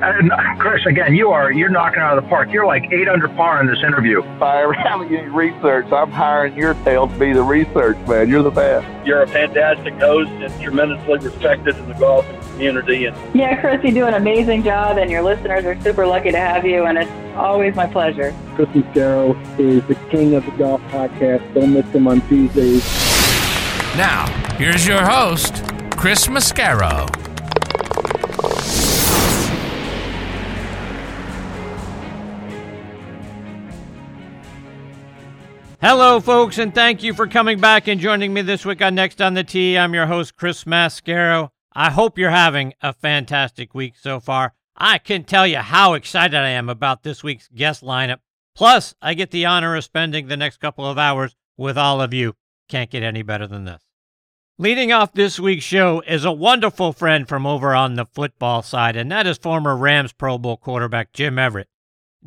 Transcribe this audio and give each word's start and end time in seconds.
And 0.00 0.30
Chris, 0.60 0.86
again, 0.86 1.16
you 1.16 1.30
are 1.30 1.50
you're 1.50 1.68
knocking 1.68 2.00
out 2.00 2.16
of 2.16 2.22
the 2.22 2.28
park. 2.28 2.50
You're 2.52 2.66
like 2.66 2.84
eight 2.92 3.08
under 3.08 3.26
par 3.28 3.60
in 3.60 3.66
this 3.66 3.82
interview. 3.82 4.20
If 4.22 4.42
I 4.42 4.62
ever 4.62 4.72
have 4.72 5.02
any 5.02 5.16
research, 5.28 5.90
I'm 5.90 6.12
hiring 6.12 6.56
your 6.56 6.74
tail 6.84 7.08
to 7.08 7.18
be 7.18 7.32
the 7.32 7.42
research 7.42 7.96
man. 8.06 8.28
You're 8.28 8.44
the 8.44 8.50
best. 8.50 9.06
You're 9.06 9.22
a 9.22 9.26
fantastic 9.26 9.94
host 9.94 10.30
and 10.30 10.62
tremendously 10.62 11.18
respected 11.18 11.76
in 11.76 11.88
the 11.88 11.94
golf 11.94 12.24
community. 12.52 13.06
And 13.06 13.16
yeah, 13.34 13.60
Chris, 13.60 13.82
you 13.82 13.92
do 13.92 14.06
an 14.06 14.14
amazing 14.14 14.62
job, 14.62 14.98
and 14.98 15.10
your 15.10 15.22
listeners 15.22 15.64
are 15.64 15.80
super 15.80 16.06
lucky 16.06 16.30
to 16.30 16.38
have 16.38 16.64
you. 16.64 16.84
And 16.84 16.98
it's 16.98 17.36
always 17.36 17.74
my 17.74 17.86
pleasure. 17.86 18.32
Chris 18.54 18.68
Mascaro 18.68 19.58
is 19.58 19.84
the 19.88 19.96
king 20.10 20.34
of 20.34 20.44
the 20.44 20.52
golf 20.52 20.80
podcast. 20.82 21.54
Don't 21.54 21.72
miss 21.72 21.86
him 21.86 22.06
on 22.06 22.20
Tuesdays. 22.28 22.84
Now, 23.96 24.26
here's 24.58 24.86
your 24.86 25.04
host, 25.04 25.64
Chris 25.96 26.28
Mascaro. 26.28 27.27
Hello, 35.80 36.18
folks, 36.18 36.58
and 36.58 36.74
thank 36.74 37.04
you 37.04 37.14
for 37.14 37.28
coming 37.28 37.60
back 37.60 37.86
and 37.86 38.00
joining 38.00 38.34
me 38.34 38.42
this 38.42 38.66
week 38.66 38.82
on 38.82 38.96
Next 38.96 39.22
on 39.22 39.34
the 39.34 39.44
Tee. 39.44 39.78
I'm 39.78 39.94
your 39.94 40.06
host, 40.06 40.34
Chris 40.34 40.64
Mascaro. 40.64 41.50
I 41.72 41.90
hope 41.90 42.18
you're 42.18 42.30
having 42.30 42.74
a 42.82 42.92
fantastic 42.92 43.76
week 43.76 43.94
so 43.96 44.18
far. 44.18 44.54
I 44.76 44.98
can 44.98 45.22
tell 45.22 45.46
you 45.46 45.58
how 45.58 45.94
excited 45.94 46.36
I 46.36 46.48
am 46.48 46.68
about 46.68 47.04
this 47.04 47.22
week's 47.22 47.48
guest 47.54 47.84
lineup. 47.84 48.18
Plus, 48.56 48.96
I 49.00 49.14
get 49.14 49.30
the 49.30 49.46
honor 49.46 49.76
of 49.76 49.84
spending 49.84 50.26
the 50.26 50.36
next 50.36 50.56
couple 50.56 50.84
of 50.84 50.98
hours 50.98 51.36
with 51.56 51.78
all 51.78 52.00
of 52.00 52.12
you. 52.12 52.34
Can't 52.68 52.90
get 52.90 53.04
any 53.04 53.22
better 53.22 53.46
than 53.46 53.64
this. 53.64 53.84
Leading 54.58 54.90
off 54.90 55.12
this 55.12 55.38
week's 55.38 55.62
show 55.62 56.02
is 56.08 56.24
a 56.24 56.32
wonderful 56.32 56.92
friend 56.92 57.28
from 57.28 57.46
over 57.46 57.72
on 57.72 57.94
the 57.94 58.06
football 58.06 58.62
side, 58.62 58.96
and 58.96 59.12
that 59.12 59.28
is 59.28 59.38
former 59.38 59.76
Rams 59.76 60.12
Pro 60.12 60.38
Bowl 60.38 60.56
quarterback 60.56 61.12
Jim 61.12 61.38
Everett. 61.38 61.68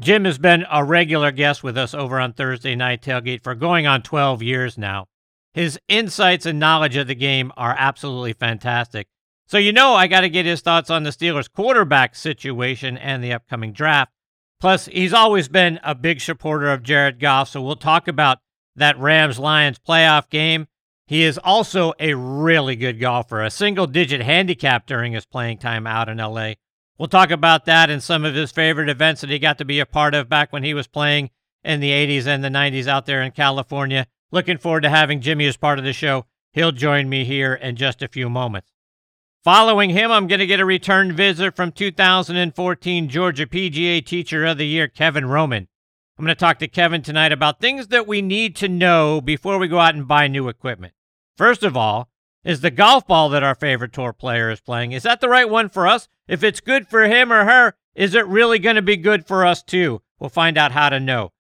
Jim 0.01 0.25
has 0.25 0.39
been 0.39 0.65
a 0.71 0.83
regular 0.83 1.31
guest 1.31 1.61
with 1.63 1.77
us 1.77 1.93
over 1.93 2.19
on 2.19 2.33
Thursday 2.33 2.75
Night 2.75 3.03
Tailgate 3.03 3.43
for 3.43 3.53
going 3.53 3.85
on 3.85 4.01
12 4.01 4.41
years 4.41 4.75
now. 4.75 5.05
His 5.53 5.79
insights 5.87 6.47
and 6.47 6.59
knowledge 6.59 6.95
of 6.95 7.05
the 7.05 7.13
game 7.13 7.51
are 7.55 7.75
absolutely 7.77 8.33
fantastic. 8.33 9.07
So, 9.45 9.59
you 9.59 9.71
know, 9.71 9.93
I 9.93 10.07
got 10.07 10.21
to 10.21 10.29
get 10.29 10.47
his 10.47 10.61
thoughts 10.61 10.89
on 10.89 11.03
the 11.03 11.11
Steelers' 11.11 11.51
quarterback 11.51 12.15
situation 12.15 12.97
and 12.97 13.23
the 13.23 13.33
upcoming 13.33 13.73
draft. 13.73 14.11
Plus, 14.59 14.87
he's 14.87 15.13
always 15.13 15.47
been 15.47 15.79
a 15.83 15.93
big 15.93 16.19
supporter 16.19 16.71
of 16.71 16.81
Jared 16.81 17.19
Goff, 17.19 17.49
so 17.49 17.61
we'll 17.61 17.75
talk 17.75 18.07
about 18.07 18.39
that 18.75 18.97
Rams 18.97 19.37
Lions 19.37 19.77
playoff 19.77 20.29
game. 20.31 20.65
He 21.05 21.21
is 21.21 21.37
also 21.37 21.93
a 21.99 22.15
really 22.15 22.75
good 22.75 22.99
golfer, 22.99 23.43
a 23.43 23.51
single 23.51 23.85
digit 23.85 24.21
handicap 24.21 24.87
during 24.87 25.13
his 25.13 25.27
playing 25.27 25.59
time 25.59 25.85
out 25.85 26.09
in 26.09 26.17
LA. 26.17 26.53
We'll 27.01 27.07
talk 27.07 27.31
about 27.31 27.65
that 27.65 27.89
and 27.89 28.03
some 28.03 28.23
of 28.25 28.35
his 28.35 28.51
favorite 28.51 28.87
events 28.87 29.21
that 29.21 29.31
he 29.31 29.39
got 29.39 29.57
to 29.57 29.65
be 29.65 29.79
a 29.79 29.87
part 29.87 30.13
of 30.13 30.29
back 30.29 30.53
when 30.53 30.63
he 30.63 30.75
was 30.75 30.85
playing 30.85 31.31
in 31.63 31.79
the 31.79 31.89
80s 31.89 32.27
and 32.27 32.43
the 32.43 32.49
90s 32.49 32.85
out 32.85 33.07
there 33.07 33.23
in 33.23 33.31
California. 33.31 34.05
Looking 34.29 34.59
forward 34.59 34.81
to 34.81 34.89
having 34.91 35.19
Jimmy 35.19 35.47
as 35.47 35.57
part 35.57 35.79
of 35.79 35.83
the 35.83 35.93
show. 35.93 36.27
He'll 36.53 36.71
join 36.71 37.09
me 37.09 37.25
here 37.25 37.55
in 37.55 37.75
just 37.75 38.03
a 38.03 38.07
few 38.07 38.29
moments. 38.29 38.71
Following 39.43 39.89
him, 39.89 40.11
I'm 40.11 40.27
going 40.27 40.41
to 40.41 40.45
get 40.45 40.59
a 40.59 40.65
return 40.65 41.11
visit 41.11 41.55
from 41.55 41.71
2014 41.71 43.09
Georgia 43.09 43.47
PGA 43.47 44.05
Teacher 44.05 44.45
of 44.45 44.59
the 44.59 44.67
Year, 44.67 44.87
Kevin 44.87 45.25
Roman. 45.25 45.69
I'm 46.19 46.25
going 46.25 46.35
to 46.35 46.39
talk 46.39 46.59
to 46.59 46.67
Kevin 46.67 47.01
tonight 47.01 47.31
about 47.31 47.59
things 47.59 47.87
that 47.87 48.05
we 48.05 48.21
need 48.21 48.55
to 48.57 48.69
know 48.69 49.21
before 49.21 49.57
we 49.57 49.67
go 49.67 49.79
out 49.79 49.95
and 49.95 50.07
buy 50.07 50.27
new 50.27 50.47
equipment. 50.47 50.93
First 51.35 51.63
of 51.63 51.75
all, 51.75 52.10
is 52.43 52.61
the 52.61 52.71
golf 52.71 53.05
ball 53.07 53.29
that 53.29 53.43
our 53.43 53.55
favorite 53.55 53.93
tour 53.93 54.13
player 54.13 54.49
is 54.49 54.61
playing, 54.61 54.91
is 54.91 55.03
that 55.03 55.21
the 55.21 55.29
right 55.29 55.49
one 55.49 55.69
for 55.69 55.87
us? 55.87 56.07
If 56.27 56.43
it's 56.43 56.59
good 56.59 56.87
for 56.87 57.03
him 57.03 57.31
or 57.31 57.45
her, 57.45 57.75
is 57.95 58.15
it 58.15 58.25
really 58.27 58.59
going 58.59 58.77
to 58.77 58.81
be 58.81 58.97
good 58.97 59.27
for 59.27 59.45
us 59.45 59.61
too? 59.61 60.01
We'll 60.19 60.29
find 60.29 60.57
out 60.57 60.71
how 60.71 60.89
to 60.89 60.99
know. 60.99 61.31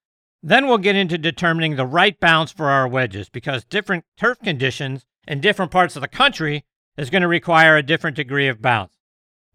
Then 0.43 0.67
we'll 0.67 0.79
get 0.79 0.95
into 0.95 1.17
determining 1.17 1.75
the 1.75 1.85
right 1.85 2.19
bounce 2.19 2.51
for 2.51 2.69
our 2.69 2.87
wedges 2.87 3.29
because 3.29 3.63
different 3.63 4.05
turf 4.17 4.39
conditions 4.39 5.05
in 5.27 5.39
different 5.39 5.71
parts 5.71 5.95
of 5.95 6.01
the 6.01 6.07
country 6.07 6.65
is 6.97 7.09
going 7.09 7.21
to 7.21 7.27
require 7.27 7.77
a 7.77 7.83
different 7.83 8.15
degree 8.15 8.47
of 8.47 8.61
bounce. 8.61 8.97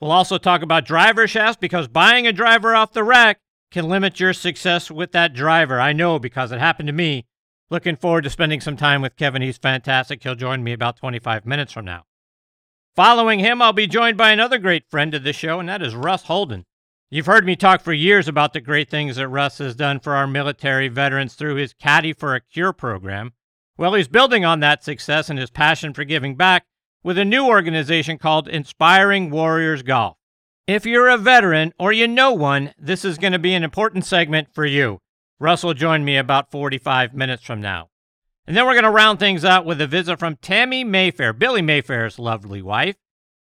We'll 0.00 0.12
also 0.12 0.38
talk 0.38 0.62
about 0.62 0.84
driver 0.84 1.26
shafts 1.26 1.58
because 1.60 1.88
buying 1.88 2.26
a 2.26 2.32
driver 2.32 2.74
off 2.74 2.92
the 2.92 3.04
rack 3.04 3.40
can 3.70 3.88
limit 3.88 4.20
your 4.20 4.32
success 4.32 4.90
with 4.90 5.12
that 5.12 5.34
driver. 5.34 5.80
I 5.80 5.92
know 5.92 6.18
because 6.18 6.52
it 6.52 6.60
happened 6.60 6.86
to 6.86 6.92
me 6.92 7.26
Looking 7.68 7.96
forward 7.96 8.22
to 8.22 8.30
spending 8.30 8.60
some 8.60 8.76
time 8.76 9.02
with 9.02 9.16
Kevin. 9.16 9.42
He's 9.42 9.58
fantastic. 9.58 10.22
He'll 10.22 10.36
join 10.36 10.62
me 10.62 10.72
about 10.72 10.96
25 10.96 11.44
minutes 11.44 11.72
from 11.72 11.84
now. 11.84 12.04
Following 12.94 13.40
him, 13.40 13.60
I'll 13.60 13.72
be 13.72 13.88
joined 13.88 14.16
by 14.16 14.30
another 14.30 14.58
great 14.58 14.88
friend 14.88 15.12
of 15.14 15.24
the 15.24 15.32
show, 15.32 15.58
and 15.58 15.68
that 15.68 15.82
is 15.82 15.94
Russ 15.94 16.22
Holden. 16.22 16.64
You've 17.10 17.26
heard 17.26 17.44
me 17.44 17.56
talk 17.56 17.82
for 17.82 17.92
years 17.92 18.28
about 18.28 18.52
the 18.52 18.60
great 18.60 18.88
things 18.88 19.16
that 19.16 19.28
Russ 19.28 19.58
has 19.58 19.74
done 19.74 20.00
for 20.00 20.14
our 20.14 20.26
military 20.26 20.88
veterans 20.88 21.34
through 21.34 21.56
his 21.56 21.72
Caddy 21.74 22.12
for 22.12 22.34
a 22.34 22.40
Cure 22.40 22.72
program. 22.72 23.32
Well, 23.76 23.94
he's 23.94 24.08
building 24.08 24.44
on 24.44 24.60
that 24.60 24.82
success 24.82 25.28
and 25.28 25.38
his 25.38 25.50
passion 25.50 25.92
for 25.92 26.04
giving 26.04 26.36
back 26.36 26.66
with 27.02 27.18
a 27.18 27.24
new 27.24 27.46
organization 27.46 28.16
called 28.16 28.48
Inspiring 28.48 29.30
Warriors 29.30 29.82
Golf. 29.82 30.16
If 30.66 30.86
you're 30.86 31.08
a 31.08 31.18
veteran 31.18 31.74
or 31.78 31.92
you 31.92 32.08
know 32.08 32.32
one, 32.32 32.74
this 32.78 33.04
is 33.04 33.18
going 33.18 33.32
to 33.32 33.38
be 33.38 33.54
an 33.54 33.62
important 33.62 34.04
segment 34.04 34.48
for 34.52 34.66
you. 34.66 35.00
Russell 35.38 35.74
joined 35.74 36.04
me 36.04 36.16
about 36.16 36.50
45 36.50 37.14
minutes 37.14 37.42
from 37.42 37.60
now. 37.60 37.90
And 38.46 38.56
then 38.56 38.64
we're 38.64 38.74
going 38.74 38.84
to 38.84 38.90
round 38.90 39.18
things 39.18 39.44
out 39.44 39.66
with 39.66 39.80
a 39.80 39.86
visit 39.86 40.18
from 40.18 40.36
Tami 40.36 40.86
Mayfair, 40.86 41.32
Billy 41.32 41.62
Mayfair's 41.62 42.18
lovely 42.18 42.62
wife. 42.62 42.96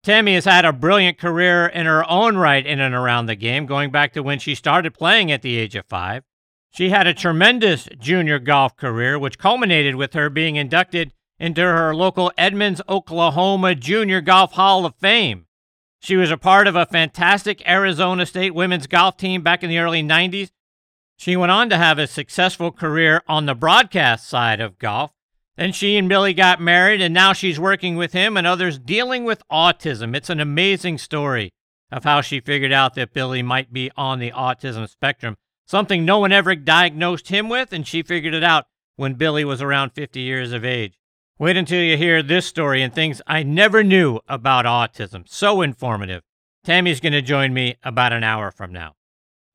Tami 0.05 0.35
has 0.35 0.47
had 0.47 0.65
a 0.65 0.73
brilliant 0.73 1.19
career 1.19 1.67
in 1.67 1.87
her 1.87 2.09
own 2.11 2.37
right 2.37 2.67
in 2.67 2.81
and 2.81 2.95
around 2.95 3.27
the 3.27 3.35
game, 3.35 3.67
going 3.67 3.91
back 3.91 4.13
to 4.15 4.23
when 4.23 4.39
she 4.39 4.55
started 4.55 4.95
playing 4.95 5.31
at 5.31 5.43
the 5.43 5.57
age 5.57 5.77
of 5.77 5.87
five. 5.87 6.25
She 6.71 6.91
had 6.91 7.07
a 7.07 7.15
tremendous 7.15 7.89
junior 7.99 8.39
golf 8.39 8.77
career, 8.77 9.19
which 9.19 9.39
culminated 9.39 9.97
with 9.97 10.15
her 10.15 10.31
being 10.31 10.57
inducted 10.57 11.13
into 11.39 11.63
her 11.63 11.95
local 11.95 12.33
Edmonds, 12.37 12.83
Oklahoma 12.89 13.75
Junior 13.75 14.21
Golf 14.21 14.53
Hall 14.53 14.85
of 14.85 14.95
Fame. 14.97 15.47
She 16.01 16.17
was 16.17 16.31
a 16.31 16.37
part 16.37 16.67
of 16.67 16.77
a 16.77 16.87
fantastic 16.87 17.67
Arizona 17.69 18.25
State 18.27 18.55
women's 18.55 18.87
golf 18.87 19.17
team 19.17 19.43
back 19.43 19.63
in 19.63 19.71
the 19.71 19.79
early 19.79 20.03
90s 20.03 20.51
she 21.21 21.37
went 21.37 21.53
on 21.53 21.69
to 21.69 21.77
have 21.77 21.99
a 21.99 22.07
successful 22.07 22.73
career 22.73 23.23
on 23.29 23.45
the 23.45 23.55
broadcast 23.55 24.27
side 24.27 24.59
of 24.59 24.79
golf. 24.79 25.13
Then 25.55 25.71
she 25.71 25.99
and 25.99 26.09
Billy 26.09 26.33
got 26.33 26.63
married, 26.63 27.03
and 27.03 27.13
now 27.13 27.35
she's 27.35 27.61
working 27.61 27.97
with 27.97 28.15
him 28.15 28.39
and 28.39 28.47
others 28.47 28.79
dealing 28.79 29.25
with 29.25 29.43
autism. 29.53 30.17
It's 30.17 30.31
an 30.31 30.41
amazing 30.41 30.97
story 30.97 31.53
of 31.93 32.05
how 32.05 32.23
she 32.23 32.41
figured 32.41 32.73
out 32.73 32.95
that 32.95 33.13
Billy 33.13 33.43
might 33.43 33.71
be 33.71 33.91
on 33.99 34.19
the 34.19 34.31
autism 34.31 34.89
spectrum, 34.89 35.37
something 35.67 36.07
no 36.07 36.19
one 36.19 36.33
ever 36.33 36.55
diagnosed 36.55 37.29
him 37.29 37.51
with, 37.51 37.71
and 37.75 37.87
she 37.87 38.03
figured 38.03 38.33
it 38.33 38.43
out 38.43 38.65
when 38.97 39.13
Billy 39.13 39.45
was 39.45 39.61
around 39.61 39.91
50 39.91 40.21
years 40.21 40.53
of 40.53 40.65
age. 40.65 40.99
Wait 41.39 41.55
until 41.55 41.83
you 41.83 41.99
hear 41.99 42.23
this 42.23 42.47
story 42.47 42.81
and 42.81 42.95
things 42.95 43.21
I 43.27 43.43
never 43.43 43.85
knew 43.85 44.21
about 44.27 44.65
autism. 44.65 45.29
So 45.29 45.61
informative. 45.61 46.23
Tami's 46.65 47.01
going 47.01 47.13
to 47.13 47.21
join 47.21 47.53
me 47.53 47.77
about 47.83 48.15
an 48.15 48.25
hour 48.25 48.51
from 48.51 48.73
now. 48.73 48.95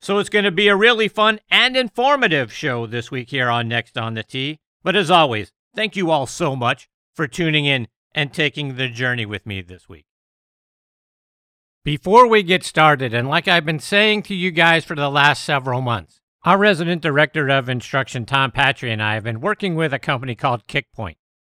So 0.00 0.18
it's 0.18 0.28
going 0.28 0.44
to 0.44 0.50
be 0.50 0.68
a 0.68 0.76
really 0.76 1.08
fun 1.08 1.40
and 1.50 1.76
informative 1.76 2.52
show 2.52 2.86
this 2.86 3.10
week 3.10 3.30
here 3.30 3.48
on 3.48 3.68
Next 3.68 3.96
on 3.96 4.14
the 4.14 4.22
Tee. 4.22 4.60
But 4.82 4.96
as 4.96 5.10
always, 5.10 5.52
thank 5.74 5.96
you 5.96 6.10
all 6.10 6.26
so 6.26 6.54
much 6.54 6.88
for 7.14 7.26
tuning 7.26 7.64
in 7.64 7.88
and 8.14 8.32
taking 8.32 8.76
the 8.76 8.88
journey 8.88 9.26
with 9.26 9.46
me 9.46 9.62
this 9.62 9.88
week. 9.88 10.06
Before 11.84 12.26
we 12.26 12.42
get 12.42 12.64
started, 12.64 13.14
and 13.14 13.28
like 13.28 13.46
I've 13.46 13.64
been 13.64 13.78
saying 13.78 14.22
to 14.24 14.34
you 14.34 14.50
guys 14.50 14.84
for 14.84 14.96
the 14.96 15.10
last 15.10 15.44
several 15.44 15.80
months, 15.80 16.20
our 16.44 16.58
resident 16.58 17.02
director 17.02 17.48
of 17.48 17.68
instruction, 17.68 18.24
Tom 18.24 18.52
Patry, 18.52 18.92
and 18.92 19.02
I 19.02 19.14
have 19.14 19.24
been 19.24 19.40
working 19.40 19.74
with 19.74 19.92
a 19.92 19.98
company 19.98 20.34
called 20.34 20.66
Kickpoint, 20.66 21.16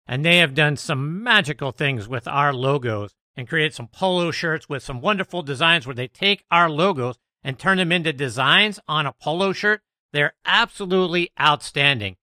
and 0.08 0.26
they 0.26 0.38
have 0.40 0.54
done 0.54 0.78
some 0.78 1.24
magical 1.24 1.72
things 1.72 2.08
with 2.08 2.28
our 2.28 2.54
logos 2.54 3.14
and 3.36 3.48
created 3.48 3.74
some 3.74 3.88
polo 3.88 4.32
shirts 4.32 4.68
with 4.68 4.84
some 4.84 5.02
wonderful 5.02 5.44
designs 5.44 5.86
where 5.86 5.96
they 5.96 6.08
take 6.08 6.44
our 6.52 6.70
logos 6.70 7.18
and 7.44 7.58
turn 7.58 7.78
them 7.78 7.92
into 7.92 8.14
designs 8.14 8.80
on 8.88 9.06
a 9.06 9.14
polo 9.14 9.54
shirt, 9.54 9.82
they're 10.14 10.34
absolutely 10.46 11.32
outstanding. 11.40 12.16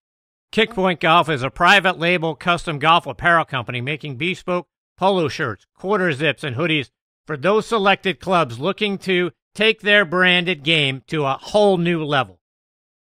Kickpoint 0.52 1.00
Golf 1.00 1.28
is 1.28 1.42
a 1.42 1.50
private 1.50 1.98
label 1.98 2.34
custom 2.34 2.78
golf 2.78 3.06
apparel 3.06 3.44
company 3.44 3.80
making 3.80 4.16
bespoke 4.16 4.68
polo 4.96 5.28
shirts, 5.28 5.66
quarter 5.76 6.12
zips, 6.12 6.44
and 6.44 6.56
hoodies 6.56 6.90
for 7.26 7.36
those 7.36 7.66
selected 7.66 8.20
clubs 8.20 8.58
looking 8.58 8.98
to 8.98 9.32
take 9.54 9.80
their 9.80 10.04
branded 10.04 10.62
game 10.62 11.02
to 11.08 11.24
a 11.24 11.38
whole 11.40 11.78
new 11.78 12.04
level. 12.04 12.40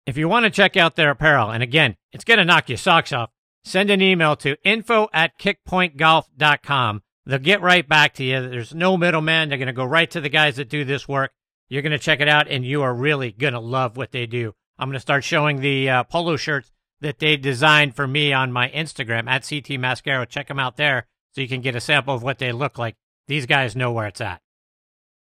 If 0.05 0.17
you 0.17 0.27
want 0.27 0.45
to 0.45 0.49
check 0.49 0.75
out 0.75 0.95
their 0.95 1.11
apparel, 1.11 1.51
and 1.51 1.63
again, 1.63 1.95
it's 2.11 2.23
going 2.25 2.39
to 2.39 2.45
knock 2.45 2.69
your 2.69 2.77
socks 2.77 3.13
off, 3.13 3.29
send 3.63 3.89
an 3.89 4.01
email 4.01 4.35
to 4.37 4.57
info 4.63 5.07
at 5.13 5.37
kickpointgolf.com. 5.39 7.03
They'll 7.25 7.39
get 7.39 7.61
right 7.61 7.87
back 7.87 8.15
to 8.15 8.23
you. 8.23 8.49
There's 8.49 8.73
no 8.73 8.97
middleman. 8.97 9.49
They're 9.49 9.57
going 9.57 9.67
to 9.67 9.73
go 9.73 9.85
right 9.85 10.09
to 10.11 10.19
the 10.19 10.29
guys 10.29 10.57
that 10.57 10.69
do 10.69 10.83
this 10.83 11.07
work. 11.07 11.31
You're 11.69 11.81
going 11.81 11.91
to 11.91 11.99
check 11.99 12.19
it 12.19 12.27
out, 12.27 12.47
and 12.47 12.65
you 12.65 12.81
are 12.81 12.93
really 12.93 13.31
going 13.31 13.53
to 13.53 13.59
love 13.59 13.97
what 13.97 14.11
they 14.11 14.25
do. 14.25 14.53
I'm 14.77 14.89
going 14.89 14.95
to 14.95 14.99
start 14.99 15.23
showing 15.23 15.59
the 15.59 15.89
uh, 15.89 16.03
polo 16.03 16.35
shirts 16.35 16.71
that 17.01 17.19
they 17.19 17.37
designed 17.37 17.95
for 17.95 18.07
me 18.07 18.33
on 18.33 18.51
my 18.51 18.69
Instagram 18.69 19.27
at 19.27 19.47
CT 19.47 19.79
Mascaro. 19.79 20.27
Check 20.27 20.47
them 20.47 20.59
out 20.59 20.77
there 20.77 21.07
so 21.31 21.41
you 21.41 21.47
can 21.47 21.61
get 21.61 21.75
a 21.75 21.81
sample 21.81 22.15
of 22.15 22.23
what 22.23 22.39
they 22.39 22.51
look 22.51 22.77
like. 22.77 22.95
These 23.27 23.45
guys 23.45 23.75
know 23.75 23.91
where 23.91 24.07
it's 24.07 24.21
at. 24.21 24.41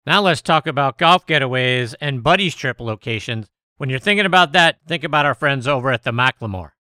Now 0.06 0.22
let's 0.22 0.42
talk 0.42 0.68
about 0.68 0.98
golf 0.98 1.25
getaways 1.25 1.94
and 2.00 2.24
buddies 2.24 2.56
trip 2.56 2.80
locations. 2.80 3.48
When 3.78 3.90
you're 3.90 4.00
thinking 4.00 4.25
about 4.25 4.54
that, 4.54 4.78
think 4.88 5.04
about 5.04 5.25
our 5.25 5.36
friends 5.36 5.68
over 5.68 5.92
at 5.92 6.04
the 6.04 6.12
McLemore, 6.12 6.72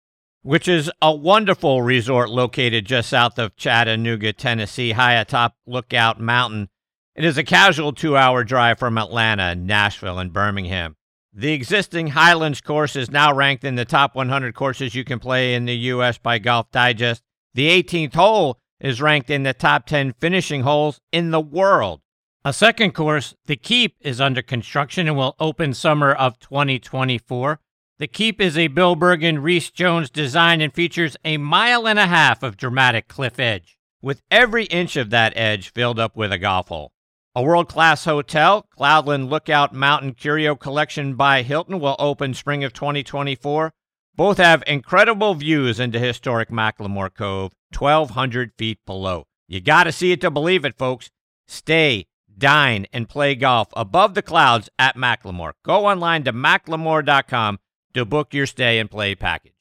which 0.41 0.67
is 0.67 0.89
a 1.01 1.13
wonderful 1.13 1.81
resort 1.81 2.29
located 2.29 2.85
just 2.85 3.09
south 3.09 3.37
of 3.37 3.55
Chattanooga, 3.55 4.33
Tennessee, 4.33 4.93
high 4.93 5.13
atop 5.15 5.55
Lookout 5.65 6.19
Mountain. 6.19 6.69
It 7.17 7.25
is 7.25 7.35
a 7.39 7.43
casual 7.43 7.93
two 7.93 8.15
hour 8.15 8.43
drive 8.43 8.77
from 8.77 8.95
Atlanta, 8.95 9.55
Nashville, 9.55 10.19
and 10.19 10.31
Birmingham. 10.31 10.97
The 11.33 11.51
existing 11.51 12.09
Highlands 12.09 12.61
course 12.61 12.95
is 12.95 13.09
now 13.09 13.33
ranked 13.33 13.63
in 13.63 13.73
the 13.73 13.85
top 13.85 14.13
100 14.13 14.53
courses 14.53 14.93
you 14.93 15.03
can 15.03 15.17
play 15.17 15.55
in 15.55 15.65
the 15.65 15.75
U.S. 15.75 16.19
by 16.19 16.37
Golf 16.37 16.69
Digest. 16.69 17.23
The 17.55 17.69
18th 17.69 18.13
hole 18.13 18.59
is 18.79 19.01
ranked 19.01 19.31
in 19.31 19.41
the 19.41 19.55
top 19.55 19.87
10 19.87 20.13
finishing 20.19 20.61
holes 20.61 21.01
in 21.11 21.31
the 21.31 21.41
world. 21.41 22.01
A 22.45 22.53
second 22.53 22.91
course, 22.91 23.33
The 23.47 23.55
Keep, 23.55 23.95
is 23.99 24.21
under 24.21 24.43
construction 24.43 25.07
and 25.07 25.17
will 25.17 25.35
open 25.39 25.73
summer 25.73 26.13
of 26.13 26.37
2024. 26.37 27.59
The 27.97 28.07
Keep 28.07 28.39
is 28.39 28.59
a 28.59 28.67
Bill 28.67 28.95
Bergin 28.95 29.41
Rees 29.41 29.71
Jones 29.71 30.11
design 30.11 30.61
and 30.61 30.71
features 30.71 31.17
a 31.25 31.37
mile 31.37 31.87
and 31.87 31.97
a 31.97 32.05
half 32.05 32.43
of 32.43 32.57
dramatic 32.57 33.07
cliff 33.07 33.39
edge, 33.39 33.79
with 34.03 34.21
every 34.29 34.65
inch 34.65 34.95
of 34.95 35.09
that 35.09 35.33
edge 35.35 35.73
filled 35.73 35.97
up 35.97 36.15
with 36.15 36.31
a 36.31 36.37
golf 36.37 36.67
hole. 36.67 36.93
A 37.37 37.43
world 37.43 37.69
class 37.69 38.05
hotel, 38.05 38.65
Cloudland 38.75 39.29
Lookout 39.29 39.71
Mountain 39.71 40.15
Curio 40.15 40.55
Collection 40.55 41.13
by 41.13 41.43
Hilton, 41.43 41.79
will 41.79 41.95
open 41.99 42.33
spring 42.33 42.63
of 42.63 42.73
2024. 42.73 43.71
Both 44.15 44.39
have 44.39 44.63
incredible 44.65 45.35
views 45.35 45.79
into 45.79 45.99
historic 45.99 46.49
McLemore 46.49 47.13
Cove, 47.13 47.51
1,200 47.77 48.53
feet 48.57 48.79
below. 48.87 49.27
You 49.47 49.61
got 49.61 49.83
to 49.83 49.91
see 49.91 50.11
it 50.11 50.19
to 50.21 50.31
believe 50.31 50.65
it, 50.65 50.79
folks. 50.79 51.11
Stay, 51.45 52.07
dine, 52.35 52.87
and 52.91 53.07
play 53.07 53.35
golf 53.35 53.67
above 53.77 54.15
the 54.15 54.23
clouds 54.23 54.71
at 54.79 54.95
McLemore. 54.95 55.53
Go 55.63 55.85
online 55.85 56.23
to 56.23 56.33
mclemore.com 56.33 57.59
to 57.93 58.03
book 58.03 58.33
your 58.33 58.47
stay 58.47 58.79
and 58.79 58.89
play 58.89 59.13
package. 59.13 59.53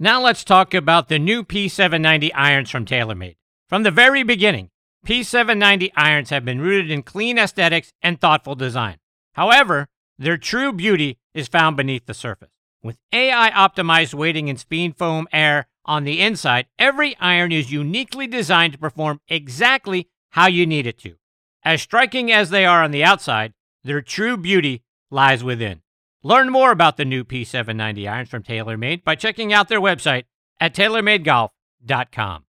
Now 0.00 0.20
let's 0.20 0.42
talk 0.42 0.74
about 0.74 1.08
the 1.08 1.20
new 1.20 1.44
P790 1.44 2.32
irons 2.34 2.70
from 2.70 2.86
TaylorMade. 2.86 3.36
From 3.68 3.84
the 3.84 3.92
very 3.92 4.24
beginning, 4.24 4.71
P790 5.06 5.90
irons 5.96 6.30
have 6.30 6.44
been 6.44 6.60
rooted 6.60 6.90
in 6.90 7.02
clean 7.02 7.38
aesthetics 7.38 7.92
and 8.02 8.20
thoughtful 8.20 8.54
design. 8.54 8.98
However, 9.32 9.88
their 10.16 10.36
true 10.36 10.72
beauty 10.72 11.18
is 11.34 11.48
found 11.48 11.76
beneath 11.76 12.06
the 12.06 12.14
surface. 12.14 12.50
With 12.82 12.98
AI 13.12 13.50
optimized 13.50 14.14
weighting 14.14 14.48
and 14.48 14.58
speed 14.58 14.96
foam 14.96 15.26
air 15.32 15.66
on 15.84 16.04
the 16.04 16.20
inside, 16.20 16.66
every 16.78 17.16
iron 17.18 17.50
is 17.50 17.72
uniquely 17.72 18.28
designed 18.28 18.74
to 18.74 18.78
perform 18.78 19.20
exactly 19.28 20.08
how 20.30 20.46
you 20.46 20.66
need 20.66 20.86
it 20.86 20.98
to. 20.98 21.16
As 21.64 21.82
striking 21.82 22.30
as 22.30 22.50
they 22.50 22.64
are 22.64 22.82
on 22.82 22.92
the 22.92 23.04
outside, 23.04 23.54
their 23.82 24.00
true 24.00 24.36
beauty 24.36 24.82
lies 25.10 25.42
within. 25.42 25.82
Learn 26.22 26.50
more 26.50 26.70
about 26.70 26.96
the 26.96 27.04
new 27.04 27.24
P790 27.24 28.08
irons 28.08 28.28
from 28.28 28.44
TaylorMade 28.44 29.02
by 29.02 29.16
checking 29.16 29.52
out 29.52 29.68
their 29.68 29.80
website 29.80 30.24
at 30.60 30.74
taylormadegolf.com. 30.74 32.44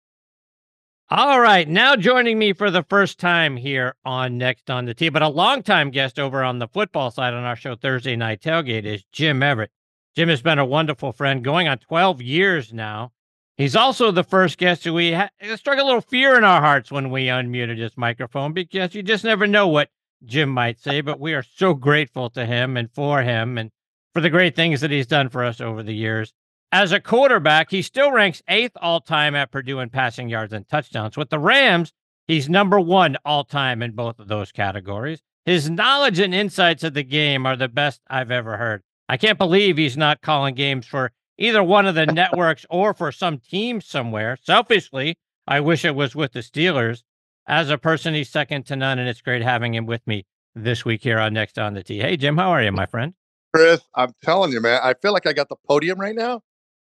All 1.14 1.42
right, 1.42 1.68
now 1.68 1.98
joining 1.98 2.40
me 2.40 2.54
for 2.54 2.72
the 2.72 2.84
first 2.84 3.20
time 3.20 3.58
here 3.58 3.96
on 4.06 4.38
Next 4.38 4.70
on 4.70 4.86
the 4.86 4.94
Tee, 4.94 5.10
but 5.10 5.22
a 5.22 5.28
longtime 5.28 5.92
guest 5.92 6.18
over 6.18 6.42
on 6.42 6.60
the 6.60 6.70
football 6.70 7.12
side 7.12 7.34
on 7.34 7.44
our 7.44 7.58
show 7.58 7.76
Thursday 7.76 8.16
Night 8.16 8.40
Tailgate 8.40 8.86
is 8.86 9.04
Jim 9.12 9.44
Everett. 9.44 9.72
Jim 10.16 10.30
has 10.30 10.42
been 10.42 10.58
a 10.58 10.64
wonderful 10.64 11.12
friend 11.12 11.44
going 11.44 11.68
on 11.68 11.80
12 11.80 12.22
years 12.22 12.72
now. 12.72 13.12
He's 13.58 13.76
also 13.76 14.12
the 14.12 14.24
first 14.24 14.58
guest 14.58 14.86
who 14.86 14.94
we 14.94 15.12
ha- 15.12 15.28
struck 15.58 15.80
a 15.80 15.84
little 15.84 16.00
fear 16.00 16.38
in 16.38 16.46
our 16.46 16.62
hearts 16.62 16.94
when 16.94 17.10
we 17.10 17.26
unmuted 17.26 17.78
his 17.78 17.98
microphone 17.98 18.54
because 18.54 18.96
you 18.96 19.04
just 19.04 19.26
never 19.26 19.46
know 19.46 19.68
what 19.68 19.90
Jim 20.24 20.48
might 20.48 20.80
say, 20.80 21.02
but 21.02 21.20
we 21.20 21.34
are 21.34 21.44
so 21.44 21.74
grateful 21.74 22.30
to 22.30 22.46
him 22.46 22.78
and 22.78 22.90
for 22.90 23.22
him 23.22 23.58
and 23.58 23.70
for 24.14 24.22
the 24.22 24.30
great 24.30 24.56
things 24.56 24.80
that 24.80 24.92
he's 24.92 25.08
done 25.08 25.28
for 25.28 25.44
us 25.44 25.60
over 25.60 25.84
the 25.84 25.94
years. 25.94 26.34
As 26.74 26.94
a 26.94 27.02
quarterback, 27.02 27.70
he 27.70 27.82
still 27.82 28.14
ranks 28.14 28.42
eighth 28.48 28.78
all 28.78 29.02
time 29.02 29.36
at 29.36 29.52
Purdue 29.52 29.80
in 29.80 29.90
passing 29.90 30.30
yards 30.30 30.54
and 30.54 30.68
touchdowns. 30.70 31.18
With 31.18 31.30
the 31.30 31.38
Rams, 31.38 31.92
he's 32.30 32.48
number 32.48 32.80
one 32.80 33.18
all 33.26 33.44
time 33.44 33.82
in 33.82 33.92
both 33.92 34.20
of 34.20 34.30
those 34.30 34.54
categories. 34.54 35.22
His 35.46 35.70
knowledge 35.70 36.18
and 36.18 36.34
insights 36.34 36.86
of 36.86 36.94
the 36.94 37.04
game 37.04 37.46
are 37.46 37.58
the 37.58 37.68
best 37.68 38.00
I've 38.08 38.32
ever 38.32 38.56
heard. 38.56 38.84
I 39.10 39.18
can't 39.18 39.38
believe 39.38 39.76
he's 39.76 39.98
not 39.98 40.22
calling 40.22 40.56
games 40.56 40.88
for 40.88 41.12
either 41.38 41.62
one 41.62 41.88
of 41.88 41.96
the 41.96 42.06
networks 42.14 42.66
or 42.70 42.94
for 42.94 43.12
some 43.12 43.40
team 43.40 43.82
somewhere. 43.82 44.38
Selfishly, 44.42 45.18
I 45.46 45.60
wish 45.60 45.84
it 45.84 45.96
was 45.96 46.16
with 46.16 46.32
the 46.32 46.40
Steelers. 46.40 47.04
As 47.48 47.70
a 47.70 47.78
person, 47.78 48.14
he's 48.14 48.30
second 48.30 48.66
to 48.68 48.78
none, 48.78 48.98
and 48.98 49.10
it's 49.10 49.22
great 49.22 49.42
having 49.42 49.76
him 49.76 49.88
with 49.88 50.08
me 50.08 50.26
this 50.56 50.86
week 50.86 51.04
here 51.04 51.20
on 51.20 51.34
Next 51.34 51.60
on 51.60 51.74
the 51.74 51.84
Tee. 51.84 52.00
Hey, 52.00 52.16
Jim, 52.16 52.38
how 52.38 52.52
are 52.52 52.64
you, 52.64 52.72
my 52.72 52.86
friend? 52.86 53.14
Chris, 53.54 53.82
I'm 53.94 54.14
telling 54.24 54.54
you, 54.54 54.62
man, 54.62 54.80
I 54.82 54.94
feel 54.94 55.12
like 55.12 55.28
I 55.28 55.34
got 55.34 55.50
the 55.50 55.58
podium 55.68 56.00
right 56.00 56.16
now 56.16 56.42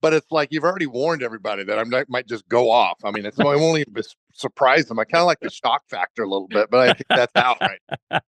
but 0.02 0.12
it's 0.12 0.30
like 0.32 0.48
you've 0.50 0.64
already 0.64 0.86
warned 0.86 1.22
everybody 1.22 1.62
that 1.62 1.78
I 1.78 2.04
might 2.08 2.26
just 2.26 2.46
go 2.48 2.70
off. 2.70 2.98
I 3.04 3.12
mean, 3.12 3.24
it's 3.24 3.38
I 3.38 3.44
only 3.44 3.84
surprise 4.34 4.86
them. 4.86 4.98
I 4.98 5.04
kind 5.04 5.22
of 5.22 5.26
like 5.26 5.38
the 5.40 5.48
shock 5.48 5.84
factor 5.88 6.24
a 6.24 6.28
little 6.28 6.48
bit, 6.48 6.70
but 6.70 6.80
I 6.80 6.92
think 6.92 7.06
that's 7.08 7.34
out 7.36 7.58
right. 7.60 8.22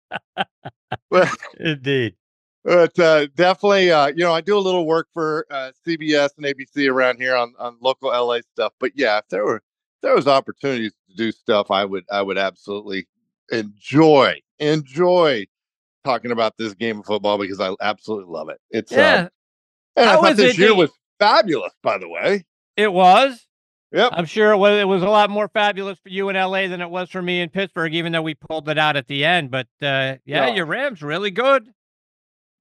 but, 1.11 1.29
Indeed. 1.59 2.15
But 2.63 2.97
uh, 2.97 3.27
definitely, 3.35 3.91
uh, 3.91 4.07
you 4.07 4.23
know, 4.23 4.33
I 4.33 4.41
do 4.41 4.57
a 4.57 4.59
little 4.59 4.87
work 4.87 5.09
for 5.13 5.45
uh, 5.51 5.71
CBS 5.85 6.29
and 6.37 6.45
ABC 6.45 6.89
around 6.89 7.17
here 7.17 7.35
on, 7.35 7.53
on 7.59 7.77
local 7.81 8.09
LA 8.09 8.39
stuff. 8.53 8.73
But 8.79 8.93
yeah, 8.95 9.19
if 9.19 9.27
there 9.29 9.45
were 9.45 9.57
if 9.57 10.01
there 10.01 10.15
was 10.15 10.27
opportunities 10.27 10.93
to 11.09 11.15
do 11.15 11.31
stuff, 11.31 11.69
I 11.69 11.85
would 11.85 12.05
I 12.09 12.21
would 12.21 12.37
absolutely 12.39 13.07
enjoy 13.51 14.39
enjoy 14.59 15.45
talking 16.05 16.31
about 16.31 16.57
this 16.57 16.73
game 16.73 17.01
of 17.01 17.05
football 17.05 17.37
because 17.37 17.59
I 17.59 17.75
absolutely 17.81 18.33
love 18.33 18.49
it. 18.49 18.59
It's 18.71 18.91
yeah. 18.91 19.15
Um, 19.15 19.29
and 19.97 20.09
How 20.09 20.21
I 20.21 20.29
thought 20.29 20.37
this 20.37 20.57
year 20.57 20.73
was 20.73 20.91
fabulous, 21.19 21.73
by 21.81 21.97
the 21.97 22.09
way. 22.09 22.45
It 22.77 22.91
was. 22.91 23.47
Yep. 23.91 24.09
I'm 24.13 24.25
sure 24.25 24.51
it 24.51 24.57
was, 24.57 24.79
it 24.79 24.87
was 24.87 25.03
a 25.03 25.09
lot 25.09 25.29
more 25.29 25.47
fabulous 25.47 25.97
for 25.99 26.09
you 26.09 26.27
in 26.29 26.35
LA 26.35 26.67
than 26.67 26.81
it 26.81 26.89
was 26.89 27.09
for 27.09 27.21
me 27.21 27.39
in 27.39 27.49
Pittsburgh, 27.49 27.93
even 27.93 28.11
though 28.11 28.21
we 28.21 28.33
pulled 28.33 28.67
it 28.67 28.77
out 28.77 28.97
at 28.97 29.07
the 29.07 29.23
end. 29.23 29.51
But 29.51 29.67
uh, 29.81 30.15
yeah, 30.25 30.53
your 30.53 30.65
Rams 30.65 31.01
really 31.01 31.31
good. 31.31 31.69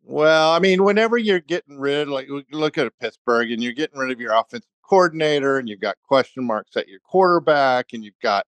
Well, 0.04 0.52
I 0.52 0.58
mean, 0.58 0.84
whenever 0.84 1.16
you're 1.16 1.40
getting 1.40 1.78
rid, 1.78 2.08
like 2.08 2.28
look 2.52 2.78
at 2.78 2.92
Pittsburgh, 3.00 3.50
and 3.50 3.62
you're 3.62 3.72
getting 3.72 3.98
rid 3.98 4.12
of 4.12 4.20
your 4.20 4.34
offensive 4.34 4.68
coordinator, 4.82 5.58
and 5.58 5.68
you've 5.68 5.80
got 5.80 5.96
question 6.06 6.44
marks 6.44 6.76
at 6.76 6.88
your 6.88 7.00
quarterback, 7.00 7.94
and 7.94 8.04
you've 8.04 8.18
got, 8.22 8.44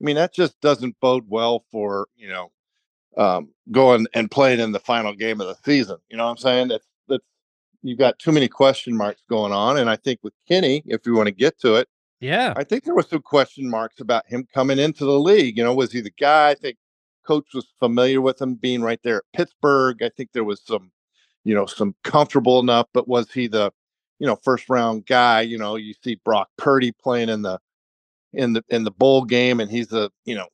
I 0.00 0.04
mean, 0.04 0.16
that 0.16 0.32
just 0.32 0.58
doesn't 0.60 0.98
bode 1.00 1.24
well 1.28 1.64
for 1.72 2.06
you 2.16 2.28
know 2.28 2.52
um, 3.16 3.50
going 3.72 4.06
and 4.14 4.30
playing 4.30 4.60
in 4.60 4.72
the 4.72 4.78
final 4.78 5.12
game 5.12 5.40
of 5.40 5.48
the 5.48 5.56
season. 5.64 5.98
You 6.08 6.16
know 6.16 6.24
what 6.24 6.30
I'm 6.30 6.36
saying? 6.36 6.68
That's 6.68 6.86
you've 7.82 7.98
got 7.98 8.18
too 8.18 8.32
many 8.32 8.48
question 8.48 8.96
marks 8.96 9.22
going 9.28 9.52
on. 9.52 9.78
And 9.78 9.88
I 9.88 9.96
think 9.96 10.20
with 10.22 10.34
Kenny, 10.48 10.82
if 10.86 11.06
you 11.06 11.14
want 11.14 11.26
to 11.26 11.34
get 11.34 11.58
to 11.60 11.76
it, 11.76 11.88
yeah, 12.20 12.52
I 12.56 12.64
think 12.64 12.84
there 12.84 12.94
were 12.94 13.02
some 13.02 13.22
question 13.22 13.68
marks 13.68 14.00
about 14.00 14.26
him 14.26 14.46
coming 14.52 14.78
into 14.78 15.04
the 15.04 15.18
league. 15.18 15.56
You 15.56 15.64
know, 15.64 15.74
was 15.74 15.90
he 15.90 16.00
the 16.00 16.12
guy? 16.20 16.50
I 16.50 16.54
think 16.54 16.76
coach 17.26 17.46
was 17.54 17.66
familiar 17.78 18.20
with 18.20 18.40
him 18.40 18.54
being 18.54 18.82
right 18.82 19.00
there 19.02 19.18
at 19.18 19.32
Pittsburgh. 19.32 20.02
I 20.02 20.10
think 20.10 20.30
there 20.32 20.44
was 20.44 20.60
some, 20.62 20.90
you 21.44 21.54
know, 21.54 21.64
some 21.64 21.94
comfortable 22.04 22.60
enough, 22.60 22.88
but 22.92 23.08
was 23.08 23.30
he 23.32 23.46
the, 23.46 23.72
you 24.18 24.26
know, 24.26 24.36
first 24.36 24.68
round 24.68 25.06
guy? 25.06 25.40
You 25.40 25.56
know, 25.56 25.76
you 25.76 25.94
see 26.04 26.20
Brock 26.22 26.48
Purdy 26.58 26.92
playing 26.92 27.30
in 27.30 27.40
the 27.40 27.58
in 28.34 28.52
the 28.52 28.62
in 28.68 28.84
the 28.84 28.90
bowl 28.90 29.24
game, 29.24 29.60
and 29.60 29.70
he's 29.70 29.92
a 29.92 30.10
you 30.26 30.34
know 30.34 30.48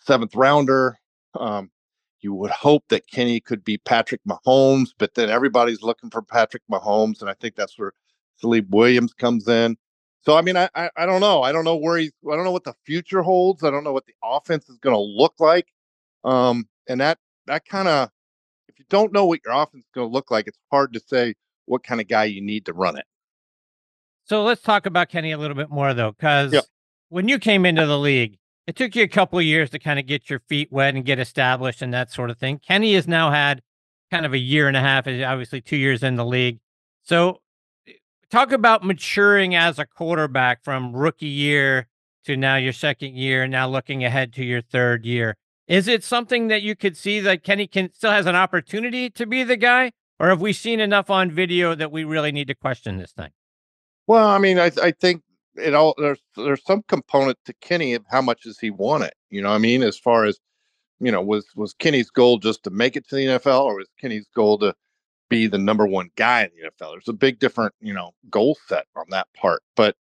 seventh 0.00 0.34
rounder. 0.34 0.98
Um, 1.34 1.70
you 2.22 2.34
would 2.34 2.50
hope 2.50 2.84
that 2.88 3.06
Kenny 3.06 3.40
could 3.40 3.64
be 3.64 3.78
Patrick 3.78 4.20
Mahomes, 4.28 4.90
but 4.98 5.14
then 5.14 5.30
everybody's 5.30 5.82
looking 5.82 6.10
for 6.10 6.22
Patrick 6.22 6.62
Mahomes, 6.70 7.20
and 7.20 7.30
I 7.30 7.34
think 7.34 7.56
that's 7.56 7.78
where 7.78 7.92
Caleb 8.40 8.74
Williams 8.74 9.12
comes 9.12 9.48
in. 9.48 9.76
So 10.22 10.36
I 10.36 10.42
mean, 10.42 10.56
I, 10.56 10.68
I, 10.74 10.90
I 10.96 11.06
don't 11.06 11.20
know. 11.20 11.42
I 11.42 11.52
don't 11.52 11.64
know 11.64 11.76
where 11.76 11.98
he's. 11.98 12.12
I 12.30 12.36
don't 12.36 12.44
know 12.44 12.52
what 12.52 12.64
the 12.64 12.74
future 12.84 13.22
holds. 13.22 13.64
I 13.64 13.70
don't 13.70 13.84
know 13.84 13.92
what 13.92 14.06
the 14.06 14.14
offense 14.22 14.68
is 14.68 14.78
going 14.78 14.94
to 14.94 15.00
look 15.00 15.34
like. 15.38 15.68
Um, 16.24 16.68
and 16.88 17.00
that 17.00 17.18
that 17.46 17.64
kind 17.64 17.88
of, 17.88 18.10
if 18.68 18.78
you 18.78 18.84
don't 18.90 19.12
know 19.12 19.24
what 19.24 19.40
your 19.44 19.54
offense 19.54 19.84
is 19.84 19.90
going 19.94 20.08
to 20.08 20.12
look 20.12 20.30
like, 20.30 20.46
it's 20.46 20.58
hard 20.70 20.92
to 20.92 21.00
say 21.00 21.34
what 21.64 21.84
kind 21.84 22.00
of 22.00 22.08
guy 22.08 22.24
you 22.24 22.42
need 22.42 22.66
to 22.66 22.72
run 22.72 22.98
it. 22.98 23.04
So 24.24 24.42
let's 24.44 24.62
talk 24.62 24.86
about 24.86 25.08
Kenny 25.08 25.32
a 25.32 25.38
little 25.38 25.56
bit 25.56 25.70
more 25.70 25.94
though, 25.94 26.12
because 26.12 26.52
yep. 26.52 26.64
when 27.08 27.28
you 27.28 27.38
came 27.38 27.64
into 27.64 27.86
the 27.86 27.98
league, 27.98 28.38
it 28.66 28.76
took 28.76 28.94
you 28.94 29.02
a 29.02 29.08
couple 29.08 29.38
of 29.38 29.44
years 29.44 29.70
to 29.70 29.78
kind 29.78 29.98
of 29.98 30.06
get 30.06 30.30
your 30.30 30.40
feet 30.48 30.68
wet 30.70 30.94
and 30.94 31.04
get 31.04 31.18
established 31.18 31.82
and 31.82 31.92
that 31.94 32.10
sort 32.12 32.30
of 32.30 32.38
thing. 32.38 32.58
Kenny 32.58 32.94
has 32.94 33.08
now 33.08 33.30
had 33.30 33.62
kind 34.10 34.26
of 34.26 34.32
a 34.32 34.38
year 34.38 34.68
and 34.68 34.76
a 34.76 34.80
half, 34.80 35.06
obviously 35.06 35.60
two 35.60 35.76
years 35.76 36.02
in 36.02 36.16
the 36.16 36.24
league. 36.24 36.58
So, 37.02 37.40
eh, 37.88 37.92
talk 38.30 38.52
about 38.52 38.84
maturing 38.84 39.54
as 39.54 39.78
a 39.78 39.86
quarterback 39.86 40.62
from 40.62 40.94
rookie 40.94 41.26
year 41.26 41.88
to 42.24 42.36
now 42.36 42.56
your 42.56 42.72
second 42.72 43.16
year, 43.16 43.46
now 43.46 43.68
looking 43.68 44.04
ahead 44.04 44.32
to 44.34 44.44
your 44.44 44.60
third 44.60 45.04
year. 45.04 45.36
Is 45.66 45.86
it 45.88 46.02
something 46.02 46.48
that 46.48 46.62
you 46.62 46.74
could 46.74 46.96
see 46.96 47.20
that 47.20 47.44
Kenny 47.44 47.66
can 47.66 47.92
still 47.94 48.10
has 48.10 48.26
an 48.26 48.34
opportunity 48.34 49.08
to 49.10 49.26
be 49.26 49.44
the 49.44 49.56
guy, 49.56 49.92
or 50.18 50.28
have 50.28 50.40
we 50.40 50.52
seen 50.52 50.80
enough 50.80 51.10
on 51.10 51.30
video 51.30 51.74
that 51.74 51.92
we 51.92 52.04
really 52.04 52.32
need 52.32 52.48
to 52.48 52.54
question 52.54 52.98
this 52.98 53.12
thing? 53.12 53.30
Well, 54.06 54.26
I 54.26 54.38
mean, 54.38 54.58
I 54.58 54.72
I 54.82 54.90
think 54.90 55.22
it 55.60 55.74
all 55.74 55.94
there's 55.98 56.20
there's 56.36 56.64
some 56.64 56.82
component 56.88 57.38
to 57.46 57.54
Kenny 57.60 57.94
of 57.94 58.04
how 58.10 58.22
much 58.22 58.42
does 58.42 58.58
he 58.58 58.70
want 58.70 59.04
it. 59.04 59.14
You 59.30 59.42
know, 59.42 59.50
I 59.50 59.58
mean, 59.58 59.82
as 59.82 59.98
far 59.98 60.24
as 60.24 60.38
you 61.00 61.10
know, 61.10 61.22
was 61.22 61.46
was 61.56 61.74
Kenny's 61.74 62.10
goal 62.10 62.38
just 62.38 62.62
to 62.64 62.70
make 62.70 62.96
it 62.96 63.08
to 63.08 63.16
the 63.16 63.26
NFL, 63.26 63.64
or 63.64 63.76
was 63.76 63.88
Kenny's 64.00 64.28
goal 64.34 64.58
to 64.58 64.74
be 65.30 65.46
the 65.46 65.58
number 65.58 65.86
one 65.86 66.10
guy 66.16 66.42
in 66.42 66.50
the 66.56 66.68
NFL? 66.68 66.92
There's 66.92 67.08
a 67.08 67.12
big 67.14 67.38
different, 67.38 67.74
you 67.80 67.94
know, 67.94 68.12
goal 68.30 68.58
set 68.68 68.86
on 68.96 69.06
that 69.10 69.26
part. 69.34 69.62
But 69.76 69.96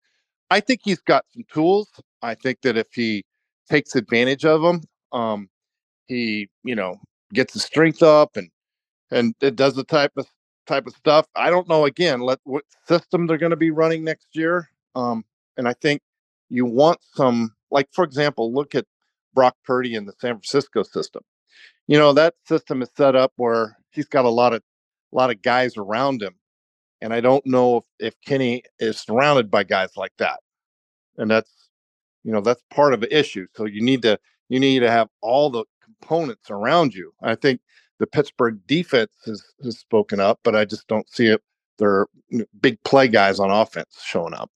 I 0.50 0.60
think 0.60 0.80
he's 0.84 1.00
got 1.00 1.26
some 1.32 1.44
tools. 1.52 1.90
I 2.22 2.34
think 2.34 2.62
that 2.62 2.76
if 2.78 2.86
he 2.92 3.24
takes 3.68 3.94
advantage 3.94 4.44
of 4.44 4.62
them, 4.62 4.80
um, 5.12 5.50
he, 6.06 6.48
you 6.64 6.74
know, 6.74 6.96
gets 7.34 7.52
his 7.52 7.64
strength 7.64 8.02
up 8.02 8.36
and 8.36 8.50
and 9.10 9.34
it 9.40 9.56
does 9.56 9.74
the 9.74 9.84
type 9.84 10.12
of 10.16 10.26
type 10.66 10.86
of 10.86 10.94
stuff. 10.94 11.26
I 11.36 11.50
don't 11.50 11.68
know 11.68 11.84
again, 11.84 12.20
let 12.20 12.40
what 12.44 12.64
system 12.88 13.26
they're 13.26 13.38
going 13.38 13.50
to 13.50 13.56
be 13.56 13.70
running 13.70 14.02
next 14.02 14.28
year. 14.32 14.70
Um, 14.94 15.24
and 15.56 15.68
I 15.68 15.74
think 15.74 16.02
you 16.48 16.64
want 16.64 16.98
some 17.14 17.54
like 17.70 17.88
for 17.92 18.04
example, 18.04 18.52
look 18.52 18.74
at 18.74 18.86
Brock 19.34 19.56
Purdy 19.64 19.94
in 19.94 20.06
the 20.06 20.12
San 20.20 20.34
Francisco 20.34 20.82
system. 20.82 21.22
You 21.86 21.98
know, 21.98 22.12
that 22.14 22.34
system 22.46 22.82
is 22.82 22.90
set 22.96 23.14
up 23.14 23.32
where 23.36 23.76
he's 23.90 24.06
got 24.06 24.24
a 24.24 24.30
lot 24.30 24.52
of 24.52 24.62
a 25.12 25.16
lot 25.16 25.30
of 25.30 25.42
guys 25.42 25.76
around 25.76 26.22
him. 26.22 26.34
And 27.02 27.12
I 27.12 27.20
don't 27.20 27.44
know 27.46 27.76
if, 27.76 27.84
if 27.98 28.14
Kenny 28.24 28.62
is 28.78 28.98
surrounded 28.98 29.50
by 29.50 29.64
guys 29.64 29.90
like 29.96 30.12
that. 30.18 30.40
And 31.18 31.30
that's 31.30 31.50
you 32.24 32.32
know, 32.32 32.40
that's 32.40 32.62
part 32.70 32.92
of 32.92 33.00
the 33.00 33.16
issue. 33.16 33.46
So 33.54 33.66
you 33.66 33.82
need 33.82 34.02
to 34.02 34.18
you 34.48 34.58
need 34.58 34.80
to 34.80 34.90
have 34.90 35.08
all 35.20 35.50
the 35.50 35.64
components 35.82 36.50
around 36.50 36.94
you. 36.94 37.12
I 37.22 37.34
think 37.34 37.60
the 37.98 38.06
Pittsburgh 38.06 38.58
defense 38.66 39.12
has, 39.24 39.42
has 39.62 39.78
spoken 39.78 40.20
up, 40.20 40.40
but 40.42 40.54
I 40.54 40.64
just 40.64 40.86
don't 40.88 41.08
see 41.08 41.26
it. 41.26 41.42
Their 41.78 42.06
big 42.60 42.82
play 42.84 43.08
guys 43.08 43.38
on 43.38 43.50
offense 43.50 44.00
showing 44.02 44.34
up. 44.34 44.50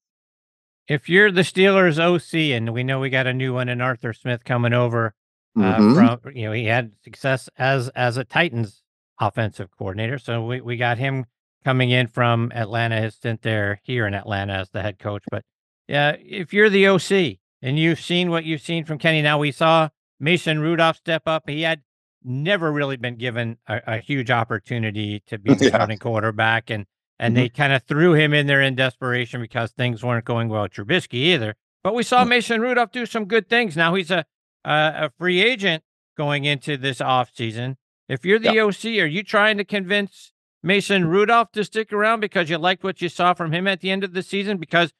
If 0.90 1.08
you're 1.08 1.30
the 1.30 1.42
Steelers 1.42 2.00
OC, 2.00 2.50
and 2.56 2.74
we 2.74 2.82
know 2.82 2.98
we 2.98 3.10
got 3.10 3.28
a 3.28 3.32
new 3.32 3.54
one 3.54 3.68
in 3.68 3.80
Arthur 3.80 4.12
Smith 4.12 4.42
coming 4.44 4.72
over 4.72 5.14
uh, 5.56 5.78
Mhm. 5.78 5.94
from, 6.22 6.36
you 6.36 6.46
know, 6.46 6.52
he 6.52 6.64
had 6.66 6.92
success 7.04 7.48
as 7.56 7.88
as 7.90 8.16
a 8.16 8.24
Titans 8.24 8.82
offensive 9.20 9.68
coordinator, 9.78 10.18
so 10.18 10.44
we 10.44 10.60
we 10.60 10.76
got 10.76 10.98
him 10.98 11.26
coming 11.64 11.90
in 11.90 12.06
from 12.08 12.50
Atlanta, 12.54 13.00
his 13.00 13.14
stint 13.14 13.42
there 13.42 13.80
here 13.84 14.04
in 14.06 14.14
Atlanta 14.14 14.54
as 14.54 14.70
the 14.70 14.82
head 14.82 14.98
coach. 14.98 15.22
But 15.30 15.44
yeah, 15.86 16.16
if 16.18 16.52
you're 16.52 16.70
the 16.70 16.86
OC 16.88 17.38
and 17.62 17.78
you've 17.78 18.00
seen 18.00 18.30
what 18.30 18.44
you've 18.44 18.60
seen 18.62 18.84
from 18.84 18.98
Kenny, 18.98 19.22
now 19.22 19.38
we 19.38 19.52
saw 19.52 19.90
Mason 20.18 20.58
Rudolph 20.60 20.96
step 20.96 21.22
up. 21.26 21.48
He 21.48 21.62
had 21.62 21.82
never 22.24 22.72
really 22.72 22.96
been 22.96 23.16
given 23.16 23.58
a, 23.68 23.80
a 23.86 23.98
huge 23.98 24.30
opportunity 24.30 25.22
to 25.26 25.38
be 25.38 25.54
the 25.54 25.64
Yeah. 25.66 25.70
starting 25.70 25.98
quarterback, 25.98 26.70
and 26.70 26.86
and 27.20 27.32
Mhm. 27.34 27.36
they 27.36 27.48
kind 27.50 27.72
of 27.72 27.84
threw 27.84 28.14
him 28.14 28.34
in 28.34 28.46
there 28.48 28.60
in 28.62 28.74
desperation 28.74 29.40
because 29.40 29.70
things 29.72 30.02
weren't 30.02 30.24
going 30.24 30.48
well 30.48 30.64
at 30.64 30.72
Trubisky 30.72 31.14
either. 31.14 31.54
But 31.84 31.94
we 31.94 32.02
saw 32.02 32.24
Mm. 32.24 32.28
Mason 32.28 32.60
Rudolph 32.60 32.90
do 32.90 33.06
some 33.06 33.26
good 33.26 33.48
things. 33.48 33.76
Now 33.76 33.94
he's 33.94 34.10
a 34.10 34.24
a, 34.64 34.92
a 35.06 35.10
free 35.18 35.40
agent 35.40 35.82
going 36.18 36.44
into 36.44 36.76
this 36.76 36.98
offseason. 36.98 37.76
If 38.10 38.26
you're 38.26 38.38
the 38.38 38.58
OC, 38.60 39.00
are 39.00 39.06
you 39.06 39.22
trying 39.22 39.56
to 39.56 39.64
convince 39.64 40.32
Mason 40.62 41.06
Rudolph 41.06 41.52
to 41.52 41.64
stick 41.64 41.92
around 41.94 42.20
because 42.20 42.50
you 42.50 42.58
liked 42.58 42.84
what 42.84 43.00
you 43.00 43.08
saw 43.08 43.32
from 43.32 43.52
him 43.52 43.66
at 43.66 43.80
the 43.80 43.90
end 43.90 44.04
of 44.04 44.12
the 44.12 44.22
season? 44.22 44.58
Because 44.58 44.92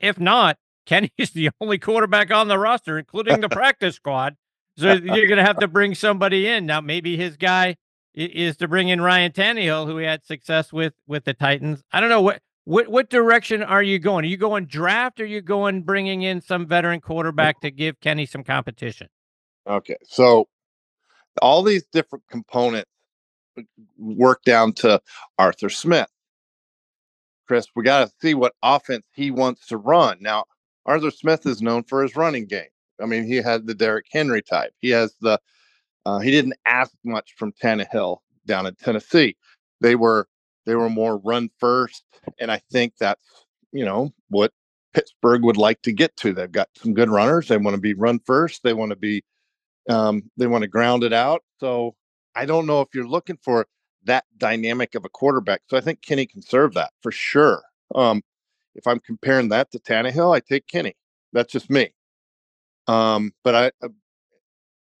if 0.00 0.18
not, 0.20 0.58
Kenny's 0.86 1.30
the 1.32 1.48
only 1.62 1.78
quarterback 1.78 2.30
on 2.30 2.48
the 2.48 2.58
roster, 2.58 2.98
including 2.98 3.40
the 3.40 3.48
practice 3.48 3.94
squad. 3.96 4.36
So 4.76 4.92
you're 4.92 5.26
going 5.28 5.38
to 5.38 5.44
have 5.44 5.58
to 5.60 5.68
bring 5.68 5.94
somebody 5.94 6.46
in. 6.46 6.66
Now, 6.66 6.80
maybe 6.82 7.16
his 7.16 7.36
guy 7.38 7.76
is 8.14 8.56
to 8.58 8.68
bring 8.68 8.88
in 8.88 9.00
Ryan 9.00 9.32
Tannehill, 9.32 9.86
who 9.86 9.98
he 9.98 10.04
had 10.04 10.24
success 10.24 10.72
with 10.72 10.94
with 11.06 11.24
the 11.24 11.34
Titans. 11.34 11.82
I 11.92 12.00
don't 12.00 12.10
know 12.10 12.22
what 12.22 12.40
what 12.64 12.88
what 12.88 13.10
direction 13.10 13.62
are 13.62 13.82
you 13.82 13.98
going? 13.98 14.24
Are 14.24 14.28
you 14.28 14.36
going 14.36 14.66
draft? 14.66 15.20
Or 15.20 15.24
are 15.24 15.26
you 15.26 15.40
going 15.40 15.82
bringing 15.82 16.22
in 16.22 16.40
some 16.40 16.66
veteran 16.66 17.00
quarterback 17.00 17.60
to 17.60 17.70
give 17.70 18.00
Kenny 18.00 18.26
some 18.26 18.44
competition? 18.44 19.08
Okay. 19.66 19.96
So 20.04 20.48
all 21.42 21.62
these 21.62 21.84
different 21.92 22.24
components 22.30 22.90
work 23.98 24.42
down 24.44 24.72
to 24.72 25.00
Arthur 25.38 25.68
Smith. 25.68 26.08
Chris, 27.46 27.66
we 27.74 27.82
got 27.82 28.06
to 28.06 28.12
see 28.20 28.34
what 28.34 28.54
offense 28.62 29.04
he 29.12 29.30
wants 29.30 29.66
to 29.66 29.76
run. 29.76 30.18
Now, 30.20 30.44
Arthur 30.86 31.10
Smith 31.10 31.46
is 31.46 31.60
known 31.60 31.82
for 31.82 32.02
his 32.02 32.14
running 32.14 32.46
game. 32.46 32.68
I 33.02 33.06
mean, 33.06 33.24
he 33.24 33.36
had 33.36 33.66
the 33.66 33.74
Derrick 33.74 34.06
Henry 34.12 34.42
type. 34.42 34.72
He 34.78 34.90
has 34.90 35.14
the, 35.20 35.40
uh, 36.06 36.18
he 36.18 36.30
didn't 36.30 36.54
ask 36.66 36.92
much 37.04 37.34
from 37.36 37.52
Tannehill 37.52 38.18
down 38.46 38.66
in 38.66 38.74
Tennessee. 38.74 39.36
They 39.80 39.94
were, 39.94 40.28
they 40.66 40.74
were 40.74 40.90
more 40.90 41.18
run 41.18 41.50
first. 41.58 42.04
And 42.38 42.50
I 42.50 42.60
think 42.70 42.94
that's, 42.98 43.24
you 43.72 43.84
know, 43.84 44.12
what 44.28 44.52
Pittsburgh 44.92 45.42
would 45.42 45.56
like 45.56 45.82
to 45.82 45.92
get 45.92 46.16
to. 46.16 46.32
They've 46.32 46.50
got 46.50 46.68
some 46.76 46.94
good 46.94 47.10
runners. 47.10 47.48
They 47.48 47.56
want 47.56 47.74
to 47.74 47.80
be 47.80 47.94
run 47.94 48.20
first. 48.24 48.62
They 48.62 48.72
want 48.72 48.90
to 48.90 48.96
be 48.96 49.22
um, 49.88 50.30
they 50.36 50.46
want 50.46 50.62
to 50.62 50.68
ground 50.68 51.04
it 51.04 51.12
out. 51.12 51.42
So 51.58 51.94
I 52.34 52.44
don't 52.46 52.66
know 52.66 52.80
if 52.80 52.88
you're 52.94 53.08
looking 53.08 53.38
for 53.42 53.66
that 54.04 54.24
dynamic 54.38 54.94
of 54.94 55.04
a 55.04 55.08
quarterback. 55.08 55.62
So 55.68 55.76
I 55.76 55.80
think 55.80 56.02
Kenny 56.02 56.26
can 56.26 56.42
serve 56.42 56.74
that 56.74 56.92
for 57.02 57.12
sure. 57.12 57.62
Um, 57.94 58.22
if 58.74 58.86
I'm 58.86 59.00
comparing 59.00 59.48
that 59.50 59.70
to 59.72 59.78
Tannehill, 59.78 60.34
I 60.34 60.40
take 60.40 60.66
Kenny. 60.66 60.94
That's 61.32 61.52
just 61.52 61.70
me. 61.70 61.92
Um, 62.86 63.32
but 63.44 63.54
I, 63.54 63.66
uh, 63.82 63.88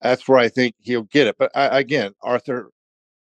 that's 0.02 0.28
where 0.28 0.38
I 0.38 0.48
think 0.48 0.74
he'll 0.80 1.02
get 1.04 1.26
it. 1.26 1.36
But 1.38 1.50
I, 1.54 1.78
again, 1.78 2.12
Arthur 2.22 2.70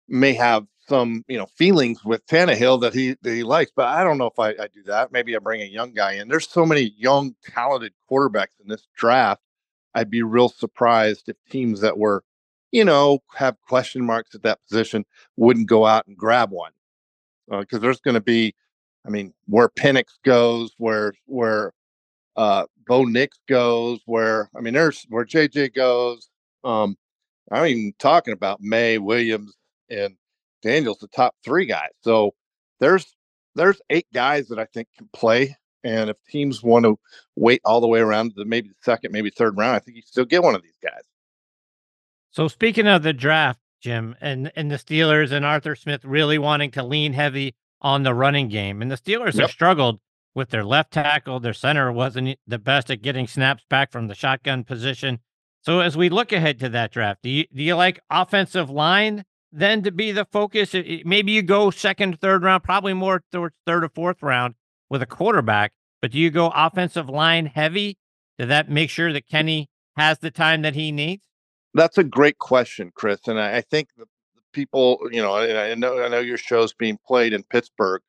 may 0.08 0.34
have 0.34 0.66
some, 0.88 1.24
you 1.28 1.38
know, 1.38 1.46
feelings 1.46 2.04
with 2.04 2.26
Tannehill 2.26 2.80
that 2.80 2.92
he 2.92 3.16
that 3.22 3.32
he 3.32 3.42
likes, 3.42 3.70
but 3.74 3.86
I 3.86 4.02
don't 4.02 4.18
know 4.18 4.26
if 4.26 4.38
I, 4.38 4.50
I 4.50 4.68
do 4.72 4.82
that. 4.86 5.12
Maybe 5.12 5.34
I 5.34 5.38
bring 5.38 5.62
a 5.62 5.66
young 5.66 5.92
guy 5.92 6.14
in. 6.14 6.28
There's 6.28 6.48
so 6.48 6.66
many 6.66 6.92
young, 6.98 7.34
talented 7.44 7.92
quarterbacks 8.10 8.60
in 8.60 8.68
this 8.68 8.86
draft. 8.96 9.42
I'd 9.94 10.10
be 10.10 10.22
real 10.22 10.48
surprised 10.48 11.28
if 11.28 11.36
teams 11.48 11.80
that 11.80 11.98
were, 11.98 12.24
you 12.72 12.84
know, 12.84 13.20
have 13.34 13.60
question 13.62 14.04
marks 14.04 14.34
at 14.34 14.42
that 14.42 14.60
position 14.68 15.04
wouldn't 15.36 15.68
go 15.68 15.86
out 15.86 16.06
and 16.06 16.16
grab 16.16 16.50
one. 16.50 16.72
Because 17.48 17.80
there's 17.80 18.00
going 18.00 18.14
to 18.14 18.20
be, 18.20 18.54
I 19.04 19.10
mean, 19.10 19.34
where 19.46 19.68
Penix 19.68 20.04
goes, 20.24 20.72
where 20.78 21.12
where 21.26 21.72
uh, 22.36 22.64
Bo 22.86 23.04
Nix 23.04 23.38
goes, 23.48 24.00
where 24.06 24.50
I 24.56 24.60
mean, 24.60 24.74
there's 24.74 25.06
where 25.08 25.24
JJ 25.24 25.74
goes. 25.74 26.29
Um, 26.64 26.96
I'm 27.50 27.66
even 27.66 27.92
talking 27.98 28.32
about 28.32 28.60
Maye, 28.60 28.98
Williams, 28.98 29.54
and 29.88 30.14
Daniels, 30.62 30.98
the 30.98 31.08
top 31.08 31.34
three 31.44 31.66
guys. 31.66 31.90
So 32.02 32.34
there's 32.78 33.14
there's 33.54 33.80
eight 33.90 34.06
guys 34.12 34.48
that 34.48 34.58
I 34.58 34.66
think 34.66 34.88
can 34.96 35.08
play. 35.12 35.56
And 35.82 36.10
if 36.10 36.16
teams 36.28 36.62
want 36.62 36.84
to 36.84 36.98
wait 37.36 37.62
all 37.64 37.80
the 37.80 37.88
way 37.88 38.00
around 38.00 38.34
to 38.36 38.44
maybe 38.44 38.68
the 38.68 38.74
second, 38.82 39.12
maybe 39.12 39.30
third 39.30 39.56
round, 39.56 39.76
I 39.76 39.78
think 39.78 39.96
you 39.96 40.02
still 40.02 40.26
get 40.26 40.42
one 40.42 40.54
of 40.54 40.62
these 40.62 40.76
guys. 40.82 41.02
So 42.30 42.48
speaking 42.48 42.86
of 42.86 43.02
the 43.02 43.12
draft, 43.14 43.60
Jim, 43.80 44.14
and 44.20 44.52
and 44.54 44.70
the 44.70 44.76
Steelers 44.76 45.32
and 45.32 45.44
Arthur 45.44 45.74
Smith 45.74 46.04
really 46.04 46.38
wanting 46.38 46.70
to 46.72 46.82
lean 46.82 47.14
heavy 47.14 47.54
on 47.80 48.02
the 48.02 48.14
running 48.14 48.48
game, 48.48 48.82
and 48.82 48.90
the 48.90 48.96
Steelers 48.96 49.34
Yep. 49.34 49.40
have 49.42 49.50
struggled 49.50 50.00
with 50.34 50.50
their 50.50 50.64
left 50.64 50.92
tackle. 50.92 51.40
Their 51.40 51.54
center 51.54 51.90
wasn't 51.90 52.38
the 52.46 52.58
best 52.58 52.90
at 52.90 53.02
getting 53.02 53.26
snaps 53.26 53.64
back 53.68 53.90
from 53.90 54.06
the 54.06 54.14
shotgun 54.14 54.64
position. 54.64 55.20
So 55.62 55.80
as 55.80 55.96
we 55.96 56.08
look 56.08 56.32
ahead 56.32 56.58
to 56.60 56.68
that 56.70 56.92
draft, 56.92 57.22
do 57.22 57.28
you 57.28 57.44
do 57.54 57.62
you 57.62 57.74
like 57.74 58.00
offensive 58.10 58.70
line 58.70 59.24
then 59.52 59.82
to 59.82 59.90
be 59.90 60.12
the 60.12 60.24
focus? 60.24 60.74
Maybe 61.04 61.32
you 61.32 61.42
go 61.42 61.70
second, 61.70 62.20
third 62.20 62.42
round, 62.42 62.64
probably 62.64 62.94
more 62.94 63.22
towards 63.32 63.54
third 63.66 63.84
or 63.84 63.90
fourth 63.90 64.22
round 64.22 64.54
with 64.88 65.02
a 65.02 65.06
quarterback. 65.06 65.72
But 66.00 66.12
do 66.12 66.18
you 66.18 66.30
go 66.30 66.50
offensive 66.54 67.08
line 67.08 67.46
heavy? 67.46 67.98
Does 68.38 68.48
that 68.48 68.70
make 68.70 68.88
sure 68.88 69.12
that 69.12 69.28
Kenny 69.28 69.68
has 69.96 70.18
the 70.18 70.30
time 70.30 70.62
that 70.62 70.74
he 70.74 70.92
needs? 70.92 71.22
That's 71.74 71.98
a 71.98 72.04
great 72.04 72.38
question, 72.38 72.90
Chris. 72.94 73.20
And 73.28 73.38
I, 73.38 73.58
I 73.58 73.60
think 73.60 73.88
the, 73.96 74.06
people, 74.52 74.98
you 75.10 75.22
know, 75.22 75.36
and 75.36 75.58
I 75.58 75.74
know 75.74 76.02
I 76.02 76.08
know 76.08 76.20
your 76.20 76.36
show's 76.36 76.72
being 76.72 76.98
played 77.06 77.32
in 77.32 77.42
Pittsburgh. 77.44 78.02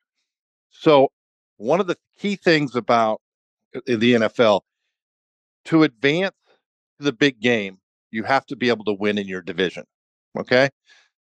So 0.70 1.12
one 1.56 1.80
of 1.80 1.86
the 1.86 1.96
key 2.18 2.36
things 2.36 2.74
about 2.74 3.20
uh, 3.74 3.80
the 3.86 4.14
NFL 4.14 4.62
to 5.66 5.82
advance 5.84 6.34
the 7.02 7.12
big 7.12 7.40
game, 7.40 7.78
you 8.10 8.24
have 8.24 8.46
to 8.46 8.56
be 8.56 8.68
able 8.68 8.84
to 8.86 8.92
win 8.92 9.18
in 9.18 9.28
your 9.28 9.42
division. 9.42 9.84
Okay. 10.38 10.70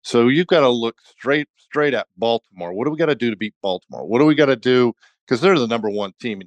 So 0.03 0.29
you've 0.29 0.47
got 0.47 0.61
to 0.61 0.69
look 0.69 0.97
straight 1.05 1.49
straight 1.57 1.95
at 1.95 2.07
Baltimore. 2.17 2.73
What 2.73 2.87
do 2.87 2.91
we 2.91 2.97
got 2.97 3.07
to 3.07 3.15
do 3.15 3.31
to 3.31 3.37
beat 3.37 3.55
Baltimore? 3.63 4.07
What 4.07 4.21
do 4.21 4.25
we 4.25 4.35
got 4.35 4.47
to 4.47 4.57
do? 4.57 4.93
Because 5.27 5.41
they're 5.41 5.59
the 5.59 5.67
number 5.67 5.91
one 5.91 6.13
team. 6.21 6.43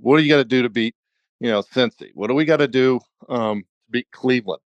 What 0.00 0.18
do 0.18 0.22
you 0.22 0.30
got 0.30 0.38
to 0.38 0.44
do 0.44 0.62
to 0.62 0.68
beat, 0.68 0.94
you 1.40 1.50
know, 1.50 1.62
Cincy? 1.62 2.10
What 2.14 2.28
do 2.28 2.34
we 2.34 2.44
got 2.44 2.58
to 2.58 2.68
do 2.68 3.00
um, 3.28 3.62
to 3.62 3.90
beat 3.90 4.10
Cleveland? 4.12 4.62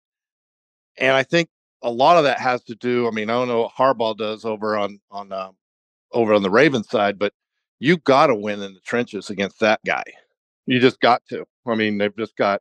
And 0.99 1.13
I 1.13 1.23
think 1.23 1.49
a 1.83 1.91
lot 1.91 2.17
of 2.17 2.25
that 2.25 2.39
has 2.41 2.63
to 2.65 2.75
do. 2.75 3.09
I 3.09 3.11
mean, 3.11 3.31
I 3.31 3.35
don't 3.35 3.49
know 3.49 3.63
what 3.63 3.75
Harbaugh 3.75 4.17
does 4.17 4.45
over 4.45 4.77
on 4.77 5.01
on 5.11 5.33
um, 5.33 5.57
over 6.13 6.35
on 6.35 6.43
the 6.43 6.51
Ravens 6.51 6.89
side, 6.89 7.19
but 7.19 7.33
you 7.81 7.97
got 7.99 8.29
to 8.29 8.35
win 8.35 8.63
in 8.63 8.75
the 8.75 8.81
trenches 8.81 9.31
against 9.31 9.61
that 9.61 9.81
guy. 9.87 10.05
You 10.67 10.81
just 10.81 11.01
got 11.01 11.23
to. 11.31 11.45
I 11.67 11.75
mean, 11.75 11.99
they've 11.99 12.17
just 12.17 12.37
got 12.37 12.61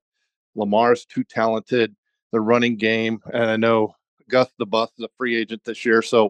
Lamar's 0.58 1.06
too 1.06 1.24
talented. 1.24 1.96
The 2.34 2.42
running 2.42 2.76
game, 2.76 3.22
and 3.34 3.46
I 3.46 3.56
know 3.56 3.96
Gus 4.30 4.50
the 4.60 4.66
Bus 4.66 4.90
is 4.98 5.06
a 5.06 5.10
free 5.18 5.38
agent 5.38 5.62
this 5.64 5.86
year, 5.86 6.02
so. 6.02 6.30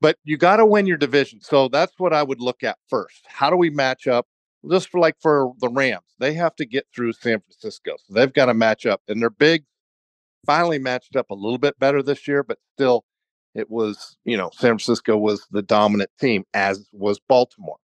But 0.00 0.16
you 0.24 0.38
got 0.38 0.56
to 0.56 0.66
win 0.66 0.86
your 0.86 0.96
division. 0.96 1.40
So 1.42 1.68
that's 1.68 1.92
what 1.98 2.14
I 2.14 2.22
would 2.22 2.40
look 2.40 2.62
at 2.62 2.78
first. 2.88 3.22
How 3.26 3.50
do 3.50 3.56
we 3.56 3.68
match 3.68 4.06
up? 4.06 4.26
Just 4.70 4.88
for 4.88 4.98
like 4.98 5.16
for 5.20 5.52
the 5.60 5.68
Rams, 5.68 6.04
they 6.18 6.32
have 6.34 6.56
to 6.56 6.64
get 6.64 6.86
through 6.94 7.12
San 7.12 7.40
Francisco. 7.40 7.96
So 7.98 8.14
they've 8.14 8.32
got 8.32 8.46
to 8.46 8.54
match 8.54 8.86
up, 8.86 9.02
and 9.08 9.20
they're 9.20 9.28
big 9.28 9.64
finally 10.44 10.78
matched 10.78 11.16
up 11.16 11.30
a 11.30 11.34
little 11.34 11.58
bit 11.58 11.78
better 11.78 12.02
this 12.02 12.26
year, 12.28 12.42
but 12.42 12.58
still, 12.74 13.04
it 13.54 13.70
was, 13.70 14.16
you 14.24 14.36
know, 14.36 14.50
San 14.52 14.70
Francisco 14.70 15.16
was 15.16 15.46
the 15.50 15.62
dominant 15.62 16.10
team, 16.20 16.44
as 16.54 16.88
was 16.92 17.20
Baltimore. 17.28 17.78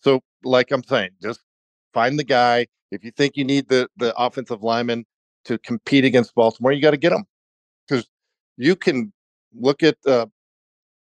So, 0.00 0.20
like 0.42 0.70
I'm 0.70 0.84
saying, 0.84 1.10
just 1.22 1.40
find 1.94 2.18
the 2.18 2.24
guy. 2.24 2.66
If 2.90 3.04
you 3.04 3.10
think 3.10 3.36
you 3.36 3.44
need 3.44 3.68
the 3.68 3.88
the 3.96 4.14
offensive 4.16 4.62
lineman 4.62 5.06
to 5.46 5.58
compete 5.58 6.04
against 6.04 6.34
Baltimore, 6.34 6.72
you 6.72 6.82
got 6.82 6.90
to 6.90 6.96
get 6.96 7.10
them 7.10 7.24
because 7.88 8.06
you 8.56 8.76
can 8.76 9.12
look 9.54 9.82
at 9.82 9.96
uh, 10.06 10.26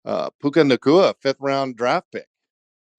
uh, 0.05 0.29
Puka 0.41 0.61
Nacua, 0.61 1.13
fifth 1.21 1.37
round 1.39 1.75
draft 1.75 2.07
pick, 2.11 2.27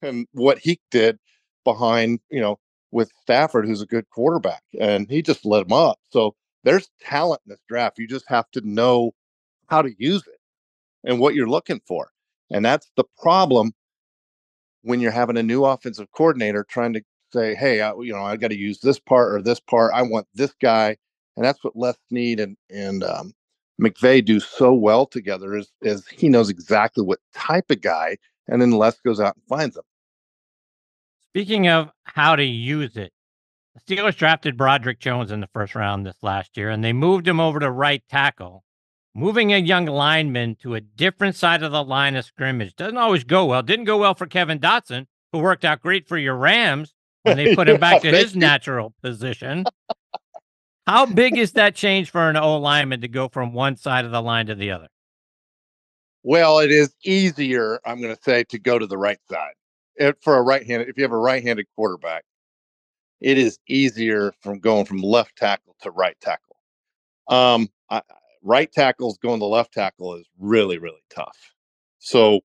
and 0.02 0.26
what 0.32 0.58
he 0.58 0.80
did 0.90 1.18
behind, 1.64 2.20
you 2.30 2.40
know, 2.40 2.58
with 2.90 3.10
Stafford, 3.22 3.66
who's 3.66 3.82
a 3.82 3.86
good 3.86 4.08
quarterback, 4.10 4.62
and 4.78 5.08
he 5.08 5.22
just 5.22 5.44
let 5.44 5.66
him 5.66 5.72
up. 5.72 5.98
So 6.10 6.34
there's 6.62 6.88
talent 7.00 7.40
in 7.46 7.50
this 7.50 7.60
draft. 7.68 7.98
You 7.98 8.06
just 8.06 8.26
have 8.28 8.50
to 8.52 8.60
know 8.64 9.12
how 9.68 9.82
to 9.82 9.92
use 9.98 10.26
it 10.26 10.38
and 11.04 11.18
what 11.18 11.34
you're 11.34 11.48
looking 11.48 11.80
for. 11.86 12.10
And 12.50 12.64
that's 12.64 12.90
the 12.96 13.04
problem 13.20 13.72
when 14.82 15.00
you're 15.00 15.10
having 15.10 15.36
a 15.36 15.42
new 15.42 15.64
offensive 15.64 16.06
coordinator 16.12 16.64
trying 16.68 16.92
to 16.92 17.02
say, 17.34 17.54
"Hey, 17.54 17.80
I, 17.80 17.92
you 18.00 18.12
know, 18.12 18.22
I 18.22 18.36
got 18.36 18.48
to 18.48 18.56
use 18.56 18.80
this 18.80 18.98
part 18.98 19.34
or 19.34 19.42
this 19.42 19.60
part. 19.60 19.92
I 19.94 20.02
want 20.02 20.26
this 20.34 20.54
guy." 20.60 20.96
And 21.36 21.44
that's 21.44 21.62
what 21.64 21.76
Les 21.76 21.96
Snead 22.08 22.40
and 22.40 22.56
and 22.70 23.02
um, 23.02 23.34
McVay 23.80 24.24
do 24.24 24.40
so 24.40 24.72
well 24.72 25.06
together 25.06 25.56
is 25.56 25.70
is 25.82 26.06
he 26.08 26.28
knows 26.28 26.48
exactly 26.48 27.04
what 27.04 27.18
type 27.34 27.70
of 27.70 27.80
guy, 27.80 28.16
and 28.48 28.62
then 28.62 28.70
Les 28.70 28.98
goes 29.00 29.20
out 29.20 29.34
and 29.36 29.44
finds 29.48 29.74
them. 29.74 29.84
Speaking 31.30 31.68
of 31.68 31.90
how 32.04 32.36
to 32.36 32.44
use 32.44 32.96
it, 32.96 33.12
the 33.74 33.96
Steelers 33.96 34.16
drafted 34.16 34.56
Broderick 34.56 35.00
Jones 35.00 35.32
in 35.32 35.40
the 35.40 35.48
first 35.48 35.74
round 35.74 36.06
this 36.06 36.22
last 36.22 36.56
year, 36.56 36.70
and 36.70 36.84
they 36.84 36.92
moved 36.92 37.26
him 37.26 37.40
over 37.40 37.58
to 37.58 37.70
right 37.70 38.02
tackle. 38.08 38.62
Moving 39.16 39.52
a 39.52 39.58
young 39.58 39.86
lineman 39.86 40.56
to 40.56 40.74
a 40.74 40.80
different 40.80 41.36
side 41.36 41.62
of 41.62 41.70
the 41.70 41.84
line 41.84 42.16
of 42.16 42.24
scrimmage 42.24 42.74
doesn't 42.74 42.98
always 42.98 43.22
go 43.22 43.46
well. 43.46 43.62
Didn't 43.62 43.84
go 43.84 43.98
well 43.98 44.14
for 44.14 44.26
Kevin 44.26 44.58
Dotson, 44.58 45.06
who 45.32 45.38
worked 45.38 45.64
out 45.64 45.80
great 45.80 46.08
for 46.08 46.18
your 46.18 46.36
Rams 46.36 46.93
when 47.24 47.36
they 47.36 47.54
put 47.54 47.68
him 47.68 47.80
back 47.80 48.02
to 48.02 48.10
his 48.10 48.34
natural 48.36 48.94
position. 49.02 49.64
How 50.86 51.06
big 51.06 51.36
is 51.36 51.52
that 51.52 51.74
change 51.74 52.10
for 52.10 52.28
an 52.28 52.36
O 52.36 52.58
lineman 52.58 53.00
to 53.00 53.08
go 53.08 53.28
from 53.28 53.52
one 53.52 53.76
side 53.76 54.04
of 54.04 54.12
the 54.12 54.20
line 54.20 54.46
to 54.46 54.54
the 54.54 54.70
other? 54.70 54.88
Well, 56.22 56.58
it 56.58 56.70
is 56.70 56.94
easier, 57.04 57.80
I'm 57.84 58.00
going 58.00 58.14
to 58.14 58.22
say, 58.22 58.44
to 58.44 58.58
go 58.58 58.78
to 58.78 58.86
the 58.86 58.96
right 58.96 59.18
side. 59.30 59.54
If, 59.96 60.16
for 60.22 60.36
a 60.36 60.42
right-handed, 60.42 60.88
if 60.88 60.96
you 60.96 61.04
have 61.04 61.12
a 61.12 61.18
right-handed 61.18 61.66
quarterback, 61.74 62.24
it 63.20 63.38
is 63.38 63.58
easier 63.68 64.32
from 64.40 64.58
going 64.58 64.84
from 64.84 64.98
left 64.98 65.36
tackle 65.36 65.76
to 65.82 65.90
right 65.90 66.16
tackle. 66.20 66.56
Um, 67.28 67.68
I, 67.90 68.02
right 68.42 68.70
tackles 68.70 69.18
going 69.18 69.40
to 69.40 69.46
left 69.46 69.72
tackle 69.72 70.14
is 70.14 70.26
really 70.38 70.78
really 70.78 71.02
tough. 71.10 71.54
So, 71.98 72.40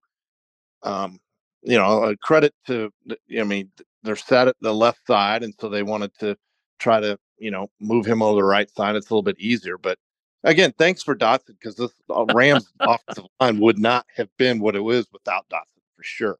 um, 0.84 1.20
you 1.62 1.78
know, 1.78 2.16
credit 2.22 2.54
to 2.68 2.92
I 3.38 3.44
mean 3.44 3.70
they're 4.04 4.16
set 4.16 4.48
at 4.48 4.56
the 4.62 4.74
left 4.74 5.06
side, 5.08 5.44
and 5.44 5.54
so 5.60 5.70
they 5.70 5.84
wanted 5.84 6.12
to 6.20 6.36
try 6.80 7.00
to 7.00 7.18
you 7.38 7.52
know 7.52 7.68
move 7.80 8.06
him 8.06 8.22
over 8.22 8.36
the 8.36 8.44
right 8.44 8.70
side. 8.76 8.96
It's 8.96 9.10
a 9.10 9.14
little 9.14 9.24
bit 9.24 9.40
easier, 9.40 9.78
but 9.78 9.98
again, 10.44 10.74
thanks 10.78 11.04
for 11.04 11.16
Dotson 11.16 11.58
because 11.60 11.76
this 11.76 11.92
uh, 12.10 12.26
Rams 12.34 12.72
offensive 12.80 13.26
line 13.40 13.60
would 13.60 13.80
not 13.80 14.06
have 14.16 14.30
been 14.38 14.60
what 14.60 14.76
it 14.76 14.82
was 14.82 15.08
without 15.12 15.48
Dotson 15.50 15.82
for 15.96 16.04
sure. 16.04 16.38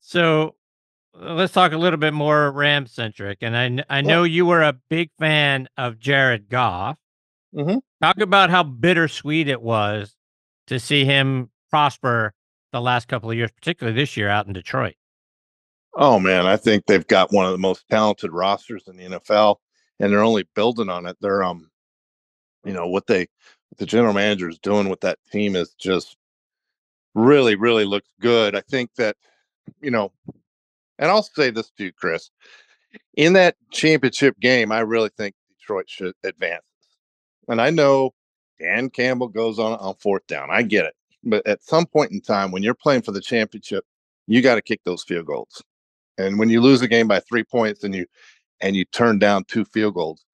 So 0.00 0.56
let's 1.14 1.52
talk 1.52 1.72
a 1.72 1.78
little 1.78 1.98
bit 1.98 2.14
more 2.14 2.50
Ram 2.50 2.86
centric. 2.86 3.38
And 3.42 3.56
I 3.56 3.98
I 3.98 4.00
know 4.00 4.24
you 4.24 4.46
were 4.46 4.62
a 4.62 4.74
big 4.88 5.10
fan 5.18 5.68
of 5.76 5.98
Jared 5.98 6.48
Goff. 6.48 6.98
Mm-hmm. 7.54 7.78
Talk 8.02 8.20
about 8.20 8.50
how 8.50 8.62
bittersweet 8.62 9.48
it 9.48 9.60
was 9.60 10.14
to 10.68 10.78
see 10.78 11.04
him 11.04 11.50
prosper 11.68 12.32
the 12.72 12.80
last 12.80 13.08
couple 13.08 13.30
of 13.30 13.36
years, 13.36 13.50
particularly 13.50 13.98
this 13.98 14.16
year 14.16 14.28
out 14.28 14.46
in 14.46 14.52
Detroit. 14.52 14.94
Oh 15.94 16.20
man, 16.20 16.46
I 16.46 16.56
think 16.56 16.86
they've 16.86 17.06
got 17.06 17.32
one 17.32 17.46
of 17.46 17.52
the 17.52 17.58
most 17.58 17.84
talented 17.90 18.32
rosters 18.32 18.84
in 18.86 18.96
the 18.96 19.18
NFL, 19.18 19.56
and 19.98 20.12
they're 20.12 20.22
only 20.22 20.46
building 20.54 20.88
on 20.88 21.06
it. 21.06 21.16
They're 21.20 21.42
um, 21.42 21.70
you 22.64 22.72
know 22.72 22.88
what 22.88 23.06
they 23.06 23.20
what 23.20 23.78
the 23.78 23.86
general 23.86 24.14
manager 24.14 24.48
is 24.48 24.58
doing 24.58 24.88
with 24.88 25.00
that 25.00 25.18
team 25.32 25.56
is 25.56 25.74
just 25.74 26.16
really 27.14 27.56
really 27.56 27.84
looks 27.84 28.08
good. 28.20 28.54
I 28.54 28.60
think 28.62 28.94
that 28.96 29.16
you 29.82 29.90
know 29.90 30.12
and 31.00 31.10
I'll 31.10 31.22
say 31.22 31.50
this 31.50 31.70
to 31.78 31.84
you, 31.84 31.92
Chris. 31.92 32.30
In 33.16 33.32
that 33.32 33.56
championship 33.72 34.38
game, 34.38 34.70
I 34.70 34.80
really 34.80 35.10
think 35.16 35.34
Detroit 35.58 35.88
should 35.88 36.14
advance. 36.22 36.62
And 37.48 37.60
I 37.60 37.70
know 37.70 38.12
Dan 38.60 38.90
Campbell 38.90 39.28
goes 39.28 39.58
on 39.58 39.72
on 39.78 39.94
fourth 39.94 40.26
down. 40.26 40.50
I 40.50 40.62
get 40.62 40.84
it. 40.84 40.94
But 41.24 41.46
at 41.46 41.62
some 41.62 41.86
point 41.86 42.12
in 42.12 42.20
time, 42.20 42.52
when 42.52 42.62
you're 42.62 42.74
playing 42.74 43.02
for 43.02 43.12
the 43.12 43.20
championship, 43.20 43.84
you 44.26 44.42
got 44.42 44.56
to 44.56 44.62
kick 44.62 44.80
those 44.84 45.02
field 45.02 45.26
goals. 45.26 45.62
And 46.20 46.38
when 46.38 46.50
you 46.50 46.60
lose 46.60 46.82
a 46.82 46.88
game 46.88 47.08
by 47.08 47.20
three 47.20 47.44
points 47.44 47.84
and 47.84 47.94
you 47.94 48.06
and 48.60 48.76
you 48.76 48.84
turn 48.86 49.18
down 49.18 49.44
two 49.44 49.64
field 49.64 49.94
goals, 49.94 50.24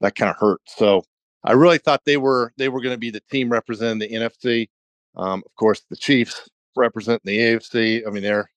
that 0.00 0.14
kind 0.14 0.30
of 0.30 0.36
hurts. 0.36 0.74
So 0.76 1.04
I 1.44 1.52
really 1.52 1.78
thought 1.78 2.02
they 2.04 2.16
were 2.16 2.52
they 2.56 2.68
were 2.68 2.80
going 2.80 2.94
to 2.94 2.98
be 2.98 3.10
the 3.10 3.22
team 3.30 3.50
representing 3.50 3.98
the 3.98 4.08
NFC. 4.08 4.68
Um, 5.16 5.42
of 5.44 5.54
course, 5.56 5.82
the 5.90 5.96
Chiefs 5.96 6.48
representing 6.76 7.20
the 7.24 7.38
AFC. 7.38 8.06
I 8.06 8.10
mean, 8.10 8.22
they're 8.22 8.50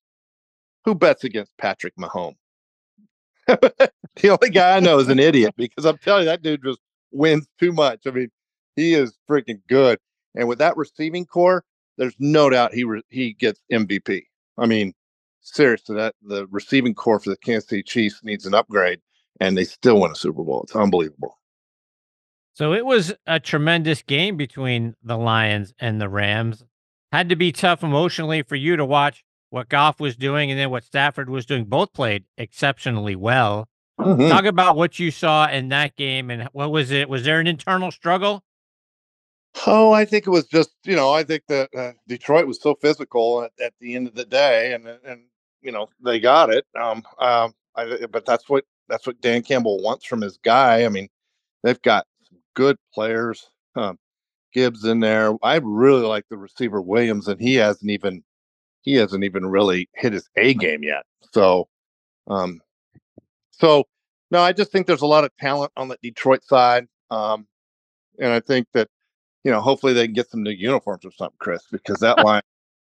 who 0.86 0.96
bets 0.96 1.24
against 1.24 1.52
Patrick 1.58 1.94
Mahomes? 1.98 2.38
the 3.48 4.30
only 4.30 4.50
guy 4.50 4.76
I 4.76 4.80
know 4.80 5.00
is 5.00 5.10
an 5.10 5.20
idiot 5.20 5.54
because 5.58 5.86
I'm 5.86 5.98
telling 5.98 6.24
you, 6.24 6.30
that 6.30 6.42
dude 6.42 6.64
just 6.64 6.80
wins 7.12 7.48
too 7.60 7.72
much. 7.72 8.02
I 8.06 8.12
mean, 8.12 8.30
he 8.76 8.94
is 8.94 9.18
freaking 9.30 9.62
good. 9.68 10.00
And 10.36 10.48
with 10.48 10.60
that 10.60 10.78
receiving 10.78 11.26
corps, 11.26 11.64
there's 11.98 12.16
no 12.20 12.50
doubt 12.50 12.74
he 12.74 12.84
re- 12.84 13.02
he 13.10 13.34
gets 13.34 13.60
MVP. 13.72 14.24
I 14.58 14.66
mean, 14.66 14.94
seriously, 15.54 15.96
that 15.96 16.16
the 16.22 16.48
receiving 16.48 16.94
corps 16.94 17.20
for 17.20 17.30
the 17.30 17.38
Kansas 17.38 17.70
City 17.70 17.84
Chiefs 17.84 18.22
needs 18.24 18.46
an 18.46 18.54
upgrade, 18.54 19.00
and 19.40 19.58
they 19.58 19.64
still 19.64 20.02
win 20.02 20.12
a 20.12 20.16
Super 20.16 20.44
Bowl. 20.44 20.62
It's 20.64 20.76
unbelievable. 20.76 21.38
So 22.54 22.74
it 22.74 22.86
was 22.86 23.14
a 23.28 23.40
tremendous 23.40 24.02
game 24.02 24.36
between 24.36 24.96
the 25.04 25.18
Lions 25.18 25.74
and 25.80 26.02
the 26.02 26.10
Rams. 26.10 26.64
Had 27.12 27.30
to 27.30 27.36
be 27.36 27.52
tough 27.52 27.84
emotionally 27.84 28.42
for 28.42 28.56
you 28.56 28.76
to 28.76 28.86
watch 28.86 29.24
what 29.50 29.70
Goff 29.70 30.00
was 30.00 30.16
doing 30.16 30.50
and 30.52 30.60
then 30.60 30.70
what 30.70 30.84
Stafford 30.84 31.30
was 31.30 31.46
doing. 31.46 31.66
Both 31.66 31.94
played 31.94 32.26
exceptionally 32.38 33.16
well. 33.16 33.68
Mm-hmm. 34.00 34.30
Talk 34.30 34.46
about 34.46 34.76
what 34.76 35.00
you 35.00 35.12
saw 35.12 35.48
in 35.48 35.70
that 35.70 35.96
game 35.96 36.30
and 36.30 36.50
what 36.52 36.72
was 36.72 36.92
it? 36.92 37.10
Was 37.10 37.24
there 37.24 37.40
an 37.40 37.48
internal 37.48 37.92
struggle? 37.92 38.44
Oh, 39.66 39.92
I 39.92 40.06
think 40.06 40.28
it 40.28 40.32
was 40.32 40.46
just 40.46 40.72
you 40.84 40.96
know 40.96 41.12
I 41.12 41.24
think 41.24 41.44
that 41.48 41.70
uh, 41.76 41.94
Detroit 42.08 42.46
was 42.46 42.62
so 42.62 42.76
physical 42.76 43.44
at, 43.44 43.52
at, 43.64 43.74
the 43.80 43.96
end 43.96 44.08
of 44.08 44.14
the 44.14 44.26
day, 44.26 44.74
and 44.74 44.88
and 44.88 45.22
you 45.68 45.74
know 45.74 45.90
they 46.02 46.18
got 46.18 46.50
it. 46.50 46.66
Um, 46.80 47.04
um, 47.20 47.54
I, 47.76 48.06
but 48.10 48.26
that's 48.26 48.48
what 48.48 48.64
that's 48.88 49.06
what 49.06 49.20
Dan 49.20 49.44
Campbell 49.44 49.84
wants 49.84 50.06
from 50.06 50.22
his 50.22 50.38
guy. 50.38 50.86
I 50.86 50.90
mean, 50.90 51.10
they've 51.62 51.82
got 51.82 52.08
some 52.28 52.40
good 52.56 52.78
players. 52.94 53.52
Um, 53.76 54.00
Gibbs 54.54 54.86
in 54.86 55.02
there. 55.02 55.34
I 55.44 55.60
really 55.62 56.06
like 56.06 56.24
the 56.30 56.38
receiver 56.38 56.82
Williams, 56.82 57.28
and 57.28 57.40
he 57.40 57.56
hasn't 57.56 57.92
even 57.92 58.24
he 58.82 58.94
hasn't 58.94 59.26
even 59.26 59.46
really 59.46 59.90
hit 59.94 60.14
his 60.14 60.30
A 60.38 60.54
game 60.54 60.84
yet. 60.84 61.04
So, 61.34 61.68
um, 62.28 62.62
so 63.52 63.84
no, 64.32 64.40
I 64.40 64.54
just 64.54 64.72
think 64.72 64.88
there's 64.88 65.02
a 65.02 65.06
lot 65.06 65.26
of 65.26 65.36
talent 65.38 65.74
on 65.76 65.90
the 65.90 65.98
Detroit 66.02 66.46
side, 66.46 66.88
um, 67.12 67.46
and 68.20 68.32
I 68.32 68.40
think 68.40 68.68
that 68.74 68.88
you 69.44 69.52
know 69.52 69.60
hopefully 69.60 69.92
they 69.92 70.08
can 70.08 70.14
get 70.14 70.32
some 70.32 70.44
new 70.44 70.52
uniforms 70.52 71.04
or 71.04 71.12
something, 71.12 71.36
Chris, 71.40 71.64
because 71.70 72.00
that 72.00 72.20
line 72.26 72.42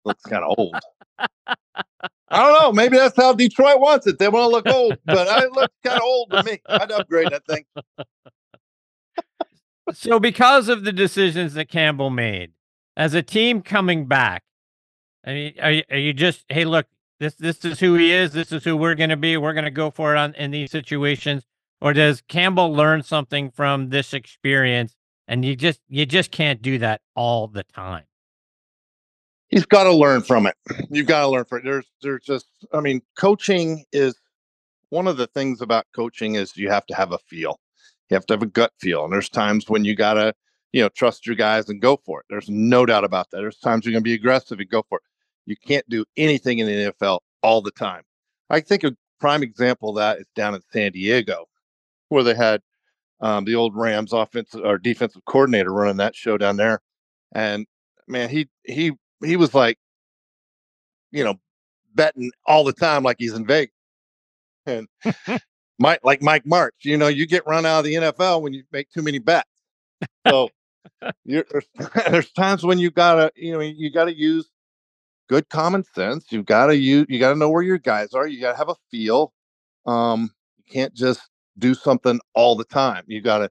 looks 0.05 0.23
kind 0.23 0.45
of 0.45 0.55
old. 0.57 0.79
I 2.31 2.43
don't 2.43 2.61
know. 2.61 2.71
Maybe 2.71 2.97
that's 2.97 3.15
how 3.15 3.33
Detroit 3.33 3.79
wants 3.79 4.07
it. 4.07 4.17
They 4.17 4.29
want 4.29 4.49
to 4.49 4.55
look 4.55 4.67
old, 4.67 4.97
but 5.05 5.27
I 5.27 5.45
look 5.47 5.71
kind 5.83 5.97
of 5.97 6.03
old 6.03 6.31
to 6.31 6.43
me. 6.43 6.59
I'd 6.67 6.91
upgrade 6.91 7.29
that 7.29 7.45
thing. 7.45 7.65
so, 9.93 10.19
because 10.19 10.69
of 10.69 10.85
the 10.85 10.93
decisions 10.93 11.53
that 11.55 11.69
Campbell 11.69 12.09
made, 12.09 12.53
as 12.95 13.13
a 13.13 13.21
team 13.21 13.61
coming 13.61 14.07
back, 14.07 14.43
I 15.25 15.33
mean, 15.33 15.53
are 15.61 15.71
you, 15.71 15.83
are 15.91 15.97
you 15.97 16.13
just 16.13 16.45
hey, 16.47 16.63
look, 16.65 16.87
this 17.19 17.35
this 17.35 17.63
is 17.65 17.79
who 17.79 17.95
he 17.95 18.11
is. 18.11 18.31
This 18.31 18.51
is 18.51 18.63
who 18.63 18.77
we're 18.77 18.95
going 18.95 19.09
to 19.09 19.17
be. 19.17 19.35
We're 19.37 19.53
going 19.53 19.65
to 19.65 19.71
go 19.71 19.91
for 19.91 20.15
it 20.15 20.17
on 20.17 20.33
in 20.35 20.51
these 20.51 20.71
situations. 20.71 21.43
Or 21.81 21.93
does 21.93 22.21
Campbell 22.27 22.73
learn 22.73 23.03
something 23.03 23.51
from 23.51 23.89
this 23.89 24.13
experience, 24.13 24.95
and 25.27 25.43
you 25.43 25.55
just 25.55 25.81
you 25.89 26.05
just 26.05 26.31
can't 26.31 26.61
do 26.61 26.77
that 26.77 27.01
all 27.15 27.47
the 27.47 27.63
time? 27.63 28.05
He's 29.51 29.65
got 29.65 29.83
to 29.83 29.93
learn 29.93 30.21
from 30.21 30.47
it. 30.47 30.55
You've 30.89 31.07
got 31.07 31.21
to 31.21 31.27
learn 31.27 31.45
from 31.45 31.59
it. 31.59 31.63
There's 31.65 31.85
there's 32.01 32.23
just 32.23 32.47
I 32.73 32.79
mean, 32.79 33.01
coaching 33.15 33.85
is 33.91 34.15
one 34.89 35.07
of 35.07 35.17
the 35.17 35.27
things 35.27 35.61
about 35.61 35.85
coaching 35.95 36.35
is 36.35 36.57
you 36.57 36.69
have 36.69 36.85
to 36.87 36.95
have 36.95 37.11
a 37.11 37.19
feel. 37.19 37.59
You 38.09 38.15
have 38.15 38.25
to 38.27 38.33
have 38.33 38.41
a 38.41 38.47
gut 38.47 38.73
feel. 38.79 39.03
And 39.03 39.13
there's 39.13 39.29
times 39.29 39.69
when 39.69 39.85
you 39.85 39.95
gotta, 39.95 40.33
you 40.73 40.81
know, 40.81 40.89
trust 40.89 41.25
your 41.25 41.35
guys 41.35 41.69
and 41.69 41.81
go 41.81 41.97
for 42.05 42.21
it. 42.21 42.25
There's 42.29 42.49
no 42.49 42.85
doubt 42.85 43.03
about 43.03 43.29
that. 43.31 43.37
There's 43.37 43.59
times 43.59 43.85
you're 43.85 43.93
gonna 43.93 44.01
be 44.01 44.13
aggressive 44.13 44.59
and 44.59 44.69
go 44.69 44.83
for 44.89 44.97
it. 44.97 45.03
You 45.45 45.55
can't 45.55 45.87
do 45.89 46.05
anything 46.17 46.59
in 46.59 46.67
the 46.67 46.93
NFL 46.93 47.19
all 47.41 47.61
the 47.61 47.71
time. 47.71 48.03
I 48.49 48.59
think 48.59 48.83
a 48.83 48.95
prime 49.19 49.43
example 49.43 49.89
of 49.89 49.95
that 49.95 50.19
is 50.19 50.27
down 50.35 50.55
in 50.55 50.61
San 50.71 50.91
Diego, 50.91 51.45
where 52.09 52.23
they 52.23 52.35
had 52.35 52.61
um, 53.21 53.45
the 53.45 53.55
old 53.55 53.75
Rams 53.75 54.13
offensive 54.13 54.61
or 54.63 54.77
defensive 54.77 55.23
coordinator 55.25 55.71
running 55.71 55.97
that 55.97 56.15
show 56.15 56.37
down 56.37 56.57
there. 56.57 56.81
And 57.33 57.65
man, 58.07 58.29
he 58.29 58.49
he 58.65 58.91
he 59.23 59.35
was 59.35 59.53
like, 59.53 59.77
you 61.11 61.23
know, 61.23 61.35
betting 61.93 62.31
all 62.45 62.63
the 62.63 62.73
time 62.73 63.03
like 63.03 63.17
he's 63.19 63.33
in 63.33 63.45
Vegas. 63.45 63.73
And 64.65 64.87
Mike, 65.79 65.99
like 66.03 66.21
Mike 66.21 66.45
Martz, 66.45 66.83
you 66.83 66.97
know, 66.97 67.07
you 67.07 67.25
get 67.27 67.45
run 67.45 67.65
out 67.65 67.79
of 67.79 67.85
the 67.85 67.95
NFL 67.95 68.41
when 68.41 68.53
you 68.53 68.63
make 68.71 68.89
too 68.91 69.01
many 69.01 69.19
bets. 69.19 69.49
So 70.27 70.49
there's, 71.25 71.45
there's 72.09 72.31
times 72.31 72.63
when 72.63 72.79
you 72.79 72.91
gotta, 72.91 73.31
you 73.35 73.53
know, 73.53 73.59
you 73.59 73.91
gotta 73.91 74.15
use 74.15 74.49
good 75.31 75.47
common 75.47 75.81
sense. 75.95 76.25
You've 76.29 76.45
got 76.45 76.67
to 76.67 76.75
use, 76.75 77.05
you 77.07 77.17
got 77.17 77.29
to 77.29 77.39
know 77.39 77.49
where 77.49 77.61
your 77.63 77.77
guys 77.77 78.13
are. 78.13 78.27
You 78.27 78.41
got 78.41 78.51
to 78.51 78.57
have 78.57 78.67
a 78.67 78.75
feel. 78.91 79.31
Um, 79.85 80.29
you 80.57 80.65
can't 80.69 80.93
just 80.93 81.21
do 81.57 81.73
something 81.73 82.19
all 82.33 82.57
the 82.57 82.65
time. 82.65 83.05
You 83.07 83.21
got 83.21 83.37
to. 83.37 83.49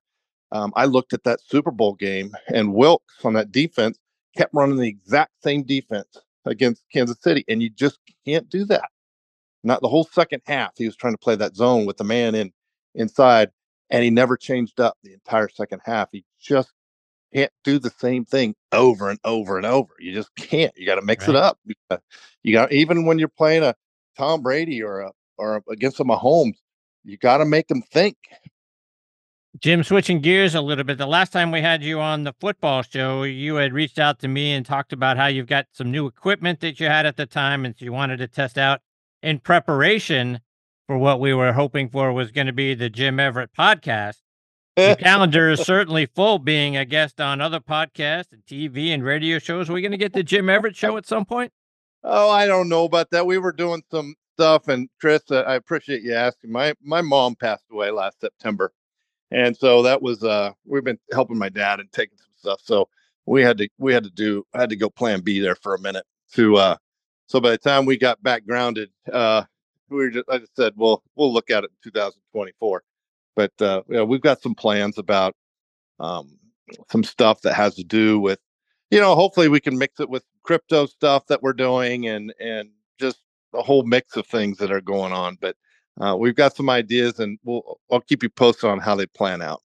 Um, 0.53 0.73
I 0.77 0.85
looked 0.85 1.15
at 1.15 1.25
that 1.25 1.41
Super 1.41 1.71
Bowl 1.71 1.95
game, 1.95 2.33
and 2.49 2.75
Wilks 2.75 3.25
on 3.25 3.33
that 3.33 3.51
defense 3.51 3.99
kept 4.37 4.55
running 4.55 4.77
the 4.77 4.89
exact 4.89 5.33
same 5.43 5.63
defense 5.63 6.09
against 6.45 6.85
Kansas 6.93 7.21
City, 7.23 7.45
and 7.49 7.63
you 7.63 7.71
just 7.71 7.99
can't 8.27 8.49
do 8.49 8.65
that. 8.67 8.89
Not 9.63 9.83
the 9.83 9.89
whole 9.89 10.05
second 10.05 10.43
half. 10.47 10.73
He 10.77 10.87
was 10.87 10.97
trying 10.97 11.15
to 11.15 11.19
play 11.19 11.37
that 11.37 11.55
zone 11.55 11.85
with 11.85 11.97
the 11.97 12.05
man 12.05 12.35
in 12.35 12.53
inside, 12.95 13.51
and 13.91 14.03
he 14.03 14.11
never 14.11 14.37
changed 14.37 14.81
up 14.81 14.97
the 15.03 15.13
entire 15.13 15.49
second 15.49 15.81
half. 15.85 16.09
He 16.13 16.25
just 16.41 16.73
can't 17.35 17.53
do 17.65 17.79
the 17.79 17.91
same 17.99 18.25
thing 18.25 18.55
over 18.73 19.11
and 19.11 19.19
over 19.25 19.57
and 19.57 19.67
over. 19.67 19.93
You 19.99 20.13
just 20.13 20.35
can't. 20.37 20.73
You 20.77 20.87
got 20.87 20.97
to 20.97 21.03
mix 21.03 21.29
right. 21.29 21.37
it 21.37 21.37
up. 21.37 21.59
You 22.43 22.53
got 22.53 22.73
even 22.73 23.05
when 23.05 23.19
you're 23.19 23.29
playing 23.29 23.63
a 23.63 23.75
Tom 24.17 24.43
Brady 24.43 24.83
or 24.83 25.01
a 25.01 25.13
or 25.37 25.63
against 25.71 26.01
a 26.01 26.05
Mahomes, 26.05 26.57
you 27.05 27.17
got 27.19 27.39
to 27.39 27.45
make 27.45 27.69
them 27.69 27.83
think. 27.83 28.17
Jim, 29.59 29.83
switching 29.83 30.21
gears 30.21 30.55
a 30.55 30.61
little 30.61 30.85
bit. 30.85 30.97
The 30.97 31.07
last 31.07 31.33
time 31.33 31.51
we 31.51 31.61
had 31.61 31.83
you 31.83 32.01
on 32.01 32.23
the 32.23 32.33
football 32.41 32.83
show, 32.83 33.25
you 33.25 33.57
had 33.57 33.73
reached 33.73 33.99
out 33.99 34.21
to 34.21 34.29
me 34.29 34.53
and 34.53 34.65
talked 34.65 34.93
about 34.93 35.17
how 35.17 35.27
you've 35.27 35.49
got 35.49 35.67
some 35.73 35.91
new 35.91 36.07
equipment 36.07 36.61
that 36.61 36.79
you 36.79 36.87
had 36.87 37.05
at 37.05 37.17
the 37.17 37.27
time 37.27 37.65
and 37.65 37.75
you 37.81 37.93
wanted 37.93 38.19
to 38.19 38.29
test 38.29 38.57
out 38.57 38.81
in 39.23 39.41
preparation 39.41 40.41
for 40.87 40.97
what 40.97 41.19
we 41.19 41.35
were 41.35 41.53
hoping 41.53 41.89
for 41.89 42.13
was 42.13 42.31
going 42.31 42.47
to 42.47 42.53
be 42.53 42.75
the 42.75 42.89
Jim 42.89 43.19
Everett 43.19 43.51
podcast. 43.53 44.19
The 44.77 44.97
calendar 44.99 45.51
is 45.51 45.61
certainly 45.61 46.07
full 46.07 46.39
being 46.39 46.77
a 46.77 46.85
guest 46.85 47.21
on 47.21 47.41
other 47.41 47.61
podcasts 47.61 48.33
and 48.33 48.43
TV 48.47 48.95
and 48.95 49.05
radio 49.05 49.39
shows. 49.39 49.69
Are 49.69 49.73
we 49.73 49.83
going 49.83 49.93
to 49.93 49.99
get 49.99 50.13
the 50.13 50.23
Jim 50.23 50.49
Everett 50.49 50.77
show 50.77 50.97
at 50.97 51.07
some 51.07 51.25
point? 51.25 51.53
Oh, 52.03 52.31
I 52.31 52.47
don't 52.47 52.69
know 52.69 52.85
about 52.85 53.11
that. 53.11 53.27
We 53.27 53.37
were 53.37 53.53
doing 53.53 53.83
some 53.91 54.15
stuff, 54.35 54.69
and 54.69 54.89
Chris, 55.01 55.23
uh, 55.31 55.41
I 55.41 55.57
appreciate 55.57 56.03
you 56.03 56.15
asking. 56.15 56.51
My 56.51 56.73
my 56.83 57.03
mom 57.03 57.35
passed 57.35 57.65
away 57.71 57.91
last 57.91 58.21
September, 58.21 58.73
and 59.31 59.57
so 59.57 59.83
that 59.83 60.03
was 60.03 60.23
uh 60.25 60.53
we've 60.67 60.85
been 60.85 60.99
helping 61.13 61.39
my 61.39 61.49
dad 61.49 61.81
and 61.81 61.91
taking 61.93 62.19
some 62.19 62.33
stuff. 62.39 62.61
So 62.63 62.89
we 63.27 63.43
had 63.43 63.59
to 63.59 63.69
we 63.79 63.93
had 63.93 64.05
to 64.05 64.11
do 64.11 64.45
I 64.55 64.61
had 64.61 64.71
to 64.71 64.77
go 64.77 64.91
Plan 64.91 65.21
B 65.21 65.41
there 65.41 65.57
for 65.57 65.75
a 65.75 65.81
minute 65.81 66.05
to 66.35 66.57
uh. 66.57 66.77
So 67.27 67.41
by 67.41 67.51
the 67.51 67.59
time 67.59 67.87
we 67.87 67.97
got 67.97 68.21
back 68.25 68.45
grounded, 68.45 68.91
uh, 69.13 69.45
we 69.89 69.99
were 69.99 70.11
just 70.11 70.29
I 70.29 70.39
just 70.39 70.57
said, 70.57 70.73
well, 70.77 71.03
we'll 71.15 71.33
look 71.33 71.51
at 71.51 71.65
it 71.65 71.71
in 71.85 71.93
2024 71.93 72.83
but 73.41 73.63
uh, 73.63 73.83
you 73.89 73.95
know, 73.97 74.05
we've 74.05 74.21
got 74.21 74.43
some 74.43 74.55
plans 74.55 74.99
about 74.99 75.35
um, 75.99 76.39
some 76.91 77.05
stuff 77.05 77.41
that 77.43 77.55
has 77.55 77.75
to 77.77 77.85
do 77.85 78.21
with, 78.21 78.39
you 78.91 79.01
know, 79.01 79.15
hopefully 79.15 79.49
we 79.49 79.61
can 79.61 79.79
mix 79.79 80.01
it 80.01 80.11
with 80.11 80.25
crypto 80.43 80.87
stuff 80.87 81.27
that 81.29 81.43
we're 81.43 81.53
doing 81.53 82.07
and 82.09 82.35
and 82.41 82.71
just 82.99 83.21
a 83.55 83.63
whole 83.63 83.83
mix 83.85 84.17
of 84.17 84.27
things 84.27 84.59
that 84.59 84.71
are 84.71 84.81
going 84.81 85.13
on. 85.13 85.39
But 85.41 85.57
uh, 86.01 86.17
we've 86.17 86.35
got 86.35 86.57
some 86.57 86.71
ideas, 86.71 87.19
and 87.21 87.39
we'll 87.45 87.79
I'll 87.91 88.01
keep 88.01 88.23
you 88.23 88.31
posted 88.31 88.71
on 88.71 88.79
how 88.79 88.95
they 88.95 89.07
plan 89.07 89.43
out. 89.43 89.63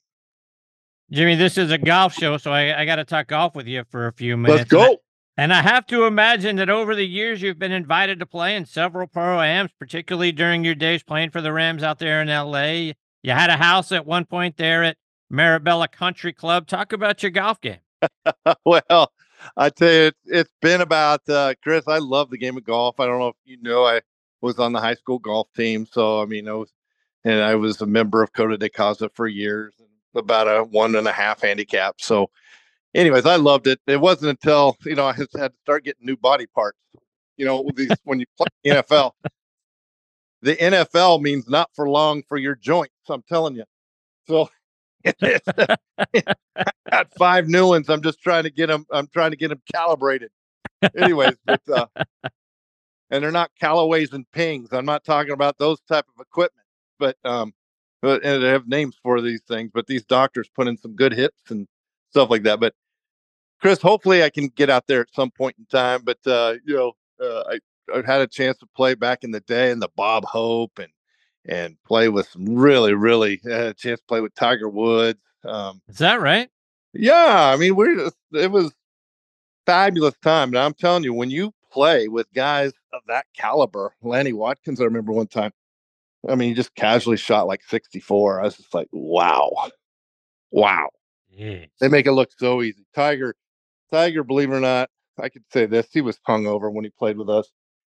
Jimmy, 1.11 1.35
this 1.35 1.57
is 1.57 1.71
a 1.71 1.77
golf 1.77 2.13
show, 2.13 2.37
so 2.37 2.51
I, 2.51 2.81
I 2.81 2.85
got 2.85 2.95
to 2.97 3.05
talk 3.05 3.27
golf 3.27 3.55
with 3.55 3.67
you 3.67 3.83
for 3.89 4.07
a 4.07 4.13
few 4.13 4.35
minutes. 4.35 4.71
Let's 4.71 4.71
go. 4.71 4.97
And 5.37 5.53
I 5.53 5.61
have 5.61 5.85
to 5.87 6.05
imagine 6.05 6.55
that 6.57 6.69
over 6.69 6.95
the 6.95 7.05
years 7.05 7.41
you've 7.41 7.59
been 7.59 7.71
invited 7.71 8.19
to 8.19 8.25
play 8.25 8.55
in 8.55 8.65
several 8.65 9.05
pro 9.05 9.41
ams, 9.41 9.71
particularly 9.77 10.31
during 10.31 10.63
your 10.63 10.75
days 10.75 11.03
playing 11.03 11.31
for 11.31 11.41
the 11.41 11.51
Rams 11.51 11.83
out 11.83 11.99
there 11.99 12.21
in 12.21 12.29
LA. 12.29 12.93
You 13.21 13.31
had 13.31 13.49
a 13.49 13.57
house 13.57 13.91
at 13.91 14.05
one 14.05 14.25
point 14.25 14.55
there 14.57 14.83
at 14.83 14.97
Marbella 15.29 15.89
Country 15.89 16.31
Club. 16.31 16.67
Talk 16.67 16.93
about 16.93 17.21
your 17.21 17.31
golf 17.31 17.59
game. 17.59 17.79
well, 18.65 19.11
I 19.57 19.69
tell 19.69 19.91
you, 19.91 20.01
it's, 20.07 20.19
it's 20.25 20.51
been 20.61 20.81
about 20.81 21.27
uh, 21.27 21.53
Chris. 21.61 21.83
I 21.87 21.97
love 21.97 22.29
the 22.29 22.37
game 22.37 22.55
of 22.55 22.63
golf. 22.63 22.99
I 22.99 23.05
don't 23.05 23.19
know 23.19 23.29
if 23.29 23.35
you 23.43 23.57
know, 23.61 23.83
I 23.83 24.01
was 24.45 24.59
on 24.59 24.73
the 24.73 24.79
high 24.79 24.93
school 24.93 25.17
golf 25.17 25.47
team, 25.55 25.87
so 25.91 26.21
I 26.21 26.25
mean, 26.25 26.47
I 26.47 26.53
was, 26.53 26.71
and 27.23 27.41
I 27.41 27.55
was 27.55 27.81
a 27.81 27.87
member 27.87 28.21
of 28.21 28.31
Coto 28.31 28.57
de 28.57 28.69
Caza 28.69 29.09
for 29.13 29.27
years, 29.27 29.73
about 30.13 30.47
a 30.47 30.63
one 30.63 30.95
and 30.95 31.07
a 31.07 31.11
half 31.11 31.41
handicap. 31.41 31.95
So, 31.99 32.29
anyways, 32.93 33.25
I 33.25 33.37
loved 33.37 33.65
it. 33.65 33.79
It 33.87 33.99
wasn't 33.99 34.29
until 34.29 34.77
you 34.85 34.95
know 34.95 35.05
I 35.05 35.13
had 35.13 35.29
to 35.31 35.51
start 35.63 35.83
getting 35.83 36.05
new 36.05 36.15
body 36.15 36.45
parts. 36.45 36.77
You 37.37 37.45
know, 37.45 37.67
these 37.75 37.89
when 38.03 38.19
you 38.19 38.27
play 38.37 38.47
NFL, 38.65 39.11
the 40.43 40.55
NFL 40.55 41.21
means 41.21 41.49
not 41.49 41.71
for 41.73 41.89
long 41.89 42.21
for 42.29 42.37
your 42.37 42.55
joints. 42.55 42.93
I'm 43.09 43.23
telling 43.27 43.55
you. 43.55 43.65
So 44.27 44.47
got 46.91 47.13
five 47.17 47.47
new 47.47 47.67
ones. 47.67 47.89
I'm 47.89 48.01
just 48.03 48.21
trying 48.21 48.43
to 48.43 48.51
get 48.51 48.67
them. 48.67 48.85
I'm 48.91 49.07
trying 49.07 49.31
to 49.31 49.37
get 49.37 49.47
them 49.49 49.61
calibrated. 49.73 50.29
Anyways, 50.95 51.35
but 51.45 51.61
uh, 51.67 51.87
and 53.09 53.23
they're 53.23 53.31
not 53.31 53.51
Callaways 53.61 54.13
and 54.13 54.29
pings. 54.31 54.69
I'm 54.71 54.85
not 54.85 55.03
talking 55.03 55.33
about 55.33 55.57
those 55.57 55.79
type 55.81 56.05
of 56.15 56.21
equipment, 56.21 56.65
but 56.99 57.17
um, 57.23 57.53
but 58.01 58.23
and 58.23 58.43
they 58.43 58.47
have 58.49 58.67
names 58.67 58.97
for 59.01 59.21
these 59.21 59.41
things. 59.47 59.71
But 59.73 59.87
these 59.87 60.05
doctors 60.05 60.49
put 60.53 60.67
in 60.67 60.77
some 60.77 60.95
good 60.95 61.13
hips 61.13 61.49
and 61.49 61.67
stuff 62.09 62.29
like 62.29 62.43
that. 62.43 62.59
But 62.59 62.73
Chris, 63.61 63.81
hopefully 63.81 64.23
I 64.23 64.29
can 64.29 64.47
get 64.49 64.69
out 64.69 64.87
there 64.87 65.01
at 65.01 65.13
some 65.13 65.31
point 65.31 65.55
in 65.57 65.65
time. 65.65 66.01
But 66.03 66.19
uh, 66.25 66.55
you 66.65 66.75
know, 66.75 66.93
uh, 67.21 67.43
I 67.49 67.59
I 67.93 68.01
had 68.05 68.21
a 68.21 68.27
chance 68.27 68.57
to 68.59 68.67
play 68.75 68.95
back 68.95 69.23
in 69.23 69.31
the 69.31 69.41
day 69.41 69.71
in 69.71 69.79
the 69.79 69.89
Bob 69.95 70.25
Hope 70.25 70.79
and 70.79 70.91
and 71.47 71.77
play 71.85 72.09
with 72.09 72.27
some 72.29 72.55
really 72.55 72.93
really 72.93 73.39
had 73.43 73.67
a 73.67 73.73
chance 73.73 73.99
to 73.99 74.05
play 74.07 74.21
with 74.21 74.33
Tiger 74.35 74.69
Woods. 74.69 75.19
Um, 75.43 75.81
Is 75.87 75.99
that 75.99 76.19
right? 76.19 76.49
Yeah, 76.93 77.51
I 77.53 77.57
mean 77.57 77.75
we're 77.75 78.09
it 78.33 78.51
was 78.51 78.73
fabulous 79.65 80.15
time. 80.21 80.49
And 80.49 80.57
I'm 80.57 80.73
telling 80.73 81.03
you, 81.03 81.13
when 81.13 81.29
you 81.29 81.53
play 81.75 82.07
with 82.07 82.31
guys 82.33 82.71
of 82.93 83.01
that 83.07 83.25
caliber, 83.37 83.93
Lanny 84.01 84.31
Wadkins, 84.31 84.79
I 84.79 84.85
remember 84.85 85.11
one 85.11 85.27
time. 85.27 85.51
I 86.27 86.35
mean, 86.35 86.49
he 86.49 86.55
just 86.55 86.73
casually 86.73 87.17
shot 87.17 87.47
like 87.47 87.61
64. 87.63 88.39
I 88.39 88.43
was 88.45 88.57
just 88.57 88.73
like, 88.73 88.87
wow, 88.93 89.51
wow. 90.51 90.89
Yes. 91.29 91.67
They 91.81 91.89
make 91.89 92.07
it 92.07 92.13
look 92.13 92.29
so 92.37 92.63
easy. 92.63 92.85
Tiger, 92.95 93.35
Tiger, 93.91 94.23
believe 94.23 94.51
it 94.51 94.55
or 94.55 94.61
not, 94.61 94.89
I 95.19 95.27
could 95.29 95.43
say 95.51 95.65
this: 95.65 95.87
he 95.91 96.01
was 96.01 96.17
hungover 96.27 96.73
when 96.73 96.85
he 96.85 96.91
played 96.91 97.17
with 97.17 97.29
us. 97.29 97.49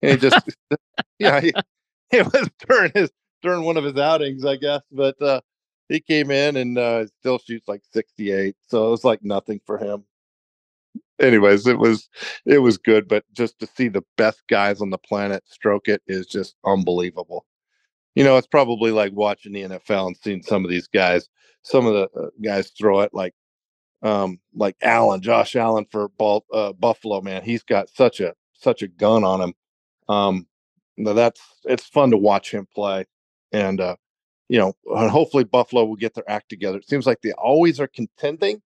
And 0.02 0.12
he 0.12 0.18
just, 0.18 0.44
yeah, 1.18 1.40
he, 1.40 1.52
it 2.10 2.26
was 2.26 2.50
during 2.68 2.90
his 2.94 3.10
during 3.42 3.62
one 3.62 3.76
of 3.76 3.84
his 3.84 3.96
outings, 3.96 4.44
I 4.44 4.56
guess. 4.56 4.82
But 4.90 5.22
uh, 5.22 5.40
he 5.88 6.00
came 6.00 6.32
in 6.32 6.56
and 6.56 6.76
uh, 6.76 7.06
still 7.20 7.38
shoots 7.38 7.68
like 7.68 7.82
68, 7.92 8.56
so 8.66 8.88
it 8.88 8.90
was 8.90 9.04
like 9.04 9.22
nothing 9.22 9.60
for 9.64 9.78
him. 9.78 10.04
Anyways, 11.20 11.66
it 11.66 11.78
was 11.78 12.08
it 12.46 12.58
was 12.58 12.78
good, 12.78 13.08
but 13.08 13.24
just 13.32 13.58
to 13.60 13.66
see 13.66 13.88
the 13.88 14.04
best 14.16 14.42
guys 14.48 14.80
on 14.80 14.90
the 14.90 14.98
planet 14.98 15.42
stroke 15.46 15.88
it 15.88 16.02
is 16.06 16.26
just 16.26 16.54
unbelievable. 16.64 17.44
You 18.14 18.24
know, 18.24 18.36
it's 18.36 18.46
probably 18.46 18.90
like 18.90 19.12
watching 19.12 19.52
the 19.52 19.62
NFL 19.62 20.08
and 20.08 20.16
seeing 20.16 20.42
some 20.42 20.64
of 20.64 20.70
these 20.70 20.88
guys, 20.88 21.28
some 21.62 21.86
of 21.86 21.94
the 21.94 22.20
uh, 22.20 22.28
guys 22.42 22.70
throw 22.70 23.00
it 23.00 23.10
like 23.12 23.34
um 24.02 24.38
like 24.54 24.76
Allen, 24.82 25.20
Josh 25.20 25.56
Allen 25.56 25.86
for 25.90 26.08
uh, 26.52 26.72
Buffalo, 26.72 27.20
man. 27.20 27.42
He's 27.42 27.62
got 27.62 27.88
such 27.90 28.20
a 28.20 28.34
such 28.54 28.82
a 28.82 28.88
gun 28.88 29.24
on 29.24 29.40
him 29.40 29.54
um, 30.08 30.46
that's 30.96 31.40
it's 31.64 31.86
fun 31.86 32.10
to 32.10 32.16
watch 32.16 32.50
him 32.50 32.66
play, 32.74 33.04
and 33.52 33.80
uh, 33.80 33.96
you 34.48 34.58
know, 34.58 34.74
hopefully 34.86 35.44
Buffalo 35.44 35.84
will 35.84 35.96
get 35.96 36.14
their 36.14 36.28
act 36.28 36.48
together. 36.48 36.78
It 36.78 36.88
seems 36.88 37.06
like 37.06 37.20
they 37.22 37.32
always 37.32 37.78
are 37.78 37.88
contending, 37.88 38.62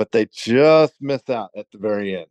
but 0.00 0.12
they 0.12 0.26
just 0.32 0.94
miss 0.98 1.28
out 1.28 1.50
at 1.54 1.66
the 1.72 1.76
very 1.76 2.16
end. 2.16 2.24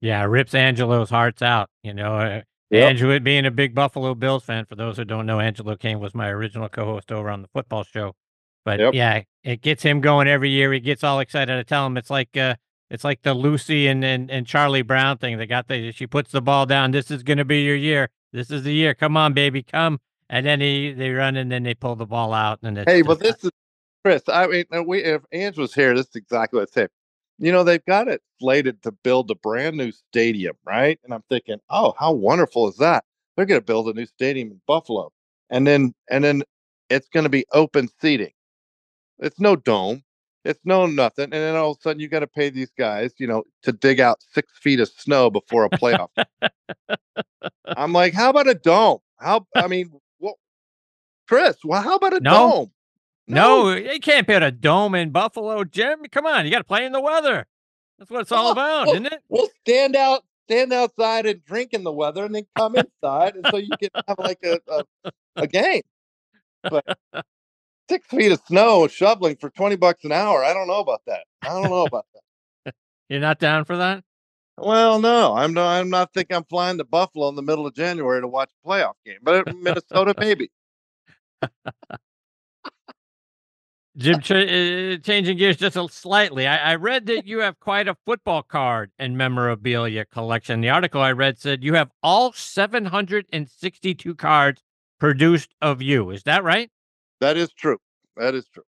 Yeah, 0.00 0.24
rips 0.24 0.54
Angelo's 0.54 1.10
hearts 1.10 1.42
out. 1.42 1.68
You 1.82 1.92
know, 1.92 2.16
uh, 2.16 2.40
yep. 2.70 2.88
Angelo 2.88 3.18
being 3.18 3.44
a 3.44 3.50
big 3.50 3.74
Buffalo 3.74 4.14
Bills 4.14 4.42
fan. 4.42 4.64
For 4.64 4.74
those 4.74 4.96
who 4.96 5.04
don't 5.04 5.26
know, 5.26 5.38
Angelo 5.38 5.76
Kane 5.76 6.00
was 6.00 6.14
my 6.14 6.30
original 6.30 6.66
co-host 6.70 7.12
over 7.12 7.28
on 7.28 7.42
the 7.42 7.48
football 7.48 7.84
show. 7.84 8.14
But 8.64 8.80
yep. 8.80 8.94
yeah, 8.94 9.20
it 9.42 9.60
gets 9.60 9.82
him 9.82 10.00
going 10.00 10.28
every 10.28 10.48
year. 10.48 10.72
He 10.72 10.80
gets 10.80 11.04
all 11.04 11.20
excited. 11.20 11.54
I 11.54 11.62
tell 11.62 11.86
him 11.86 11.98
it's 11.98 12.08
like 12.08 12.34
uh, 12.38 12.54
It's 12.88 13.04
like 13.04 13.20
the 13.20 13.34
Lucy 13.34 13.86
and, 13.86 14.04
and, 14.04 14.30
and 14.30 14.46
Charlie 14.46 14.80
Brown 14.80 15.18
thing. 15.18 15.36
They 15.36 15.46
got 15.46 15.68
the 15.68 15.92
she 15.92 16.06
puts 16.06 16.32
the 16.32 16.40
ball 16.40 16.64
down. 16.64 16.92
This 16.92 17.10
is 17.10 17.22
going 17.22 17.36
to 17.38 17.44
be 17.44 17.62
your 17.62 17.76
year. 17.76 18.08
This 18.32 18.50
is 18.50 18.62
the 18.62 18.72
year. 18.72 18.94
Come 18.94 19.16
on, 19.16 19.34
baby, 19.34 19.62
come. 19.62 19.98
And 20.30 20.46
then 20.46 20.60
he 20.60 20.92
they 20.92 21.10
run 21.10 21.36
and 21.36 21.52
then 21.52 21.64
they 21.64 21.74
pull 21.74 21.96
the 21.96 22.06
ball 22.06 22.32
out. 22.32 22.60
And 22.62 22.78
it's 22.78 22.90
Hey, 22.90 23.02
but 23.02 23.18
this 23.18 23.44
is 23.44 23.50
Chris. 24.04 24.22
I 24.28 24.46
mean, 24.46 24.64
uh, 24.74 24.82
we 24.82 25.02
if 25.02 25.22
Ange 25.32 25.58
was 25.58 25.74
here, 25.74 25.94
this 25.94 26.08
is 26.08 26.16
exactly 26.16 26.58
what 26.58 26.68
I 26.70 26.72
said. 26.72 26.90
You 27.38 27.52
know, 27.52 27.64
they've 27.64 27.84
got 27.86 28.06
it 28.08 28.22
slated 28.40 28.82
to 28.82 28.92
build 28.92 29.30
a 29.30 29.34
brand 29.34 29.76
new 29.76 29.90
stadium, 29.92 30.56
right? 30.64 30.98
And 31.04 31.12
I'm 31.12 31.24
thinking, 31.28 31.58
oh, 31.70 31.94
how 31.98 32.12
wonderful 32.12 32.68
is 32.68 32.76
that? 32.76 33.04
They're 33.36 33.46
going 33.46 33.60
to 33.60 33.64
build 33.64 33.88
a 33.88 33.94
new 33.94 34.06
stadium 34.06 34.50
in 34.52 34.60
Buffalo, 34.66 35.10
and 35.50 35.66
then 35.66 35.94
and 36.10 36.22
then 36.22 36.42
it's 36.90 37.08
going 37.08 37.24
to 37.24 37.30
be 37.30 37.46
open 37.52 37.88
seating. 38.00 38.32
It's 39.18 39.40
no 39.40 39.56
dome. 39.56 40.02
It's 40.44 40.60
no 40.64 40.86
nothing. 40.86 41.24
And 41.24 41.32
then 41.32 41.56
all 41.56 41.72
of 41.72 41.78
a 41.78 41.80
sudden, 41.80 42.00
you 42.00 42.08
got 42.08 42.20
to 42.20 42.26
pay 42.26 42.50
these 42.50 42.70
guys, 42.76 43.14
you 43.18 43.26
know, 43.26 43.44
to 43.62 43.72
dig 43.72 43.98
out 44.00 44.18
six 44.32 44.52
feet 44.58 44.80
of 44.80 44.88
snow 44.88 45.30
before 45.30 45.64
a 45.64 45.70
playoff. 45.70 46.08
I'm 47.76 47.92
like, 47.92 48.12
how 48.12 48.30
about 48.30 48.48
a 48.48 48.54
dome? 48.54 48.98
How? 49.18 49.46
I 49.56 49.66
mean, 49.66 49.90
what, 50.18 50.34
Chris? 51.26 51.56
Well, 51.64 51.82
how 51.82 51.96
about 51.96 52.12
a 52.14 52.20
No. 52.20 52.30
dome? 52.30 52.70
No, 53.26 53.72
you 53.74 54.00
can't 54.00 54.26
build 54.26 54.42
a 54.42 54.50
dome 54.50 54.94
in 54.94 55.10
Buffalo, 55.10 55.64
Jim. 55.64 56.02
Come 56.10 56.26
on, 56.26 56.44
you 56.44 56.50
got 56.50 56.58
to 56.58 56.64
play 56.64 56.84
in 56.84 56.92
the 56.92 57.00
weather. 57.00 57.46
That's 57.98 58.10
what 58.10 58.22
it's 58.22 58.32
all 58.32 58.44
Well, 58.44 58.52
about, 58.52 58.86
well, 58.86 58.94
isn't 58.96 59.06
it? 59.06 59.22
We'll 59.28 59.48
stand 59.60 59.96
out, 59.96 60.24
stand 60.48 60.72
outside 60.72 61.26
and 61.26 61.44
drink 61.44 61.72
in 61.72 61.84
the 61.84 61.92
weather, 61.92 62.24
and 62.24 62.34
then 62.34 62.46
come 62.56 62.76
inside, 62.76 63.36
and 63.36 63.46
so 63.50 63.56
you 63.56 63.70
can 63.78 63.90
have 64.08 64.18
like 64.18 64.40
a 64.44 64.60
a, 65.04 65.12
a 65.36 65.46
game. 65.46 65.82
But 66.62 66.84
six 67.88 68.06
feet 68.08 68.32
of 68.32 68.40
snow 68.46 68.88
shoveling 68.88 69.36
for 69.36 69.50
twenty 69.50 69.76
bucks 69.76 70.04
an 70.04 70.12
hour. 70.12 70.44
I 70.44 70.52
don't 70.52 70.66
know 70.66 70.80
about 70.80 71.02
that. 71.06 71.24
I 71.42 71.48
don't 71.48 71.70
know 71.70 71.84
about 71.86 72.06
that. 72.14 72.74
You're 73.08 73.20
not 73.20 73.38
down 73.38 73.64
for 73.64 73.76
that? 73.76 74.02
Well, 74.56 75.00
no, 75.00 75.34
I'm 75.34 75.52
not. 75.52 75.68
I'm 75.80 75.90
not 75.90 76.12
thinking 76.14 76.36
I'm 76.36 76.44
flying 76.44 76.78
to 76.78 76.84
Buffalo 76.84 77.28
in 77.28 77.36
the 77.36 77.42
middle 77.42 77.66
of 77.66 77.74
January 77.74 78.20
to 78.20 78.28
watch 78.28 78.50
a 78.64 78.68
playoff 78.68 78.94
game, 79.04 79.18
but 79.22 79.48
uh, 79.48 79.52
Minnesota 79.52 80.14
maybe. 80.18 80.50
Jim, 83.96 84.20
ch- 84.20 84.32
uh, 84.32 84.96
changing 84.98 85.38
gears 85.38 85.56
just 85.56 85.76
a 85.76 85.88
slightly. 85.88 86.46
I, 86.46 86.72
I 86.72 86.74
read 86.74 87.06
that 87.06 87.26
you 87.26 87.40
have 87.40 87.60
quite 87.60 87.86
a 87.86 87.96
football 88.04 88.42
card 88.42 88.90
and 88.98 89.16
memorabilia 89.16 90.04
collection. 90.04 90.60
The 90.60 90.70
article 90.70 91.00
I 91.00 91.12
read 91.12 91.38
said 91.38 91.62
you 91.62 91.74
have 91.74 91.90
all 92.02 92.32
762 92.32 94.14
cards 94.16 94.62
produced 94.98 95.54
of 95.62 95.80
you. 95.80 96.10
Is 96.10 96.24
that 96.24 96.42
right? 96.42 96.70
That 97.20 97.36
is 97.36 97.52
true. 97.52 97.78
That 98.16 98.34
is 98.34 98.46
true. 98.48 98.64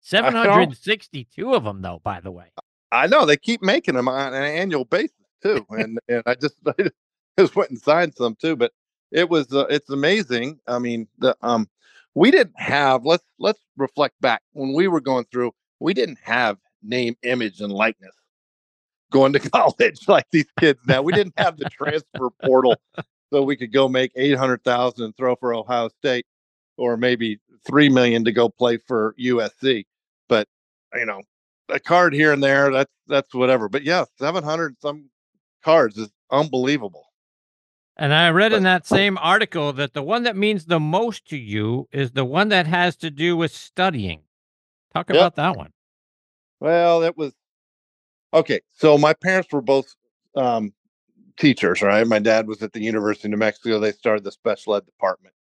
762 0.00 1.54
of 1.54 1.64
them, 1.64 1.82
though, 1.82 2.00
by 2.02 2.20
the 2.20 2.30
way. 2.30 2.52
I 2.92 3.06
know 3.06 3.26
they 3.26 3.36
keep 3.36 3.62
making 3.62 3.94
them 3.94 4.08
on 4.08 4.34
an 4.34 4.42
annual 4.42 4.84
basis 4.84 5.10
too, 5.42 5.66
and 5.70 5.98
and 6.08 6.22
I 6.26 6.34
just 6.34 6.56
I 6.66 6.90
just 7.38 7.56
went 7.56 7.70
and 7.70 7.78
signed 7.78 8.14
some 8.16 8.36
too. 8.36 8.56
But 8.56 8.72
it 9.12 9.28
was 9.28 9.52
uh, 9.52 9.66
it's 9.68 9.90
amazing. 9.90 10.58
I 10.66 10.78
mean, 10.78 11.08
the 11.18 11.36
um 11.42 11.68
we 12.16 12.30
didn't 12.30 12.58
have 12.58 13.04
let's 13.04 13.22
let's 13.38 13.60
reflect 13.76 14.18
back 14.22 14.42
when 14.52 14.72
we 14.72 14.88
were 14.88 15.00
going 15.00 15.26
through. 15.30 15.52
We 15.80 15.92
didn't 15.92 16.18
have 16.22 16.56
name, 16.82 17.14
image, 17.22 17.60
and 17.60 17.70
likeness 17.70 18.14
going 19.12 19.34
to 19.34 19.38
college 19.50 20.08
like 20.08 20.24
these 20.32 20.50
kids 20.58 20.80
now. 20.86 21.02
We 21.02 21.12
didn't 21.12 21.34
have 21.36 21.58
the 21.58 21.68
transfer 21.68 22.30
portal, 22.42 22.76
so 23.30 23.42
we 23.42 23.54
could 23.54 23.72
go 23.72 23.86
make 23.86 24.12
eight 24.16 24.36
hundred 24.36 24.64
thousand 24.64 25.04
and 25.04 25.16
throw 25.16 25.36
for 25.36 25.54
Ohio 25.54 25.88
State, 25.88 26.24
or 26.78 26.96
maybe 26.96 27.38
three 27.66 27.90
million 27.90 28.24
to 28.24 28.32
go 28.32 28.48
play 28.48 28.78
for 28.78 29.14
USC. 29.20 29.84
But 30.26 30.48
you 30.94 31.04
know, 31.04 31.20
a 31.68 31.78
card 31.78 32.14
here 32.14 32.32
and 32.32 32.42
there. 32.42 32.72
That's 32.72 32.92
that's 33.06 33.34
whatever. 33.34 33.68
But 33.68 33.82
yeah, 33.82 34.06
seven 34.18 34.42
hundred 34.42 34.80
some 34.80 35.10
cards 35.62 35.98
is 35.98 36.08
unbelievable. 36.30 37.05
And 37.98 38.12
I 38.12 38.28
read 38.28 38.52
in 38.52 38.62
that 38.64 38.86
same 38.86 39.16
article 39.18 39.72
that 39.72 39.94
the 39.94 40.02
one 40.02 40.24
that 40.24 40.36
means 40.36 40.66
the 40.66 40.80
most 40.80 41.26
to 41.28 41.36
you 41.36 41.88
is 41.92 42.12
the 42.12 42.26
one 42.26 42.50
that 42.50 42.66
has 42.66 42.94
to 42.96 43.10
do 43.10 43.36
with 43.36 43.52
studying. 43.52 44.20
Talk 44.92 45.08
Yep. 45.08 45.16
about 45.16 45.34
that 45.36 45.56
one. 45.56 45.72
Well, 46.60 47.02
it 47.02 47.16
was 47.16 47.32
okay. 48.34 48.60
So 48.72 48.98
my 48.98 49.14
parents 49.14 49.50
were 49.50 49.62
both 49.62 49.94
um, 50.34 50.72
teachers, 51.38 51.80
right? 51.80 52.06
My 52.06 52.18
dad 52.18 52.46
was 52.46 52.62
at 52.62 52.72
the 52.72 52.80
University 52.80 53.28
of 53.28 53.30
New 53.32 53.38
Mexico. 53.38 53.78
They 53.78 53.92
started 53.92 54.24
the 54.24 54.32
special 54.32 54.74
ed 54.74 54.84
department. 54.84 55.34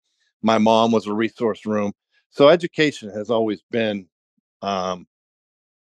My 0.43 0.57
mom 0.59 0.91
was 0.91 1.07
a 1.07 1.13
resource 1.13 1.65
room. 1.65 1.93
So 2.29 2.49
education 2.49 3.09
has 3.11 3.29
always 3.29 3.63
been 3.71 4.07
um, 4.61 5.07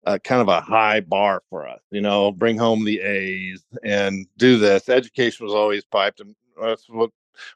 a 0.05 0.19
kind 0.21 0.40
of 0.40 0.49
a 0.49 0.61
high 0.61 1.01
bar 1.01 1.43
for 1.51 1.67
us. 1.67 1.81
You 1.90 2.01
know, 2.01 2.31
bring 2.33 2.59
home 2.59 2.85
the 2.85 3.01
A's 3.01 3.64
and 3.83 4.27
do 4.37 4.59
this. 4.59 4.88
Education 4.88 5.47
was 5.47 5.55
always 5.55 5.85
piped, 5.85 6.21
and 6.21 6.35
that's 6.61 6.88
what 6.88 7.11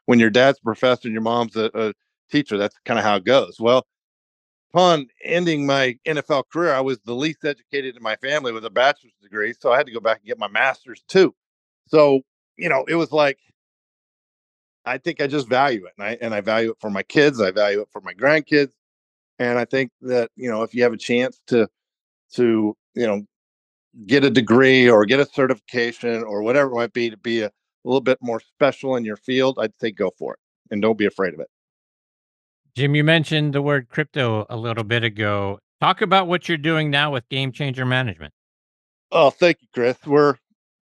when 0.05 0.19
your 0.19 0.29
dad's 0.29 0.59
a 0.59 0.63
professor 0.63 1.07
and 1.07 1.13
your 1.13 1.21
mom's 1.21 1.55
a, 1.55 1.69
a 1.73 1.93
teacher. 2.31 2.57
That's 2.57 2.75
kind 2.85 2.99
of 2.99 3.05
how 3.05 3.15
it 3.15 3.25
goes. 3.25 3.57
Well, 3.59 3.85
upon 4.73 5.07
ending 5.23 5.65
my 5.65 5.97
NFL 6.05 6.43
career, 6.51 6.73
I 6.73 6.81
was 6.81 6.99
the 6.99 7.13
least 7.13 7.43
educated 7.45 7.95
in 7.95 8.03
my 8.03 8.15
family 8.17 8.51
with 8.51 8.65
a 8.65 8.69
bachelor's 8.69 9.13
degree. 9.21 9.53
So 9.59 9.71
I 9.71 9.77
had 9.77 9.85
to 9.87 9.93
go 9.93 9.99
back 9.99 10.17
and 10.17 10.27
get 10.27 10.39
my 10.39 10.47
master's 10.47 11.03
too. 11.07 11.33
So, 11.87 12.21
you 12.57 12.69
know, 12.69 12.85
it 12.87 12.95
was 12.95 13.11
like, 13.11 13.39
I 14.85 14.97
think 14.97 15.21
I 15.21 15.27
just 15.27 15.47
value 15.47 15.85
it. 15.85 15.93
And 15.97 16.07
I, 16.07 16.17
and 16.21 16.33
I 16.33 16.41
value 16.41 16.71
it 16.71 16.77
for 16.79 16.89
my 16.89 17.03
kids. 17.03 17.41
I 17.41 17.51
value 17.51 17.81
it 17.81 17.89
for 17.91 18.01
my 18.01 18.13
grandkids. 18.13 18.71
And 19.39 19.57
I 19.57 19.65
think 19.65 19.91
that, 20.01 20.29
you 20.35 20.49
know, 20.49 20.63
if 20.63 20.73
you 20.73 20.83
have 20.83 20.93
a 20.93 20.97
chance 20.97 21.39
to, 21.47 21.67
to, 22.33 22.75
you 22.95 23.07
know, 23.07 23.23
get 24.05 24.23
a 24.23 24.29
degree 24.29 24.89
or 24.89 25.05
get 25.05 25.19
a 25.19 25.25
certification 25.25 26.23
or 26.23 26.43
whatever 26.43 26.71
it 26.71 26.75
might 26.75 26.93
be 26.93 27.09
to 27.09 27.17
be 27.17 27.41
a 27.41 27.51
little 27.87 28.01
bit 28.01 28.19
more 28.21 28.39
special 28.39 28.95
in 28.95 29.05
your 29.05 29.17
field, 29.17 29.57
I'd 29.59 29.73
say 29.79 29.91
go 29.91 30.11
for 30.17 30.33
it 30.33 30.39
and 30.71 30.81
don't 30.81 30.97
be 30.97 31.05
afraid 31.05 31.33
of 31.33 31.39
it. 31.39 31.47
Jim, 32.75 32.95
you 32.95 33.03
mentioned 33.03 33.53
the 33.53 33.61
word 33.61 33.89
crypto 33.89 34.45
a 34.49 34.57
little 34.57 34.83
bit 34.83 35.03
ago. 35.03 35.59
Talk 35.81 36.01
about 36.01 36.27
what 36.27 36.47
you're 36.47 36.57
doing 36.57 36.89
now 36.89 37.11
with 37.11 37.27
Game 37.29 37.51
Changer 37.51 37.85
Management. 37.85 38.33
Oh, 39.11 39.29
thank 39.29 39.61
you, 39.61 39.67
Chris. 39.73 39.97
We're 40.05 40.35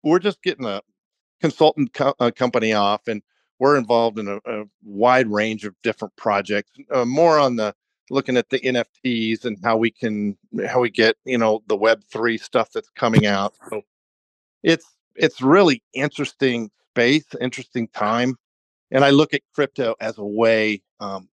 we're 0.04 0.20
just 0.20 0.42
getting 0.42 0.66
a 0.66 0.82
consultant 1.42 1.94
co- 1.94 2.16
uh, 2.20 2.32
company 2.32 2.74
off, 2.74 3.08
and 3.08 3.22
we're 3.60 3.78
involved 3.78 4.20
in 4.20 4.28
a, 4.28 4.38
a 4.46 4.64
wide 4.84 5.28
range 5.28 5.66
of 5.66 5.76
different 5.84 6.16
projects. 6.16 6.72
Uh, 6.92 7.06
more 7.06 7.40
on 7.40 7.56
the 7.56 7.74
looking 8.10 8.38
at 8.38 8.50
the 8.50 8.60
NFTs 8.60 9.46
and 9.46 9.58
how 9.64 9.78
we 9.78 9.92
can 9.92 10.38
how 10.68 10.80
we 10.80 10.90
get 10.90 11.18
you 11.26 11.38
know 11.38 11.62
the 11.68 11.76
Web 11.76 12.04
three 12.12 12.38
stuff 12.38 12.72
that's 12.72 12.90
coming 12.92 13.26
out. 13.26 13.56
So 13.70 13.82
it's 14.64 14.95
it's 15.16 15.42
really 15.42 15.82
interesting 15.94 16.70
space, 16.92 17.26
interesting 17.42 17.88
time, 17.90 18.36
and 18.92 19.04
I 19.04 19.10
look 19.10 19.34
at 19.34 19.42
crypto 19.54 19.96
as 20.00 20.18
a 20.18 20.26
way. 20.26 20.82
Um, 21.00 21.30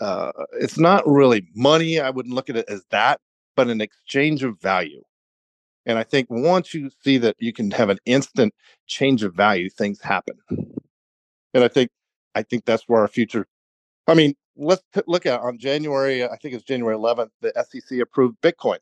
uh, 0.00 0.32
it's 0.60 0.78
not 0.78 1.06
really 1.06 1.48
money. 1.54 2.00
I 2.00 2.10
wouldn't 2.10 2.34
look 2.34 2.50
at 2.50 2.56
it 2.56 2.68
as 2.68 2.84
that, 2.90 3.20
but 3.54 3.68
an 3.68 3.80
exchange 3.80 4.42
of 4.42 4.60
value. 4.60 5.02
And 5.86 5.98
I 5.98 6.02
think 6.02 6.26
once 6.28 6.74
you 6.74 6.90
see 7.02 7.16
that 7.18 7.36
you 7.38 7.52
can 7.52 7.70
have 7.70 7.90
an 7.90 7.98
instant 8.04 8.52
change 8.86 9.22
of 9.22 9.34
value, 9.34 9.70
things 9.70 10.00
happen. 10.00 10.34
And 11.54 11.64
I 11.64 11.68
think 11.68 11.90
I 12.34 12.42
think 12.42 12.64
that's 12.64 12.84
where 12.88 13.00
our 13.00 13.08
future. 13.08 13.46
I 14.08 14.14
mean, 14.14 14.34
let's 14.56 14.82
t- 14.92 15.00
look 15.06 15.26
at 15.26 15.40
on 15.40 15.58
January. 15.58 16.24
I 16.24 16.36
think 16.36 16.54
it's 16.54 16.64
January 16.64 16.96
11th. 16.96 17.30
The 17.40 17.52
SEC 17.70 18.00
approved 18.00 18.36
Bitcoin 18.42 18.78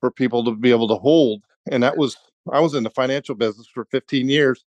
for 0.00 0.10
people 0.10 0.44
to 0.44 0.54
be 0.54 0.70
able 0.70 0.88
to 0.88 0.96
hold, 0.96 1.42
and 1.70 1.82
that 1.82 1.96
was 1.96 2.16
I 2.52 2.60
was 2.60 2.74
in 2.74 2.84
the 2.84 2.90
financial 2.90 3.34
business 3.34 3.66
for 3.72 3.84
15 3.86 4.28
years, 4.28 4.64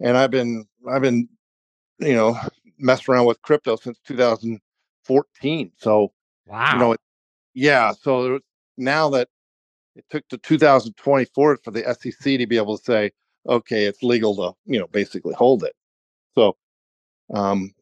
and 0.00 0.16
I've 0.16 0.30
been 0.30 0.66
I've 0.88 1.02
been 1.02 1.28
you 1.98 2.14
know 2.14 2.38
messing 2.78 3.14
around 3.14 3.26
with 3.26 3.42
crypto 3.42 3.76
since 3.76 3.98
2014. 4.06 5.72
So 5.76 6.12
Wow. 6.46 6.72
you 6.72 6.78
know, 6.78 6.92
it, 6.92 7.00
yeah. 7.54 7.92
So 7.92 8.22
there 8.22 8.32
was- 8.34 8.42
now 8.76 9.10
that 9.10 9.28
it 9.96 10.04
took 10.10 10.26
to 10.28 10.38
2024 10.38 11.58
for 11.64 11.70
the 11.70 11.84
SEC 11.94 12.38
to 12.38 12.46
be 12.46 12.56
able 12.56 12.78
to 12.78 12.84
say, 12.84 13.10
okay, 13.48 13.84
it's 13.84 14.02
legal 14.02 14.36
to, 14.36 14.56
you 14.66 14.78
know, 14.78 14.86
basically 14.88 15.34
hold 15.34 15.64
it. 15.64 15.74
So, 16.36 16.56
um, 17.34 17.74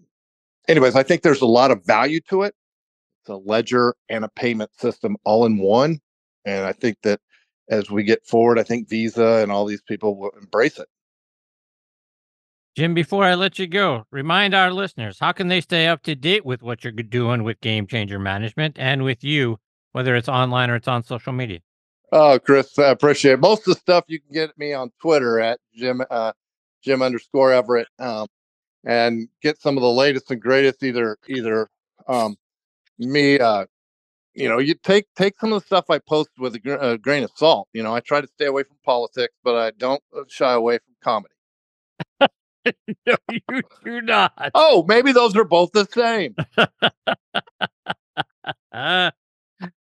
anyways, 0.69 0.97
I 0.97 1.03
think 1.03 1.23
there's 1.23 1.43
a 1.43 1.47
lot 1.47 1.71
of 1.71 1.85
value 1.85 2.21
to 2.31 2.43
it. 2.43 2.55
It's 3.23 3.29
a 3.31 3.37
ledger 3.37 3.95
and 4.09 4.25
a 4.25 4.29
payment 4.31 4.71
system 4.79 5.17
all 5.25 5.45
in 5.47 5.59
one. 5.59 6.01
And 6.47 6.65
I 6.65 6.73
think 6.73 6.97
that 7.03 7.21
as 7.69 7.91
we 7.91 8.03
get 8.03 8.27
forward, 8.27 8.59
I 8.59 8.63
think 8.63 8.89
Visa 8.89 9.41
and 9.43 9.51
all 9.51 9.67
these 9.67 9.83
people 9.83 10.17
will 10.17 10.31
embrace 10.41 10.79
it. 10.79 10.89
Jim, 12.77 12.93
before 12.93 13.25
I 13.25 13.35
let 13.35 13.59
you 13.59 13.67
go, 13.67 14.05
remind 14.11 14.55
our 14.55 14.71
listeners 14.71 15.19
how 15.19 15.33
can 15.33 15.49
they 15.49 15.63
stay 15.63 15.87
up 15.87 16.03
to 16.03 16.15
date 16.15 16.45
with 16.45 16.63
what 16.63 16.85
you're 16.85 16.93
doing 16.93 17.43
with 17.43 17.61
Game 17.63 17.87
Changer 17.87 18.19
Management 18.19 18.79
and 18.79 19.03
with 19.03 19.25
you, 19.25 19.59
whether 19.93 20.15
it's 20.15 20.29
online 20.29 20.69
or 20.69 20.77
it's 20.77 20.89
on 20.89 21.03
social 21.03 21.33
media? 21.33 21.61
Oh, 22.13 22.39
Chris, 22.39 22.79
I 22.79 22.91
appreciate 22.91 23.33
it. 23.33 23.41
Most 23.41 23.61
of 23.61 23.75
the 23.75 23.81
stuff 23.81 24.05
you 24.09 24.21
can 24.21 24.33
get 24.33 24.59
me 24.59 24.75
on 24.75 24.91
Twitter 25.01 25.41
at 25.41 25.59
Jim 25.75 26.03
uh, 26.11 26.33
Jim 26.83 27.03
underscore 27.03 27.53
Everett, 27.53 27.89
um, 27.99 28.29
and 28.85 29.29
get 29.43 29.61
some 29.61 29.77
of 29.77 29.83
the 29.83 29.91
latest 29.91 30.31
and 30.31 30.41
greatest. 30.41 30.83
Either 30.83 31.17
either 31.29 31.69
um, 32.07 32.37
me 32.99 33.39
uh, 33.39 33.65
you 34.37 34.49
know, 34.49 34.59
you 34.59 34.75
take 34.75 35.07
take 35.17 35.39
some 35.41 35.53
of 35.53 35.63
the 35.63 35.67
stuff 35.67 35.87
I 35.91 35.99
post 35.99 36.31
with 36.39 36.55
a, 36.55 36.59
gr- 36.59 36.75
a 36.75 36.99
grain 36.99 37.25
of 37.25 37.31
salt. 37.35 37.69
You 37.73 37.83
know, 37.83 37.95
I 37.95 38.01
try 38.01 38.21
to 38.21 38.27
stay 38.27 38.47
away 38.47 38.65
from 38.65 38.77
politics, 38.85 39.35
but 39.43 39.57
I 39.57 39.71
don't 39.73 40.03
uh, 40.17 40.23
shy 40.29 40.53
away 40.53 40.79
from 40.79 40.95
comedy. 41.03 41.35
no, 43.07 43.17
you 43.31 43.63
do 43.85 44.01
not. 44.03 44.33
Oh, 44.55 44.85
maybe 44.87 45.13
those 45.13 45.37
are 45.37 45.45
both 45.45 45.71
the 45.73 45.87
same. 45.87 46.35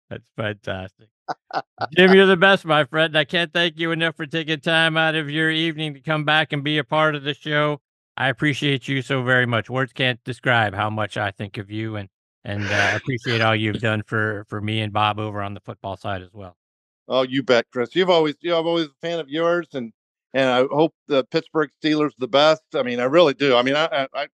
That's 0.08 0.30
fantastic. 0.36 1.08
Jim, 1.96 2.14
you're 2.14 2.26
the 2.26 2.36
best, 2.36 2.64
my 2.64 2.84
friend. 2.84 3.16
I 3.16 3.24
can't 3.24 3.52
thank 3.52 3.78
you 3.78 3.90
enough 3.90 4.16
for 4.16 4.26
taking 4.26 4.60
time 4.60 4.96
out 4.96 5.14
of 5.14 5.28
your 5.28 5.50
evening 5.50 5.94
to 5.94 6.00
come 6.00 6.24
back 6.24 6.52
and 6.52 6.64
be 6.64 6.78
a 6.78 6.84
part 6.84 7.14
of 7.14 7.24
the 7.24 7.34
show. 7.34 7.80
I 8.16 8.28
appreciate 8.28 8.88
you 8.88 9.02
so 9.02 9.22
very 9.22 9.44
much. 9.44 9.68
Words 9.68 9.92
can't 9.92 10.22
describe 10.24 10.74
how 10.74 10.88
much 10.88 11.16
I 11.16 11.32
think 11.32 11.58
of 11.58 11.70
you 11.70 11.96
and 11.96 12.08
and 12.46 12.64
uh, 12.64 12.74
I 12.74 12.92
appreciate 12.92 13.40
all 13.40 13.56
you've 13.56 13.80
done 13.80 14.02
for 14.06 14.46
for 14.48 14.60
me 14.60 14.80
and 14.80 14.92
Bob 14.92 15.18
over 15.18 15.42
on 15.42 15.52
the 15.52 15.60
football 15.60 15.96
side 15.96 16.22
as 16.22 16.32
well. 16.32 16.56
Oh, 17.08 17.22
you 17.22 17.42
bet, 17.42 17.66
Chris. 17.72 17.94
You've 17.94 18.10
always, 18.10 18.36
you 18.40 18.50
know, 18.50 18.60
I'm 18.60 18.66
always 18.66 18.86
a 18.86 18.94
fan 19.02 19.18
of 19.18 19.28
yours, 19.28 19.66
and 19.74 19.92
and 20.32 20.48
I 20.48 20.64
hope 20.74 20.94
the 21.08 21.24
Pittsburgh 21.24 21.70
Steelers 21.82 22.12
the 22.18 22.28
best. 22.28 22.62
I 22.74 22.82
mean, 22.82 23.00
I 23.00 23.04
really 23.04 23.34
do. 23.34 23.56
I 23.56 23.62
mean, 23.62 23.74
I, 23.74 23.86
I, 23.86 24.08
I 24.14 24.26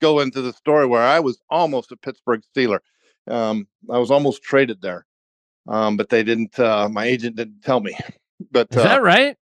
go 0.00 0.20
into 0.20 0.42
the 0.42 0.52
story 0.52 0.86
where 0.86 1.02
I 1.02 1.20
was 1.20 1.40
almost 1.48 1.90
a 1.90 1.96
Pittsburgh 1.96 2.42
Steeler. 2.54 2.80
Um, 3.28 3.66
I 3.90 3.98
was 3.98 4.10
almost 4.10 4.42
traded 4.42 4.82
there, 4.82 5.06
um, 5.66 5.96
but 5.96 6.10
they 6.10 6.22
didn't. 6.22 6.58
Uh, 6.58 6.88
my 6.90 7.06
agent 7.06 7.36
didn't 7.36 7.62
tell 7.62 7.80
me. 7.80 7.96
But 8.50 8.66
Is 8.72 8.78
uh, 8.78 8.82
that 8.82 9.02
right? 9.02 9.36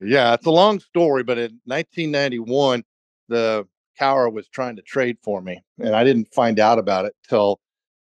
Yeah, 0.00 0.32
it's 0.32 0.46
a 0.46 0.50
long 0.50 0.80
story, 0.80 1.22
but 1.22 1.36
in 1.36 1.60
1991, 1.66 2.82
the 3.28 3.68
Cowher 4.00 4.32
was 4.32 4.48
trying 4.48 4.76
to 4.76 4.82
trade 4.82 5.18
for 5.22 5.40
me, 5.40 5.62
and 5.78 5.94
I 5.94 6.04
didn't 6.04 6.32
find 6.34 6.58
out 6.58 6.78
about 6.78 7.04
it 7.04 7.14
till 7.28 7.60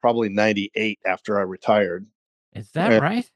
probably 0.02 0.30
98 0.30 1.00
after 1.06 1.38
I 1.38 1.44
retired. 1.44 2.06
Is 2.56 2.72
that 2.72 2.92
Yeah. 2.92 2.98
right? 3.00 3.30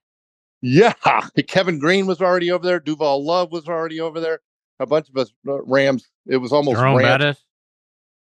Yeah, 0.61 0.93
Kevin 1.47 1.79
Greene 1.79 2.05
was 2.05 2.21
already 2.21 2.51
over 2.51 2.65
there. 2.65 2.79
Duval 2.79 3.25
Love 3.25 3.51
was 3.51 3.67
already 3.67 3.99
over 3.99 4.19
there. 4.19 4.39
A 4.79 4.85
bunch 4.85 5.09
of 5.09 5.17
us 5.17 5.31
uh, 5.47 5.61
Rams. 5.63 6.09
It 6.27 6.37
was 6.37 6.51
almost 6.51 6.77
Jerome 6.77 6.97
Rams. 6.97 7.07
Bettis. 7.07 7.43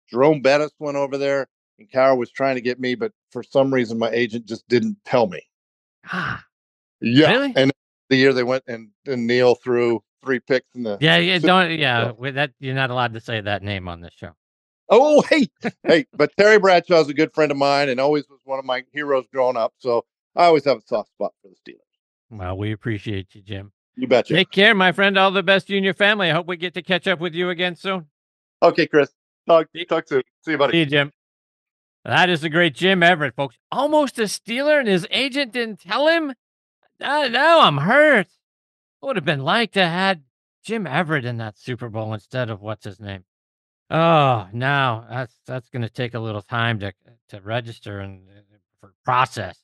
Jerome 0.09 0.41
Bettis 0.41 0.71
went 0.79 0.97
over 0.97 1.17
there, 1.17 1.47
and 1.77 1.89
Cowher 1.89 2.17
was 2.17 2.31
trying 2.31 2.55
to 2.55 2.61
get 2.61 2.79
me, 2.79 2.95
but 2.95 3.11
for 3.31 3.43
some 3.43 3.73
reason, 3.73 3.97
my 3.99 4.09
agent 4.09 4.45
just 4.45 4.67
didn't 4.67 4.97
tell 5.05 5.27
me. 5.27 5.41
Ah, 6.11 6.43
Yeah, 7.01 7.29
Really? 7.29 7.53
and 7.55 7.71
the 8.09 8.15
year 8.15 8.33
they 8.33 8.43
went 8.43 8.63
and, 8.67 8.89
and 9.05 9.27
Neil 9.27 9.55
threw 9.55 10.01
three 10.23 10.39
picks 10.39 10.67
in 10.75 10.83
the 10.83 10.97
yeah, 10.99 11.17
yeah, 11.17 11.39
don't, 11.39 11.71
yeah. 11.71 12.11
That, 12.19 12.51
you're 12.59 12.75
not 12.75 12.89
allowed 12.89 13.13
to 13.13 13.19
say 13.19 13.41
that 13.41 13.63
name 13.63 13.87
on 13.87 14.01
this 14.01 14.13
show. 14.13 14.31
Oh, 14.89 15.21
hey, 15.29 15.47
hey, 15.83 16.05
but 16.13 16.31
Terry 16.37 16.59
Bradshaw's 16.59 17.09
a 17.09 17.13
good 17.13 17.33
friend 17.33 17.51
of 17.51 17.57
mine 17.57 17.89
and 17.89 17.99
always 17.99 18.27
was 18.29 18.39
one 18.43 18.59
of 18.59 18.65
my 18.65 18.83
heroes 18.91 19.25
growing 19.31 19.57
up. 19.57 19.73
So 19.77 20.05
I 20.35 20.45
always 20.45 20.65
have 20.65 20.77
a 20.77 20.81
soft 20.81 21.09
spot 21.09 21.33
for 21.41 21.49
the 21.49 21.55
Steelers. 21.55 21.79
Well, 22.31 22.57
we 22.57 22.71
appreciate 22.71 23.33
you, 23.33 23.41
Jim. 23.41 23.71
You 23.95 24.07
betcha. 24.07 24.33
Take 24.33 24.51
care, 24.51 24.73
my 24.75 24.91
friend. 24.91 25.17
All 25.17 25.31
the 25.31 25.43
best 25.43 25.67
to 25.67 25.73
you 25.73 25.77
and 25.77 25.85
your 25.85 25.93
family. 25.93 26.29
I 26.29 26.33
hope 26.33 26.47
we 26.47 26.57
get 26.57 26.73
to 26.75 26.81
catch 26.81 27.07
up 27.07 27.19
with 27.19 27.33
you 27.33 27.49
again 27.49 27.75
soon. 27.75 28.05
Okay, 28.61 28.87
Chris. 28.87 29.09
Talk, 29.47 29.67
talk 29.87 30.07
soon. 30.07 30.21
See 30.45 30.51
you, 30.51 30.57
buddy. 30.57 30.73
See 30.73 30.79
you, 30.79 30.85
Jim. 30.85 31.11
That 32.05 32.29
is 32.29 32.41
the 32.41 32.49
great 32.49 32.75
Jim 32.75 33.03
Everett, 33.03 33.35
folks. 33.35 33.57
Almost 33.71 34.19
a 34.19 34.23
Steeler, 34.23 34.79
and 34.79 34.87
his 34.87 35.05
agent 35.11 35.51
didn't 35.51 35.81
tell 35.81 36.07
him. 36.07 36.29
Uh, 36.29 36.33
now, 36.99 37.27
now 37.27 37.61
I'm 37.61 37.77
hurt. 37.77 38.27
What 38.99 39.07
would 39.07 39.15
have 39.17 39.25
been 39.25 39.43
like 39.43 39.71
to 39.73 39.85
had 39.85 40.23
Jim 40.63 40.85
Everett 40.85 41.25
in 41.25 41.37
that 41.37 41.57
Super 41.57 41.89
Bowl 41.89 42.13
instead 42.13 42.49
of 42.49 42.61
what's 42.61 42.83
his 42.83 42.99
name? 42.99 43.23
Oh, 43.89 44.47
now 44.53 45.05
that's 45.09 45.39
that's 45.47 45.69
going 45.69 45.81
to 45.81 45.89
take 45.89 46.13
a 46.13 46.19
little 46.19 46.41
time 46.41 46.79
to 46.79 46.93
to 47.29 47.41
register 47.41 47.99
and 47.99 48.27
uh, 48.29 48.57
for 48.79 48.93
process. 49.03 49.63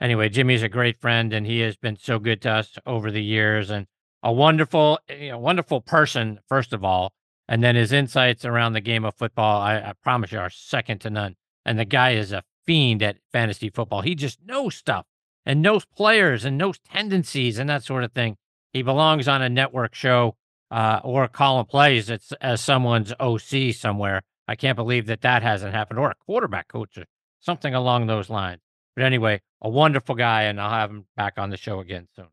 Anyway, 0.00 0.28
Jimmy's 0.28 0.62
a 0.62 0.68
great 0.68 1.00
friend, 1.00 1.32
and 1.32 1.44
he 1.44 1.60
has 1.60 1.76
been 1.76 1.96
so 1.96 2.18
good 2.18 2.40
to 2.42 2.50
us 2.50 2.78
over 2.86 3.10
the 3.10 3.22
years, 3.22 3.68
and 3.68 3.86
a 4.22 4.32
wonderful, 4.32 5.00
you 5.08 5.30
know, 5.30 5.38
wonderful 5.38 5.80
person 5.80 6.38
first 6.48 6.72
of 6.72 6.84
all, 6.84 7.12
and 7.48 7.62
then 7.62 7.74
his 7.74 7.92
insights 7.92 8.44
around 8.44 8.72
the 8.74 8.80
game 8.80 9.04
of 9.04 9.14
football. 9.16 9.60
I, 9.60 9.76
I 9.76 9.92
promise 10.02 10.32
you, 10.32 10.38
are 10.38 10.50
second 10.50 11.00
to 11.00 11.10
none. 11.10 11.34
And 11.64 11.78
the 11.78 11.84
guy 11.84 12.12
is 12.12 12.32
a 12.32 12.44
fiend 12.64 13.02
at 13.02 13.18
fantasy 13.32 13.70
football. 13.70 14.02
He 14.02 14.14
just 14.14 14.38
knows 14.44 14.76
stuff 14.76 15.04
and 15.44 15.60
knows 15.60 15.84
players 15.84 16.44
and 16.44 16.56
knows 16.56 16.78
tendencies 16.78 17.58
and 17.58 17.68
that 17.68 17.82
sort 17.82 18.04
of 18.04 18.12
thing. 18.12 18.36
He 18.72 18.82
belongs 18.82 19.28
on 19.28 19.42
a 19.42 19.48
network 19.48 19.94
show 19.94 20.36
uh, 20.70 21.00
or 21.02 21.24
a 21.24 21.28
column 21.28 21.66
plays 21.66 22.10
it's, 22.10 22.32
as 22.40 22.60
someone's 22.60 23.12
OC 23.18 23.74
somewhere. 23.74 24.22
I 24.46 24.54
can't 24.54 24.76
believe 24.76 25.06
that 25.06 25.22
that 25.22 25.42
hasn't 25.42 25.74
happened, 25.74 25.98
or 25.98 26.10
a 26.10 26.14
quarterback 26.26 26.68
coach 26.68 26.96
or 26.96 27.04
something 27.40 27.74
along 27.74 28.06
those 28.06 28.30
lines. 28.30 28.60
But 28.96 29.04
anyway, 29.04 29.42
a 29.60 29.68
wonderful 29.68 30.14
guy, 30.14 30.42
and 30.44 30.60
I'll 30.60 30.70
have 30.70 30.90
him 30.90 31.06
back 31.16 31.34
on 31.36 31.50
the 31.50 31.56
show 31.56 31.80
again 31.80 32.08
soon. 32.16 32.28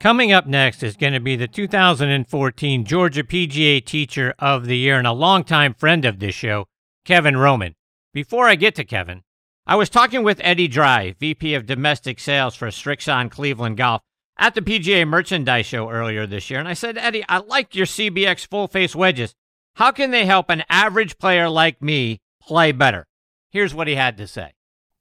Coming 0.00 0.32
up 0.32 0.46
next 0.46 0.82
is 0.82 0.96
going 0.96 1.12
to 1.12 1.20
be 1.20 1.36
the 1.36 1.48
2014 1.48 2.84
Georgia 2.84 3.22
PGA 3.22 3.84
Teacher 3.84 4.34
of 4.38 4.66
the 4.66 4.76
Year 4.76 4.98
and 4.98 5.06
a 5.06 5.12
longtime 5.12 5.74
friend 5.74 6.04
of 6.04 6.18
this 6.18 6.34
show, 6.34 6.66
Kevin 7.04 7.36
Roman. 7.36 7.74
Before 8.12 8.48
I 8.48 8.54
get 8.54 8.74
to 8.76 8.84
Kevin, 8.84 9.22
I 9.66 9.76
was 9.76 9.88
talking 9.88 10.22
with 10.22 10.40
Eddie 10.42 10.68
Dry, 10.68 11.14
VP 11.18 11.54
of 11.54 11.64
Domestic 11.66 12.20
Sales 12.20 12.54
for 12.54 12.68
Srixon 12.68 13.30
Cleveland 13.30 13.76
Golf, 13.76 14.02
at 14.36 14.54
the 14.54 14.62
PGA 14.62 15.06
Merchandise 15.06 15.66
Show 15.66 15.90
earlier 15.90 16.26
this 16.26 16.50
year, 16.50 16.58
and 16.58 16.68
I 16.68 16.74
said, 16.74 16.98
Eddie, 16.98 17.24
I 17.28 17.38
like 17.38 17.74
your 17.74 17.86
CBX 17.86 18.46
full 18.46 18.68
face 18.68 18.94
wedges. 18.94 19.34
How 19.74 19.90
can 19.90 20.10
they 20.10 20.26
help 20.26 20.50
an 20.50 20.64
average 20.68 21.18
player 21.18 21.48
like 21.48 21.82
me 21.82 22.20
play 22.40 22.72
better? 22.72 23.06
Here's 23.50 23.74
what 23.74 23.88
he 23.88 23.94
had 23.94 24.16
to 24.18 24.26
say. 24.26 24.52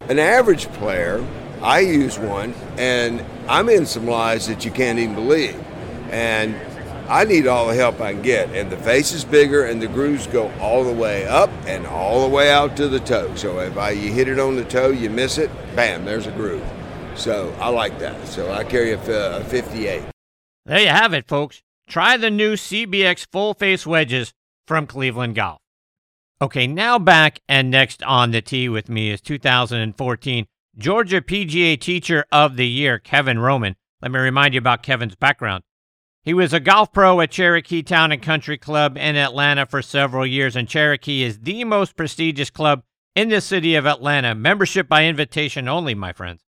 An 0.02 0.20
average 0.20 0.68
player, 0.74 1.26
I 1.62 1.80
use 1.80 2.20
one, 2.20 2.54
and 2.78 3.24
I'm 3.48 3.70
in 3.70 3.86
some 3.86 4.08
lies 4.08 4.48
that 4.48 4.66
you 4.66 4.72
can't 4.72 5.00
even 5.00 5.16
believe. 5.16 5.56
And 6.12 6.56
I 7.08 7.26
need 7.26 7.48
all 7.48 7.68
the 7.68 7.74
help 7.74 8.00
I 8.02 8.14
can 8.14 8.22
get. 8.22 8.50
And 8.50 8.72
the 8.72 8.78
face 8.78 9.12
is 9.12 9.26
bigger, 9.26 9.66
and 9.66 9.82
the 9.82 9.88
grooves 9.88 10.28
go 10.28 10.52
all 10.60 10.84
the 10.84 10.94
way 10.94 11.26
up 11.26 11.50
and 11.66 11.86
all 11.88 12.28
the 12.28 12.34
way 12.34 12.52
out 12.52 12.76
to 12.78 12.88
the 12.88 13.00
toe. 13.00 13.34
So 13.36 13.60
if 13.60 13.78
I, 13.78 13.92
you 13.92 14.12
hit 14.12 14.28
it 14.28 14.40
on 14.40 14.56
the 14.56 14.66
toe, 14.66 14.90
you 14.90 15.10
miss 15.10 15.38
it, 15.38 15.50
bam, 15.76 16.06
there's 16.06 16.28
a 16.28 16.32
groove. 16.32 16.64
So 17.16 17.54
I 17.60 17.70
like 17.70 18.00
that. 18.00 18.28
So 18.28 18.52
I 18.52 18.64
carry 18.64 18.92
a, 18.92 19.38
a 19.38 19.44
58. 19.46 20.04
There 20.66 20.80
you 20.80 20.88
have 20.88 21.14
it, 21.14 21.28
folks. 21.28 21.62
Try 21.88 22.18
the 22.18 22.30
new 22.30 22.54
CBX 22.54 23.28
full 23.32 23.54
face 23.54 23.86
wedges 23.86 24.34
from 24.68 24.88
Cleveland 24.88 25.36
Golf. 25.36 25.60
Okay, 26.42 26.68
now 26.68 27.00
back 27.00 27.40
and 27.48 27.70
next 27.70 28.04
on 28.04 28.32
the 28.32 28.42
tee 28.42 28.68
with 28.68 28.90
me 28.90 29.12
is 29.12 29.22
2014 29.22 30.46
Georgia 30.78 31.22
PGA 31.22 31.80
Teacher 31.80 32.26
of 32.32 32.56
the 32.56 32.68
Year, 32.68 33.00
Kevin 33.00 33.40
Roman. 33.40 33.76
Let 34.02 34.12
me 34.12 34.20
remind 34.20 34.54
you 34.54 34.58
about 34.58 34.84
Kevin's 34.84 35.16
background. 35.16 35.64
He 36.24 36.34
was 36.34 36.54
a 36.54 36.60
golf 36.60 36.92
pro 36.92 37.20
at 37.22 37.32
Cherokee 37.32 37.84
Town 37.84 38.12
and 38.12 38.22
Country 38.22 38.58
Club 38.58 38.98
in 38.98 39.16
Atlanta 39.16 39.66
for 39.66 39.82
several 39.82 40.26
years, 40.26 40.56
and 40.56 40.68
Cherokee 40.68 41.24
is 41.24 41.40
the 41.40 41.64
most 41.66 41.96
prestigious 41.96 42.50
club 42.50 42.84
in 43.16 43.30
the 43.30 43.42
city 43.42 43.76
of 43.76 43.86
Atlanta. 43.86 44.34
Membership 44.34 44.88
by 44.88 45.06
invitation 45.06 45.68
only, 45.68 45.94
my 45.94 46.14
friends. 46.14 46.43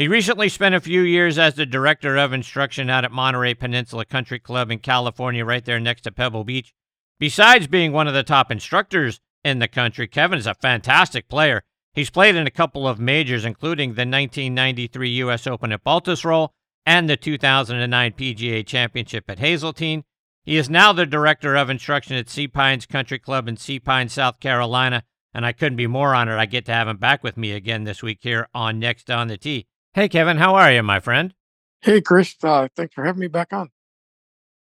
He 0.00 0.08
recently 0.08 0.48
spent 0.48 0.74
a 0.74 0.80
few 0.80 1.02
years 1.02 1.38
as 1.38 1.56
the 1.56 1.66
director 1.66 2.16
of 2.16 2.32
instruction 2.32 2.88
out 2.88 3.04
at 3.04 3.12
Monterey 3.12 3.52
Peninsula 3.52 4.06
Country 4.06 4.38
Club 4.38 4.70
in 4.70 4.78
California, 4.78 5.44
right 5.44 5.62
there 5.62 5.78
next 5.78 6.04
to 6.04 6.10
Pebble 6.10 6.42
Beach. 6.42 6.72
Besides 7.18 7.66
being 7.66 7.92
one 7.92 8.08
of 8.08 8.14
the 8.14 8.22
top 8.22 8.50
instructors 8.50 9.20
in 9.44 9.58
the 9.58 9.68
country, 9.68 10.08
Kevin 10.08 10.38
is 10.38 10.46
a 10.46 10.54
fantastic 10.54 11.28
player. 11.28 11.64
He's 11.92 12.08
played 12.08 12.34
in 12.34 12.46
a 12.46 12.50
couple 12.50 12.88
of 12.88 12.98
majors, 12.98 13.44
including 13.44 13.90
the 13.90 14.06
1993 14.06 15.10
U.S. 15.10 15.46
Open 15.46 15.70
at 15.70 15.84
Baltusrol 15.84 16.48
and 16.86 17.06
the 17.06 17.18
2009 17.18 18.12
PGA 18.12 18.66
Championship 18.66 19.24
at 19.28 19.38
Hazeltine. 19.38 20.04
He 20.44 20.56
is 20.56 20.70
now 20.70 20.94
the 20.94 21.04
director 21.04 21.56
of 21.56 21.68
instruction 21.68 22.16
at 22.16 22.30
Sea 22.30 22.48
Pines 22.48 22.86
Country 22.86 23.18
Club 23.18 23.48
in 23.48 23.58
Sea 23.58 23.78
Pines, 23.78 24.14
South 24.14 24.40
Carolina, 24.40 25.02
and 25.34 25.44
I 25.44 25.52
couldn't 25.52 25.76
be 25.76 25.86
more 25.86 26.14
honored 26.14 26.38
I 26.38 26.46
get 26.46 26.64
to 26.64 26.72
have 26.72 26.88
him 26.88 26.96
back 26.96 27.22
with 27.22 27.36
me 27.36 27.52
again 27.52 27.84
this 27.84 28.02
week 28.02 28.20
here 28.22 28.48
on 28.54 28.78
Next 28.78 29.10
on 29.10 29.28
the 29.28 29.36
Tee. 29.36 29.66
Hey, 29.92 30.08
Kevin, 30.08 30.36
how 30.36 30.54
are 30.54 30.72
you, 30.72 30.84
my 30.84 31.00
friend? 31.00 31.34
Hey, 31.80 32.00
Chris. 32.00 32.36
Uh, 32.42 32.68
thanks 32.76 32.94
for 32.94 33.04
having 33.04 33.20
me 33.20 33.26
back 33.26 33.52
on. 33.52 33.70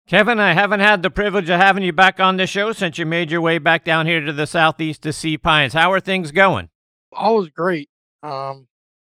Kevin, 0.07 0.39
I 0.39 0.53
haven't 0.53 0.81
had 0.81 1.03
the 1.03 1.09
privilege 1.09 1.49
of 1.49 1.59
having 1.59 1.83
you 1.83 1.95
back 1.95 2.21
on 2.21 2.37
the 2.37 2.47
show 2.47 2.73
since 2.73 2.99
you 2.99 3.07
made 3.07 3.31
your 3.31 3.41
way 3.41 3.57
back 3.57 3.85
down 3.85 4.07
here 4.07 4.21
to 4.21 4.35
the 4.35 4.47
southeast 4.47 5.01
to 5.03 5.15
Sea 5.15 5.39
Pines. 5.39 5.73
How 5.73 5.93
are 5.93 6.01
things 6.01 6.31
going? 6.31 6.69
Always 7.11 7.49
great. 7.49 7.89
Um, 8.23 8.69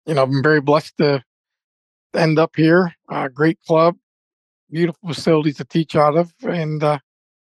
you 0.05 0.13
know, 0.13 0.21
I've 0.21 0.29
been 0.29 0.43
very 0.43 0.61
blessed 0.61 0.95
to 0.97 1.23
end 2.13 2.37
up 2.37 2.55
here. 2.55 2.93
Uh, 3.09 3.27
great 3.29 3.57
club, 3.65 3.95
beautiful 4.69 5.09
facilities 5.09 5.57
to 5.57 5.65
teach 5.65 5.95
out 5.95 6.15
of, 6.15 6.31
and 6.43 6.83
uh, 6.83 6.99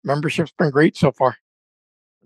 membership's 0.05 0.53
been 0.57 0.69
great 0.69 0.95
so 0.95 1.11
far. 1.11 1.35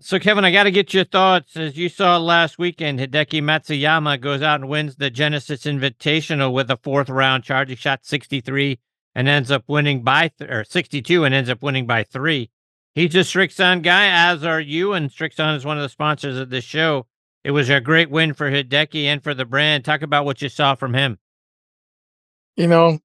So, 0.02 0.18
Kevin, 0.18 0.46
I 0.46 0.50
got 0.50 0.62
to 0.62 0.70
get 0.70 0.94
your 0.94 1.04
thoughts. 1.04 1.58
As 1.58 1.76
you 1.76 1.90
saw 1.90 2.16
last 2.16 2.58
weekend, 2.58 2.98
Hideki 2.98 3.42
Matsuyama 3.42 4.18
goes 4.18 4.40
out 4.40 4.60
and 4.60 4.70
wins 4.70 4.96
the 4.96 5.10
Genesis 5.10 5.64
Invitational 5.64 6.54
with 6.54 6.70
a 6.70 6.78
fourth 6.78 7.10
round 7.10 7.44
charge. 7.44 7.68
He 7.68 7.76
shot 7.76 8.06
63 8.06 8.78
and 9.14 9.28
ends 9.28 9.50
up 9.50 9.64
winning 9.68 10.02
by 10.02 10.28
th- 10.28 10.50
or 10.50 10.64
62 10.64 11.24
and 11.24 11.34
ends 11.34 11.50
up 11.50 11.62
winning 11.62 11.86
by 11.86 12.02
three. 12.02 12.48
He's 12.94 13.14
a 13.14 13.18
Srixon 13.18 13.82
guy, 13.82 14.06
as 14.06 14.42
are 14.42 14.60
you, 14.60 14.94
and 14.94 15.10
Srixon 15.10 15.54
is 15.54 15.66
one 15.66 15.76
of 15.76 15.82
the 15.82 15.90
sponsors 15.90 16.38
of 16.38 16.48
this 16.48 16.64
show. 16.64 17.06
it 17.44 17.50
was 17.50 17.68
a 17.68 17.78
great 17.78 18.10
win 18.10 18.32
for 18.32 18.50
Hideki 18.50 19.04
and 19.04 19.22
for 19.22 19.34
the 19.34 19.44
brand. 19.44 19.84
Talk 19.84 20.00
about 20.00 20.24
what 20.24 20.40
you 20.40 20.48
saw 20.48 20.76
from 20.76 20.94
him. 20.94 21.18
You 22.56 22.68
know, 22.68 23.00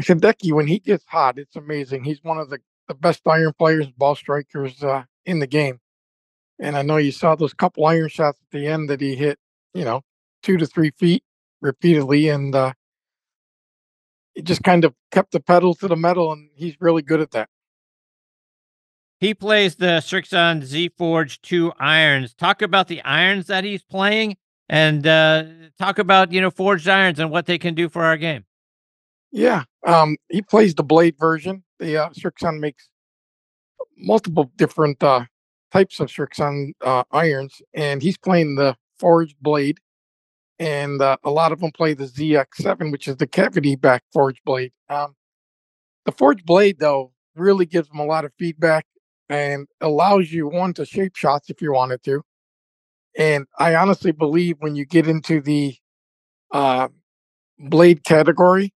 Hideki, 0.00 0.52
when 0.52 0.66
he 0.66 0.78
gets 0.78 1.04
hot, 1.06 1.38
it's 1.38 1.56
amazing. 1.56 2.04
He's 2.04 2.24
one 2.24 2.38
of 2.38 2.48
the, 2.48 2.58
the 2.88 2.94
best 2.94 3.20
iron 3.26 3.52
players, 3.58 3.90
ball 3.90 4.14
strikers 4.14 4.82
uh, 4.82 5.04
in 5.26 5.40
the 5.40 5.46
game. 5.46 5.78
And 6.60 6.76
I 6.76 6.82
know 6.82 6.96
you 6.96 7.12
saw 7.12 7.34
those 7.34 7.54
couple 7.54 7.86
iron 7.86 8.08
shots 8.08 8.38
at 8.40 8.50
the 8.50 8.66
end 8.66 8.90
that 8.90 9.00
he 9.00 9.14
hit, 9.14 9.38
you 9.74 9.84
know, 9.84 10.02
two 10.42 10.56
to 10.56 10.66
three 10.66 10.90
feet 10.90 11.22
repeatedly. 11.60 12.28
And 12.28 12.54
uh, 12.54 12.72
he 14.34 14.42
just 14.42 14.62
kind 14.62 14.84
of 14.84 14.94
kept 15.10 15.32
the 15.32 15.40
pedal 15.40 15.74
to 15.74 15.88
the 15.88 15.96
metal, 15.96 16.32
and 16.32 16.50
he's 16.54 16.76
really 16.80 17.02
good 17.02 17.20
at 17.20 17.30
that. 17.32 17.48
He 19.20 19.34
plays 19.34 19.76
the 19.76 20.00
Srixon 20.00 20.62
Z 20.62 20.90
Forge 20.96 21.40
2 21.42 21.72
irons. 21.78 22.34
Talk 22.34 22.62
about 22.62 22.86
the 22.86 23.02
irons 23.02 23.48
that 23.48 23.64
he's 23.64 23.82
playing 23.82 24.36
and 24.68 25.06
uh, 25.06 25.44
talk 25.78 25.98
about, 25.98 26.30
you 26.30 26.40
know, 26.40 26.50
forged 26.50 26.88
irons 26.88 27.18
and 27.18 27.30
what 27.30 27.46
they 27.46 27.58
can 27.58 27.74
do 27.74 27.88
for 27.88 28.04
our 28.04 28.16
game. 28.16 28.44
Yeah. 29.32 29.64
Um, 29.84 30.16
he 30.28 30.42
plays 30.42 30.74
the 30.74 30.84
blade 30.84 31.16
version. 31.18 31.64
The 31.80 31.96
uh, 31.96 32.10
Srixon 32.10 32.60
makes 32.60 32.88
multiple 33.96 34.52
different 34.56 35.02
uh, 35.02 35.24
types 35.72 36.00
of 36.00 36.08
Srixon 36.08 36.72
uh, 36.84 37.04
irons, 37.12 37.60
and 37.74 38.02
he's 38.02 38.18
playing 38.18 38.56
the 38.56 38.76
forged 38.98 39.36
blade. 39.40 39.78
And 40.58 41.00
uh, 41.00 41.16
a 41.22 41.30
lot 41.30 41.52
of 41.52 41.60
them 41.60 41.70
play 41.70 41.94
the 41.94 42.06
ZX7, 42.06 42.90
which 42.90 43.06
is 43.06 43.16
the 43.16 43.26
cavity 43.26 43.76
back 43.76 44.02
forged 44.12 44.40
blade. 44.44 44.72
Um, 44.88 45.14
the 46.04 46.12
forged 46.12 46.44
blade, 46.44 46.78
though, 46.80 47.12
really 47.36 47.66
gives 47.66 47.88
them 47.88 48.00
a 48.00 48.04
lot 48.04 48.24
of 48.24 48.32
feedback 48.38 48.86
and 49.28 49.68
allows 49.80 50.32
you 50.32 50.48
one 50.48 50.72
to 50.74 50.84
shape 50.84 51.14
shots 51.14 51.50
if 51.50 51.62
you 51.62 51.72
wanted 51.72 52.02
to. 52.04 52.22
And 53.16 53.46
I 53.58 53.74
honestly 53.74 54.12
believe 54.12 54.56
when 54.60 54.74
you 54.74 54.84
get 54.84 55.06
into 55.06 55.40
the 55.40 55.76
uh, 56.52 56.88
blade 57.58 58.04
category, 58.04 58.72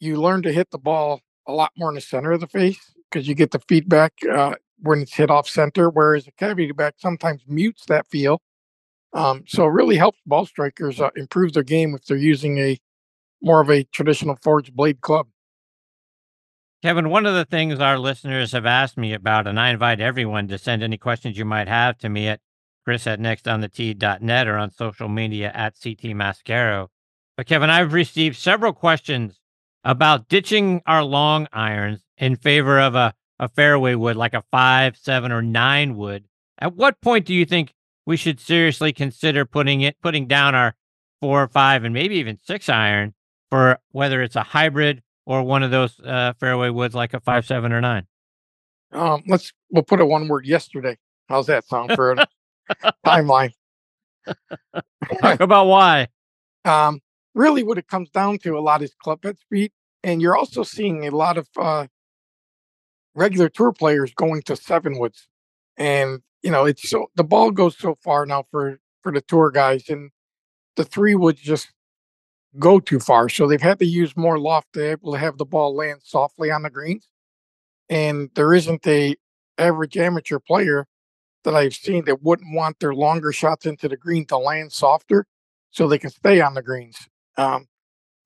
you 0.00 0.20
learn 0.20 0.42
to 0.42 0.52
hit 0.52 0.70
the 0.70 0.78
ball 0.78 1.20
a 1.46 1.52
lot 1.52 1.70
more 1.76 1.90
in 1.90 1.94
the 1.94 2.00
center 2.00 2.32
of 2.32 2.40
the 2.40 2.46
face 2.46 2.92
because 3.10 3.28
you 3.28 3.34
get 3.34 3.50
the 3.50 3.60
feedback 3.68 4.12
uh, 4.30 4.54
when 4.78 5.00
it's 5.00 5.14
hit 5.14 5.30
off 5.30 5.48
center, 5.48 5.88
whereas 5.90 6.26
a 6.26 6.32
cavity 6.32 6.72
back 6.72 6.94
sometimes 6.98 7.42
mutes 7.46 7.84
that 7.86 8.06
feel. 8.08 8.40
Um, 9.12 9.44
so 9.46 9.64
it 9.64 9.70
really 9.70 9.96
helps 9.96 10.18
ball 10.26 10.44
strikers 10.44 11.00
uh, 11.00 11.10
improve 11.16 11.52
their 11.52 11.62
game 11.62 11.94
if 11.94 12.04
they're 12.04 12.16
using 12.16 12.58
a 12.58 12.78
more 13.40 13.60
of 13.60 13.70
a 13.70 13.84
traditional 13.84 14.36
forged 14.42 14.74
blade 14.74 15.00
club. 15.00 15.26
Kevin, 16.82 17.08
one 17.08 17.24
of 17.24 17.34
the 17.34 17.44
things 17.44 17.80
our 17.80 17.98
listeners 17.98 18.52
have 18.52 18.66
asked 18.66 18.98
me 18.98 19.14
about, 19.14 19.46
and 19.46 19.58
I 19.58 19.70
invite 19.70 20.00
everyone 20.00 20.48
to 20.48 20.58
send 20.58 20.82
any 20.82 20.98
questions 20.98 21.38
you 21.38 21.44
might 21.44 21.68
have 21.68 21.96
to 21.98 22.08
me 22.08 22.28
at 22.28 22.40
chris 22.84 23.06
at 23.06 23.18
nextonthet.net 23.18 24.46
or 24.46 24.58
on 24.58 24.70
social 24.70 25.08
media 25.08 25.50
at 25.54 25.74
CT 25.82 26.12
Mascaro. 26.14 26.88
But 27.36 27.46
Kevin, 27.46 27.70
I've 27.70 27.92
received 27.92 28.36
several 28.36 28.72
questions 28.72 29.40
about 29.82 30.28
ditching 30.28 30.82
our 30.86 31.02
long 31.02 31.48
irons 31.52 32.04
in 32.18 32.36
favor 32.36 32.78
of 32.80 32.94
a, 32.94 33.14
a 33.38 33.48
fairway 33.48 33.94
wood 33.94 34.16
like 34.16 34.34
a 34.34 34.44
five, 34.50 34.96
seven, 34.96 35.32
or 35.32 35.42
nine 35.42 35.96
wood. 35.96 36.24
At 36.58 36.74
what 36.74 37.00
point 37.00 37.26
do 37.26 37.34
you 37.34 37.44
think 37.44 37.74
we 38.06 38.16
should 38.16 38.40
seriously 38.40 38.92
consider 38.92 39.44
putting 39.44 39.80
it 39.80 39.96
putting 40.02 40.26
down 40.26 40.54
our 40.54 40.74
four 41.20 41.42
or 41.42 41.48
five 41.48 41.84
and 41.84 41.94
maybe 41.94 42.16
even 42.16 42.38
six 42.42 42.68
iron 42.68 43.14
for 43.50 43.78
whether 43.92 44.22
it's 44.22 44.36
a 44.36 44.42
hybrid 44.42 45.02
or 45.26 45.42
one 45.42 45.62
of 45.62 45.70
those 45.70 45.98
uh, 46.00 46.34
fairway 46.38 46.70
woods 46.70 46.94
like 46.94 47.14
a 47.14 47.20
five, 47.20 47.46
seven, 47.46 47.72
or 47.72 47.80
nine? 47.80 48.06
Um, 48.92 49.22
let's 49.26 49.52
we'll 49.70 49.82
put 49.82 50.00
a 50.00 50.06
one 50.06 50.28
word 50.28 50.46
yesterday. 50.46 50.96
How's 51.28 51.46
that 51.46 51.66
sound 51.66 51.92
for 51.94 52.12
a 52.12 52.26
timeline? 53.06 53.52
Talk 55.20 55.40
about 55.40 55.66
why. 55.66 56.08
Um, 56.64 57.00
really, 57.34 57.62
what 57.62 57.78
it 57.78 57.88
comes 57.88 58.10
down 58.10 58.38
to 58.38 58.58
a 58.58 58.60
lot 58.60 58.82
is 58.82 58.94
club 58.94 59.24
head 59.24 59.38
speed, 59.38 59.72
and 60.02 60.22
you're 60.22 60.36
also 60.36 60.62
seeing 60.62 61.06
a 61.06 61.10
lot 61.10 61.38
of 61.38 61.48
uh, 61.56 61.86
regular 63.14 63.48
tour 63.48 63.72
players 63.72 64.12
going 64.14 64.42
to 64.42 64.56
seven 64.56 64.98
woods, 64.98 65.28
and 65.76 66.20
you 66.42 66.50
know 66.50 66.64
it's 66.64 66.88
so 66.88 67.10
the 67.16 67.24
ball 67.24 67.50
goes 67.50 67.76
so 67.78 67.96
far 68.02 68.26
now 68.26 68.44
for 68.50 68.78
for 69.02 69.12
the 69.12 69.20
tour 69.22 69.50
guys, 69.50 69.88
and 69.88 70.10
the 70.76 70.84
three 70.84 71.14
woods 71.14 71.40
just 71.40 71.72
go 72.58 72.80
too 72.80 73.00
far. 73.00 73.28
So 73.28 73.46
they've 73.46 73.60
had 73.60 73.78
to 73.80 73.86
use 73.86 74.16
more 74.16 74.38
loft 74.38 74.72
to 74.74 74.80
be 74.80 74.86
able 74.86 75.12
to 75.12 75.18
have 75.18 75.38
the 75.38 75.44
ball 75.44 75.74
land 75.74 76.00
softly 76.02 76.50
on 76.50 76.62
the 76.62 76.70
greens. 76.70 77.08
And 77.88 78.30
there 78.34 78.54
isn't 78.54 78.86
a 78.86 79.16
average 79.58 79.96
amateur 79.96 80.38
player 80.38 80.86
that 81.44 81.54
I've 81.54 81.74
seen 81.74 82.04
that 82.06 82.22
wouldn't 82.22 82.54
want 82.54 82.80
their 82.80 82.94
longer 82.94 83.32
shots 83.32 83.66
into 83.66 83.88
the 83.88 83.96
green 83.96 84.24
to 84.26 84.38
land 84.38 84.72
softer 84.72 85.26
so 85.70 85.86
they 85.86 85.98
can 85.98 86.10
stay 86.10 86.40
on 86.40 86.54
the 86.54 86.62
greens. 86.62 86.96
Um, 87.36 87.66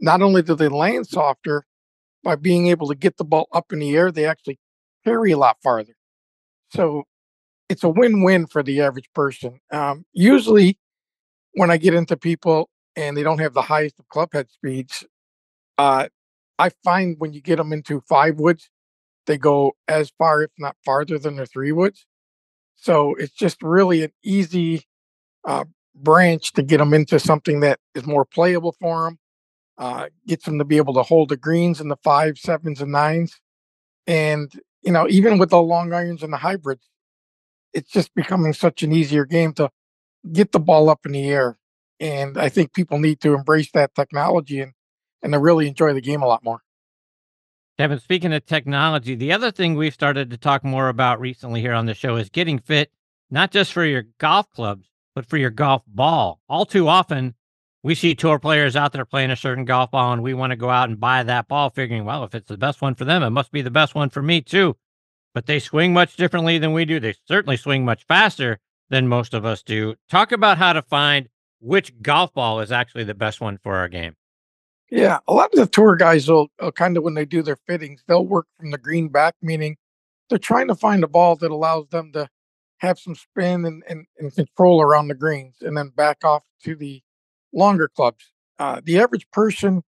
not 0.00 0.22
only 0.22 0.42
do 0.42 0.54
they 0.54 0.68
land 0.68 1.06
softer 1.06 1.64
by 2.22 2.36
being 2.36 2.68
able 2.68 2.86
to 2.88 2.94
get 2.94 3.16
the 3.16 3.24
ball 3.24 3.48
up 3.52 3.72
in 3.72 3.80
the 3.80 3.96
air, 3.96 4.12
they 4.12 4.26
actually 4.26 4.58
carry 5.08 5.32
a 5.32 5.38
lot 5.38 5.56
farther. 5.62 5.94
So 6.70 7.04
it's 7.68 7.84
a 7.84 7.88
win-win 7.88 8.46
for 8.46 8.62
the 8.62 8.80
average 8.80 9.10
person. 9.14 9.60
Um, 9.70 10.04
usually, 10.12 10.78
when 11.54 11.70
I 11.70 11.76
get 11.76 11.94
into 11.94 12.16
people 12.16 12.68
and 12.96 13.16
they 13.16 13.22
don't 13.22 13.40
have 13.40 13.54
the 13.54 13.62
highest 13.62 13.98
of 13.98 14.08
club 14.08 14.30
head 14.32 14.50
speeds, 14.50 15.04
uh, 15.78 16.08
I 16.58 16.70
find 16.84 17.16
when 17.18 17.32
you 17.32 17.40
get 17.40 17.56
them 17.56 17.72
into 17.72 18.00
five 18.08 18.38
woods, 18.38 18.68
they 19.26 19.38
go 19.38 19.72
as 19.86 20.12
far, 20.18 20.42
if 20.42 20.50
not 20.58 20.76
farther, 20.84 21.18
than 21.18 21.36
their 21.36 21.46
three 21.46 21.72
woods. 21.72 22.06
So 22.76 23.14
it's 23.14 23.34
just 23.34 23.62
really 23.62 24.02
an 24.04 24.12
easy 24.22 24.84
uh, 25.46 25.64
branch 25.94 26.52
to 26.54 26.62
get 26.62 26.78
them 26.78 26.94
into 26.94 27.18
something 27.18 27.60
that 27.60 27.78
is 27.94 28.06
more 28.06 28.24
playable 28.24 28.74
for 28.80 29.04
them, 29.04 29.18
uh, 29.78 30.06
gets 30.26 30.44
them 30.44 30.58
to 30.58 30.64
be 30.64 30.76
able 30.76 30.94
to 30.94 31.02
hold 31.02 31.28
the 31.28 31.36
greens 31.36 31.80
in 31.80 31.88
the 31.88 31.98
five, 32.02 32.38
sevens, 32.38 32.80
and 32.80 32.92
nines. 32.92 33.40
And, 34.06 34.50
you 34.82 34.92
know, 34.92 35.06
even 35.08 35.38
with 35.38 35.50
the 35.50 35.60
long 35.60 35.92
irons 35.92 36.22
and 36.22 36.32
the 36.32 36.38
hybrids, 36.38 36.88
it's 37.72 37.90
just 37.90 38.14
becoming 38.14 38.52
such 38.52 38.82
an 38.82 38.92
easier 38.92 39.24
game 39.24 39.52
to 39.54 39.70
get 40.32 40.52
the 40.52 40.60
ball 40.60 40.88
up 40.88 41.06
in 41.06 41.12
the 41.12 41.28
air 41.28 41.58
and 42.00 42.38
I 42.38 42.48
think 42.48 42.72
people 42.72 42.98
need 42.98 43.20
to 43.20 43.34
embrace 43.34 43.70
that 43.72 43.94
technology 43.94 44.60
and 44.60 44.72
and 45.22 45.32
to 45.32 45.38
really 45.38 45.66
enjoy 45.66 45.92
the 45.94 46.00
game 46.00 46.22
a 46.22 46.26
lot 46.26 46.44
more. 46.44 46.60
Kevin, 47.76 47.98
speaking 47.98 48.32
of 48.32 48.46
technology, 48.46 49.16
the 49.16 49.32
other 49.32 49.50
thing 49.50 49.74
we've 49.74 49.94
started 49.94 50.30
to 50.30 50.36
talk 50.36 50.62
more 50.62 50.88
about 50.88 51.20
recently 51.20 51.60
here 51.60 51.72
on 51.72 51.86
the 51.86 51.94
show 51.94 52.14
is 52.16 52.28
getting 52.28 52.60
fit, 52.60 52.92
not 53.28 53.50
just 53.50 53.72
for 53.72 53.84
your 53.84 54.04
golf 54.18 54.48
clubs, 54.50 54.88
but 55.16 55.26
for 55.26 55.36
your 55.36 55.50
golf 55.50 55.82
ball. 55.88 56.40
All 56.48 56.64
too 56.64 56.86
often, 56.86 57.34
we 57.82 57.94
see 57.94 58.14
tour 58.14 58.38
players 58.38 58.76
out 58.76 58.92
there 58.92 59.04
playing 59.04 59.30
a 59.30 59.36
certain 59.36 59.64
golf 59.64 59.90
ball, 59.90 60.12
and 60.12 60.22
we 60.22 60.34
want 60.34 60.50
to 60.50 60.56
go 60.56 60.70
out 60.70 60.88
and 60.88 60.98
buy 60.98 61.22
that 61.22 61.48
ball, 61.48 61.70
figuring, 61.70 62.04
well, 62.04 62.24
if 62.24 62.34
it's 62.34 62.48
the 62.48 62.58
best 62.58 62.82
one 62.82 62.94
for 62.94 63.04
them, 63.04 63.22
it 63.22 63.30
must 63.30 63.52
be 63.52 63.62
the 63.62 63.70
best 63.70 63.94
one 63.94 64.10
for 64.10 64.22
me 64.22 64.40
too. 64.40 64.76
But 65.34 65.46
they 65.46 65.60
swing 65.60 65.92
much 65.92 66.16
differently 66.16 66.58
than 66.58 66.72
we 66.72 66.84
do. 66.84 66.98
They 66.98 67.14
certainly 67.26 67.56
swing 67.56 67.84
much 67.84 68.04
faster 68.06 68.58
than 68.90 69.06
most 69.06 69.34
of 69.34 69.44
us 69.44 69.62
do. 69.62 69.94
Talk 70.08 70.32
about 70.32 70.58
how 70.58 70.72
to 70.72 70.82
find 70.82 71.28
which 71.60 71.92
golf 72.02 72.32
ball 72.32 72.60
is 72.60 72.72
actually 72.72 73.04
the 73.04 73.14
best 73.14 73.40
one 73.40 73.58
for 73.62 73.76
our 73.76 73.88
game. 73.88 74.14
Yeah, 74.90 75.18
a 75.28 75.34
lot 75.34 75.52
of 75.52 75.58
the 75.58 75.66
tour 75.66 75.96
guys 75.96 76.28
will, 76.28 76.48
uh, 76.60 76.66
will 76.66 76.72
kind 76.72 76.96
of 76.96 77.02
when 77.02 77.14
they 77.14 77.26
do 77.26 77.42
their 77.42 77.58
fittings, 77.66 78.02
they'll 78.08 78.26
work 78.26 78.46
from 78.58 78.70
the 78.70 78.78
green 78.78 79.08
back, 79.08 79.34
meaning 79.42 79.76
they're 80.28 80.38
trying 80.38 80.68
to 80.68 80.74
find 80.74 81.04
a 81.04 81.08
ball 81.08 81.36
that 81.36 81.50
allows 81.50 81.88
them 81.90 82.12
to 82.12 82.26
have 82.78 82.98
some 82.98 83.14
spin 83.14 83.64
and, 83.66 83.82
and, 83.88 84.06
and 84.18 84.34
control 84.34 84.80
around 84.80 85.08
the 85.08 85.14
greens 85.14 85.56
and 85.60 85.76
then 85.76 85.90
back 85.90 86.24
off 86.24 86.42
to 86.64 86.74
the 86.74 87.02
longer 87.52 87.88
clubs. 87.88 88.30
Uh, 88.58 88.80
the 88.82 88.98
average 88.98 89.28
person, 89.30 89.82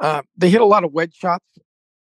uh, 0.00 0.22
they 0.36 0.50
hit 0.50 0.60
a 0.60 0.66
lot 0.66 0.84
of 0.84 0.92
wedge 0.92 1.14
shots 1.14 1.44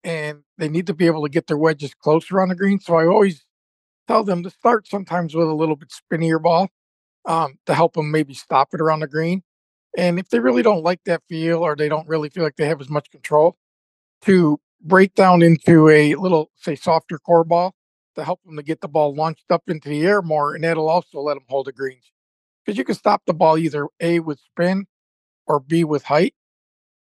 and 0.03 0.43
they 0.57 0.69
need 0.69 0.87
to 0.87 0.93
be 0.93 1.05
able 1.05 1.23
to 1.23 1.29
get 1.29 1.47
their 1.47 1.57
wedges 1.57 1.93
closer 1.93 2.41
on 2.41 2.49
the 2.49 2.55
green. 2.55 2.79
So 2.79 2.95
I 2.95 3.05
always 3.05 3.45
tell 4.07 4.23
them 4.23 4.43
to 4.43 4.49
start 4.49 4.87
sometimes 4.87 5.35
with 5.35 5.47
a 5.47 5.53
little 5.53 5.75
bit 5.75 5.91
spinnier 5.91 6.39
ball 6.39 6.69
um, 7.25 7.57
to 7.65 7.73
help 7.73 7.93
them 7.93 8.11
maybe 8.11 8.33
stop 8.33 8.69
it 8.73 8.81
around 8.81 9.01
the 9.01 9.07
green. 9.07 9.43
And 9.97 10.19
if 10.19 10.29
they 10.29 10.39
really 10.39 10.61
don't 10.61 10.83
like 10.83 11.01
that 11.05 11.23
feel 11.29 11.59
or 11.59 11.75
they 11.75 11.89
don't 11.89 12.07
really 12.07 12.29
feel 12.29 12.43
like 12.43 12.55
they 12.57 12.67
have 12.67 12.81
as 12.81 12.89
much 12.89 13.09
control, 13.09 13.57
to 14.21 14.59
break 14.81 15.13
down 15.15 15.41
into 15.41 15.89
a 15.89 16.15
little, 16.15 16.51
say, 16.55 16.75
softer 16.75 17.17
core 17.17 17.43
ball 17.43 17.73
to 18.15 18.23
help 18.23 18.41
them 18.43 18.57
to 18.57 18.63
get 18.63 18.81
the 18.81 18.87
ball 18.87 19.15
launched 19.15 19.49
up 19.49 19.63
into 19.67 19.89
the 19.89 20.05
air 20.05 20.21
more. 20.21 20.55
And 20.55 20.63
that'll 20.63 20.89
also 20.89 21.19
let 21.19 21.35
them 21.35 21.45
hold 21.47 21.67
the 21.67 21.71
greens 21.71 22.11
because 22.69 22.77
you 22.77 22.85
can 22.85 22.93
stop 22.93 23.23
the 23.25 23.33
ball 23.33 23.57
either 23.57 23.87
A 23.99 24.19
with 24.19 24.39
spin 24.39 24.85
or 25.47 25.59
B 25.59 25.83
with 25.83 26.03
height. 26.03 26.35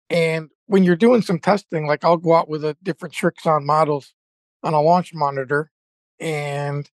And 0.09 0.49
when 0.67 0.85
you're 0.85 0.95
doing 0.95 1.23
some 1.23 1.41
testing, 1.41 1.89
like 1.89 2.05
I'll 2.05 2.19
go 2.19 2.37
out 2.37 2.49
with 2.49 2.65
a 2.65 2.77
different 2.85 3.17
Srixon 3.17 3.65
models 3.65 4.15
on 4.63 4.75
a 4.75 4.81
launch 4.81 5.13
monitor 5.13 5.73
and 6.21 6.89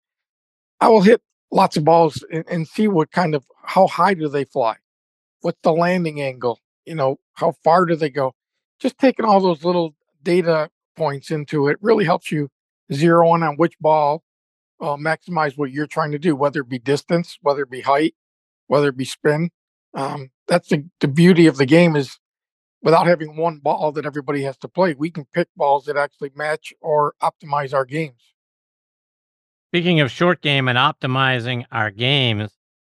I 0.80 0.88
will 0.88 1.02
hit 1.02 1.20
lots 1.50 1.76
of 1.76 1.84
balls 1.84 2.24
and, 2.32 2.46
and 2.50 2.66
see 2.66 2.88
what 2.88 3.12
kind 3.12 3.34
of 3.34 3.44
how 3.62 3.88
high 3.88 4.14
do 4.14 4.26
they 4.26 4.44
fly? 4.44 4.76
What's 5.42 5.60
the 5.62 5.72
landing 5.72 6.22
angle? 6.22 6.58
You 6.86 6.94
know, 6.94 7.20
how 7.34 7.52
far 7.62 7.84
do 7.84 7.94
they 7.94 8.08
go? 8.08 8.32
Just 8.80 8.96
taking 8.96 9.26
all 9.26 9.40
those 9.40 9.64
little 9.64 9.94
data 10.22 10.70
points 10.96 11.30
into 11.30 11.68
it 11.68 11.76
really 11.82 12.06
helps 12.06 12.32
you 12.32 12.48
zero 12.90 13.34
in 13.34 13.42
on 13.42 13.56
which 13.56 13.78
ball 13.80 14.22
uh, 14.80 14.96
maximize 14.96 15.58
what 15.58 15.70
you're 15.70 15.86
trying 15.86 16.12
to 16.12 16.18
do, 16.18 16.34
whether 16.34 16.60
it 16.60 16.70
be 16.70 16.78
distance, 16.78 17.36
whether 17.42 17.64
it 17.64 17.70
be 17.70 17.82
height, 17.82 18.14
whether 18.72 18.88
it 18.88 18.96
be 18.96 19.04
spin. 19.04 19.50
Um, 19.92 20.30
that's 20.48 20.70
the, 20.70 20.88
the 21.00 21.06
beauty 21.06 21.46
of 21.46 21.58
the 21.58 21.66
game 21.66 21.94
is 21.94 22.18
without 22.82 23.06
having 23.06 23.36
one 23.36 23.58
ball 23.58 23.92
that 23.92 24.06
everybody 24.06 24.44
has 24.44 24.56
to 24.56 24.68
play, 24.68 24.94
we 24.94 25.10
can 25.10 25.26
pick 25.34 25.48
balls 25.54 25.84
that 25.84 25.98
actually 25.98 26.30
match 26.34 26.72
or 26.80 27.12
optimize 27.22 27.74
our 27.74 27.84
games. 27.84 28.32
Speaking 29.70 30.00
of 30.00 30.10
short 30.10 30.40
game 30.40 30.68
and 30.68 30.78
optimizing 30.78 31.66
our 31.70 31.90
games, 31.90 32.52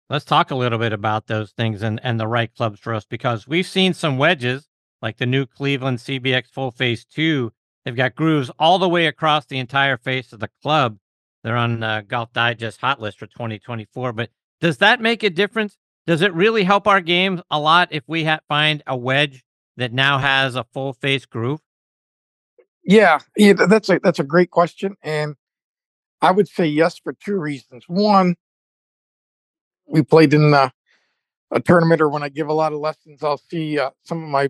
let's 0.09 0.25
talk 0.25 0.51
a 0.51 0.55
little 0.55 0.79
bit 0.79 0.91
about 0.91 1.27
those 1.27 1.51
things 1.51 1.81
and, 1.81 1.97
and 2.03 2.19
the 2.19 2.27
right 2.27 2.53
clubs 2.53 2.81
for 2.81 2.93
us 2.93 3.05
because 3.05 3.47
we've 3.47 3.65
seen 3.65 3.93
some 3.93 4.17
wedges 4.17 4.67
like 5.01 5.15
the 5.15 5.25
new 5.25 5.45
Cleveland 5.45 5.99
CBX 5.99 6.47
Full 6.47 6.71
Face 6.71 7.05
2. 7.05 7.53
They've 7.85 7.95
got 7.95 8.15
grooves 8.15 8.51
all 8.59 8.79
the 8.79 8.89
way 8.89 9.05
across 9.05 9.45
the 9.45 9.59
entire 9.59 9.95
face 9.95 10.33
of 10.33 10.41
the 10.41 10.49
club. 10.61 10.97
They're 11.41 11.55
on 11.55 11.81
uh, 11.81 12.01
Golf 12.05 12.33
Digest 12.33 12.81
hot 12.81 12.99
list 12.99 13.17
for 13.17 13.27
2024. 13.27 14.11
But 14.11 14.29
does 14.61 14.77
that 14.77 15.01
make 15.01 15.23
a 15.23 15.29
difference? 15.29 15.77
Does 16.07 16.21
it 16.21 16.33
really 16.33 16.63
help 16.63 16.87
our 16.87 17.01
game 17.01 17.41
a 17.51 17.59
lot 17.59 17.89
if 17.91 18.03
we 18.07 18.23
ha- 18.23 18.39
find 18.47 18.83
a 18.87 18.97
wedge 18.97 19.43
that 19.77 19.93
now 19.93 20.17
has 20.17 20.55
a 20.55 20.63
full 20.73 20.93
face 20.93 21.25
groove? 21.25 21.61
Yeah, 22.83 23.19
yeah, 23.37 23.53
that's 23.53 23.89
a 23.89 23.99
that's 24.01 24.19
a 24.19 24.23
great 24.23 24.49
question, 24.49 24.95
and 25.03 25.35
I 26.21 26.31
would 26.31 26.47
say 26.47 26.65
yes 26.65 26.97
for 26.97 27.13
two 27.13 27.37
reasons. 27.37 27.83
One, 27.87 28.35
we 29.87 30.01
played 30.01 30.33
in 30.33 30.53
a 30.53 30.71
tournament, 31.65 32.01
or 32.01 32.09
when 32.09 32.23
I 32.23 32.29
give 32.29 32.47
a 32.47 32.53
lot 32.53 32.73
of 32.73 32.79
lessons, 32.79 33.23
I'll 33.23 33.37
see 33.37 33.79
uh, 33.79 33.91
some 34.03 34.23
of 34.23 34.29
my 34.29 34.49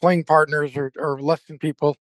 playing 0.00 0.24
partners 0.24 0.76
or, 0.76 0.92
or 0.96 1.20
lesson 1.20 1.58
people, 1.58 1.96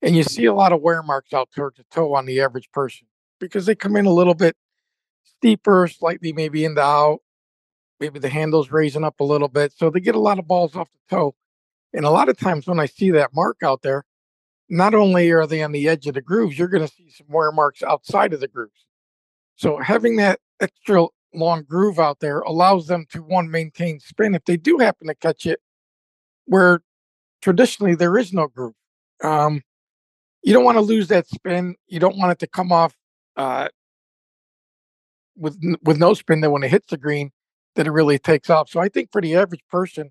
and 0.00 0.16
you 0.16 0.22
see 0.22 0.44
a 0.44 0.54
lot 0.54 0.72
of 0.72 0.80
wear 0.80 1.02
marks 1.02 1.32
out 1.32 1.50
towards 1.54 1.76
the 1.76 1.84
toe 1.90 2.14
on 2.14 2.26
the 2.26 2.40
average 2.40 2.70
person 2.72 3.06
because 3.40 3.66
they 3.66 3.74
come 3.74 3.96
in 3.96 4.06
a 4.06 4.12
little 4.12 4.34
bit 4.34 4.56
steeper, 5.24 5.88
slightly 5.88 6.32
maybe 6.32 6.64
in 6.64 6.74
the 6.74 6.82
out, 6.82 7.20
maybe 8.00 8.18
the 8.18 8.28
handle's 8.28 8.70
raising 8.70 9.04
up 9.04 9.20
a 9.20 9.24
little 9.24 9.48
bit, 9.48 9.72
so 9.72 9.90
they 9.90 10.00
get 10.00 10.14
a 10.14 10.20
lot 10.20 10.38
of 10.38 10.46
balls 10.46 10.76
off 10.76 10.88
the 10.92 11.16
toe. 11.16 11.34
And 11.92 12.04
a 12.04 12.10
lot 12.10 12.28
of 12.28 12.38
times 12.38 12.66
when 12.66 12.80
I 12.80 12.86
see 12.86 13.10
that 13.10 13.34
mark 13.34 13.58
out 13.62 13.82
there, 13.82 14.04
not 14.68 14.94
only 14.94 15.30
are 15.30 15.46
they 15.46 15.62
on 15.62 15.72
the 15.72 15.88
edge 15.88 16.06
of 16.06 16.14
the 16.14 16.22
grooves, 16.22 16.58
you're 16.58 16.68
going 16.68 16.86
to 16.86 16.92
see 16.92 17.10
some 17.10 17.26
wear 17.28 17.52
marks 17.52 17.82
outside 17.82 18.32
of 18.32 18.40
the 18.40 18.48
grooves. 18.48 18.86
So 19.56 19.78
having 19.78 20.16
that 20.16 20.40
extra 20.60 21.06
long 21.34 21.64
groove 21.64 21.98
out 21.98 22.20
there 22.20 22.40
allows 22.40 22.86
them 22.86 23.06
to 23.10 23.22
one 23.22 23.50
maintain 23.50 24.00
spin 24.00 24.34
if 24.34 24.44
they 24.44 24.56
do 24.56 24.78
happen 24.78 25.08
to 25.08 25.14
catch 25.14 25.46
it 25.46 25.60
where 26.46 26.80
traditionally 27.40 27.94
there 27.94 28.16
is 28.18 28.32
no 28.32 28.48
groove. 28.48 28.74
Um, 29.22 29.62
you 30.42 30.52
don't 30.52 30.64
want 30.64 30.76
to 30.76 30.82
lose 30.82 31.08
that 31.08 31.28
spin. 31.28 31.76
You 31.86 32.00
don't 32.00 32.16
want 32.16 32.32
it 32.32 32.38
to 32.40 32.46
come 32.46 32.72
off 32.72 32.94
uh, 33.36 33.68
with 35.36 35.58
with 35.82 35.98
no 35.98 36.14
spin. 36.14 36.40
That 36.40 36.50
when 36.50 36.62
it 36.62 36.70
hits 36.70 36.88
the 36.88 36.96
green, 36.96 37.30
that 37.76 37.86
it 37.86 37.90
really 37.90 38.18
takes 38.18 38.50
off. 38.50 38.68
So 38.68 38.80
I 38.80 38.88
think 38.88 39.10
for 39.12 39.20
the 39.20 39.34
average 39.36 39.64
person, 39.70 40.10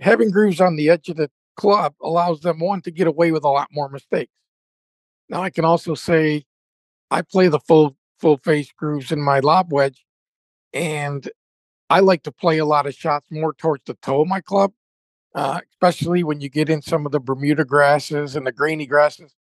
having 0.00 0.30
grooves 0.30 0.60
on 0.60 0.76
the 0.76 0.90
edge 0.90 1.08
of 1.08 1.16
the 1.16 1.30
club 1.56 1.94
allows 2.02 2.40
them 2.40 2.60
one 2.60 2.82
to 2.82 2.90
get 2.90 3.06
away 3.06 3.32
with 3.32 3.44
a 3.44 3.48
lot 3.48 3.68
more 3.72 3.88
mistakes. 3.88 4.32
Now 5.28 5.42
I 5.42 5.50
can 5.50 5.64
also 5.64 5.94
say 5.94 6.44
I 7.10 7.22
play 7.22 7.48
the 7.48 7.60
full 7.60 7.96
full 8.20 8.38
face 8.38 8.72
grooves 8.72 9.12
in 9.12 9.20
my 9.20 9.40
lob 9.40 9.72
wedge, 9.72 10.04
and 10.72 11.28
I 11.88 12.00
like 12.00 12.22
to 12.24 12.32
play 12.32 12.58
a 12.58 12.64
lot 12.64 12.86
of 12.86 12.94
shots 12.94 13.28
more 13.30 13.54
towards 13.54 13.84
the 13.84 13.94
toe 13.94 14.22
of 14.22 14.28
my 14.28 14.40
club, 14.40 14.72
uh, 15.34 15.60
especially 15.70 16.24
when 16.24 16.40
you 16.40 16.48
get 16.48 16.68
in 16.68 16.82
some 16.82 17.06
of 17.06 17.12
the 17.12 17.20
Bermuda 17.20 17.64
grasses 17.64 18.36
and 18.36 18.46
the 18.46 18.52
grainy 18.52 18.86
grasses. 18.86 19.34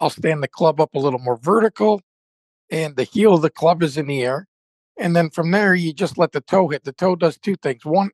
I'll 0.00 0.10
stand 0.10 0.42
the 0.42 0.48
club 0.48 0.80
up 0.80 0.94
a 0.94 0.98
little 0.98 1.20
more 1.20 1.36
vertical, 1.36 2.02
and 2.72 2.96
the 2.96 3.04
heel 3.04 3.34
of 3.34 3.42
the 3.42 3.50
club 3.50 3.82
is 3.82 3.98
in 3.98 4.06
the 4.06 4.22
air. 4.22 4.48
And 4.98 5.14
then 5.14 5.30
from 5.30 5.50
there, 5.50 5.74
you 5.74 5.92
just 5.92 6.16
let 6.18 6.32
the 6.32 6.40
toe 6.40 6.68
hit. 6.68 6.84
The 6.84 6.92
toe 6.92 7.14
does 7.14 7.38
two 7.38 7.54
things. 7.56 7.84
One, 7.84 8.10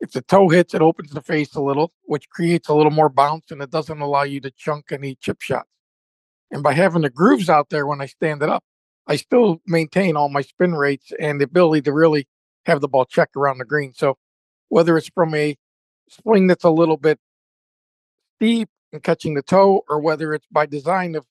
if 0.00 0.12
the 0.12 0.22
toe 0.22 0.48
hits, 0.48 0.74
it 0.74 0.80
opens 0.80 1.10
the 1.10 1.20
face 1.20 1.54
a 1.54 1.60
little, 1.60 1.92
which 2.04 2.28
creates 2.30 2.68
a 2.68 2.74
little 2.74 2.90
more 2.90 3.10
bounce 3.10 3.50
and 3.50 3.60
it 3.60 3.70
doesn't 3.70 4.00
allow 4.00 4.22
you 4.22 4.40
to 4.40 4.50
chunk 4.50 4.92
any 4.92 5.14
chip 5.16 5.42
shots. 5.42 5.68
And 6.50 6.62
by 6.62 6.72
having 6.72 7.02
the 7.02 7.10
grooves 7.10 7.50
out 7.50 7.68
there 7.68 7.86
when 7.86 8.00
I 8.00 8.06
stand 8.06 8.42
it 8.42 8.48
up, 8.48 8.64
I 9.06 9.16
still 9.16 9.60
maintain 9.66 10.16
all 10.16 10.30
my 10.30 10.40
spin 10.40 10.74
rates 10.74 11.12
and 11.20 11.38
the 11.38 11.44
ability 11.44 11.82
to 11.82 11.92
really 11.92 12.26
have 12.64 12.80
the 12.80 12.88
ball 12.88 13.04
check 13.04 13.28
around 13.36 13.58
the 13.58 13.64
green. 13.66 13.92
So 13.94 14.16
whether 14.68 14.96
it's 14.96 15.10
from 15.14 15.34
a 15.34 15.56
swing 16.08 16.46
that's 16.46 16.64
a 16.64 16.70
little 16.70 16.96
bit 16.96 17.18
steep 18.36 18.70
and 18.92 19.02
catching 19.02 19.34
the 19.34 19.42
toe, 19.42 19.82
or 19.88 20.00
whether 20.00 20.32
it's 20.32 20.46
by 20.50 20.64
design 20.64 21.14
of 21.14 21.26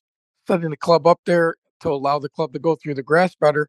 setting 0.46 0.70
the 0.70 0.76
club 0.76 1.06
up 1.06 1.20
there 1.26 1.56
to 1.80 1.90
allow 1.90 2.18
the 2.18 2.28
club 2.28 2.52
to 2.52 2.58
go 2.58 2.76
through 2.76 2.94
the 2.94 3.02
grass 3.02 3.34
better, 3.34 3.68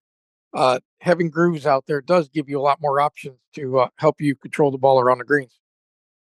uh, 0.53 0.79
having 1.01 1.29
grooves 1.29 1.65
out 1.65 1.85
there 1.87 2.01
does 2.01 2.27
give 2.29 2.49
you 2.49 2.59
a 2.59 2.61
lot 2.61 2.81
more 2.81 2.99
options 2.99 3.37
to 3.53 3.79
uh, 3.79 3.87
help 3.97 4.19
you 4.19 4.35
control 4.35 4.71
the 4.71 4.77
ball 4.77 4.99
around 4.99 5.19
the 5.19 5.25
greens. 5.25 5.59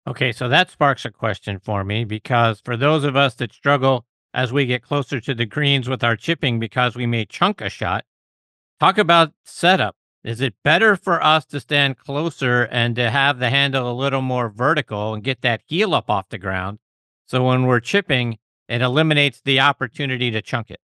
Okay, 0.06 0.32
so 0.32 0.48
that 0.48 0.70
sparks 0.70 1.04
a 1.04 1.10
question 1.10 1.58
for 1.58 1.84
me 1.84 2.04
because 2.04 2.60
for 2.64 2.76
those 2.76 3.04
of 3.04 3.14
us 3.14 3.34
that 3.34 3.52
struggle 3.52 4.06
as 4.34 4.52
we 4.52 4.66
get 4.66 4.82
closer 4.82 5.20
to 5.20 5.34
the 5.34 5.46
greens 5.46 5.88
with 5.88 6.02
our 6.02 6.16
chipping 6.16 6.58
because 6.58 6.96
we 6.96 7.06
may 7.06 7.24
chunk 7.24 7.60
a 7.60 7.68
shot, 7.68 8.04
talk 8.80 8.98
about 8.98 9.32
setup. 9.44 9.96
Is 10.24 10.40
it 10.40 10.54
better 10.64 10.96
for 10.96 11.22
us 11.22 11.44
to 11.46 11.60
stand 11.60 11.98
closer 11.98 12.64
and 12.64 12.96
to 12.96 13.10
have 13.10 13.38
the 13.38 13.50
handle 13.50 13.90
a 13.90 13.94
little 13.94 14.20
more 14.20 14.48
vertical 14.48 15.14
and 15.14 15.22
get 15.22 15.42
that 15.42 15.62
heel 15.66 15.94
up 15.94 16.10
off 16.10 16.28
the 16.28 16.38
ground? 16.38 16.78
So 17.26 17.44
when 17.44 17.66
we're 17.66 17.80
chipping, 17.80 18.38
it 18.68 18.82
eliminates 18.82 19.40
the 19.44 19.60
opportunity 19.60 20.30
to 20.30 20.42
chunk 20.42 20.70
it. 20.70 20.80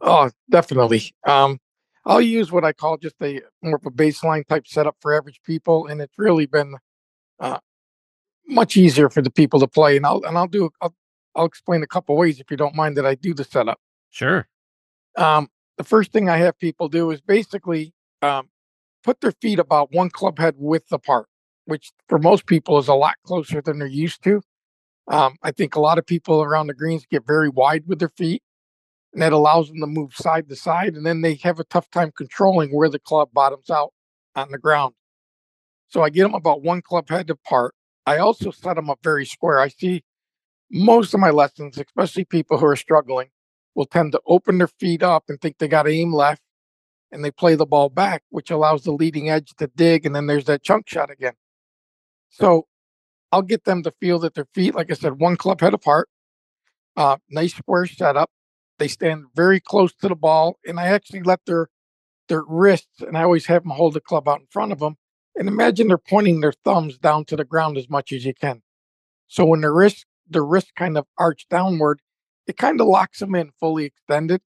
Oh, 0.00 0.30
definitely. 0.50 1.14
Um, 1.26 1.58
I'll 2.04 2.20
use 2.20 2.50
what 2.50 2.64
I 2.64 2.72
call 2.72 2.96
just 2.96 3.16
a 3.22 3.40
more 3.62 3.76
of 3.76 3.86
a 3.86 3.90
baseline 3.90 4.46
type 4.46 4.66
setup 4.66 4.96
for 5.00 5.14
average 5.14 5.40
people, 5.44 5.86
and 5.86 6.00
it's 6.00 6.18
really 6.18 6.46
been 6.46 6.76
uh, 7.40 7.58
much 8.46 8.76
easier 8.76 9.10
for 9.10 9.20
the 9.20 9.30
people 9.30 9.60
to 9.60 9.66
play. 9.66 9.96
And 9.96 10.06
I'll 10.06 10.22
and 10.24 10.38
I'll 10.38 10.46
do 10.46 10.70
I'll, 10.80 10.94
I'll 11.34 11.46
explain 11.46 11.82
a 11.82 11.86
couple 11.86 12.16
ways 12.16 12.40
if 12.40 12.50
you 12.50 12.56
don't 12.56 12.74
mind 12.74 12.96
that 12.96 13.06
I 13.06 13.14
do 13.14 13.34
the 13.34 13.44
setup. 13.44 13.78
Sure. 14.10 14.48
Um, 15.16 15.48
the 15.76 15.84
first 15.84 16.12
thing 16.12 16.28
I 16.28 16.38
have 16.38 16.58
people 16.58 16.88
do 16.88 17.10
is 17.10 17.20
basically 17.20 17.92
um, 18.22 18.48
put 19.04 19.20
their 19.20 19.32
feet 19.40 19.58
about 19.58 19.92
one 19.92 20.10
club 20.10 20.38
head 20.38 20.54
width 20.56 20.92
apart, 20.92 21.26
which 21.66 21.92
for 22.08 22.18
most 22.18 22.46
people 22.46 22.78
is 22.78 22.88
a 22.88 22.94
lot 22.94 23.16
closer 23.24 23.60
than 23.60 23.78
they're 23.78 23.88
used 23.88 24.22
to. 24.24 24.40
Um, 25.08 25.36
I 25.42 25.52
think 25.52 25.74
a 25.74 25.80
lot 25.80 25.98
of 25.98 26.06
people 26.06 26.42
around 26.42 26.66
the 26.66 26.74
greens 26.74 27.06
get 27.10 27.26
very 27.26 27.48
wide 27.48 27.84
with 27.86 27.98
their 27.98 28.10
feet, 28.10 28.42
and 29.12 29.22
that 29.22 29.32
allows 29.32 29.68
them 29.68 29.80
to 29.80 29.86
move 29.86 30.14
side 30.14 30.48
to 30.48 30.56
side, 30.56 30.94
and 30.94 31.04
then 31.04 31.22
they 31.22 31.34
have 31.36 31.58
a 31.58 31.64
tough 31.64 31.90
time 31.90 32.12
controlling 32.16 32.70
where 32.70 32.88
the 32.88 32.98
club 32.98 33.30
bottoms 33.32 33.70
out 33.70 33.92
on 34.36 34.50
the 34.50 34.58
ground. 34.58 34.94
So 35.88 36.02
I 36.02 36.10
get 36.10 36.22
them 36.22 36.34
about 36.34 36.62
one 36.62 36.82
club 36.82 37.08
head 37.08 37.30
apart. 37.30 37.74
I 38.06 38.18
also 38.18 38.50
set 38.50 38.76
them 38.76 38.90
up 38.90 39.00
very 39.02 39.24
square. 39.24 39.58
I 39.58 39.68
see 39.68 40.02
most 40.70 41.14
of 41.14 41.20
my 41.20 41.30
lessons, 41.30 41.78
especially 41.78 42.24
people 42.24 42.58
who 42.58 42.66
are 42.66 42.76
struggling, 42.76 43.28
will 43.74 43.86
tend 43.86 44.12
to 44.12 44.20
open 44.26 44.58
their 44.58 44.68
feet 44.68 45.02
up 45.02 45.24
and 45.28 45.40
think 45.40 45.58
they 45.58 45.68
got 45.68 45.84
to 45.84 45.90
aim 45.90 46.12
left, 46.12 46.42
and 47.10 47.24
they 47.24 47.30
play 47.30 47.54
the 47.54 47.66
ball 47.66 47.88
back, 47.88 48.22
which 48.28 48.50
allows 48.50 48.82
the 48.82 48.92
leading 48.92 49.30
edge 49.30 49.54
to 49.56 49.66
dig, 49.68 50.04
and 50.04 50.14
then 50.14 50.26
there's 50.26 50.44
that 50.44 50.62
chunk 50.62 50.88
shot 50.88 51.10
again. 51.10 51.34
So 52.30 52.66
I'll 53.32 53.42
get 53.42 53.64
them 53.64 53.82
to 53.82 53.90
feel 54.00 54.18
that 54.20 54.34
their 54.34 54.48
feet, 54.54 54.74
like 54.74 54.90
I 54.90 54.94
said, 54.94 55.18
one 55.18 55.36
club 55.36 55.60
head 55.60 55.74
apart, 55.74 56.08
uh, 56.96 57.16
nice 57.30 57.54
square 57.54 57.86
setup. 57.86 58.30
They 58.78 58.88
stand 58.88 59.26
very 59.34 59.60
close 59.60 59.92
to 59.96 60.08
the 60.08 60.14
ball, 60.14 60.58
and 60.66 60.78
I 60.78 60.86
actually 60.86 61.22
let 61.22 61.40
their 61.46 61.68
their 62.28 62.44
wrists, 62.46 63.00
and 63.00 63.16
I 63.16 63.22
always 63.22 63.46
have 63.46 63.62
them 63.62 63.72
hold 63.72 63.94
the 63.94 64.00
club 64.00 64.28
out 64.28 64.40
in 64.40 64.46
front 64.50 64.72
of 64.72 64.80
them. 64.80 64.96
And 65.34 65.48
imagine 65.48 65.88
they're 65.88 65.98
pointing 65.98 66.40
their 66.40 66.52
thumbs 66.52 66.98
down 66.98 67.24
to 67.26 67.36
the 67.36 67.44
ground 67.44 67.78
as 67.78 67.88
much 67.88 68.12
as 68.12 68.24
you 68.24 68.34
can. 68.34 68.62
So 69.28 69.44
when 69.46 69.62
the 69.62 69.70
wrist 69.70 70.04
the 70.30 70.42
wrist 70.42 70.74
kind 70.76 70.98
of 70.98 71.06
arch 71.16 71.46
downward, 71.48 72.00
it 72.46 72.56
kind 72.56 72.80
of 72.80 72.86
locks 72.86 73.20
them 73.20 73.34
in 73.34 73.50
fully 73.58 73.84
extended. 73.84 74.40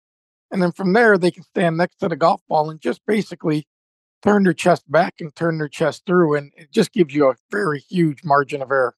And 0.51 0.61
then 0.61 0.71
from 0.71 0.93
there, 0.93 1.17
they 1.17 1.31
can 1.31 1.43
stand 1.43 1.77
next 1.77 1.97
to 1.97 2.09
the 2.09 2.15
golf 2.15 2.41
ball 2.47 2.69
and 2.69 2.79
just 2.79 3.01
basically 3.07 3.65
turn 4.21 4.43
their 4.43 4.53
chest 4.53 4.89
back 4.91 5.15
and 5.19 5.35
turn 5.35 5.57
their 5.57 5.69
chest 5.69 6.03
through. 6.05 6.35
And 6.35 6.51
it 6.55 6.71
just 6.71 6.91
gives 6.91 7.15
you 7.15 7.29
a 7.29 7.35
very 7.49 7.79
huge 7.79 8.23
margin 8.23 8.61
of 8.61 8.69
error. 8.69 8.95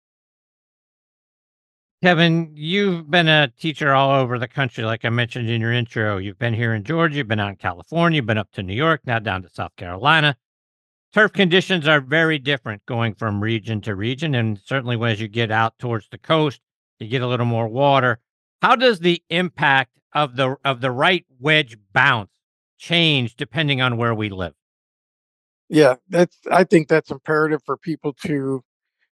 Kevin, 2.03 2.51
you've 2.53 3.09
been 3.09 3.29
a 3.29 3.47
teacher 3.57 3.93
all 3.93 4.11
over 4.11 4.37
the 4.37 4.45
country, 4.45 4.83
like 4.83 5.05
I 5.05 5.09
mentioned 5.09 5.49
in 5.49 5.61
your 5.61 5.71
intro. 5.71 6.17
You've 6.17 6.37
been 6.37 6.53
here 6.53 6.73
in 6.73 6.83
Georgia, 6.83 7.15
you've 7.15 7.29
been 7.29 7.39
out 7.39 7.51
in 7.51 7.55
California, 7.55 8.17
you've 8.17 8.25
been 8.25 8.37
up 8.37 8.51
to 8.55 8.61
New 8.61 8.73
York, 8.73 8.99
now 9.05 9.19
down 9.19 9.41
to 9.41 9.49
South 9.49 9.73
Carolina. 9.77 10.35
Turf 11.13 11.31
conditions 11.31 11.87
are 11.87 12.01
very 12.01 12.37
different 12.39 12.85
going 12.85 13.15
from 13.15 13.41
region 13.41 13.79
to 13.79 13.95
region. 13.95 14.35
And 14.35 14.59
certainly 14.65 15.01
as 15.09 15.21
you 15.21 15.29
get 15.29 15.49
out 15.49 15.79
towards 15.79 16.09
the 16.09 16.17
coast, 16.17 16.59
you 16.99 17.07
get 17.07 17.21
a 17.21 17.27
little 17.27 17.45
more 17.45 17.69
water. 17.69 18.19
How 18.61 18.75
does 18.75 18.99
the 18.99 19.23
impact 19.29 19.91
of 20.11 20.35
the 20.35 20.57
of 20.65 20.81
the 20.81 20.91
right 20.91 21.25
wedge 21.39 21.77
bounce 21.93 22.31
change 22.77 23.37
depending 23.37 23.79
on 23.79 23.95
where 23.95 24.13
we 24.13 24.27
live? 24.27 24.55
Yeah, 25.69 25.95
that's 26.09 26.35
I 26.51 26.65
think 26.65 26.89
that's 26.89 27.11
imperative 27.11 27.61
for 27.65 27.77
people 27.77 28.11
to 28.25 28.61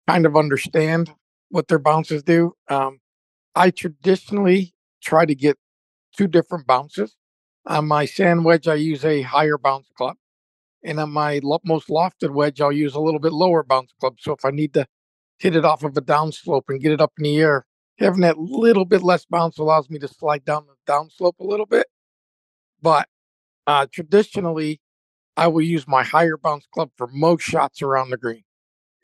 kind 0.07 0.27
of 0.27 0.37
understand 0.37 1.11
what 1.55 1.69
their 1.69 1.79
bounces 1.79 2.25
do. 2.25 2.53
Um, 2.69 2.99
I 3.55 3.71
traditionally 3.71 4.75
try 5.01 5.25
to 5.25 5.37
get 5.37 5.57
two 6.17 6.27
different 6.27 6.67
bounces. 6.67 7.15
On 7.67 7.87
my 7.87 8.07
sand 8.07 8.45
wedge, 8.45 8.67
I 8.67 8.75
use 8.75 9.05
a 9.05 9.23
higher 9.23 9.57
bounce 9.57 9.89
club. 9.97 10.17
And 10.83 10.99
on 10.99 11.11
my 11.11 11.41
lo- 11.45 11.61
most 11.65 11.89
lofted 11.89 12.31
wedge, 12.31 12.61
I'll 12.61 12.73
use 12.73 12.95
a 12.97 13.01
little 13.01 13.21
bit 13.21 13.33
lower 13.33 13.63
bounce 13.63 13.93
club. 14.01 14.17
So 14.19 14.33
if 14.33 14.45
I 14.45 14.51
need 14.51 14.75
to 14.75 14.85
hit 15.39 15.55
it 15.55 15.65
off 15.65 15.85
of 15.85 15.97
a 15.97 16.03
downslope 16.03 16.65
and 16.69 16.83
get 16.83 16.91
it 16.91 17.01
up 17.01 17.13
in 17.19 17.23
the 17.23 17.39
air, 17.39 17.67
having 17.99 18.23
that 18.23 18.37
little 18.37 18.85
bit 18.85 19.05
less 19.05 19.25
bounce 19.25 19.57
allows 19.59 19.89
me 19.89 20.01
to 20.01 20.09
slide 20.09 20.45
down 20.45 20.67
the 20.67 20.93
downslope 20.93 21.39
a 21.39 21.45
little 21.45 21.67
bit. 21.67 21.87
But 22.83 23.07
uh, 23.69 23.87
traditionally, 23.93 24.81
I 25.37 25.47
will 25.47 25.63
use 25.63 25.87
my 25.87 26.03
higher 26.03 26.37
bounce 26.37 26.67
club 26.67 26.91
for 26.97 27.07
most 27.07 27.45
shots 27.45 27.81
around 27.81 28.11
the 28.11 28.17
green. 28.17 28.43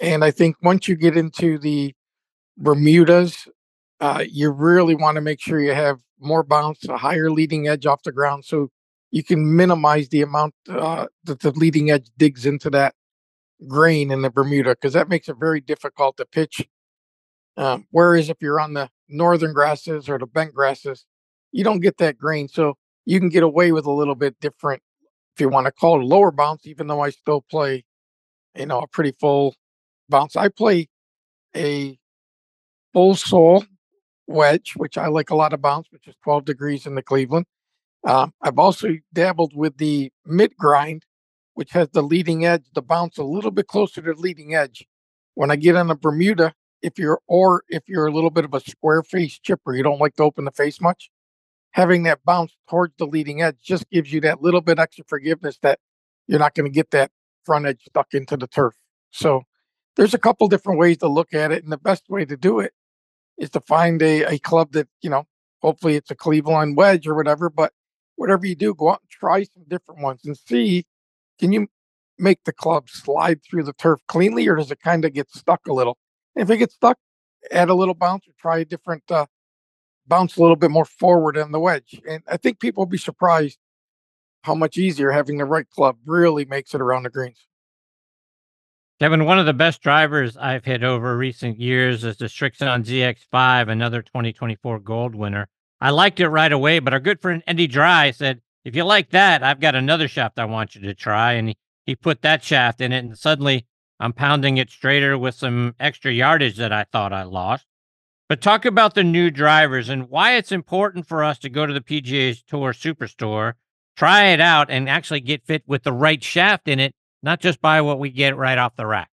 And 0.01 0.25
I 0.25 0.33
think 0.33 0.57
once 0.63 0.89
you 0.89 0.97
get 0.97 1.17
into 1.17 1.59
the 1.59 1.95
Bermudas, 2.61 3.49
uh, 4.01 4.25
you 4.29 4.51
really 4.51 4.95
want 4.95 5.17
to 5.17 5.21
make 5.21 5.41
sure 5.41 5.61
you 5.61 5.75
have 5.75 6.01
more 6.21 6.43
bounce, 6.43 6.87
a 6.87 6.99
higher 6.99 7.31
leading 7.31 7.67
edge 7.67 7.87
off 7.87 8.03
the 8.03 8.13
ground, 8.13 8.45
so 8.45 8.71
you 9.11 9.25
can 9.25 9.57
minimize 9.57 10.11
the 10.11 10.23
amount 10.23 10.55
uh, 10.69 11.07
that 11.25 11.41
the 11.41 11.51
leading 11.53 11.91
edge 11.91 12.09
digs 12.17 12.47
into 12.47 12.71
that 12.71 12.95
grain 13.67 14.11
in 14.11 14.23
the 14.23 14.31
Bermuda, 14.31 14.71
because 14.71 14.93
that 14.93 15.09
makes 15.09 15.29
it 15.29 15.37
very 15.39 15.61
difficult 15.61 16.17
to 16.19 16.27
pitch. 16.27 16.69
Um, 17.57 17.87
whereas 17.91 18.29
if 18.29 18.37
you're 18.41 18.61
on 18.61 18.75
the 18.75 18.91
northern 19.09 19.53
grasses 19.53 20.09
or 20.09 20.19
the 20.19 20.27
bent 20.27 20.55
grasses, 20.55 21.05
you 21.53 21.65
don't 21.65 21.81
get 21.81 21.99
that 21.99 22.19
grain, 22.19 22.49
so 22.49 22.75
you 23.07 23.19
can 23.19 23.29
get 23.29 23.43
away 23.43 23.73
with 23.73 23.87
a 23.87 23.91
little 23.91 24.15
bit 24.15 24.39
different, 24.41 24.83
if 25.35 25.41
you 25.41 25.49
want 25.49 25.67
to 25.67 25.73
call 25.73 26.01
it 26.01 26.05
lower 26.05 26.31
bounce, 26.31 26.67
even 26.67 26.87
though 26.87 27.01
I 27.01 27.11
still 27.11 27.41
play, 27.41 27.85
you 28.55 28.67
know, 28.67 28.81
a 28.81 28.87
pretty 28.87 29.13
full 29.19 29.55
bounce. 30.09 30.37
I 30.37 30.49
play 30.49 30.89
a 31.57 31.99
full 32.93 33.15
sole 33.15 33.65
wedge, 34.27 34.75
which 34.77 34.97
I 34.97 35.09
like 35.09 35.31
a 35.31 35.35
lot 35.35 35.53
of 35.53 35.61
bounce, 35.61 35.89
which 35.91 36.07
is 36.07 36.15
12 36.23 36.45
degrees 36.45 36.87
in 36.87 36.95
the 36.95 37.03
Cleveland. 37.03 37.47
Um, 38.07 38.33
I've 38.41 38.59
also 38.59 38.97
dabbled 39.13 39.53
with 39.55 39.77
the 39.77 40.11
mid 40.25 40.57
grind, 40.57 41.05
which 41.55 41.73
has 41.73 41.89
the 41.91 42.03
leading 42.03 42.47
edge, 42.47 42.65
the 42.75 42.83
bounce 42.83 43.19
a 43.19 43.25
little 43.25 43.51
bit 43.51 43.67
closer 43.67 44.01
to 44.01 44.15
the 44.15 44.21
leading 44.21 44.55
edge. 44.55 44.87
When 45.35 45.51
I 45.51 45.57
get 45.57 45.77
on 45.77 45.91
a 45.91 45.95
Bermuda, 45.95 46.55
if 46.83 46.99
you're 46.99 47.21
or 47.27 47.63
if 47.69 47.83
you're 47.89 48.07
a 48.07 48.13
little 48.13 48.31
bit 48.31 48.45
of 48.45 48.55
a 48.55 48.61
square 48.61 49.03
face 49.03 49.39
chipper, 49.39 49.75
you 49.75 49.83
don't 49.83 50.01
like 50.01 50.15
to 50.17 50.23
open 50.23 50.45
the 50.45 50.51
face 50.51 50.81
much, 50.81 51.11
having 51.73 52.05
that 52.05 52.21
bounce 52.25 52.57
towards 52.69 52.95
the 52.99 53.07
leading 53.07 53.43
edge 53.43 53.57
just 53.63 53.89
gives 53.91 54.13
you 54.13 54.21
that 54.23 54.43
little 54.43 54.63
bit 54.63 54.79
extra 54.79 55.05
forgiveness 55.07 55.59
that 55.63 55.79
you're 56.27 56.39
not 56.39 56.55
going 56.55 56.71
to 56.71 56.75
get 56.75 56.91
that 56.93 57.11
front 57.45 57.67
edge 57.67 57.83
stuck 57.87 58.15
into 58.15 58.37
the 58.37 58.47
turf. 58.47 58.75
So 59.11 59.43
there's 59.97 60.15
a 60.15 60.19
couple 60.19 60.49
different 60.49 60.79
ways 60.79 60.99
to 60.99 61.09
look 61.09 61.35
at 61.35 61.53
it, 61.53 61.63
and 61.63 61.73
the 61.73 61.79
best 61.79 62.09
way 62.09 62.25
to 62.25 62.37
do 62.37 62.61
it 62.61 62.73
is 63.41 63.51
to 63.51 63.61
find 63.61 64.01
a, 64.03 64.23
a 64.35 64.39
club 64.39 64.73
that 64.73 64.87
you 65.03 65.11
know. 65.11 65.27
Hopefully, 65.63 65.97
it's 65.97 66.11
a 66.11 66.15
Cleveland 66.15 66.77
wedge 66.77 67.07
or 67.07 67.15
whatever. 67.15 67.51
But 67.51 67.73
whatever 68.17 68.47
you 68.47 68.55
do, 68.55 68.75
go 68.75 68.91
out 68.91 69.01
and 69.03 69.11
try 69.11 69.43
some 69.43 69.65
different 69.69 70.01
ones 70.01 70.21
and 70.25 70.37
see 70.37 70.85
can 71.41 71.53
you 71.53 71.67
make 72.19 72.45
the 72.45 72.53
club 72.53 72.89
slide 72.89 73.41
through 73.43 73.65
the 73.65 73.73
turf 73.73 74.01
cleanly, 74.07 74.47
or 74.47 74.57
does 74.57 74.71
it 74.71 74.81
kind 74.81 75.05
of 75.05 75.15
get 75.15 75.31
stuck 75.31 75.67
a 75.67 75.73
little? 75.73 75.97
And 76.37 76.43
if 76.43 76.51
it 76.51 76.59
gets 76.59 76.75
stuck, 76.75 76.99
add 77.51 77.71
a 77.71 77.75
little 77.75 77.95
bounce 77.95 78.29
or 78.29 78.33
try 78.39 78.59
a 78.59 78.65
different 78.65 79.11
uh, 79.11 79.27
bounce 80.07 80.37
a 80.37 80.41
little 80.41 80.57
bit 80.57 80.71
more 80.71 80.85
forward 80.85 81.39
on 81.39 81.51
the 81.51 81.59
wedge. 81.59 82.01
And 82.07 82.23
I 82.29 82.37
think 82.37 82.61
people 82.61 82.83
will 82.83 82.91
be 82.91 82.99
surprised 82.99 83.59
how 84.43 84.55
much 84.55 84.77
easier 84.77 85.11
having 85.11 85.39
the 85.39 85.45
right 85.45 85.69
club 85.71 85.97
really 86.05 86.45
makes 86.45 86.75
it 86.75 86.81
around 86.81 87.05
the 87.05 87.11
greens. 87.11 87.47
Kevin, 89.01 89.25
one 89.25 89.39
of 89.39 89.47
the 89.47 89.55
best 89.55 89.81
drivers 89.81 90.37
I've 90.37 90.67
hit 90.67 90.85
over 90.85 91.17
recent 91.17 91.59
years 91.59 92.05
is 92.05 92.19
the 92.19 92.27
Srixon 92.27 92.85
ZX5, 92.85 93.71
another 93.71 94.03
2024 94.03 94.79
gold 94.81 95.15
winner. 95.15 95.49
I 95.81 95.89
liked 95.89 96.21
it 96.21 96.29
right 96.29 96.53
away, 96.53 96.81
but 96.81 96.93
our 96.93 97.01
good 97.01 97.19
friend 97.19 97.43
Andy 97.47 97.67
Dry 97.67 98.11
said, 98.11 98.43
if 98.63 98.77
you 98.77 98.85
like 98.85 99.09
that, 99.09 99.43
I've 99.43 99.59
got 99.59 99.75
another 99.75 100.07
shaft 100.07 100.39
I 100.39 100.45
want 100.45 100.75
you 100.75 100.83
to 100.83 100.93
try. 100.93 101.33
And 101.33 101.49
he, 101.49 101.57
he 101.87 101.97
put 101.97 102.21
that 102.21 102.45
shaft 102.45 102.83
in 102.83 102.93
it, 102.93 103.03
and 103.03 103.17
suddenly 103.17 103.67
I'm 103.99 104.13
pounding 104.13 104.59
it 104.59 104.69
straighter 104.69 105.17
with 105.17 105.35
some 105.35 105.77
extra 105.81 106.13
yardage 106.13 106.59
that 106.59 106.71
I 106.71 106.85
thought 106.85 107.15
I 107.15 107.23
lost. 107.23 107.65
But 108.29 108.43
talk 108.43 108.67
about 108.67 108.95
the 108.95 109.03
new 109.03 109.31
drivers 109.31 109.89
and 109.89 110.11
why 110.11 110.37
it's 110.37 110.53
important 110.53 111.09
for 111.09 111.25
us 111.25 111.39
to 111.39 111.49
go 111.49 111.65
to 111.65 111.73
the 111.73 111.81
PGA 111.81 112.39
Tour 112.47 112.75
Superstore, 112.75 113.55
try 113.97 114.27
it 114.27 114.43
out, 114.43 114.69
and 114.69 114.91
actually 114.91 115.21
get 115.21 115.47
fit 115.47 115.63
with 115.67 115.85
the 115.85 115.93
right 115.95 116.23
shaft 116.23 116.69
in 116.69 116.79
it 116.79 116.95
not 117.23 117.41
just 117.41 117.61
buy 117.61 117.81
what 117.81 117.99
we 117.99 118.11
get 118.11 118.37
right 118.37 118.59
off 118.59 118.77
the 118.77 118.87
rack. 118.87 119.11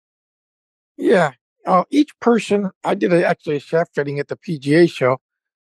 Yeah. 0.98 1.32
Uh, 1.66 1.84
each 1.90 2.18
person, 2.20 2.72
I 2.84 2.96
did 2.96 3.12
a, 3.12 3.26
actually 3.26 3.58
a 3.58 3.60
shaft 3.60 3.94
fitting 3.94 4.20
at 4.20 4.30
the 4.30 4.38
PGA 4.38 4.90
show 4.90 5.18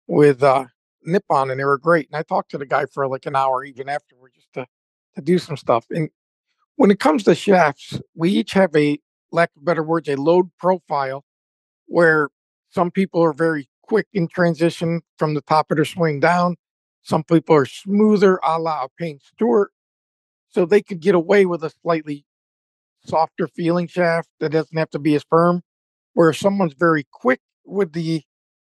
with 0.06 0.42
uh, 0.42 0.66
Nippon, 1.04 1.50
and 1.50 1.60
they 1.60 1.64
were 1.64 1.78
great. 1.78 2.08
And 2.08 2.16
I 2.16 2.22
talked 2.22 2.50
to 2.52 2.58
the 2.58 2.66
guy 2.66 2.86
for 2.86 3.06
like 3.08 3.26
an 3.26 3.36
hour 3.36 3.64
even 3.64 3.88
afterward 3.88 4.32
just 4.34 4.52
to, 4.54 4.66
to 5.16 5.20
do 5.20 5.38
some 5.38 5.56
stuff. 5.56 5.86
And 5.90 6.08
when 6.76 6.90
it 6.90 6.98
comes 6.98 7.24
to 7.24 7.34
shafts, 7.34 8.00
we 8.14 8.30
each 8.30 8.52
have 8.52 8.74
a, 8.74 8.98
lack 9.32 9.50
of 9.56 9.64
better 9.64 9.82
words, 9.82 10.08
a 10.08 10.16
load 10.16 10.50
profile 10.58 11.24
where 11.86 12.28
some 12.70 12.90
people 12.90 13.22
are 13.22 13.32
very 13.32 13.68
quick 13.82 14.06
in 14.12 14.28
transition 14.28 15.00
from 15.18 15.34
the 15.34 15.40
top 15.42 15.70
of 15.70 15.76
their 15.76 15.84
swing 15.84 16.20
down. 16.20 16.56
Some 17.02 17.24
people 17.24 17.56
are 17.56 17.66
smoother, 17.66 18.38
a 18.44 18.58
la 18.58 18.86
Payne 18.98 19.18
Stewart 19.20 19.72
so 20.52 20.64
they 20.64 20.82
could 20.82 21.00
get 21.00 21.14
away 21.14 21.46
with 21.46 21.64
a 21.64 21.72
slightly 21.82 22.24
softer 23.04 23.48
feeling 23.48 23.86
shaft 23.86 24.28
that 24.40 24.50
doesn't 24.50 24.76
have 24.76 24.90
to 24.90 24.98
be 24.98 25.14
as 25.14 25.24
firm. 25.28 25.62
Where 26.14 26.30
if 26.30 26.36
someone's 26.36 26.74
very 26.74 27.06
quick 27.10 27.40
with 27.64 27.92
the 27.92 28.22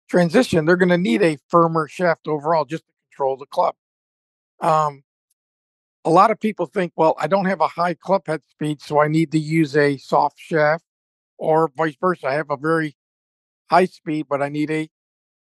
transition, 0.09 0.65
they're 0.65 0.77
going 0.77 0.91
to 0.91 0.99
need 0.99 1.23
a 1.23 1.39
firmer 1.49 1.89
shaft 1.89 2.29
overall 2.29 2.65
just 2.65 2.85
to 2.87 2.93
control 3.11 3.37
the 3.37 3.47
club. 3.47 3.75
Um, 4.61 5.03
a 6.05 6.11
lot 6.11 6.31
of 6.31 6.41
people 6.41 6.67
think, 6.67 6.93
well, 6.97 7.15
I 7.19 7.27
don't 7.27 7.47
have 7.47 7.61
a 7.61 7.69
high 7.69 7.95
club 7.95 8.23
head 8.27 8.43
speed, 8.49 8.81
so 8.81 9.01
I 9.01 9.09
need 9.09 9.33
to 9.33 9.39
use 9.39 9.77
a 9.77 9.97
soft 9.99 10.39
shaft, 10.39 10.85
or 11.39 11.71
vice 11.77 11.97
versa. 12.01 12.27
I 12.27 12.35
have 12.35 12.51
a 12.51 12.57
very 12.57 12.97
high 13.71 13.87
speed, 13.87 14.27
but 14.29 14.43
I 14.43 14.49
need 14.49 14.71
a 14.71 14.89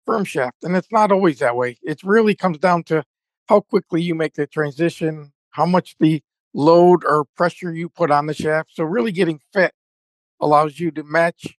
firm 0.05 0.25
shaft. 0.25 0.63
And 0.63 0.77
it's 0.77 0.93
not 0.93 1.13
always 1.13 1.39
that 1.41 1.57
way. 1.57 1.79
It 1.83 2.03
really 2.03 2.35
comes 2.35 2.59
down 2.59 2.85
to 2.85 3.05
how 3.49 3.61
quickly 3.61 4.03
you 4.03 4.15
make 4.15 4.35
the 4.35 4.47
transition, 4.47 5.33
how 5.51 5.67
much 5.67 5.97
the 6.01 6.23
load 6.57 7.05
or 7.05 7.27
pressure 7.37 7.73
you 7.73 7.89
put 7.89 8.11
on 8.11 8.27
the 8.27 8.35
shaft. 8.35 8.71
So 8.73 8.83
really 8.83 9.13
getting 9.13 9.41
fit 9.53 9.73
allows 10.41 10.81
you 10.81 10.91
to 10.93 11.05
match 11.05 11.57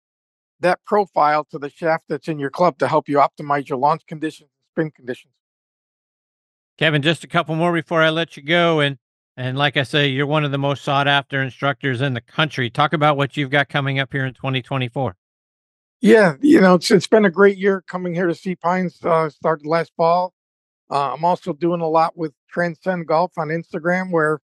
that 0.59 0.83
profile 0.85 1.45
to 1.51 1.59
the 1.59 1.69
shaft 1.69 2.05
that's 2.09 2.27
in 2.27 2.39
your 2.39 2.49
club 2.49 2.79
to 2.79 2.87
help 2.87 3.07
you 3.07 3.17
optimize 3.17 3.69
your 3.69 3.77
launch 3.77 4.01
conditions 4.07 4.49
and 4.49 4.85
spin 4.85 4.91
conditions. 4.91 5.33
Kevin, 6.79 7.01
just 7.01 7.23
a 7.23 7.27
couple 7.27 7.55
more 7.55 7.71
before 7.71 8.01
I 8.01 8.09
let 8.09 8.35
you 8.35 8.43
go. 8.43 8.79
And 8.79 8.97
and 9.39 9.55
like 9.55 9.77
I 9.77 9.83
say, 9.83 10.07
you're 10.07 10.25
one 10.25 10.43
of 10.43 10.51
the 10.51 10.57
most 10.57 10.83
sought 10.83 11.07
after 11.07 11.43
instructors 11.43 12.01
in 12.01 12.15
the 12.15 12.21
country. 12.21 12.71
Talk 12.71 12.93
about 12.93 13.17
what 13.17 13.37
you've 13.37 13.51
got 13.51 13.69
coming 13.69 13.99
up 13.99 14.11
here 14.11 14.25
in 14.25 14.33
2024. 14.33 15.15
Yeah, 16.01 16.33
you 16.41 16.59
know, 16.59 16.75
it's, 16.75 16.89
it's 16.89 17.07
been 17.07 17.25
a 17.25 17.29
great 17.29 17.57
year 17.57 17.83
coming 17.87 18.15
here 18.15 18.25
to 18.25 18.33
Sea 18.33 18.55
Pines. 18.55 18.97
Uh, 19.03 19.29
started 19.29 19.67
last 19.67 19.91
fall. 19.95 20.33
Uh, 20.89 21.13
I'm 21.13 21.23
also 21.23 21.53
doing 21.53 21.81
a 21.81 21.87
lot 21.87 22.17
with 22.17 22.33
Transcend 22.49 23.07
Golf 23.07 23.31
on 23.37 23.49
Instagram, 23.49 24.11
where 24.11 24.39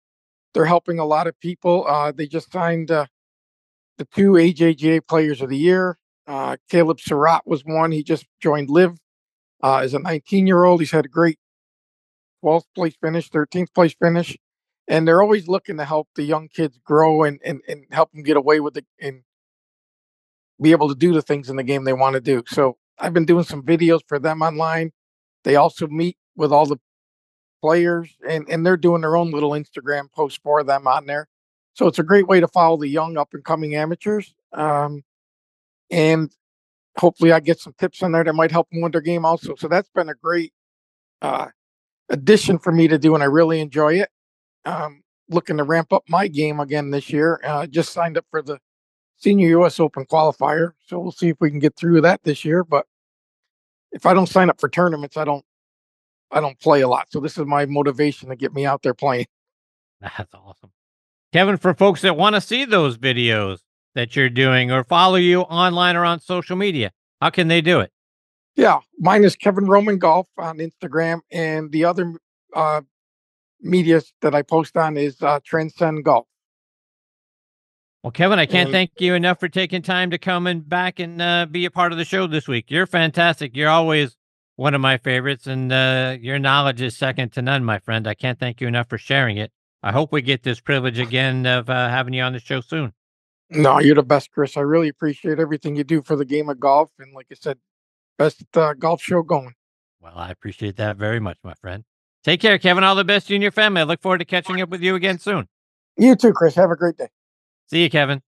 they're 0.53 0.65
helping 0.65 0.99
a 0.99 1.05
lot 1.05 1.27
of 1.27 1.39
people. 1.39 1.85
Uh, 1.87 2.11
they 2.11 2.27
just 2.27 2.51
signed 2.51 2.91
uh, 2.91 3.05
the 3.97 4.05
two 4.05 4.31
AJGA 4.31 5.07
Players 5.07 5.41
of 5.41 5.49
the 5.49 5.57
Year. 5.57 5.97
Uh, 6.27 6.57
Caleb 6.69 6.99
Surratt 6.99 7.45
was 7.45 7.63
one. 7.65 7.91
He 7.91 8.03
just 8.03 8.25
joined 8.41 8.69
LIV 8.69 8.97
uh, 9.63 9.77
as 9.77 9.93
a 9.93 9.99
19 9.99 10.47
year 10.47 10.63
old. 10.63 10.79
He's 10.79 10.91
had 10.91 11.05
a 11.05 11.09
great 11.09 11.37
12th 12.43 12.65
place 12.75 12.95
finish, 13.01 13.29
13th 13.29 13.73
place 13.73 13.93
finish. 13.93 14.37
And 14.87 15.07
they're 15.07 15.21
always 15.21 15.47
looking 15.47 15.77
to 15.77 15.85
help 15.85 16.09
the 16.15 16.23
young 16.23 16.49
kids 16.49 16.77
grow 16.83 17.23
and, 17.23 17.39
and, 17.45 17.61
and 17.67 17.85
help 17.91 18.11
them 18.11 18.23
get 18.23 18.35
away 18.35 18.59
with 18.59 18.75
it 18.77 18.85
and 18.99 19.21
be 20.61 20.71
able 20.71 20.89
to 20.89 20.95
do 20.95 21.13
the 21.13 21.21
things 21.21 21.49
in 21.49 21.55
the 21.55 21.63
game 21.63 21.83
they 21.83 21.93
want 21.93 22.15
to 22.15 22.21
do. 22.21 22.43
So 22.47 22.77
I've 22.99 23.13
been 23.13 23.25
doing 23.25 23.45
some 23.45 23.63
videos 23.63 24.01
for 24.07 24.19
them 24.19 24.41
online. 24.41 24.91
They 25.45 25.55
also 25.55 25.87
meet 25.87 26.17
with 26.35 26.51
all 26.51 26.65
the 26.65 26.79
players 27.63 28.09
and, 28.27 28.45
and 28.49 28.65
they're 28.65 28.75
doing 28.75 28.99
their 28.99 29.15
own 29.15 29.31
little 29.31 29.51
Instagram 29.51 30.11
posts 30.11 30.37
for 30.43 30.65
them 30.65 30.85
on 30.85 31.05
there. 31.05 31.29
So 31.75 31.87
it's 31.87 31.97
a 31.97 32.03
great 32.03 32.27
way 32.27 32.41
to 32.41 32.47
follow 32.49 32.75
the 32.75 32.89
young 32.89 33.15
up 33.15 33.29
and 33.33 33.41
coming 33.41 33.73
amateurs. 33.73 34.35
Um, 34.51 35.01
and 35.89 36.29
hopefully 36.97 37.31
I 37.31 37.39
get 37.39 37.61
some 37.61 37.73
tips 37.79 38.01
in 38.01 38.11
there 38.11 38.25
that 38.25 38.33
might 38.33 38.51
help 38.51 38.69
them 38.69 38.81
win 38.81 38.91
their 38.91 38.99
game 38.99 39.23
also. 39.23 39.55
So 39.55 39.69
that's 39.69 39.87
been 39.95 40.09
a 40.09 40.13
great 40.13 40.51
uh, 41.21 41.47
addition 42.09 42.59
for 42.59 42.73
me 42.73 42.89
to 42.89 42.97
do, 42.97 43.13
and 43.13 43.23
I 43.23 43.27
really 43.27 43.61
enjoy 43.61 43.93
it. 43.93 44.09
Um, 44.65 45.01
looking 45.29 45.55
to 45.55 45.63
ramp 45.63 45.93
up 45.93 46.03
my 46.09 46.27
game 46.27 46.59
again 46.59 46.91
this 46.91 47.11
year. 47.11 47.39
Uh, 47.45 47.65
just 47.65 47.93
signed 47.93 48.17
up 48.17 48.25
for 48.29 48.41
the 48.41 48.59
Senior 49.15 49.47
U.S. 49.59 49.79
Open 49.79 50.05
qualifier, 50.05 50.73
so 50.85 50.99
we'll 50.99 51.13
see 51.13 51.29
if 51.29 51.37
we 51.39 51.49
can 51.49 51.59
get 51.59 51.77
through 51.77 52.01
that 52.01 52.21
this 52.23 52.43
year. 52.43 52.65
But 52.65 52.85
if 53.93 54.05
I 54.05 54.13
don't 54.13 54.27
sign 54.27 54.49
up 54.49 54.59
for 54.59 54.67
tournaments, 54.67 55.15
I 55.15 55.23
don't 55.23 55.45
I 56.33 56.39
don't 56.41 56.59
play 56.59 56.81
a 56.81 56.87
lot. 56.87 57.07
So 57.11 57.19
this 57.19 57.37
is 57.37 57.45
my 57.45 57.65
motivation 57.65 58.29
to 58.29 58.35
get 58.35 58.53
me 58.53 58.65
out 58.65 58.81
there 58.81 58.93
playing. 58.93 59.27
That's 60.01 60.33
awesome. 60.33 60.71
Kevin, 61.31 61.57
for 61.57 61.73
folks 61.73 62.01
that 62.01 62.17
want 62.17 62.35
to 62.35 62.41
see 62.41 62.65
those 62.65 62.97
videos 62.97 63.59
that 63.95 64.15
you're 64.15 64.29
doing 64.29 64.71
or 64.71 64.83
follow 64.83 65.15
you 65.15 65.41
online 65.41 65.95
or 65.95 66.03
on 66.05 66.19
social 66.19 66.55
media, 66.55 66.91
how 67.21 67.29
can 67.29 67.47
they 67.47 67.61
do 67.61 67.79
it? 67.79 67.91
Yeah, 68.55 68.79
mine 68.99 69.23
is 69.23 69.35
Kevin 69.35 69.65
Roman 69.65 69.97
Golf 69.97 70.27
on 70.37 70.57
Instagram, 70.59 71.21
and 71.31 71.71
the 71.71 71.85
other 71.85 72.13
uh, 72.55 72.81
media 73.61 74.01
that 74.21 74.35
I 74.35 74.43
post 74.43 74.77
on 74.77 74.95
is 74.97 75.19
uh, 75.23 75.39
Transcend 75.43 76.03
Golf. 76.03 76.27
Well, 78.03 78.11
Kevin, 78.11 78.37
I 78.37 78.45
can't 78.45 78.67
And- 78.67 78.73
thank 78.73 78.91
you 78.99 79.13
enough 79.15 79.39
for 79.39 79.47
taking 79.49 79.81
time 79.81 80.11
to 80.11 80.17
come 80.17 80.45
and 80.45 80.67
back 80.67 80.99
and 80.99 81.21
uh, 81.21 81.45
be 81.49 81.65
a 81.65 81.71
part 81.71 81.91
of 81.93 81.97
the 81.97 82.05
show 82.05 82.27
this 82.27 82.47
week. 82.47 82.69
You're 82.69 82.85
fantastic. 82.85 83.55
You're 83.55 83.69
always 83.69 84.17
one 84.55 84.73
of 84.73 84.81
my 84.81 84.97
favorites, 84.97 85.47
and 85.47 85.71
uh, 85.71 86.17
your 86.19 86.39
knowledge 86.39 86.81
is 86.81 86.95
second 86.95 87.31
to 87.33 87.41
none, 87.41 87.63
my 87.65 87.79
friend. 87.79 88.07
I 88.07 88.13
can't 88.13 88.39
thank 88.39 88.61
you 88.61 88.67
enough 88.67 88.89
for 88.89 88.97
sharing 88.97 89.37
it. 89.37 89.51
I 89.81 89.91
hope 89.91 90.11
we 90.11 90.21
get 90.21 90.43
this 90.43 90.59
privilege 90.59 90.99
again 90.99 91.45
of 91.45 91.69
uh, 91.69 91.89
having 91.89 92.13
you 92.13 92.23
on 92.23 92.33
the 92.33 92.39
show 92.39 92.61
soon. 92.61 92.93
No, 93.49 93.79
you're 93.79 93.95
the 93.95 94.03
best, 94.03 94.31
Chris. 94.31 94.55
I 94.55 94.61
really 94.61 94.87
appreciate 94.87 95.39
everything 95.39 95.75
you 95.75 95.83
do 95.83 96.01
for 96.01 96.15
the 96.15 96.25
game 96.25 96.49
of 96.49 96.59
golf. 96.59 96.89
And 96.99 97.13
like 97.13 97.27
I 97.31 97.35
said, 97.35 97.57
best 98.17 98.43
uh, 98.55 98.73
golf 98.73 99.01
show 99.01 99.21
going. 99.21 99.53
Well, 99.99 100.13
I 100.15 100.31
appreciate 100.31 100.77
that 100.77 100.97
very 100.97 101.19
much, 101.19 101.37
my 101.43 101.53
friend. 101.55 101.83
Take 102.23 102.39
care, 102.39 102.57
Kevin. 102.57 102.83
All 102.83 102.95
the 102.95 103.03
best 103.03 103.27
to 103.27 103.33
you 103.33 103.35
and 103.35 103.43
your 103.43 103.51
family. 103.51 103.81
I 103.81 103.83
look 103.83 104.01
forward 104.01 104.19
to 104.19 104.25
catching 104.25 104.61
up 104.61 104.69
with 104.69 104.81
you 104.81 104.95
again 104.95 105.19
soon. 105.19 105.47
You 105.97 106.15
too, 106.15 106.33
Chris. 106.33 106.55
Have 106.55 106.71
a 106.71 106.75
great 106.75 106.97
day. 106.97 107.09
See 107.67 107.83
you, 107.83 107.89
Kevin. 107.89 108.21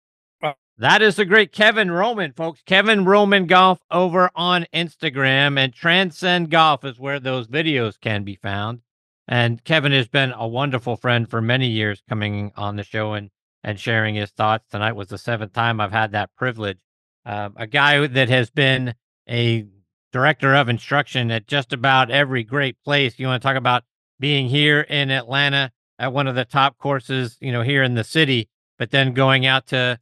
That 0.79 1.03
is 1.03 1.15
the 1.15 1.25
great 1.25 1.53
Kevin 1.53 1.93
Roman, 1.93 2.33
folks. 2.33 2.61
Kevin 2.67 3.05
Roman 3.05 3.47
Golf 3.47 3.79
over 3.93 4.29
on 4.35 4.67
Instagram 4.75 5.57
and 5.57 5.73
Transcend 5.73 6.51
Golf 6.51 6.85
is 6.85 6.99
where 6.99 7.21
those 7.21 7.47
videos 7.47 7.95
can 8.01 8.25
be 8.25 8.35
found. 8.35 8.81
And 9.29 9.63
Kevin 9.63 9.93
has 9.93 10.09
been 10.09 10.33
a 10.33 10.49
wonderful 10.49 10.97
friend 10.97 11.31
for 11.31 11.41
many 11.41 11.69
years 11.69 12.03
coming 12.09 12.51
on 12.57 12.75
the 12.75 12.83
show 12.83 13.13
and, 13.13 13.31
and 13.63 13.79
sharing 13.79 14.17
his 14.17 14.33
thoughts. 14.33 14.67
Tonight 14.69 14.95
was 14.95 15.09
the 15.09 15.17
seventh 15.17 15.53
time 15.53 15.81
I've 15.81 15.93
had 15.93 16.11
that 16.11 16.31
privilege. 16.37 16.79
Um, 17.25 17.55
a 17.57 17.69
guy 17.69 18.05
that 18.09 18.29
has 18.29 18.51
been 18.51 18.95
a 19.31 19.67
director 20.13 20.57
of 20.57 20.69
instruction 20.69 21.31
at 21.31 21.47
just 21.47 21.73
about 21.73 22.11
every 22.11 22.43
great 22.43 22.83
place. 22.85 23.17
You 23.17 23.29
want 23.29 23.41
to 23.41 23.47
talk 23.47 23.57
about 23.57 23.85
being 24.19 24.49
here 24.49 24.81
in 24.81 25.13
Atlanta 25.13 25.71
at 26.01 26.13
one 26.13 26.27
of 26.27 26.35
the 26.35 26.45
top 26.45 26.79
courses, 26.79 27.39
you 27.41 27.53
know, 27.53 27.63
here 27.63 27.85
in 27.85 27.95
the 27.95 28.05
city, 28.05 28.49
but 28.77 28.91
then 28.91 29.15
going 29.15 29.47
out 29.47 29.69
to 29.69 30.01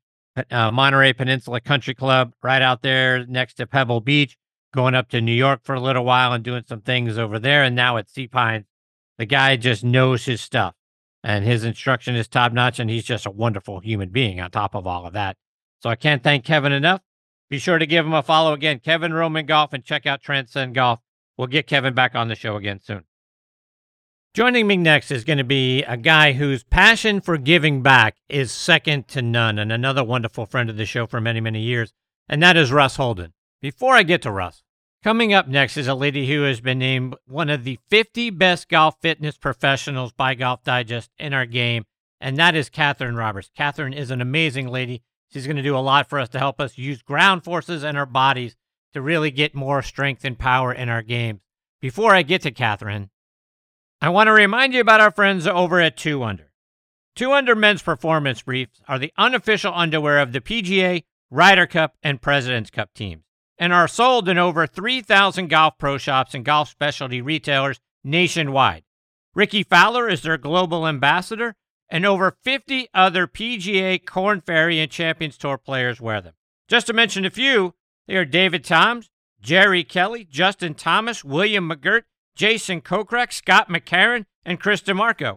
uh, 0.50 0.70
Monterey 0.70 1.12
Peninsula 1.12 1.60
Country 1.60 1.94
Club 1.94 2.32
right 2.42 2.62
out 2.62 2.82
there 2.82 3.26
next 3.26 3.54
to 3.54 3.66
Pebble 3.66 4.00
Beach, 4.00 4.36
going 4.72 4.94
up 4.94 5.08
to 5.10 5.20
New 5.20 5.32
York 5.32 5.60
for 5.62 5.74
a 5.74 5.80
little 5.80 6.04
while 6.04 6.32
and 6.32 6.42
doing 6.42 6.64
some 6.66 6.80
things 6.80 7.18
over 7.18 7.38
there. 7.38 7.62
And 7.62 7.76
now 7.76 7.96
at 7.96 8.10
Sea 8.10 8.28
Pines, 8.28 8.66
the 9.18 9.26
guy 9.26 9.56
just 9.56 9.84
knows 9.84 10.24
his 10.24 10.40
stuff 10.40 10.74
and 11.22 11.44
his 11.44 11.64
instruction 11.64 12.16
is 12.16 12.28
top 12.28 12.52
notch. 12.52 12.78
And 12.78 12.90
he's 12.90 13.04
just 13.04 13.26
a 13.26 13.30
wonderful 13.30 13.80
human 13.80 14.08
being 14.08 14.40
on 14.40 14.50
top 14.50 14.74
of 14.74 14.86
all 14.86 15.06
of 15.06 15.12
that. 15.12 15.36
So 15.80 15.90
I 15.90 15.96
can't 15.96 16.22
thank 16.22 16.44
Kevin 16.44 16.72
enough. 16.72 17.00
Be 17.50 17.58
sure 17.58 17.78
to 17.78 17.86
give 17.86 18.06
him 18.06 18.14
a 18.14 18.22
follow 18.22 18.54
again, 18.54 18.78
Kevin 18.78 19.12
Roman 19.12 19.44
Golf, 19.44 19.74
and 19.74 19.84
check 19.84 20.06
out 20.06 20.22
Transcend 20.22 20.74
Golf. 20.74 21.00
We'll 21.36 21.48
get 21.48 21.66
Kevin 21.66 21.92
back 21.92 22.14
on 22.14 22.28
the 22.28 22.34
show 22.34 22.56
again 22.56 22.80
soon. 22.82 23.04
Joining 24.34 24.66
me 24.66 24.78
next 24.78 25.10
is 25.10 25.24
going 25.24 25.36
to 25.36 25.44
be 25.44 25.82
a 25.82 25.98
guy 25.98 26.32
whose 26.32 26.64
passion 26.64 27.20
for 27.20 27.36
giving 27.36 27.82
back 27.82 28.16
is 28.30 28.50
second 28.50 29.06
to 29.08 29.20
none, 29.20 29.58
and 29.58 29.70
another 29.70 30.02
wonderful 30.02 30.46
friend 30.46 30.70
of 30.70 30.78
the 30.78 30.86
show 30.86 31.06
for 31.06 31.20
many, 31.20 31.38
many 31.38 31.60
years, 31.60 31.92
and 32.30 32.42
that 32.42 32.56
is 32.56 32.72
Russ 32.72 32.96
Holden. 32.96 33.34
Before 33.60 33.94
I 33.94 34.04
get 34.04 34.22
to 34.22 34.30
Russ, 34.30 34.62
coming 35.04 35.34
up 35.34 35.48
next 35.48 35.76
is 35.76 35.86
a 35.86 35.94
lady 35.94 36.26
who 36.28 36.44
has 36.44 36.62
been 36.62 36.78
named 36.78 37.14
one 37.26 37.50
of 37.50 37.64
the 37.64 37.78
50 37.90 38.30
best 38.30 38.70
golf 38.70 38.94
fitness 39.02 39.36
professionals 39.36 40.14
by 40.14 40.32
Golf 40.32 40.64
Digest 40.64 41.10
in 41.18 41.34
our 41.34 41.44
game, 41.44 41.84
and 42.18 42.38
that 42.38 42.54
is 42.54 42.70
Catherine 42.70 43.16
Roberts. 43.16 43.50
Catherine 43.54 43.92
is 43.92 44.10
an 44.10 44.22
amazing 44.22 44.66
lady. 44.66 45.02
She's 45.30 45.44
going 45.44 45.58
to 45.58 45.62
do 45.62 45.76
a 45.76 45.80
lot 45.80 46.08
for 46.08 46.18
us 46.18 46.30
to 46.30 46.38
help 46.38 46.58
us 46.58 46.78
use 46.78 47.02
ground 47.02 47.44
forces 47.44 47.84
and 47.84 47.98
our 47.98 48.06
bodies 48.06 48.56
to 48.94 49.02
really 49.02 49.30
get 49.30 49.54
more 49.54 49.82
strength 49.82 50.24
and 50.24 50.38
power 50.38 50.72
in 50.72 50.88
our 50.88 51.02
games. 51.02 51.42
Before 51.82 52.14
I 52.14 52.22
get 52.22 52.40
to 52.42 52.50
Catherine, 52.50 53.10
I 54.02 54.08
want 54.08 54.26
to 54.26 54.32
remind 54.32 54.74
you 54.74 54.80
about 54.80 55.00
our 55.00 55.12
friends 55.12 55.46
over 55.46 55.80
at 55.80 55.96
2 55.96 56.24
Under. 56.24 56.50
2 57.14 57.32
Under 57.32 57.54
men's 57.54 57.82
performance 57.82 58.42
briefs 58.42 58.80
are 58.88 58.98
the 58.98 59.12
unofficial 59.16 59.72
underwear 59.72 60.18
of 60.18 60.32
the 60.32 60.40
PGA, 60.40 61.04
Ryder 61.30 61.68
Cup, 61.68 61.94
and 62.02 62.20
President's 62.20 62.68
Cup 62.68 62.92
teams 62.94 63.22
and 63.58 63.72
are 63.72 63.86
sold 63.86 64.28
in 64.28 64.38
over 64.38 64.66
3,000 64.66 65.46
golf 65.46 65.78
pro 65.78 65.96
shops 65.98 66.34
and 66.34 66.44
golf 66.44 66.68
specialty 66.68 67.22
retailers 67.22 67.78
nationwide. 68.02 68.82
Rickie 69.36 69.62
Fowler 69.62 70.08
is 70.08 70.22
their 70.22 70.36
global 70.36 70.84
ambassador, 70.88 71.54
and 71.88 72.04
over 72.04 72.36
50 72.42 72.88
other 72.92 73.28
PGA, 73.28 74.04
Korn 74.04 74.40
Ferry, 74.40 74.80
and 74.80 74.90
Champions 74.90 75.36
Tour 75.36 75.58
players 75.58 76.00
wear 76.00 76.20
them. 76.20 76.34
Just 76.66 76.88
to 76.88 76.92
mention 76.92 77.24
a 77.24 77.30
few, 77.30 77.74
they 78.08 78.16
are 78.16 78.24
David 78.24 78.64
Toms, 78.64 79.10
Jerry 79.40 79.84
Kelly, 79.84 80.24
Justin 80.24 80.74
Thomas, 80.74 81.22
William 81.22 81.70
McGirt, 81.70 82.02
Jason 82.34 82.80
Kokrak, 82.80 83.32
Scott 83.32 83.68
McCarron, 83.68 84.24
and 84.44 84.60
Chris 84.60 84.82
DiMarco. 84.82 85.36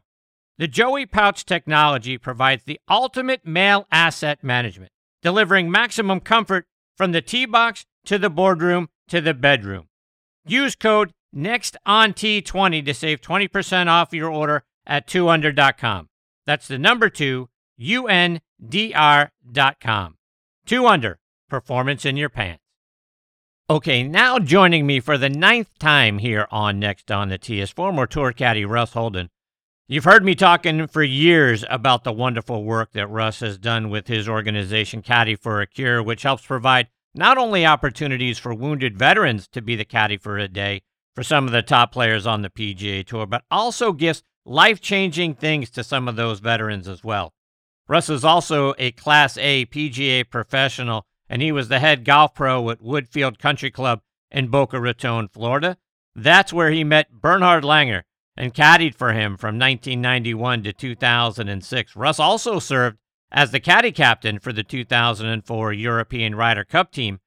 The 0.57 0.67
Joey 0.67 1.05
Pouch 1.05 1.45
technology 1.45 2.17
provides 2.17 2.63
the 2.63 2.79
ultimate 2.89 3.45
male 3.45 3.85
asset 3.91 4.43
management, 4.43 4.91
delivering 5.21 5.69
maximum 5.69 6.21
comfort 6.21 6.65
from 6.95 7.11
the 7.11 7.21
tee 7.21 7.45
box 7.45 7.85
to 8.05 8.17
the 8.17 8.29
boardroom 8.29 8.87
to 9.09 9.19
the 9.19 9.33
bedroom. 9.33 9.87
Use 10.45 10.75
code 10.75 11.11
NEXTONT20 11.35 12.85
to 12.85 12.93
save 12.93 13.19
20% 13.19 13.87
off 13.87 14.13
your 14.13 14.31
order 14.31 14.63
at 14.87 15.07
2under.com. 15.07 16.07
That's 16.45 16.67
the 16.67 16.77
number 16.77 17.09
2, 17.09 17.49
U-N-D-R.com. 17.77 18.41
2 20.65 20.87
Under, 20.87 21.19
performance 21.49 22.05
in 22.05 22.15
your 22.17 22.29
pants. 22.29 22.64
Okay, 23.67 24.03
now 24.03 24.37
joining 24.37 24.85
me 24.85 24.99
for 24.99 25.17
the 25.17 25.27
ninth 25.27 25.79
time 25.79 26.19
here 26.19 26.47
on 26.51 26.77
Next 26.79 27.11
on 27.11 27.29
the 27.29 27.39
Tee 27.39 27.61
is 27.61 27.71
former 27.71 28.05
tour 28.05 28.31
caddy 28.31 28.63
Russ 28.63 28.93
Holden. 28.93 29.31
You've 29.87 30.03
heard 30.03 30.23
me 30.23 30.35
talking 30.35 30.85
for 30.85 31.01
years 31.01 31.65
about 31.67 32.03
the 32.03 32.13
wonderful 32.13 32.63
work 32.63 32.91
that 32.91 33.07
Russ 33.07 33.39
has 33.39 33.57
done 33.57 33.89
with 33.89 34.07
his 34.07 34.29
organization, 34.29 35.01
Caddy 35.01 35.33
for 35.33 35.61
a 35.61 35.65
Cure, 35.65 36.03
which 36.03 36.21
helps 36.21 36.45
provide 36.45 36.89
not 37.15 37.39
only 37.39 37.65
opportunities 37.65 38.37
for 38.37 38.53
wounded 38.53 38.99
veterans 38.99 39.47
to 39.47 39.63
be 39.63 39.75
the 39.75 39.83
caddy 39.83 40.17
for 40.17 40.37
a 40.37 40.47
day 40.47 40.83
for 41.15 41.23
some 41.23 41.47
of 41.47 41.51
the 41.51 41.63
top 41.63 41.91
players 41.91 42.27
on 42.27 42.43
the 42.43 42.51
PGA 42.51 43.03
Tour, 43.03 43.25
but 43.25 43.45
also 43.49 43.93
gives 43.93 44.21
life 44.45 44.79
changing 44.79 45.33
things 45.33 45.71
to 45.71 45.83
some 45.83 46.07
of 46.07 46.15
those 46.15 46.39
veterans 46.39 46.87
as 46.87 47.03
well. 47.03 47.33
Russ 47.87 48.11
is 48.11 48.23
also 48.23 48.75
a 48.77 48.91
Class 48.91 49.39
A 49.39 49.65
PGA 49.65 50.29
professional, 50.29 51.07
and 51.29 51.41
he 51.41 51.51
was 51.51 51.67
the 51.67 51.79
head 51.79 52.05
golf 52.05 52.33
pro 52.33 52.69
at 52.69 52.81
Woodfield 52.81 53.39
Country 53.39 53.71
Club 53.71 54.01
in 54.31 54.47
Boca 54.47 54.79
Raton, 54.79 55.27
Florida. 55.27 55.77
That's 56.15 56.53
where 56.53 56.71
he 56.71 56.83
met 56.83 57.11
Bernhard 57.11 57.63
Langer 57.63 58.03
and 58.37 58.53
caddied 58.53 58.95
for 58.95 59.13
him 59.13 59.37
from 59.37 59.59
1991 59.59 60.63
to 60.63 60.73
2006. 60.73 61.95
Russ 61.95 62.19
also 62.19 62.59
served 62.59 62.97
as 63.31 63.51
the 63.51 63.59
caddy 63.59 63.91
captain 63.91 64.39
for 64.39 64.53
the 64.53 64.63
2004 64.63 65.73
European 65.73 66.35
Ryder 66.35 66.63
Cup 66.63 66.91
team. 66.91 67.19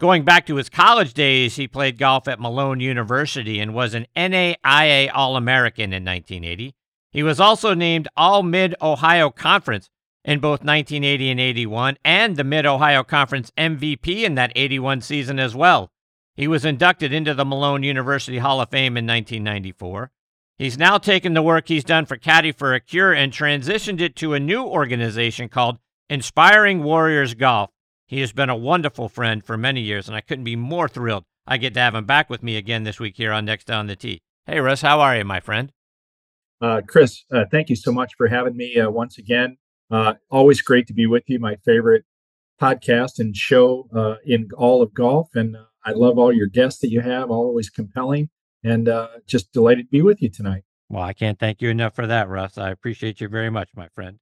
Going 0.00 0.24
back 0.24 0.46
to 0.46 0.56
his 0.56 0.68
college 0.68 1.14
days, 1.14 1.56
he 1.56 1.68
played 1.68 1.98
golf 1.98 2.26
at 2.26 2.40
Malone 2.40 2.80
University 2.80 3.60
and 3.60 3.74
was 3.74 3.94
an 3.94 4.06
NAIA 4.16 5.10
All 5.14 5.36
American 5.36 5.92
in 5.92 6.04
1980. 6.04 6.74
He 7.10 7.22
was 7.22 7.38
also 7.38 7.74
named 7.74 8.08
All 8.16 8.42
Mid 8.42 8.74
Ohio 8.82 9.30
Conference 9.30 9.88
in 10.24 10.40
both 10.40 10.64
1980 10.64 11.30
and 11.30 11.40
81, 11.40 11.98
and 12.04 12.36
the 12.36 12.44
Mid 12.44 12.66
Ohio 12.66 13.02
Conference 13.02 13.52
MVP 13.58 14.22
in 14.24 14.34
that 14.36 14.52
81 14.56 15.00
season 15.00 15.38
as 15.38 15.54
well. 15.54 15.90
He 16.34 16.48
was 16.48 16.64
inducted 16.64 17.12
into 17.12 17.34
the 17.34 17.44
Malone 17.44 17.82
University 17.82 18.38
Hall 18.38 18.60
of 18.60 18.70
Fame 18.70 18.96
in 18.96 19.06
1994. 19.06 20.10
He's 20.56 20.78
now 20.78 20.98
taken 20.98 21.34
the 21.34 21.42
work 21.42 21.68
he's 21.68 21.84
done 21.84 22.06
for 22.06 22.16
Caddy 22.16 22.52
for 22.52 22.74
a 22.74 22.80
Cure 22.80 23.12
and 23.12 23.32
transitioned 23.32 24.00
it 24.00 24.16
to 24.16 24.34
a 24.34 24.40
new 24.40 24.64
organization 24.64 25.48
called 25.48 25.78
Inspiring 26.08 26.82
Warriors 26.82 27.34
Golf. 27.34 27.70
He 28.06 28.20
has 28.20 28.32
been 28.32 28.50
a 28.50 28.56
wonderful 28.56 29.08
friend 29.08 29.44
for 29.44 29.56
many 29.56 29.80
years, 29.80 30.08
and 30.08 30.16
I 30.16 30.20
couldn't 30.20 30.44
be 30.44 30.56
more 30.56 30.88
thrilled 30.88 31.24
I 31.46 31.58
get 31.58 31.74
to 31.74 31.80
have 31.80 31.94
him 31.94 32.06
back 32.06 32.30
with 32.30 32.42
me 32.42 32.56
again 32.56 32.84
this 32.84 32.98
week 32.98 33.16
here 33.16 33.32
on 33.32 33.44
Next 33.44 33.70
on 33.70 33.86
the 33.86 33.96
Tee. 33.96 34.22
Hey, 34.46 34.60
Russ, 34.60 34.80
how 34.80 35.00
are 35.00 35.16
you, 35.16 35.24
my 35.24 35.40
friend? 35.40 35.72
Uh, 36.60 36.80
Chris, 36.86 37.24
uh, 37.30 37.44
thank 37.50 37.68
you 37.68 37.76
so 37.76 37.92
much 37.92 38.12
for 38.16 38.28
having 38.28 38.56
me 38.56 38.78
uh, 38.78 38.88
once 38.90 39.18
again. 39.18 39.58
Uh, 39.90 40.14
always 40.30 40.62
great 40.62 40.86
to 40.86 40.94
be 40.94 41.06
with 41.06 41.24
you. 41.26 41.38
My 41.38 41.56
favorite 41.64 42.04
podcast 42.60 43.18
and 43.18 43.36
show 43.36 43.88
uh, 43.94 44.16
in 44.24 44.48
all 44.56 44.82
of 44.82 44.94
golf, 44.94 45.28
and 45.34 45.56
uh, 45.56 45.64
I 45.84 45.92
love 45.92 46.18
all 46.18 46.32
your 46.32 46.46
guests 46.46 46.80
that 46.80 46.90
you 46.90 47.00
have. 47.00 47.30
Always 47.30 47.70
compelling, 47.70 48.30
and 48.62 48.88
just 49.26 49.52
delighted 49.52 49.86
to 49.86 49.90
be 49.90 50.02
with 50.02 50.22
you 50.22 50.28
tonight. 50.30 50.64
Well, 50.88 51.02
I 51.02 51.12
can't 51.12 51.38
thank 51.38 51.60
you 51.60 51.70
enough 51.70 51.94
for 51.94 52.06
that, 52.06 52.28
Russ. 52.28 52.58
I 52.58 52.70
appreciate 52.70 53.20
you 53.20 53.28
very 53.28 53.50
much, 53.50 53.70
my 53.74 53.88
friend. 53.88 54.18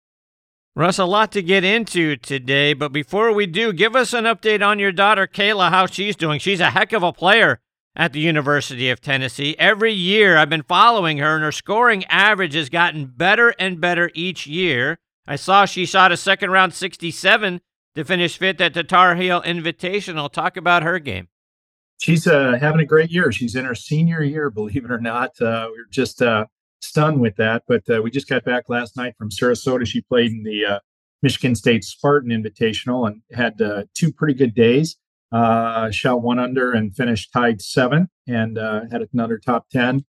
Russ, 0.75 0.99
a 0.99 1.05
lot 1.05 1.33
to 1.33 1.43
get 1.43 1.65
into 1.65 2.17
today, 2.17 2.73
but 2.73 2.93
before 2.93 3.33
we 3.35 3.45
do, 3.45 3.75
give 3.75 3.95
us 3.95 4.15
an 4.15 4.25
update 4.25 4.67
on 4.67 4.79
your 4.79 4.93
daughter, 4.93 5.27
Kayla, 5.27 5.69
how 5.69 5.85
she's 5.85 6.17
doing. 6.17 6.41
She's 6.41 6.61
a 6.61 6.71
heck 6.71 6.95
of 6.95 7.03
a 7.03 7.13
player 7.13 7.61
at 7.95 8.15
the 8.15 8.21
University 8.21 8.89
of 8.89 9.01
Tennessee. 9.01 9.55
Every 9.59 9.93
year 9.93 10.39
I've 10.39 10.49
been 10.49 10.63
following 10.63 11.19
her, 11.19 11.35
and 11.35 11.45
her 11.45 11.53
scoring 11.53 12.07
average 12.07 12.55
has 12.55 12.71
gotten 12.71 13.05
better 13.05 13.51
and 13.59 13.83
better 13.83 14.11
each 14.15 14.47
year. 14.47 14.99
I 15.27 15.37
saw 15.37 15.65
she 15.65 15.87
shot 15.87 16.11
a 16.11 16.17
second 16.17 16.51
round 16.51 16.75
67 16.75 17.61
to 17.95 18.05
finish 18.05 18.39
fifth 18.39 18.61
at 18.61 18.75
the 18.75 18.83
Tar 18.83 19.15
Heel 19.15 19.41
Invitational. 19.43 20.31
Talk 20.31 20.57
about 20.57 20.83
her 20.83 20.99
game. 20.99 21.29
She's 22.01 22.27
uh, 22.27 22.59
having 22.61 22.81
a 22.81 22.85
great 22.87 23.11
year. 23.11 23.31
She's 23.31 23.55
in 23.55 23.65
her 23.65 23.77
senior 23.77 24.23
year, 24.23 24.51
believe 24.51 24.85
it 24.85 24.91
or 24.91 25.01
not. 25.01 25.41
Uh, 25.41 25.69
we're 25.71 25.87
just 25.91 26.21
uh, 26.21 26.47
stunned 26.81 27.21
with 27.21 27.37
that. 27.37 27.63
But 27.69 27.89
uh, 27.89 28.03
we 28.03 28.11
just 28.11 28.29
got 28.29 28.45
back 28.45 28.65
last 28.69 28.97
night 28.97 29.15
from 29.17 29.31
Sarasota. 29.31 29.87
She 29.87 30.01
played 30.01 30.33
in 30.33 30.43
the 30.43 30.65
uh, 30.65 30.79
Michigan 31.23 31.55
State 31.55 31.85
Spartan 31.85 32.31
Invitational 32.31 33.07
and 33.07 33.23
had 33.33 33.63
uh, 33.63 33.85
two 33.95 34.13
pretty 34.13 34.35
good 34.35 34.55
days. 34.55 34.97
Shot 35.33 36.23
one 36.23 36.41
under 36.41 36.73
and 36.73 36.95
finished 36.97 37.33
tied 37.33 37.63
seventh, 37.63 38.11
and 38.27 38.59
had 38.59 39.07
another 39.13 39.39
top 39.39 39.69
ten 39.71 40.05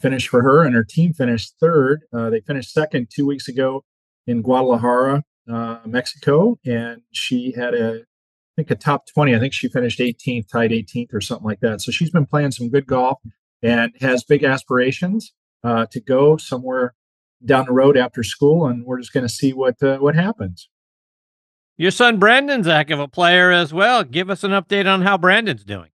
finish 0.00 0.26
for 0.26 0.42
her. 0.42 0.62
And 0.64 0.74
her 0.74 0.84
team 0.84 1.12
finished 1.12 1.56
third. 1.60 2.04
They 2.10 2.40
finished 2.40 2.72
second 2.72 3.08
two 3.14 3.26
weeks 3.26 3.48
ago 3.48 3.84
in 4.28 4.42
Guadalajara, 4.42 5.24
uh, 5.50 5.78
Mexico, 5.86 6.58
and 6.64 7.02
she 7.12 7.52
had 7.56 7.74
a 7.74 8.02
I 8.02 8.62
think 8.62 8.70
a 8.70 8.74
top 8.74 9.06
20. 9.06 9.34
I 9.34 9.38
think 9.38 9.52
she 9.52 9.68
finished 9.68 10.00
18th, 10.00 10.48
tied 10.50 10.72
18th 10.72 11.14
or 11.14 11.20
something 11.20 11.46
like 11.46 11.60
that. 11.60 11.80
So 11.80 11.92
she's 11.92 12.10
been 12.10 12.26
playing 12.26 12.50
some 12.50 12.68
good 12.68 12.86
golf 12.86 13.20
and 13.62 13.92
has 14.00 14.24
big 14.24 14.42
aspirations 14.42 15.32
uh, 15.62 15.86
to 15.92 16.00
go 16.00 16.36
somewhere 16.36 16.94
down 17.44 17.66
the 17.66 17.72
road 17.72 17.96
after 17.96 18.24
school, 18.24 18.66
and 18.66 18.84
we're 18.84 18.98
just 18.98 19.12
going 19.12 19.26
to 19.26 19.32
see 19.32 19.52
what 19.52 19.82
uh, 19.82 19.98
what 19.98 20.14
happens. 20.14 20.68
Your 21.76 21.92
son 21.92 22.18
Brandon's 22.18 22.66
a 22.66 22.74
heck 22.74 22.90
of 22.90 22.98
a 22.98 23.08
player 23.08 23.52
as 23.52 23.72
well. 23.72 24.02
Give 24.04 24.28
us 24.28 24.42
an 24.44 24.50
update 24.50 24.92
on 24.92 25.02
how 25.02 25.16
Brandon's 25.16 25.64
doing. 25.64 25.90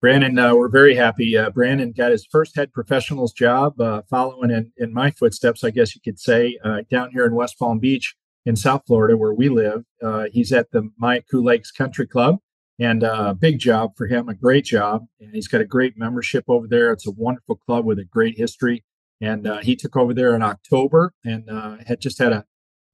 Brandon, 0.00 0.38
uh, 0.38 0.54
we're 0.54 0.68
very 0.68 0.94
happy. 0.94 1.36
Uh, 1.36 1.50
Brandon 1.50 1.92
got 1.92 2.10
his 2.10 2.26
first 2.30 2.54
head 2.54 2.72
professionals 2.72 3.32
job, 3.32 3.80
uh, 3.80 4.02
following 4.10 4.50
in, 4.50 4.72
in 4.76 4.92
my 4.92 5.10
footsteps, 5.10 5.64
I 5.64 5.70
guess 5.70 5.94
you 5.94 6.00
could 6.04 6.18
say, 6.18 6.58
uh, 6.64 6.82
down 6.90 7.10
here 7.12 7.24
in 7.24 7.34
West 7.34 7.58
Palm 7.58 7.78
Beach 7.78 8.14
in 8.44 8.56
South 8.56 8.82
Florida, 8.86 9.16
where 9.16 9.32
we 9.32 9.48
live. 9.48 9.84
Uh, 10.02 10.26
he's 10.30 10.52
at 10.52 10.70
the 10.70 10.90
Mayacoo 11.02 11.42
Lakes 11.42 11.70
Country 11.70 12.06
Club, 12.06 12.36
and 12.78 13.02
a 13.02 13.12
uh, 13.12 13.32
big 13.32 13.58
job 13.58 13.92
for 13.96 14.06
him, 14.06 14.28
a 14.28 14.34
great 14.34 14.66
job. 14.66 15.06
And 15.18 15.34
he's 15.34 15.48
got 15.48 15.62
a 15.62 15.64
great 15.64 15.96
membership 15.96 16.44
over 16.46 16.66
there. 16.68 16.92
It's 16.92 17.06
a 17.06 17.12
wonderful 17.12 17.56
club 17.56 17.86
with 17.86 17.98
a 17.98 18.04
great 18.04 18.36
history. 18.36 18.84
And 19.22 19.48
he 19.62 19.76
took 19.76 19.96
over 19.96 20.12
there 20.12 20.36
in 20.36 20.42
October 20.42 21.14
and 21.24 21.48
had 21.86 22.02
just 22.02 22.18
had 22.18 22.32
a 22.32 22.44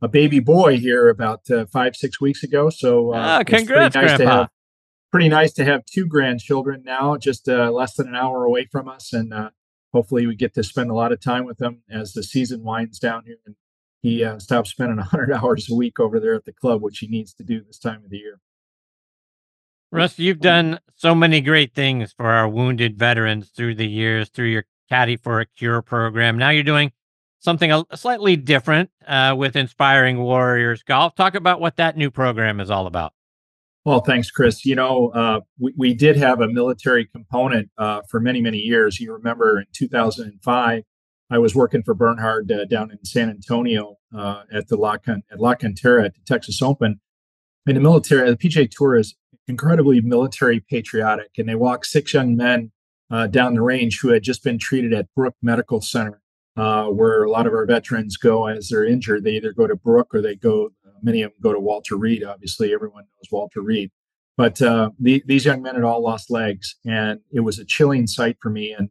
a 0.03 0.09
baby 0.09 0.41
boy 0.41 0.79
here 0.79 1.09
about 1.09 1.49
uh, 1.51 1.65
five 1.67 1.97
six 1.97 2.21
weeks 2.21 2.43
ago. 2.43 2.69
So 2.69 3.15
uh, 3.15 3.19
ah, 3.19 3.43
congrats, 3.47 3.95
nice 3.95 4.17
Grandpa. 4.17 4.49
Pretty 5.13 5.29
nice 5.29 5.53
to 5.55 5.65
have 5.65 5.85
two 5.85 6.07
grandchildren 6.07 6.83
now, 6.85 7.17
just 7.19 7.49
uh, 7.49 7.71
less 7.71 7.95
than 7.95 8.09
an 8.09 8.17
hour 8.17 8.45
away 8.45 8.67
from 8.73 8.89
us, 8.89 9.13
and 9.13 9.33
uh, 9.33 9.51
hopefully 9.93 10.27
we 10.27 10.35
get 10.35 10.55
to 10.55 10.63
spend 10.63 10.91
a 10.91 10.95
lot 10.95 11.13
of 11.13 11.21
time 11.21 11.45
with 11.45 11.59
them 11.59 11.83
as 11.91 12.15
the 12.15 12.23
season 12.23 12.65
winds 12.65 12.99
down 12.99 13.25
here. 13.27 13.37
And 13.45 13.57
he 14.01 14.25
uh, 14.25 14.39
stops 14.39 14.71
spending 14.71 14.97
100 15.13 15.33
hours 15.33 15.69
a 15.71 15.75
week 15.75 16.01
over 16.01 16.19
there 16.19 16.35
at 16.35 16.47
the 16.47 16.53
club, 16.53 16.83
which 16.83 16.99
he 16.99 17.07
needs 17.07 17.35
to 17.35 17.45
do 17.45 17.63
this 17.63 17.79
time 17.79 18.03
of 18.05 18.11
the 18.11 18.19
year. 18.19 18.41
Russ, 19.91 20.19
you've 20.19 20.41
done 20.41 20.81
so 20.97 21.15
many 21.15 21.43
great 21.43 21.75
things 21.75 22.15
for 22.15 22.31
our 22.31 22.49
wounded 22.49 22.99
veterans 22.99 23.51
through 23.51 23.75
the 23.75 23.87
years, 23.87 24.31
through 24.31 24.47
your 24.47 24.65
Caddy 24.89 25.17
for 25.17 25.41
a 25.41 25.47
Cure 25.47 25.83
program. 25.83 26.39
Now 26.39 26.49
you're 26.49 26.63
doing 26.63 26.93
something 27.41 27.85
slightly 27.95 28.37
different 28.37 28.91
uh, 29.07 29.35
with 29.37 29.57
Inspiring 29.57 30.19
Warriors 30.19 30.83
Golf. 30.83 31.15
Talk 31.15 31.35
about 31.35 31.61
what 31.61 31.77
that 31.77 31.99
new 31.99 32.11
program 32.11 32.61
is 32.61 32.71
all 32.71 32.87
about. 32.87 33.13
Well, 33.85 34.01
thanks, 34.01 34.31
Chris. 34.31 34.65
You 34.65 34.77
know, 34.77 35.09
uh, 35.09 35.41
we, 35.59 35.75
we 35.77 35.95
did 35.95 36.17
have 36.17 36.41
a 36.41 36.47
military 36.47 37.07
component 37.07 37.69
uh, 37.77 38.03
for 38.09 38.21
many, 38.21 38.41
many 38.41 38.59
years. 38.59 39.01
You 39.01 39.13
remember 39.13 39.59
in 39.59 39.67
2005, 39.73 40.85
I 41.31 41.39
was 41.39 41.55
working 41.55 41.83
for 41.83 41.93
Bernhard 41.93 42.53
uh, 42.53 42.65
down 42.67 42.93
in 42.93 43.05
San 43.05 43.29
Antonio 43.29 43.97
uh, 44.17 44.43
at 44.53 44.69
the 44.69 44.77
La, 44.77 44.99
Con- 44.99 45.25
at 45.33 45.41
La 45.41 45.55
Cantera 45.57 46.05
at 46.05 46.15
the 46.15 46.21
Texas 46.25 46.63
Open. 46.63 47.01
And 47.67 47.77
the 47.77 47.81
military, 47.81 48.31
the 48.31 48.37
PGA 48.37 48.71
Tour 48.71 48.97
is 48.97 49.17
incredibly 49.49 50.01
military 50.01 50.61
patriotic, 50.61 51.31
and 51.37 51.49
they 51.49 51.55
walked 51.57 51.87
six 51.87 52.15
young 52.15 52.37
men 52.37 52.71
uh, 53.11 53.27
down 53.27 53.55
the 53.55 53.63
range 53.63 53.99
who 54.01 54.11
had 54.11 54.23
just 54.23 54.45
been 54.45 54.59
treated 54.59 54.93
at 54.93 55.13
Brooke 55.17 55.37
Medical 55.43 55.81
Center 55.81 56.23
uh, 56.57 56.87
where 56.87 57.23
a 57.23 57.31
lot 57.31 57.47
of 57.47 57.53
our 57.53 57.67
veterans 57.67 58.17
go 58.17 58.47
as 58.47 58.69
they're 58.69 58.85
injured. 58.85 59.25
They 59.25 59.33
either 59.33 59.53
go 59.53 59.67
to 59.67 59.77
Brooke 59.77 60.15
or 60.15 60.21
they 60.21 60.35
go, 60.35 60.71
many 61.03 61.23
of 61.23 61.33
them 61.33 61.41
go 61.43 61.53
to 61.53 61.61
Walter 61.61 61.97
Reed. 61.97 62.25
Obviously, 62.25 62.73
everyone 62.73 63.05
knows 63.05 63.31
Walter 63.31 63.61
Reed. 63.61 63.91
But 64.37 64.63
uh, 64.63 64.91
the, 64.99 65.23
these 65.27 65.45
young 65.45 65.63
men 65.63 65.75
had 65.75 65.85
all 65.85 66.03
lost 66.03 66.31
legs, 66.31 66.77
and 66.87 67.21
it 67.33 67.41
was 67.41 67.59
a 67.59 67.65
chilling 67.65 68.07
sight 68.07 68.39
for 68.41 68.51
me. 68.51 68.73
And, 68.73 68.89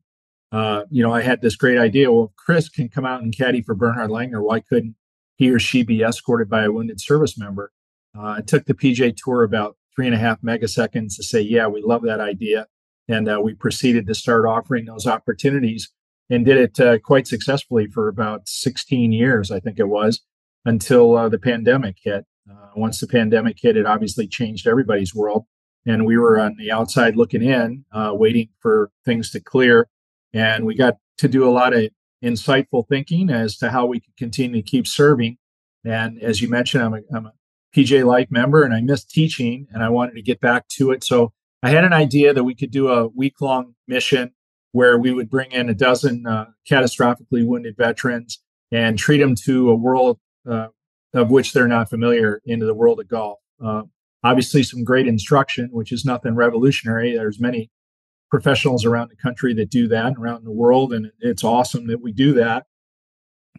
uh, 0.52 0.84
you 0.90 1.02
know, 1.02 1.14
I 1.14 1.22
had 1.22 1.42
this 1.42 1.56
great 1.56 1.80
idea. 1.80 2.12
Well, 2.12 2.34
Chris 2.38 2.70
can 2.70 2.90
come 2.90 3.06
out 3.06 3.24
and 3.24 3.36
caddy 3.36 3.62
for 3.62 3.74
Bernhard 3.74 4.12
Langer. 4.12 4.44
Why 4.44 4.60
couldn't 4.60 4.96
he 5.38 5.50
or 5.50 5.60
she 5.60 5.84
be 5.84 6.04
escorted 6.04 6.50
by 6.50 6.64
a 6.64 6.72
wounded 6.72 7.02
service 7.02 7.38
member? 7.38 7.72
Uh, 8.18 8.36
it 8.40 8.48
took 8.48 8.66
the 8.66 8.74
PGA 8.74 9.16
Tour 9.16 9.44
about 9.44 9.78
three 9.96 10.06
and 10.06 10.16
a 10.16 10.20
half 10.20 10.42
megaseconds 10.42 11.16
to 11.16 11.24
say, 11.24 11.42
yeah, 11.42 11.68
we 11.68 11.82
love 11.82 12.04
that 12.04 12.20
idea. 12.20 12.68
And 13.08 13.28
uh, 13.28 13.40
we 13.44 13.54
proceeded 13.54 14.08
to 14.08 14.16
start 14.16 14.46
offering 14.46 14.86
those 14.86 15.08
opportunities 15.08 15.90
and 16.30 16.46
did 16.46 16.58
it 16.58 16.80
uh, 16.80 16.98
quite 17.00 17.28
successfully 17.28 17.88
for 17.88 18.08
about 18.08 18.48
16 18.48 19.12
years, 19.12 19.52
I 19.52 19.60
think 19.60 19.80
it 19.80 19.88
was, 19.88 20.22
until 20.66 21.16
uh, 21.16 21.30
the 21.30 21.40
pandemic 21.40 21.98
hit. 22.02 22.26
Uh, 22.50 22.70
once 22.76 23.00
the 23.00 23.08
pandemic 23.08 23.58
hit, 23.60 23.78
it 23.78 23.86
obviously 23.86 24.28
changed 24.28 24.68
everybody's 24.68 25.16
world. 25.16 25.46
And 25.86 26.06
we 26.06 26.18
were 26.18 26.40
on 26.40 26.56
the 26.58 26.72
outside 26.72 27.16
looking 27.16 27.42
in, 27.42 27.86
uh, 27.92 28.12
waiting 28.14 28.50
for 28.60 28.92
things 29.04 29.32
to 29.32 29.40
clear. 29.40 29.88
And 30.34 30.66
we 30.66 30.76
got 30.76 30.98
to 31.18 31.28
do 31.28 31.48
a 31.48 31.52
lot 31.52 31.74
of 31.74 31.90
insightful 32.24 32.88
thinking 32.88 33.30
as 33.30 33.58
to 33.58 33.70
how 33.70 33.86
we 33.88 34.00
could 34.00 34.16
continue 34.18 34.62
to 34.62 34.68
keep 34.68 34.86
serving. 34.86 35.38
And 35.84 36.22
as 36.22 36.42
you 36.42 36.50
mentioned, 36.50 36.84
I'm 36.84 36.94
a, 36.94 37.00
I'm 37.14 37.26
a 37.26 37.34
PGA 37.76 38.06
Life 38.06 38.30
member 38.30 38.64
and 38.64 38.74
I 38.74 38.82
miss 38.82 39.04
teaching 39.04 39.68
and 39.72 39.84
I 39.84 39.90
wanted 39.90 40.16
to 40.16 40.22
get 40.22 40.40
back 40.40 40.68
to 40.70 40.92
it. 40.92 41.04
So 41.04 41.34
I 41.64 41.70
had 41.70 41.84
an 41.84 41.94
idea 41.94 42.34
that 42.34 42.44
we 42.44 42.56
could 42.56 42.72
do 42.72 42.90
a 42.90 43.08
week 43.08 43.42
long 43.42 43.76
mission 43.88 44.32
where 44.72 44.98
we 44.98 45.12
would 45.12 45.30
bring 45.30 45.52
in 45.52 45.70
a 45.70 45.74
dozen 45.74 46.26
uh, 46.26 46.48
catastrophically 46.70 47.46
wounded 47.46 47.76
veterans 47.78 48.40
and 48.72 48.98
treat 48.98 49.20
them 49.20 49.36
to 49.36 49.70
a 49.70 49.76
world 49.76 50.18
uh, 50.50 50.68
of 51.14 51.30
which 51.30 51.54
they're 51.54 51.68
not 51.68 51.90
familiar 51.90 52.42
into 52.46 52.66
the 52.66 52.74
world 52.74 53.00
of 53.00 53.08
golf. 53.08 53.40
Uh, 53.64 53.84
obviously, 54.24 54.64
some 54.64 54.84
great 54.84 55.08
instruction, 55.08 55.70
which 55.72 55.92
is 55.92 56.06
nothing 56.06 56.36
revolutionary. 56.36 57.16
There's 57.16 57.40
many 57.40 57.70
professionals 58.30 58.86
around 58.86 59.10
the 59.10 59.18
country 59.18 59.54
that 59.56 59.70
do 59.70 59.88
that 59.90 60.14
around 60.18 60.46
the 60.46 60.52
world, 60.52 60.94
and 60.94 61.12
it's 61.20 61.44
awesome 61.44 61.88
that 61.88 62.02
we 62.02 62.12
do 62.12 62.34
that. 62.34 62.66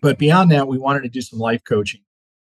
But 0.00 0.18
beyond 0.18 0.50
that, 0.50 0.66
we 0.66 0.78
wanted 0.78 1.02
to 1.02 1.08
do 1.08 1.20
some 1.20 1.38
life 1.38 1.62
coaching. 1.64 2.00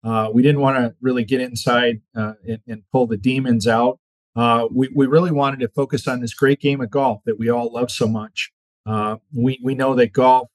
Uh, 0.03 0.29
we 0.33 0.41
didn't 0.41 0.61
want 0.61 0.77
to 0.77 0.95
really 1.01 1.23
get 1.23 1.41
inside 1.41 2.01
uh, 2.15 2.33
and, 2.47 2.59
and 2.67 2.83
pull 2.91 3.07
the 3.07 3.17
demons 3.17 3.67
out 3.67 3.99
uh, 4.35 4.67
we, 4.71 4.89
we 4.95 5.05
really 5.05 5.31
wanted 5.31 5.59
to 5.59 5.67
focus 5.69 6.07
on 6.07 6.19
this 6.19 6.33
great 6.33 6.59
game 6.59 6.81
of 6.81 6.89
golf 6.89 7.21
that 7.25 7.37
we 7.37 7.49
all 7.49 7.71
love 7.71 7.91
so 7.91 8.07
much. 8.07 8.51
Uh, 8.85 9.17
we, 9.33 9.59
we 9.63 9.75
know 9.75 9.95
that 9.95 10.11
golf 10.11 10.49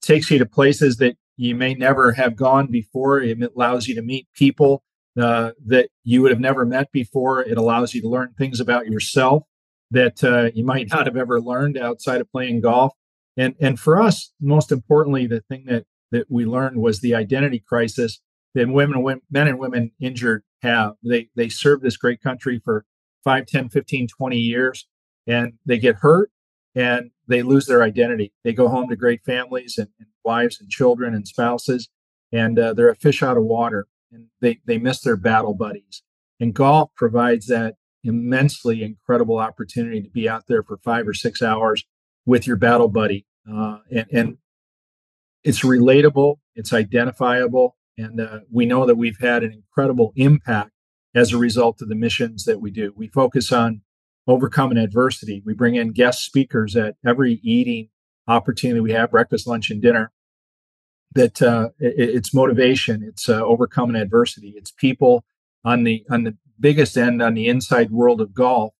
takes 0.00 0.30
you 0.30 0.38
to 0.38 0.46
places 0.46 0.96
that 0.98 1.16
you 1.42 1.56
may 1.56 1.74
never 1.74 2.12
have 2.12 2.36
gone 2.36 2.68
before. 2.68 3.20
It 3.20 3.38
allows 3.42 3.88
you 3.88 3.96
to 3.96 4.02
meet 4.02 4.28
people 4.34 4.84
uh, 5.20 5.50
that 5.66 5.90
you 6.04 6.22
would 6.22 6.30
have 6.30 6.40
never 6.40 6.64
met 6.64 6.92
before. 6.92 7.42
It 7.42 7.58
allows 7.58 7.94
you 7.94 8.00
to 8.02 8.08
learn 8.08 8.34
things 8.38 8.60
about 8.60 8.86
yourself 8.86 9.42
that 9.90 10.22
uh, 10.22 10.50
you 10.54 10.64
might 10.64 10.88
not 10.92 11.06
have 11.06 11.16
ever 11.16 11.40
learned 11.40 11.76
outside 11.76 12.20
of 12.20 12.30
playing 12.30 12.60
golf. 12.60 12.92
And, 13.36 13.56
and 13.60 13.80
for 13.80 14.00
us, 14.00 14.32
most 14.40 14.70
importantly, 14.70 15.26
the 15.26 15.40
thing 15.40 15.64
that, 15.66 15.84
that 16.12 16.30
we 16.30 16.44
learned 16.44 16.76
was 16.76 17.00
the 17.00 17.14
identity 17.14 17.58
crisis 17.58 18.20
that 18.54 18.68
women, 18.68 19.02
women 19.02 19.22
men 19.30 19.48
and 19.48 19.58
women 19.58 19.90
injured 19.98 20.44
have. 20.60 20.92
They 21.02 21.28
they 21.34 21.48
serve 21.48 21.80
this 21.80 21.96
great 21.96 22.22
country 22.22 22.60
for 22.64 22.84
5, 23.24 23.46
10, 23.46 23.68
15, 23.70 24.08
20 24.08 24.36
years 24.36 24.86
and 25.26 25.54
they 25.64 25.78
get 25.78 25.96
hurt 25.96 26.30
and 26.74 27.10
they 27.28 27.42
lose 27.42 27.66
their 27.66 27.82
identity. 27.82 28.32
They 28.44 28.52
go 28.52 28.68
home 28.68 28.88
to 28.88 28.96
great 28.96 29.24
families 29.24 29.78
and, 29.78 29.88
and 29.98 30.08
wives 30.24 30.60
and 30.60 30.68
children 30.68 31.14
and 31.14 31.26
spouses 31.26 31.88
and 32.32 32.58
uh, 32.58 32.72
they're 32.72 32.88
a 32.88 32.96
fish 32.96 33.22
out 33.22 33.36
of 33.36 33.44
water 33.44 33.86
and 34.10 34.26
they, 34.40 34.58
they 34.66 34.78
miss 34.78 35.00
their 35.00 35.16
battle 35.16 35.54
buddies. 35.54 36.02
And 36.40 36.54
golf 36.54 36.90
provides 36.96 37.46
that 37.46 37.76
immensely 38.02 38.82
incredible 38.82 39.38
opportunity 39.38 40.02
to 40.02 40.10
be 40.10 40.28
out 40.28 40.44
there 40.48 40.62
for 40.62 40.78
five 40.78 41.06
or 41.06 41.14
six 41.14 41.42
hours 41.42 41.84
with 42.26 42.46
your 42.46 42.56
battle 42.56 42.88
buddy. 42.88 43.26
Uh, 43.50 43.78
and, 43.90 44.06
and 44.12 44.38
it's 45.44 45.60
relatable, 45.60 46.36
it's 46.54 46.72
identifiable, 46.72 47.76
and 47.98 48.20
uh, 48.20 48.40
we 48.50 48.64
know 48.64 48.86
that 48.86 48.94
we've 48.96 49.18
had 49.20 49.42
an 49.42 49.52
incredible 49.52 50.12
impact 50.16 50.70
as 51.14 51.32
a 51.32 51.38
result 51.38 51.82
of 51.82 51.88
the 51.88 51.94
missions 51.94 52.44
that 52.44 52.60
we 52.60 52.70
do. 52.70 52.92
We 52.96 53.08
focus 53.08 53.52
on 53.52 53.82
overcoming 54.26 54.78
adversity. 54.78 55.42
We 55.44 55.54
bring 55.54 55.74
in 55.74 55.92
guest 55.92 56.24
speakers 56.24 56.76
at 56.76 56.96
every 57.06 57.40
eating 57.42 57.88
opportunity 58.28 58.80
we 58.80 58.92
have 58.92 59.10
breakfast, 59.10 59.46
lunch, 59.46 59.70
and 59.70 59.82
dinner. 59.82 60.12
That 61.14 61.42
uh, 61.42 61.70
it, 61.78 62.10
it's 62.16 62.32
motivation, 62.32 63.02
it's 63.02 63.28
uh, 63.28 63.42
overcoming 63.42 64.00
adversity, 64.00 64.54
it's 64.56 64.70
people 64.70 65.24
on 65.64 65.84
the 65.84 66.04
on 66.10 66.24
the 66.24 66.36
biggest 66.58 66.96
end 66.96 67.20
on 67.22 67.34
the 67.34 67.48
inside 67.48 67.90
world 67.90 68.20
of 68.20 68.32
golf. 68.32 68.72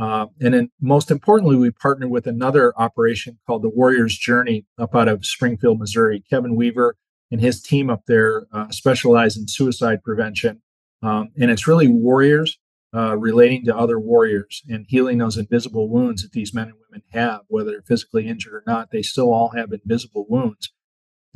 Uh, 0.00 0.26
and 0.40 0.54
then, 0.54 0.70
most 0.80 1.10
importantly, 1.10 1.56
we 1.56 1.70
partner 1.70 2.08
with 2.08 2.26
another 2.26 2.72
operation 2.76 3.38
called 3.46 3.62
the 3.62 3.68
Warriors 3.68 4.16
Journey 4.16 4.64
up 4.78 4.94
out 4.94 5.08
of 5.08 5.26
Springfield, 5.26 5.78
Missouri. 5.78 6.22
Kevin 6.30 6.54
Weaver 6.54 6.96
and 7.30 7.40
his 7.40 7.60
team 7.60 7.90
up 7.90 8.02
there 8.06 8.46
uh, 8.52 8.70
specialize 8.70 9.36
in 9.36 9.48
suicide 9.48 10.02
prevention. 10.02 10.62
Um, 11.02 11.30
and 11.40 11.50
it's 11.50 11.66
really 11.66 11.88
warriors 11.88 12.58
uh, 12.94 13.16
relating 13.16 13.64
to 13.64 13.76
other 13.76 13.98
warriors 14.00 14.62
and 14.68 14.86
healing 14.88 15.18
those 15.18 15.36
invisible 15.36 15.88
wounds 15.88 16.22
that 16.22 16.32
these 16.32 16.52
men 16.52 16.68
and 16.68 16.76
women 16.88 17.02
have, 17.12 17.42
whether 17.48 17.70
they're 17.70 17.82
physically 17.82 18.26
injured 18.26 18.54
or 18.54 18.64
not. 18.66 18.90
They 18.90 19.02
still 19.02 19.32
all 19.32 19.50
have 19.50 19.72
invisible 19.72 20.26
wounds. 20.28 20.72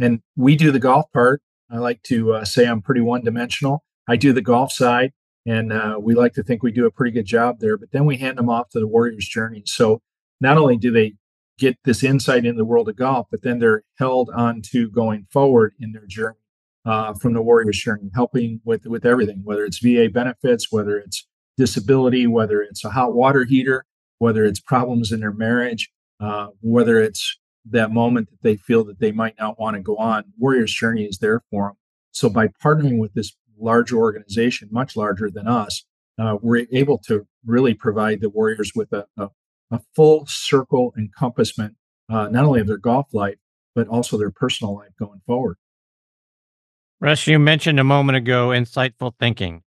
And 0.00 0.20
we 0.36 0.56
do 0.56 0.72
the 0.72 0.80
golf 0.80 1.06
part. 1.12 1.42
I 1.70 1.78
like 1.78 2.02
to 2.04 2.34
uh, 2.34 2.44
say 2.44 2.66
I'm 2.66 2.82
pretty 2.82 3.00
one 3.00 3.22
dimensional. 3.22 3.84
I 4.08 4.16
do 4.16 4.32
the 4.32 4.42
golf 4.42 4.72
side, 4.72 5.12
and 5.46 5.72
uh, 5.72 5.98
we 6.00 6.14
like 6.14 6.34
to 6.34 6.42
think 6.42 6.62
we 6.62 6.72
do 6.72 6.86
a 6.86 6.90
pretty 6.90 7.12
good 7.12 7.26
job 7.26 7.60
there. 7.60 7.78
But 7.78 7.92
then 7.92 8.04
we 8.04 8.16
hand 8.16 8.36
them 8.36 8.50
off 8.50 8.70
to 8.70 8.80
the 8.80 8.86
Warriors 8.86 9.28
journey. 9.28 9.62
So 9.64 10.02
not 10.40 10.58
only 10.58 10.76
do 10.76 10.90
they 10.90 11.14
get 11.58 11.78
this 11.84 12.02
insight 12.02 12.44
in 12.44 12.56
the 12.56 12.64
world 12.64 12.88
of 12.88 12.96
golf, 12.96 13.28
but 13.30 13.42
then 13.42 13.60
they're 13.60 13.82
held 13.98 14.30
on 14.34 14.60
to 14.72 14.90
going 14.90 15.26
forward 15.30 15.74
in 15.78 15.92
their 15.92 16.06
journey 16.06 16.36
uh, 16.84 17.14
from 17.14 17.32
the 17.32 17.42
Warriors 17.42 17.78
journey, 17.78 18.10
helping 18.14 18.60
with 18.64 18.86
with 18.86 19.06
everything, 19.06 19.40
whether 19.44 19.64
it's 19.64 19.78
VA 19.78 20.08
benefits, 20.12 20.70
whether 20.70 20.98
it's 20.98 21.26
disability, 21.56 22.26
whether 22.26 22.62
it's 22.62 22.84
a 22.84 22.90
hot 22.90 23.14
water 23.14 23.44
heater, 23.44 23.84
whether 24.18 24.44
it's 24.44 24.60
problems 24.60 25.12
in 25.12 25.20
their 25.20 25.32
marriage, 25.32 25.90
uh, 26.20 26.48
whether 26.60 27.00
it's 27.00 27.38
that 27.70 27.90
moment 27.90 28.30
that 28.30 28.42
they 28.42 28.56
feel 28.56 28.84
that 28.84 29.00
they 29.00 29.12
might 29.12 29.34
not 29.38 29.58
want 29.58 29.74
to 29.74 29.82
go 29.82 29.96
on. 29.96 30.24
Warriors 30.38 30.72
journey 30.72 31.04
is 31.04 31.18
there 31.18 31.42
for 31.50 31.68
them. 31.68 31.76
So 32.12 32.28
by 32.28 32.48
partnering 32.48 32.98
with 32.98 33.14
this 33.14 33.32
larger 33.58 33.96
organization, 33.96 34.68
much 34.70 34.96
larger 34.96 35.30
than 35.30 35.48
us, 35.48 35.84
uh, 36.18 36.36
we're 36.40 36.66
able 36.72 36.98
to 36.98 37.26
really 37.44 37.74
provide 37.74 38.20
the 38.20 38.28
Warriors 38.28 38.72
with 38.74 38.92
a, 38.92 39.06
a, 39.16 39.30
a 39.70 39.80
full 39.96 40.26
circle 40.26 40.94
encompassment, 40.96 41.74
uh, 42.08 42.28
not 42.28 42.44
only 42.44 42.60
of 42.60 42.66
their 42.66 42.76
golf 42.76 43.12
life, 43.12 43.38
but 43.74 43.88
also 43.88 44.16
their 44.16 44.30
personal 44.30 44.76
life 44.76 44.92
going 44.98 45.20
forward. 45.26 45.56
Russ, 47.00 47.26
you 47.26 47.38
mentioned 47.38 47.80
a 47.80 47.84
moment 47.84 48.16
ago 48.16 48.48
insightful 48.48 49.12
thinking. 49.18 49.63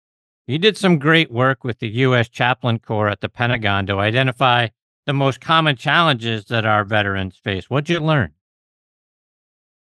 You 0.48 0.56
did 0.56 0.78
some 0.78 0.98
great 0.98 1.30
work 1.30 1.62
with 1.62 1.78
the 1.78 1.88
U.S. 1.88 2.26
Chaplain 2.26 2.78
Corps 2.78 3.10
at 3.10 3.20
the 3.20 3.28
Pentagon 3.28 3.84
to 3.84 3.98
identify 3.98 4.68
the 5.04 5.12
most 5.12 5.42
common 5.42 5.76
challenges 5.76 6.46
that 6.46 6.64
our 6.64 6.84
veterans 6.84 7.36
face. 7.36 7.68
What'd 7.68 7.90
you 7.90 8.00
learn? 8.00 8.32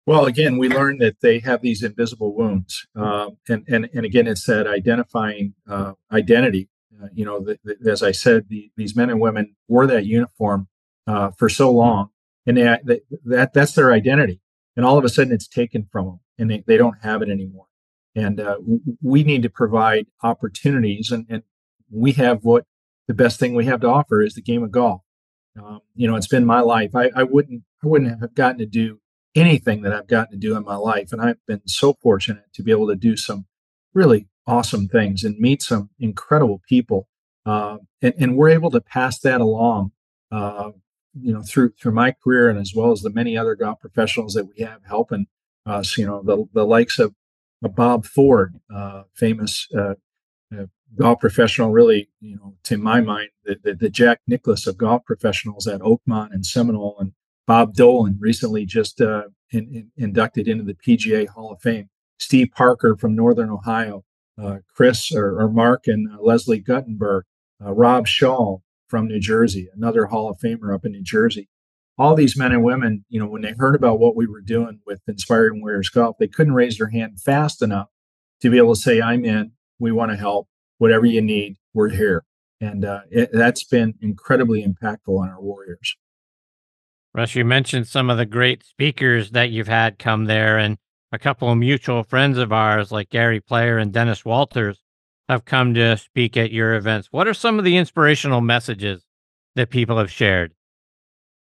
Well, 0.07 0.27
again, 0.27 0.59
we 0.59 0.69
learned 0.69 1.01
that 1.01 1.21
they 1.21 1.41
have 1.41 1.63
these 1.63 1.83
invisible 1.83 2.37
wounds, 2.37 2.87
uh, 2.95 3.31
and 3.49 3.65
and 3.69 3.91
and 3.93 4.07
again, 4.07 4.29
it's 4.29 4.47
that 4.47 4.69
identifying 4.69 5.55
uh, 5.69 5.95
identity. 6.13 6.69
Uh, 7.03 7.09
you 7.13 7.25
know, 7.25 7.41
the, 7.41 7.59
the, 7.65 7.91
as 7.91 8.05
I 8.05 8.13
said, 8.13 8.47
the, 8.49 8.71
these 8.77 8.95
men 8.95 9.11
and 9.11 9.21
women 9.21 9.57
wore 9.67 9.89
that 9.89 10.07
uniform 10.07 10.69
uh, 11.09 11.33
for 11.33 11.49
so 11.49 11.73
long, 11.73 12.11
and 12.47 12.57
they, 12.57 12.79
they, 12.85 13.01
that 13.25 13.53
that's 13.53 13.73
their 13.73 13.93
identity, 13.93 14.41
and 14.77 14.87
all 14.87 14.97
of 14.97 15.05
a 15.05 15.09
sudden, 15.09 15.33
it's 15.33 15.49
taken 15.49 15.89
from 15.91 16.07
them, 16.07 16.21
and 16.39 16.51
they, 16.51 16.63
they 16.69 16.77
don't 16.77 17.03
have 17.03 17.21
it 17.21 17.29
anymore. 17.29 17.67
And 18.15 18.41
uh, 18.41 18.59
we 19.01 19.25
need 19.25 19.43
to 19.43 19.51
provide 19.51 20.07
opportunities, 20.23 21.11
and, 21.11 21.27
and 21.31 21.43
we 21.91 22.13
have 22.13 22.45
what 22.45 22.67
the 23.09 23.15
best 23.15 23.41
thing 23.41 23.55
we 23.55 23.65
have 23.65 23.81
to 23.81 23.89
offer 23.89 24.23
is 24.23 24.35
the 24.35 24.43
game 24.43 24.63
of 24.63 24.71
golf. 24.71 25.03
Um, 25.61 25.81
you 25.95 26.09
know, 26.09 26.17
it's 26.17 26.29
been 26.29 26.47
my 26.47 26.61
life. 26.61 26.95
I, 26.95 27.11
I 27.15 27.23
wouldn't 27.23 27.63
I 27.83 27.87
wouldn't 27.87 28.21
have 28.21 28.35
gotten 28.35 28.59
to 28.59 28.67
do 28.67 29.01
anything 29.35 29.83
that 29.83 29.93
I've 29.93 30.07
gotten 30.07 30.33
to 30.33 30.39
do 30.39 30.57
in 30.57 30.65
my 30.65 30.77
life. 30.77 31.13
And 31.13 31.21
I've 31.21 31.45
been 31.47 31.63
so 31.67 31.95
fortunate 32.03 32.53
to 32.55 32.63
be 32.63 32.71
able 32.71 32.89
to 32.89 32.97
do 32.97 33.17
some 33.17 33.47
really 33.95 34.29
awesome 34.47 34.89
things 34.89 35.25
and 35.25 35.39
meet 35.39 35.63
some 35.63 35.91
incredible 35.99 36.61
people. 36.69 37.09
Uh, 37.45 37.79
and, 38.01 38.15
and, 38.19 38.37
we're 38.37 38.51
able 38.51 38.71
to 38.71 38.81
pass 38.81 39.19
that 39.21 39.41
along, 39.41 39.91
uh, 40.31 40.71
you 41.21 41.33
know, 41.33 41.43
through 41.43 41.73
through 41.81 41.93
my 41.93 42.15
career 42.23 42.49
and 42.49 42.59
as 42.59 42.73
well 42.75 42.93
as 42.93 43.03
the 43.03 43.11
many 43.11 43.37
other 43.37 43.57
golf 43.57 43.81
professionals 43.81 44.35
that 44.35 44.47
we 44.47 44.63
have 44.65 44.81
helping 44.87 45.27
us. 45.67 45.99
You 45.99 46.07
know, 46.07 46.23
the 46.23 46.45
the 46.53 46.65
likes 46.65 47.01
of, 47.01 47.09
of 47.09 47.15
Bob 47.69 48.05
Ford, 48.07 48.61
uh, 48.75 49.05
famous 49.15 49.69
uh, 49.77 49.95
uh, 50.57 50.67
golf 50.97 51.21
professional, 51.21 51.71
really, 51.71 52.09
you 52.21 52.37
know, 52.37 52.55
to 52.65 52.77
my 52.77 53.01
mind, 53.01 53.31
the, 53.45 53.57
the, 53.63 53.75
the 53.75 53.89
Jack 53.89 54.21
Nicklaus 54.27 54.67
of 54.67 54.77
golf 54.77 55.05
professionals 55.05 55.67
at 55.67 55.81
Oakmont 55.81 56.33
and 56.33 56.45
Seminole 56.45 56.97
and 56.99 57.13
Bob 57.47 57.75
Dolan 57.75 58.19
recently 58.21 58.65
just 58.65 59.01
uh, 59.01 59.25
in, 59.51 59.69
in, 59.75 59.91
inducted 59.97 60.49
into 60.49 60.65
the 60.65 60.75
PGA 60.75 61.29
Hall 61.29 61.53
of 61.53 61.61
Fame. 61.61 61.89
Steve 62.19 62.51
Parker 62.55 62.97
from 62.97 63.17
Northern 63.17 63.51
Ohio, 63.51 64.05
uh, 64.41 64.59
Chris 64.75 65.13
or, 65.13 65.41
or, 65.41 65.51
Mark 65.51 65.87
and 65.87 66.09
uh, 66.09 66.23
Leslie 66.23 66.61
Guttenberg, 66.61 67.25
Rob 67.61 68.07
Shaw 68.07 68.59
from 68.89 69.09
New 69.09 69.21
Jersey, 69.21 69.69
another 69.75 70.07
Hall 70.07 70.29
of 70.29 70.39
Famer 70.39 70.75
up 70.75 70.85
in 70.85 70.93
New 70.93 71.03
Jersey. 71.03 71.49
All 71.99 72.15
these 72.15 72.37
men 72.37 72.53
and 72.53 72.65
women, 72.65 73.05
you 73.09 73.21
know, 73.21 73.27
when 73.27 73.43
they 73.43 73.55
heard 73.57 73.75
about 73.75 74.01
what 74.01 74.17
we 74.17 74.27
were 74.27 74.41
doing 74.41 74.81
with 74.87 75.01
Inspiring 75.07 75.61
Warriors 75.61 75.91
Golf, 75.91 76.17
they 76.19 76.27
couldn't 76.27 76.55
raise 76.55 76.79
their 76.79 76.89
hand 76.89 77.21
fast 77.21 77.63
enough 77.63 77.89
to 78.41 78.51
be 78.51 78.59
able 78.59 78.75
to 78.75 78.81
say, 78.81 79.01
"I'm 79.01 79.25
in. 79.25 79.53
We 79.79 79.93
want 79.93 80.11
to 80.11 80.17
help. 80.17 80.49
Whatever 80.79 81.07
you 81.07 81.21
need, 81.21 81.57
we're 81.75 81.91
here." 81.91 82.25
And 82.61 82.85
uh, 82.85 83.01
it, 83.11 83.31
that's 83.33 83.65
been 83.65 83.95
incredibly 84.01 84.65
impactful 84.65 85.19
on 85.19 85.29
our 85.29 85.41
Warriors. 85.41 85.97
Russ, 87.15 87.35
you 87.35 87.45
mentioned 87.45 87.89
some 87.89 88.09
of 88.09 88.17
the 88.17 88.25
great 88.25 88.65
speakers 88.65 89.33
that 89.33 89.51
you've 89.51 89.69
had 89.69 89.99
come 89.99 90.25
there, 90.25 90.57
and 90.57 90.79
a 91.13 91.19
couple 91.19 91.51
of 91.51 91.59
mutual 91.59 92.05
friends 92.05 92.39
of 92.39 92.53
ours, 92.53 92.91
like 92.91 93.11
Gary 93.11 93.41
Player 93.41 93.77
and 93.77 93.93
Dennis 93.93 94.25
Walters, 94.25 94.81
have 95.29 95.45
come 95.45 95.75
to 95.75 95.97
speak 95.99 96.37
at 96.37 96.53
your 96.53 96.75
events. 96.75 97.09
What 97.11 97.29
are 97.29 97.35
some 97.35 97.59
of 97.59 97.65
the 97.65 97.77
inspirational 97.77 98.41
messages 98.41 99.05
that 99.57 99.69
people 99.69 99.99
have 99.99 100.11
shared? 100.11 100.55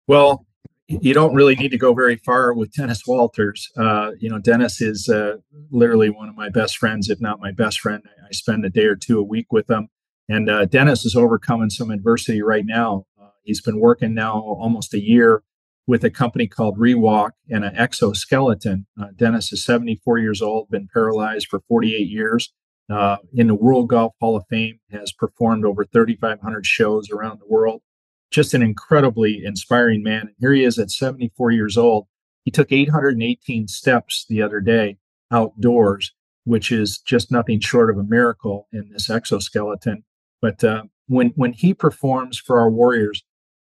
Well, 0.10 0.47
you 0.88 1.14
don't 1.14 1.36
really 1.36 1.55
need 1.55 1.70
to 1.70 1.78
go 1.78 1.93
very 1.93 2.16
far 2.16 2.51
with 2.51 2.74
Dennis 2.74 3.05
Walters. 3.05 3.70
Uh, 3.78 4.14
you 4.20 4.28
know, 4.28 4.39
Dennis 4.39 4.82
is 4.82 5.07
uh, 5.07 5.36
literally 5.70 6.10
one 6.10 6.28
of 6.28 6.36
my 6.36 6.49
best 6.49 6.78
friends, 6.80 7.12
if 7.12 7.22
not 7.22 7.39
my 7.39 7.51
best 7.51 7.80
friend. 7.80 8.01
I 8.28 8.32
spend 8.32 8.66
a 8.66 8.72
day 8.72 8.86
or 8.86 8.95
two 8.95 9.20
a 9.20 9.24
week 9.24 9.53
with 9.53 9.70
him. 9.70 9.89
And 10.28 10.49
uh, 10.49 10.66
Dennis 10.66 11.05
is 11.05 11.16
overcoming 11.16 11.70
some 11.70 11.91
adversity 11.91 12.41
right 12.41 12.66
now. 12.66 13.05
Uh, 13.22 13.28
he's 13.43 13.62
been 13.62 13.80
working 13.80 14.16
now 14.16 14.39
almost 14.39 14.95
a 14.95 14.99
year 14.99 15.43
with 15.86 16.03
a 16.03 16.10
company 16.10 16.47
called 16.47 16.80
Rewalk 16.80 17.34
and 17.47 17.64
an 17.64 17.76
exoskeleton. 17.76 18.88
Uh, 18.99 19.10
Dennis 19.16 19.53
is 19.53 19.64
74 19.64 20.18
years 20.18 20.41
old, 20.41 20.72
been 20.72 20.89
paralyzed 20.91 21.49
for 21.49 21.60
48 21.68 22.07
years. 22.07 22.51
Uh, 22.91 23.18
in 23.36 23.45
the 23.45 23.53
World 23.53 23.89
Golf 23.89 24.16
Hall 24.20 24.36
of 24.36 24.43
Fame, 24.49 24.80
has 24.91 25.12
performed 25.12 25.66
over 25.66 25.86
3,500 25.86 26.66
shows 26.66 27.12
around 27.12 27.39
the 27.39 27.47
world. 27.47 27.84
Just 28.32 28.53
an 28.53 28.61
incredibly 28.61 29.43
inspiring 29.43 30.03
man. 30.03 30.34
Here 30.39 30.53
he 30.53 30.63
is 30.63 30.77
at 30.77 30.91
74 30.91 31.51
years 31.51 31.77
old. 31.77 32.07
He 32.43 32.51
took 32.51 32.71
818 32.71 33.67
steps 33.67 34.25
the 34.27 34.41
other 34.41 34.59
day 34.59 34.97
outdoors, 35.32 36.13
which 36.45 36.71
is 36.71 36.99
just 36.99 37.32
nothing 37.32 37.59
short 37.59 37.89
of 37.89 37.97
a 37.97 38.03
miracle 38.03 38.67
in 38.71 38.89
this 38.89 39.09
exoskeleton. 39.09 40.03
But 40.41 40.63
uh, 40.63 40.84
when 41.07 41.30
when 41.36 41.53
he 41.53 41.73
performs 41.73 42.38
for 42.38 42.59
our 42.59 42.69
Warriors, 42.69 43.23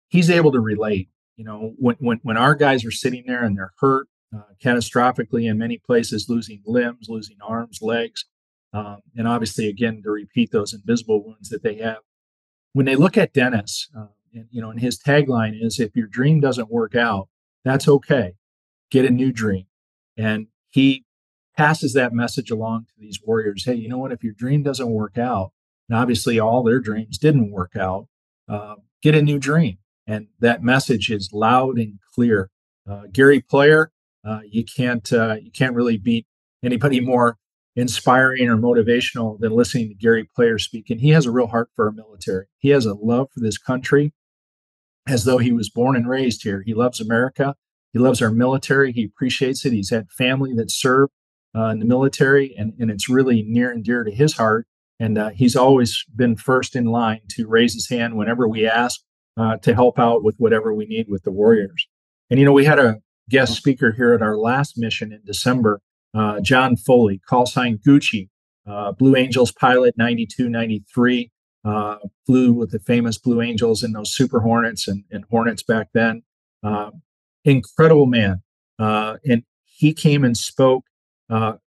he's 0.09 0.29
able 0.29 0.51
to 0.51 0.59
relate 0.59 1.09
you 1.39 1.45
know, 1.45 1.73
when, 1.77 1.95
when, 1.99 2.19
when 2.23 2.35
our 2.35 2.53
guys 2.53 2.83
are 2.83 2.91
sitting 2.91 3.23
there 3.25 3.45
and 3.45 3.57
they're 3.57 3.71
hurt 3.79 4.09
uh, 4.35 4.41
catastrophically 4.61 5.49
in 5.49 5.57
many 5.57 5.77
places, 5.77 6.27
losing 6.27 6.61
limbs, 6.65 7.07
losing 7.07 7.37
arms, 7.41 7.79
legs, 7.81 8.25
um, 8.73 8.97
and 9.15 9.25
obviously, 9.25 9.69
again, 9.69 10.01
to 10.03 10.11
repeat 10.11 10.51
those 10.51 10.73
invisible 10.73 11.23
wounds 11.23 11.47
that 11.47 11.63
they 11.63 11.75
have. 11.75 11.99
When 12.73 12.85
they 12.85 12.97
look 12.97 13.17
at 13.17 13.31
Dennis, 13.31 13.87
uh, 13.97 14.07
and, 14.33 14.47
you 14.51 14.61
know, 14.61 14.69
and 14.69 14.79
his 14.79 14.99
tagline 14.99 15.53
is, 15.59 15.79
if 15.79 15.95
your 15.95 16.07
dream 16.07 16.39
doesn't 16.39 16.71
work 16.71 16.95
out, 16.95 17.29
that's 17.63 17.87
okay. 17.87 18.33
Get 18.91 19.05
a 19.05 19.09
new 19.09 19.31
dream. 19.31 19.65
And 20.17 20.47
he 20.69 21.05
passes 21.57 21.93
that 21.93 22.13
message 22.13 22.51
along 22.51 22.85
to 22.85 22.93
these 22.97 23.19
warriors. 23.25 23.65
Hey, 23.65 23.75
you 23.75 23.89
know 23.89 23.97
what? 23.97 24.11
If 24.11 24.23
your 24.23 24.33
dream 24.33 24.63
doesn't 24.63 24.89
work 24.89 25.17
out, 25.17 25.51
and 25.87 25.97
obviously 25.97 26.39
all 26.39 26.63
their 26.63 26.79
dreams 26.79 27.17
didn't 27.17 27.51
work 27.51 27.75
out, 27.75 28.07
uh, 28.47 28.75
get 29.01 29.15
a 29.15 29.21
new 29.21 29.39
dream 29.39 29.77
and 30.09 30.27
that 30.39 30.63
message 30.63 31.11
is 31.11 31.29
loud 31.31 31.77
and 31.77 31.99
clear. 32.15 32.49
Uh, 32.89 33.03
Gary 33.11 33.41
Player, 33.41 33.91
uh, 34.27 34.39
you 34.49 34.65
can't 34.65 35.13
uh, 35.13 35.35
you 35.39 35.51
can't 35.51 35.75
really 35.75 35.97
beat 35.97 36.25
anybody 36.63 36.99
more 36.99 37.37
inspiring 37.75 38.49
or 38.49 38.57
motivational 38.57 39.39
than 39.39 39.51
listening 39.51 39.87
to 39.89 39.93
Gary 39.93 40.27
Player 40.35 40.57
speak. 40.57 40.89
And 40.89 40.99
he 40.99 41.09
has 41.09 41.27
a 41.27 41.31
real 41.31 41.47
heart 41.47 41.69
for 41.75 41.85
our 41.85 41.91
military. 41.91 42.47
He 42.57 42.69
has 42.69 42.87
a 42.87 42.95
love 42.95 43.27
for 43.31 43.39
this 43.39 43.59
country, 43.59 44.11
as 45.09 45.23
though 45.23 45.37
he 45.37 45.51
was 45.51 45.69
born 45.69 45.95
and 45.95 46.07
raised 46.07 46.43
here. 46.43 46.63
He 46.65 46.73
loves 46.73 46.99
America. 47.01 47.55
He 47.93 47.99
loves 47.99 48.21
our 48.21 48.31
military. 48.31 48.91
He 48.91 49.05
appreciates 49.05 49.65
it. 49.65 49.73
He's 49.73 49.89
had 49.89 50.11
family 50.11 50.53
that 50.53 50.71
served 50.71 51.11
uh, 51.55 51.65
in 51.65 51.79
the 51.79 51.85
military, 51.85 52.53
and, 52.57 52.73
and 52.79 52.91
it's 52.91 53.09
really 53.09 53.43
near 53.47 53.71
and 53.71 53.83
dear 53.83 54.03
to 54.03 54.11
his 54.11 54.33
heart. 54.33 54.67
And 54.99 55.17
uh, 55.17 55.29
he's 55.29 55.55
always 55.55 56.05
been 56.15 56.35
first 56.35 56.75
in 56.75 56.85
line 56.85 57.21
to 57.31 57.47
raise 57.47 57.73
his 57.73 57.89
hand 57.89 58.17
whenever 58.17 58.47
we 58.47 58.67
ask 58.67 59.01
uh, 59.37 59.57
to 59.57 59.73
help 59.73 59.97
out 59.97 60.23
with 60.23 60.35
whatever 60.37 60.73
we 60.73 60.85
need 60.85 61.07
with 61.09 61.23
the 61.23 61.31
Warriors. 61.31 61.87
And, 62.29 62.39
you 62.39 62.45
know, 62.45 62.51
we 62.51 62.65
had 62.65 62.79
a 62.79 62.97
guest 63.29 63.55
speaker 63.55 63.93
here 63.93 64.13
at 64.13 64.21
our 64.21 64.37
last 64.37 64.77
mission 64.77 65.11
in 65.13 65.21
December, 65.25 65.81
uh, 66.13 66.41
John 66.41 66.75
Foley, 66.75 67.21
call 67.27 67.45
sign 67.45 67.79
Gucci, 67.85 68.27
uh, 68.67 68.91
Blue 68.91 69.15
Angels 69.15 69.51
pilot 69.51 69.95
92, 69.97 70.49
93, 70.49 71.31
uh, 71.65 71.97
flew 72.25 72.53
with 72.53 72.71
the 72.71 72.79
famous 72.79 73.17
Blue 73.17 73.41
Angels 73.41 73.83
in 73.83 73.91
those 73.91 74.13
Super 74.13 74.39
Hornets 74.39 74.87
and, 74.87 75.03
and 75.11 75.25
Hornets 75.29 75.63
back 75.63 75.89
then. 75.93 76.23
Uh, 76.63 76.91
incredible 77.43 78.05
man. 78.05 78.41
Uh, 78.77 79.17
and 79.27 79.43
he 79.65 79.93
came 79.93 80.23
and 80.23 80.37
spoke 80.37 80.85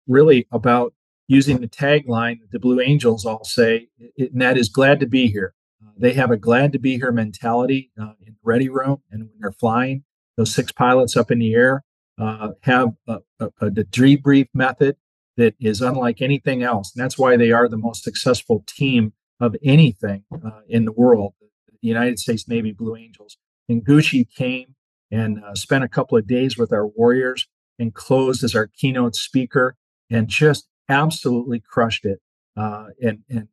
really 0.07 0.47
about 0.51 0.95
using 1.31 1.61
the 1.61 1.69
tagline 1.69 2.41
that 2.41 2.51
the 2.51 2.59
Blue 2.59 2.81
Angels 2.81 3.25
all 3.25 3.45
say, 3.45 3.87
and 4.19 4.43
that 4.43 4.59
is 4.59 4.69
glad 4.69 4.99
to 4.99 5.07
be 5.07 5.29
here. 5.29 5.55
Uh, 5.81 5.93
they 5.97 6.13
have 6.13 6.33
a 6.33 6.37
glad 6.37 6.73
to 6.73 6.79
be 6.79 6.97
here 6.97 7.13
mentality 7.13 7.93
uh, 8.01 8.15
in 8.27 8.33
the 8.33 8.41
ready 8.43 8.69
room, 8.69 9.01
and 9.13 9.23
when 9.23 9.33
they're 9.39 9.53
flying, 9.53 10.03
those 10.37 10.53
six 10.53 10.73
pilots 10.73 11.17
up 11.17 11.31
in 11.31 11.39
the 11.39 11.55
air 11.55 11.85
uh, 12.19 12.49
have 12.63 12.91
a, 13.07 13.19
a, 13.39 13.47
a, 13.61 13.71
debrief 13.71 14.49
method 14.53 14.97
that 15.37 15.55
is 15.61 15.81
unlike 15.81 16.21
anything 16.21 16.63
else. 16.63 16.93
And 16.95 17.03
that's 17.03 17.17
why 17.17 17.37
they 17.37 17.53
are 17.53 17.69
the 17.69 17.77
most 17.77 18.03
successful 18.03 18.65
team 18.67 19.13
of 19.41 19.57
anything 19.63 20.25
uh, 20.33 20.61
in 20.69 20.85
the 20.85 20.93
world, 20.93 21.35
the 21.41 21.89
United 21.89 22.19
States 22.19 22.47
Navy 22.47 22.73
Blue 22.73 22.97
Angels. 22.97 23.37
And 23.69 23.85
Gucci 23.85 24.29
came 24.29 24.75
and 25.11 25.43
uh, 25.43 25.55
spent 25.55 25.85
a 25.85 25.89
couple 25.89 26.19
of 26.19 26.27
days 26.27 26.59
with 26.59 26.73
our 26.73 26.87
Warriors 26.87 27.49
and 27.79 27.95
closed 27.95 28.45
as 28.45 28.55
our 28.55 28.67
keynote 28.67 29.17
speaker 29.17 29.77
and 30.11 30.29
just 30.29 30.69
absolutely 30.89 31.61
crushed 31.61 32.05
it 32.05 32.21
uh, 32.57 32.87
and, 33.01 33.21
and 33.29 33.49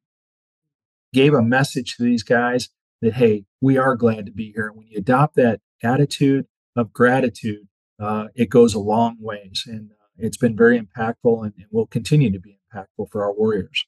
gave 1.14 1.34
a 1.34 1.42
message 1.42 1.96
to 1.96 2.04
these 2.04 2.24
guys 2.24 2.70
that, 3.02 3.14
hey, 3.14 3.46
we 3.62 3.78
are 3.78 3.96
glad 3.96 4.26
to 4.26 4.32
be 4.32 4.52
here. 4.54 4.68
And 4.68 4.78
when 4.78 4.88
you 4.88 4.98
adopt 4.98 5.36
that 5.36 5.62
attitude 5.84 6.48
of 6.76 6.92
gratitude, 6.92 7.68
uh, 8.00 8.26
it 8.36 8.50
goes 8.50 8.74
a 8.74 8.80
long 8.80 9.18
ways. 9.20 9.64
And 9.66 9.92
uh, 9.92 10.06
it's 10.18 10.38
been 10.38 10.56
very 10.56 10.80
impactful 10.80 11.44
and, 11.44 11.54
and 11.58 11.66
will 11.72 11.88
continue 11.88 12.32
to 12.32 12.40
be 12.40 12.60
impactful 12.74 13.10
for 13.12 13.24
our 13.24 13.34
Warriors. 13.34 13.86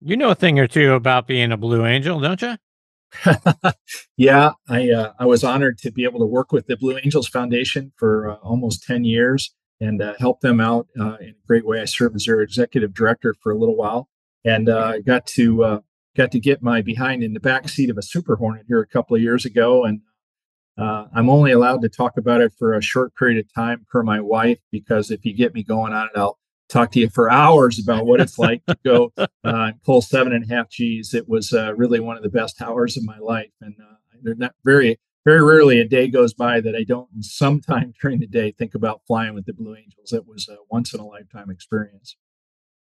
You 0.00 0.16
know 0.16 0.30
a 0.30 0.34
thing 0.34 0.60
or 0.60 0.68
two 0.68 0.92
about 0.92 1.26
being 1.26 1.50
a 1.50 1.56
Blue 1.56 1.84
Angel, 1.84 2.20
don't 2.20 2.40
you? 2.40 2.56
yeah, 4.16 4.52
I 4.68 4.90
uh, 4.90 5.12
I 5.18 5.26
was 5.26 5.42
honored 5.42 5.78
to 5.78 5.90
be 5.90 6.04
able 6.04 6.20
to 6.20 6.26
work 6.26 6.52
with 6.52 6.66
the 6.66 6.76
Blue 6.76 6.96
Angels 6.98 7.26
Foundation 7.26 7.92
for 7.96 8.30
uh, 8.30 8.34
almost 8.36 8.84
ten 8.84 9.04
years 9.04 9.54
and 9.80 10.00
uh, 10.00 10.14
help 10.18 10.40
them 10.40 10.60
out 10.60 10.86
uh, 11.00 11.16
in 11.20 11.30
a 11.30 11.46
great 11.46 11.66
way. 11.66 11.80
I 11.80 11.84
served 11.86 12.14
as 12.14 12.26
their 12.26 12.40
executive 12.42 12.94
director 12.94 13.34
for 13.42 13.50
a 13.50 13.58
little 13.58 13.76
while, 13.76 14.08
and 14.44 14.68
uh, 14.68 14.92
I 14.94 15.00
got 15.00 15.26
to 15.28 15.64
uh, 15.64 15.80
got 16.14 16.30
to 16.32 16.38
get 16.38 16.62
my 16.62 16.80
behind 16.80 17.24
in 17.24 17.32
the 17.32 17.40
back 17.40 17.68
seat 17.68 17.90
of 17.90 17.98
a 17.98 18.02
Super 18.02 18.36
Hornet 18.36 18.66
here 18.68 18.80
a 18.80 18.86
couple 18.86 19.16
of 19.16 19.22
years 19.22 19.44
ago, 19.44 19.84
and 19.84 20.02
I'm 20.76 21.28
only 21.28 21.50
allowed 21.50 21.82
to 21.82 21.88
talk 21.88 22.16
about 22.16 22.40
it 22.40 22.52
for 22.56 22.74
a 22.74 22.82
short 22.82 23.16
period 23.16 23.44
of 23.44 23.52
time 23.52 23.84
per 23.90 24.04
my 24.04 24.20
wife 24.20 24.60
because 24.70 25.10
if 25.10 25.24
you 25.24 25.34
get 25.34 25.54
me 25.54 25.64
going 25.64 25.92
on 25.92 26.06
it, 26.06 26.18
I'll 26.18 26.38
talk 26.68 26.92
to 26.92 27.00
you 27.00 27.08
for 27.08 27.30
hours 27.30 27.78
about 27.78 28.06
what 28.06 28.20
it's 28.20 28.38
like 28.38 28.64
to 28.66 28.78
go 28.84 29.12
uh, 29.18 29.26
and 29.44 29.82
pull 29.82 30.02
seven 30.02 30.32
and 30.32 30.44
a 30.44 30.54
half 30.54 30.70
G's. 30.70 31.14
It 31.14 31.28
was 31.28 31.52
uh, 31.52 31.74
really 31.74 32.00
one 32.00 32.16
of 32.16 32.22
the 32.22 32.28
best 32.28 32.60
hours 32.60 32.96
of 32.96 33.04
my 33.04 33.18
life, 33.18 33.52
and 33.60 33.74
uh, 33.80 34.34
not 34.36 34.54
very 34.64 34.98
very 35.24 35.42
rarely 35.44 35.78
a 35.78 35.84
day 35.86 36.08
goes 36.08 36.32
by 36.32 36.58
that 36.60 36.74
I 36.74 36.84
don't, 36.84 37.08
sometime 37.22 37.92
during 38.00 38.20
the 38.20 38.26
day, 38.26 38.52
think 38.52 38.74
about 38.74 39.02
flying 39.06 39.34
with 39.34 39.44
the 39.44 39.52
Blue 39.52 39.76
Angels. 39.76 40.12
It 40.12 40.26
was 40.26 40.48
a 40.48 40.56
once 40.70 40.94
in 40.94 41.00
a 41.00 41.06
lifetime 41.06 41.50
experience. 41.50 42.16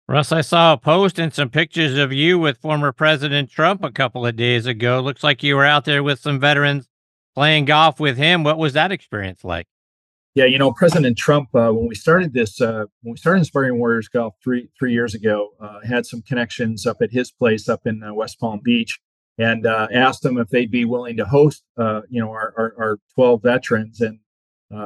Russ, 0.07 0.31
I 0.31 0.43
saw 0.43 0.75
a 0.75 0.77
post 0.77 1.19
and 1.19 1.33
some 1.33 1.49
pictures 1.49 1.97
of 1.97 2.13
you 2.13 2.39
with 2.39 2.59
former 2.59 2.93
President 2.93 3.51
Trump 3.51 3.83
a 3.83 3.91
couple 3.91 4.27
of 4.27 4.37
days 4.37 4.67
ago. 4.67 5.01
Looks 5.01 5.25
like 5.25 5.43
you 5.43 5.57
were 5.57 5.65
out 5.65 5.87
there 5.87 6.03
with 6.03 6.19
some 6.19 6.39
veterans 6.39 6.87
playing 7.35 7.65
golf 7.65 7.99
with 7.99 8.19
him. 8.19 8.45
What 8.45 8.59
was 8.59 8.75
that 8.75 8.93
experience 8.93 9.43
like? 9.43 9.67
Yeah, 10.35 10.47
you 10.47 10.59
know, 10.59 10.73
President 10.73 11.17
Trump, 11.17 11.55
uh, 11.55 11.71
when 11.71 11.87
we 11.87 11.95
started 11.95 12.35
this, 12.35 12.61
uh, 12.61 12.87
when 13.03 13.13
we 13.13 13.17
started 13.17 13.39
Inspiring 13.39 13.79
Warriors 13.79 14.09
Golf 14.09 14.35
three 14.43 14.69
three 14.77 14.93
years 14.93 15.15
ago, 15.15 15.51
uh, 15.61 15.79
had 15.85 16.07
some 16.07 16.23
connections 16.23 16.87
up 16.87 16.97
at 17.01 17.13
his 17.13 17.31
place 17.31 17.69
up 17.69 17.87
in 17.87 18.03
uh, 18.03 18.13
West 18.13 18.41
Palm 18.41 18.61
Beach, 18.63 18.99
and 19.39 19.65
uh, 19.65 19.87
asked 19.93 20.23
them 20.23 20.37
if 20.37 20.49
they'd 20.49 20.73
be 20.73 20.85
willing 20.85 21.17
to 21.19 21.25
host, 21.25 21.63
uh, 21.79 22.01
you 22.09 22.21
know, 22.21 22.31
our, 22.31 22.53
our, 22.59 22.75
our 22.77 22.99
12 23.15 23.43
veterans. 23.43 24.01
And 24.01 24.19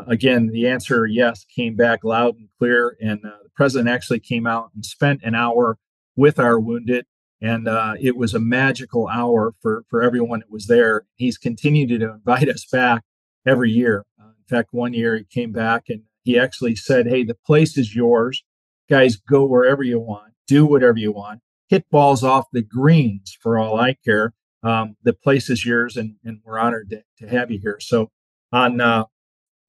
again, 0.07 0.49
the 0.49 0.69
answer 0.69 1.07
yes 1.07 1.47
came 1.47 1.77
back 1.77 2.05
loud 2.05 2.37
and 2.37 2.51
clear. 2.59 2.99
And 3.01 3.21
the 3.23 3.49
president 3.57 3.89
actually 3.89 4.21
came 4.21 4.47
out 4.47 4.71
and 4.75 4.85
spent 4.85 5.23
an 5.23 5.35
hour 5.35 5.79
with 6.15 6.39
our 6.39 6.61
wounded, 6.61 7.07
and 7.41 7.67
it 7.99 8.19
was 8.19 8.35
a 8.35 8.41
magical 8.41 9.09
hour 9.09 9.55
for 9.63 9.85
for 9.89 10.03
everyone 10.03 10.41
that 10.41 10.51
was 10.51 10.67
there. 10.67 11.07
He's 11.15 11.39
continued 11.39 12.01
to 12.01 12.13
invite 12.13 12.51
us 12.51 12.67
back 12.71 13.03
every 13.47 13.71
year 13.71 14.05
fact, 14.49 14.71
one 14.73 14.93
year 14.93 15.17
he 15.17 15.25
came 15.25 15.53
back 15.53 15.85
and 15.89 16.03
he 16.23 16.39
actually 16.39 16.77
said, 16.77 17.07
Hey, 17.07 17.25
the 17.25 17.37
place 17.47 17.77
is 17.77 17.95
yours. 17.95 18.45
Guys, 18.89 19.17
go 19.17 19.45
wherever 19.45 19.83
you 19.83 19.99
want, 20.01 20.33
do 20.47 20.65
whatever 20.65 20.99
you 20.99 21.13
want, 21.13 21.41
hit 21.69 21.89
balls 21.91 22.25
off 22.25 22.47
the 22.53 22.63
greens 22.63 23.37
for 23.41 23.59
all 23.59 23.79
I 23.79 23.97
care. 24.05 24.35
Um, 24.63 24.97
the 25.03 25.13
place 25.13 25.51
is 25.51 25.65
yours, 25.65 25.97
and, 25.97 26.17
and 26.25 26.41
we're 26.45 26.59
honored 26.59 26.91
to, 26.91 27.03
to 27.19 27.29
have 27.29 27.51
you 27.51 27.61
here. 27.63 27.79
So 27.81 28.11
on 28.51 28.81
uh, 28.81 29.05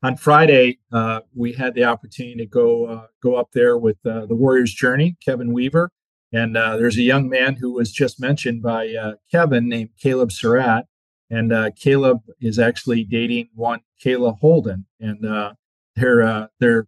on 0.01 0.15
Friday, 0.15 0.79
uh, 0.91 1.21
we 1.35 1.53
had 1.53 1.73
the 1.73 1.83
opportunity 1.83 2.37
to 2.37 2.45
go 2.45 2.85
uh, 2.85 3.07
go 3.21 3.35
up 3.35 3.49
there 3.53 3.77
with 3.77 3.97
uh, 4.05 4.25
the 4.25 4.35
Warriors 4.35 4.73
Journey, 4.73 5.17
Kevin 5.23 5.53
Weaver, 5.53 5.91
and 6.31 6.55
uh, 6.55 6.77
there's 6.77 6.97
a 6.97 7.01
young 7.01 7.27
man 7.27 7.57
who 7.57 7.73
was 7.73 7.91
just 7.91 8.19
mentioned 8.19 8.61
by 8.61 8.93
uh, 8.93 9.13
Kevin 9.31 9.67
named 9.67 9.89
Caleb 10.01 10.31
Surratt, 10.31 10.85
and 11.29 11.53
uh, 11.53 11.71
Caleb 11.75 12.21
is 12.41 12.57
actually 12.57 13.03
dating 13.03 13.49
one 13.53 13.81
Kayla 14.03 14.37
Holden, 14.39 14.85
and 14.99 15.25
uh, 15.25 15.53
they're 15.95 16.23
uh, 16.23 16.47
they're 16.59 16.87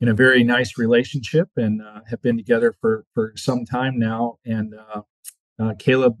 in 0.00 0.08
a 0.08 0.14
very 0.14 0.42
nice 0.44 0.78
relationship 0.78 1.48
and 1.56 1.82
uh, 1.82 2.00
have 2.08 2.22
been 2.22 2.36
together 2.36 2.74
for 2.80 3.04
for 3.14 3.32
some 3.36 3.64
time 3.64 3.98
now. 3.98 4.38
And 4.44 4.74
uh, 4.74 5.02
uh, 5.58 5.74
Caleb 5.78 6.18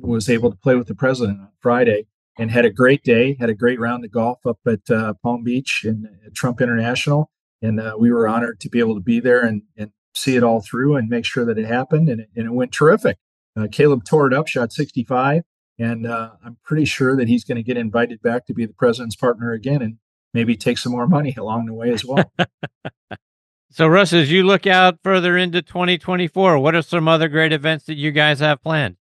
was 0.00 0.28
able 0.28 0.50
to 0.50 0.56
play 0.56 0.76
with 0.76 0.86
the 0.86 0.94
president 0.94 1.40
on 1.40 1.48
Friday 1.60 2.06
and 2.38 2.50
had 2.52 2.64
a 2.64 2.70
great 2.70 3.02
day, 3.02 3.36
had 3.40 3.50
a 3.50 3.54
great 3.54 3.80
round 3.80 4.04
of 4.04 4.12
golf 4.12 4.38
up 4.46 4.58
at 4.66 4.86
Palm 5.22 5.42
Beach 5.42 5.84
and 5.84 6.08
Trump 6.34 6.60
International, 6.60 7.30
and 7.60 7.80
we 7.98 8.12
were 8.12 8.28
honored 8.28 8.60
to 8.60 8.68
be 8.68 8.78
able 8.78 8.94
to 8.94 9.00
be 9.00 9.18
there 9.18 9.40
and, 9.40 9.62
and 9.76 9.90
see 10.14 10.36
it 10.36 10.44
all 10.44 10.60
through 10.60 10.94
and 10.96 11.08
make 11.08 11.24
sure 11.24 11.44
that 11.44 11.58
it 11.58 11.66
happened, 11.66 12.08
and 12.08 12.20
it, 12.20 12.28
and 12.36 12.46
it 12.46 12.52
went 12.52 12.72
terrific. 12.72 13.18
Caleb 13.72 14.04
tore 14.04 14.28
it 14.28 14.32
up, 14.32 14.46
shot 14.46 14.72
65 14.72 15.42
and 15.78 16.06
uh, 16.06 16.30
I'm 16.44 16.56
pretty 16.64 16.84
sure 16.84 17.16
that 17.16 17.28
he's 17.28 17.44
going 17.44 17.56
to 17.56 17.62
get 17.62 17.76
invited 17.76 18.20
back 18.22 18.46
to 18.46 18.54
be 18.54 18.66
the 18.66 18.72
president's 18.72 19.16
partner 19.16 19.52
again 19.52 19.82
and 19.82 19.98
maybe 20.34 20.56
take 20.56 20.78
some 20.78 20.92
more 20.92 21.06
money 21.06 21.34
along 21.38 21.66
the 21.66 21.74
way 21.74 21.92
as 21.92 22.04
well. 22.04 22.32
so, 23.70 23.86
Russ, 23.86 24.12
as 24.12 24.30
you 24.30 24.42
look 24.42 24.66
out 24.66 24.98
further 25.02 25.36
into 25.36 25.62
2024, 25.62 26.58
what 26.58 26.74
are 26.74 26.82
some 26.82 27.08
other 27.08 27.28
great 27.28 27.52
events 27.52 27.84
that 27.86 27.96
you 27.96 28.10
guys 28.10 28.40
have 28.40 28.62
planned? 28.62 28.96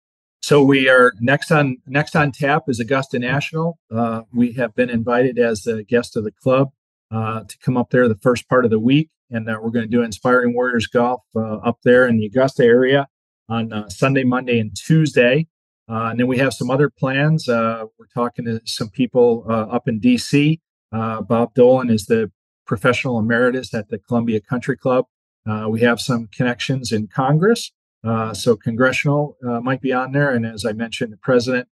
So 0.42 0.64
we 0.64 0.88
are 0.88 1.12
next 1.20 1.52
on 1.52 1.76
next 1.86 2.16
on 2.16 2.32
tap 2.32 2.64
is 2.66 2.80
Augusta 2.80 3.20
National. 3.20 3.78
Uh, 3.94 4.22
we 4.34 4.54
have 4.54 4.74
been 4.74 4.90
invited 4.90 5.38
as 5.38 5.68
a 5.68 5.84
guest 5.84 6.16
of 6.16 6.24
the 6.24 6.32
club 6.32 6.72
uh, 7.12 7.44
to 7.44 7.58
come 7.58 7.76
up 7.76 7.90
there 7.90 8.08
the 8.08 8.16
first 8.16 8.48
part 8.48 8.64
of 8.64 8.72
the 8.72 8.80
week, 8.80 9.08
and 9.30 9.48
uh, 9.48 9.56
we're 9.62 9.70
going 9.70 9.84
to 9.84 9.90
do 9.90 10.02
Inspiring 10.02 10.52
Warriors 10.52 10.88
Golf 10.88 11.22
uh, 11.36 11.58
up 11.58 11.78
there 11.84 12.08
in 12.08 12.18
the 12.18 12.26
Augusta 12.26 12.64
area 12.64 13.06
on 13.48 13.72
uh, 13.72 13.88
Sunday, 13.88 14.24
Monday, 14.24 14.58
and 14.58 14.74
Tuesday. 14.74 15.46
Uh, 15.92 16.08
and 16.08 16.18
then 16.18 16.26
we 16.26 16.38
have 16.38 16.54
some 16.54 16.70
other 16.70 16.88
plans. 16.88 17.48
Uh, 17.48 17.84
we're 17.98 18.06
talking 18.14 18.46
to 18.46 18.60
some 18.64 18.88
people 18.88 19.44
uh, 19.46 19.64
up 19.64 19.86
in 19.86 20.00
DC. 20.00 20.58
Uh, 20.90 21.20
Bob 21.20 21.52
Dolan 21.52 21.90
is 21.90 22.06
the 22.06 22.32
professional 22.66 23.18
emeritus 23.18 23.74
at 23.74 23.90
the 23.90 23.98
Columbia 23.98 24.40
Country 24.40 24.76
Club. 24.76 25.04
Uh, 25.46 25.66
we 25.68 25.80
have 25.80 26.00
some 26.00 26.28
connections 26.34 26.92
in 26.92 27.08
Congress. 27.08 27.72
Uh, 28.04 28.32
so 28.32 28.56
congressional 28.56 29.36
might 29.62 29.82
be 29.82 29.92
on 29.92 30.12
there. 30.12 30.32
And 30.32 30.46
as 30.46 30.64
I 30.64 30.72
mentioned, 30.72 31.12
the 31.12 31.18
president 31.18 31.68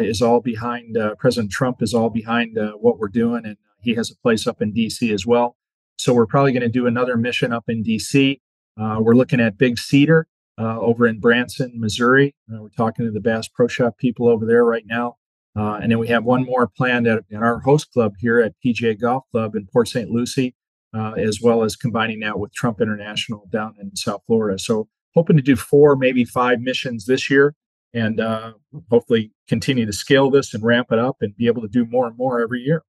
is 0.00 0.22
all 0.22 0.40
behind, 0.40 0.96
President 1.18 1.52
Trump 1.52 1.82
is 1.82 1.92
all 1.92 2.10
behind 2.10 2.56
what 2.80 2.98
we're 2.98 3.08
doing. 3.08 3.44
And 3.44 3.58
he 3.80 3.94
has 3.94 4.10
a 4.10 4.16
place 4.16 4.46
up 4.46 4.62
in 4.62 4.72
DC 4.72 5.12
as 5.12 5.26
well. 5.26 5.56
So 5.98 6.14
we're 6.14 6.26
probably 6.26 6.52
going 6.52 6.62
to 6.62 6.68
do 6.68 6.86
another 6.86 7.16
mission 7.16 7.52
up 7.52 7.64
in 7.68 7.84
DC. 7.84 8.40
we're 8.76 9.14
looking 9.14 9.40
at 9.40 9.58
Big 9.58 9.78
Cedar 9.78 10.26
uh, 10.58 10.78
over 10.80 11.06
in 11.06 11.20
Branson, 11.20 11.72
Missouri. 11.74 12.34
Uh, 12.52 12.62
we're 12.62 12.68
talking 12.70 13.06
to 13.06 13.12
the 13.12 13.20
Bass 13.20 13.48
Pro 13.48 13.68
Shop 13.68 13.96
people 13.98 14.28
over 14.28 14.44
there 14.44 14.64
right 14.64 14.84
now. 14.86 15.16
Uh, 15.56 15.78
and 15.82 15.90
then 15.90 15.98
we 15.98 16.08
have 16.08 16.24
one 16.24 16.44
more 16.44 16.68
planned 16.68 17.06
at, 17.06 17.24
at, 17.32 17.42
our 17.42 17.60
host 17.60 17.90
club 17.92 18.14
here 18.18 18.40
at 18.40 18.54
PGA 18.64 18.98
Golf 19.00 19.24
Club 19.32 19.54
in 19.56 19.66
Port 19.72 19.88
St. 19.88 20.10
Lucie, 20.10 20.54
uh, 20.94 21.12
as 21.12 21.40
well 21.42 21.64
as 21.64 21.74
combining 21.74 22.20
that 22.20 22.38
with 22.38 22.52
Trump 22.52 22.80
International 22.80 23.44
down 23.50 23.74
in 23.80 23.94
South 23.96 24.22
Florida. 24.26 24.58
So 24.58 24.88
hoping 25.14 25.36
to 25.36 25.42
do 25.42 25.56
four, 25.56 25.96
maybe 25.96 26.24
five 26.24 26.60
missions 26.60 27.06
this 27.06 27.28
year 27.28 27.54
and 27.94 28.20
uh, 28.20 28.52
hopefully 28.90 29.32
continue 29.48 29.86
to 29.86 29.92
scale 29.92 30.30
this 30.30 30.54
and 30.54 30.62
ramp 30.62 30.88
it 30.92 30.98
up 30.98 31.16
and 31.20 31.34
be 31.36 31.46
able 31.46 31.62
to 31.62 31.68
do 31.68 31.86
more 31.86 32.06
and 32.06 32.16
more 32.16 32.40
every 32.40 32.60
year. 32.60 32.82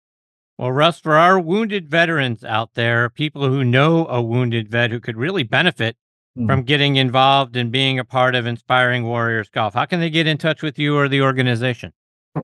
Well, 0.58 0.74
Russ, 0.74 1.00
for 1.00 1.16
our 1.16 1.40
wounded 1.40 1.90
veterans 1.90 2.44
out 2.44 2.74
there, 2.74 3.10
people 3.10 3.48
who 3.48 3.64
know 3.64 4.06
a 4.08 4.22
wounded 4.22 4.70
vet 4.70 4.92
who 4.92 5.00
could 5.00 5.16
really 5.16 5.44
benefit 5.44 5.96
mm. 6.38 6.48
from 6.48 6.64
getting 6.64 6.96
involved 6.96 7.56
and 7.56 7.72
being 7.72 8.00
a 8.00 8.06
part 8.06 8.36
of 8.36 8.46
Inspiring 8.46 9.04
Warriors 9.04 9.50
Golf? 9.50 9.74
How 9.74 9.86
can 9.86 10.00
they 10.00 10.10
get 10.10 10.28
in 10.28 10.38
touch 10.38 10.62
with 10.62 10.80
you 10.80 10.98
or 10.98 11.08
the 11.08 11.22
organization? 11.22 11.94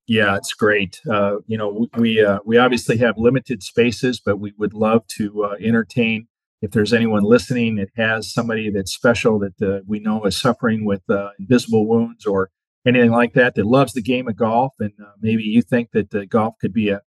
Yeah, 0.07 0.35
it's 0.35 0.53
great. 0.53 0.99
Uh, 1.09 1.37
you 1.45 1.57
know, 1.57 1.87
we 1.97 2.23
uh, 2.23 2.39
we 2.45 2.57
obviously 2.57 2.97
have 2.97 3.17
limited 3.17 3.61
spaces, 3.61 4.19
but 4.19 4.39
we 4.39 4.53
would 4.57 4.73
love 4.73 5.05
to 5.17 5.43
uh, 5.43 5.55
entertain. 5.61 6.27
If 6.61 6.71
there's 6.71 6.93
anyone 6.93 7.23
listening 7.23 7.75
that 7.75 7.89
has 7.95 8.33
somebody 8.33 8.71
that's 8.71 8.93
special 8.93 9.37
that 9.39 9.61
uh, 9.61 9.81
we 9.85 9.99
know 9.99 10.25
is 10.25 10.39
suffering 10.39 10.85
with 10.85 11.03
uh, 11.09 11.29
invisible 11.39 11.87
wounds 11.87 12.25
or 12.25 12.49
anything 12.87 13.11
like 13.11 13.33
that, 13.33 13.55
that 13.55 13.65
loves 13.65 13.93
the 13.93 14.01
game 14.01 14.27
of 14.27 14.35
golf, 14.35 14.73
and 14.79 14.93
uh, 14.99 15.11
maybe 15.21 15.43
you 15.43 15.61
think 15.61 15.91
that 15.91 16.09
the 16.09 16.25
golf 16.25 16.55
could 16.59 16.73
be 16.73 16.89
a, 16.89 17.01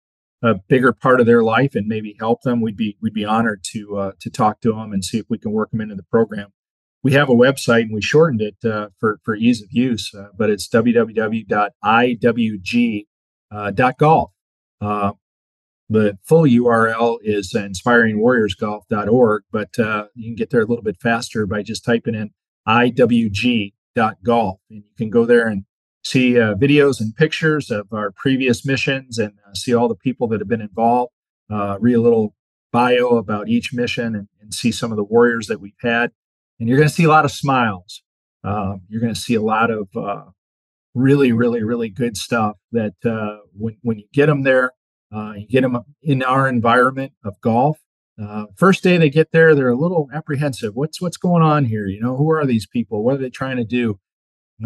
a 0.42 0.56
bigger 0.68 0.92
part 0.92 1.20
of 1.20 1.26
their 1.26 1.42
life 1.42 1.74
and 1.74 1.86
maybe 1.86 2.14
help 2.18 2.42
them, 2.42 2.60
we'd 2.60 2.76
be 2.76 2.98
we'd 3.00 3.14
be 3.14 3.24
honored 3.24 3.64
to 3.72 4.12
to 4.20 4.30
talk 4.30 4.60
to 4.60 4.72
them 4.72 4.92
and 4.92 5.02
see 5.02 5.18
if 5.18 5.26
we 5.30 5.38
can 5.38 5.52
work 5.52 5.70
them 5.70 5.80
into 5.80 5.94
the 5.94 6.02
program 6.02 6.52
we 7.02 7.12
have 7.12 7.28
a 7.28 7.34
website 7.34 7.82
and 7.82 7.92
we 7.92 8.02
shortened 8.02 8.40
it 8.42 8.56
uh, 8.64 8.88
for, 8.98 9.18
for 9.24 9.36
ease 9.36 9.62
of 9.62 9.68
use, 9.70 10.12
uh, 10.14 10.28
but 10.36 10.50
it's 10.50 10.68
www.iwg.golf. 10.68 11.50
Uh, 14.80 15.12
the 15.88 16.18
full 16.24 16.42
URL 16.42 17.18
is 17.22 17.52
inspiringwarriorsgolf.org, 17.54 19.42
but 19.52 19.78
uh, 19.78 20.06
you 20.14 20.24
can 20.30 20.34
get 20.34 20.50
there 20.50 20.62
a 20.62 20.66
little 20.66 20.82
bit 20.82 20.96
faster 21.00 21.46
by 21.46 21.62
just 21.62 21.84
typing 21.84 22.16
in 22.16 22.30
iwg.golf. 22.66 24.58
And 24.68 24.82
you 24.82 24.90
can 24.98 25.10
go 25.10 25.24
there 25.24 25.46
and 25.46 25.64
see 26.04 26.38
uh, 26.38 26.54
videos 26.54 27.00
and 27.00 27.14
pictures 27.14 27.70
of 27.70 27.86
our 27.92 28.10
previous 28.12 28.66
missions 28.66 29.18
and 29.18 29.34
uh, 29.46 29.54
see 29.54 29.74
all 29.74 29.88
the 29.88 29.94
people 29.94 30.26
that 30.28 30.40
have 30.40 30.48
been 30.48 30.60
involved, 30.60 31.12
uh, 31.50 31.76
read 31.80 31.94
a 31.94 32.00
little 32.00 32.34
bio 32.72 33.16
about 33.16 33.48
each 33.48 33.72
mission 33.72 34.14
and, 34.14 34.28
and, 34.40 34.52
see 34.52 34.70
some 34.70 34.90
of 34.90 34.96
the 34.96 35.04
warriors 35.04 35.46
that 35.46 35.60
we've 35.60 35.72
had. 35.80 36.10
And 36.58 36.68
you're 36.68 36.78
going 36.78 36.88
to 36.88 36.94
see 36.94 37.04
a 37.04 37.08
lot 37.08 37.24
of 37.24 37.30
smiles. 37.30 38.02
Um, 38.44 38.82
you're 38.88 39.00
going 39.00 39.14
to 39.14 39.20
see 39.20 39.34
a 39.34 39.42
lot 39.42 39.70
of 39.70 39.88
uh, 39.96 40.24
really, 40.94 41.32
really, 41.32 41.62
really 41.62 41.88
good 41.88 42.16
stuff 42.16 42.56
that 42.72 42.94
uh, 43.04 43.38
when, 43.52 43.76
when 43.82 43.98
you 43.98 44.06
get 44.12 44.26
them 44.26 44.42
there, 44.42 44.72
uh, 45.14 45.34
you 45.36 45.46
get 45.46 45.62
them 45.62 45.78
in 46.02 46.22
our 46.22 46.48
environment 46.48 47.12
of 47.24 47.40
golf. 47.40 47.78
Uh, 48.20 48.46
first 48.56 48.82
day 48.82 48.96
they 48.96 49.10
get 49.10 49.30
there, 49.32 49.54
they're 49.54 49.68
a 49.68 49.76
little 49.76 50.08
apprehensive. 50.12 50.74
What's 50.74 51.02
what's 51.02 51.18
going 51.18 51.42
on 51.42 51.66
here? 51.66 51.86
You 51.86 52.00
know, 52.00 52.16
who 52.16 52.30
are 52.32 52.46
these 52.46 52.66
people? 52.66 53.04
What 53.04 53.16
are 53.16 53.18
they 53.18 53.30
trying 53.30 53.58
to 53.58 53.64
do? 53.64 54.00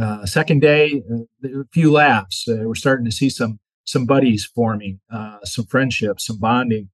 Uh, 0.00 0.24
second 0.24 0.60
day, 0.60 1.02
uh, 1.12 1.48
a 1.48 1.64
few 1.72 1.90
laughs. 1.90 2.46
Uh, 2.48 2.62
we're 2.64 2.76
starting 2.76 3.04
to 3.06 3.12
see 3.12 3.28
some 3.28 3.58
some 3.84 4.06
buddies 4.06 4.44
forming, 4.44 5.00
some 5.42 5.66
friendships, 5.66 6.26
some 6.26 6.38
bonding. 6.38 6.90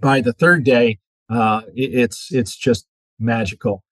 By 0.00 0.22
the 0.22 0.32
third 0.32 0.64
day, 0.64 1.00
it, 1.30 1.94
it's 1.94 2.32
it's 2.32 2.56
just 2.56 2.86
magical. 3.18 3.84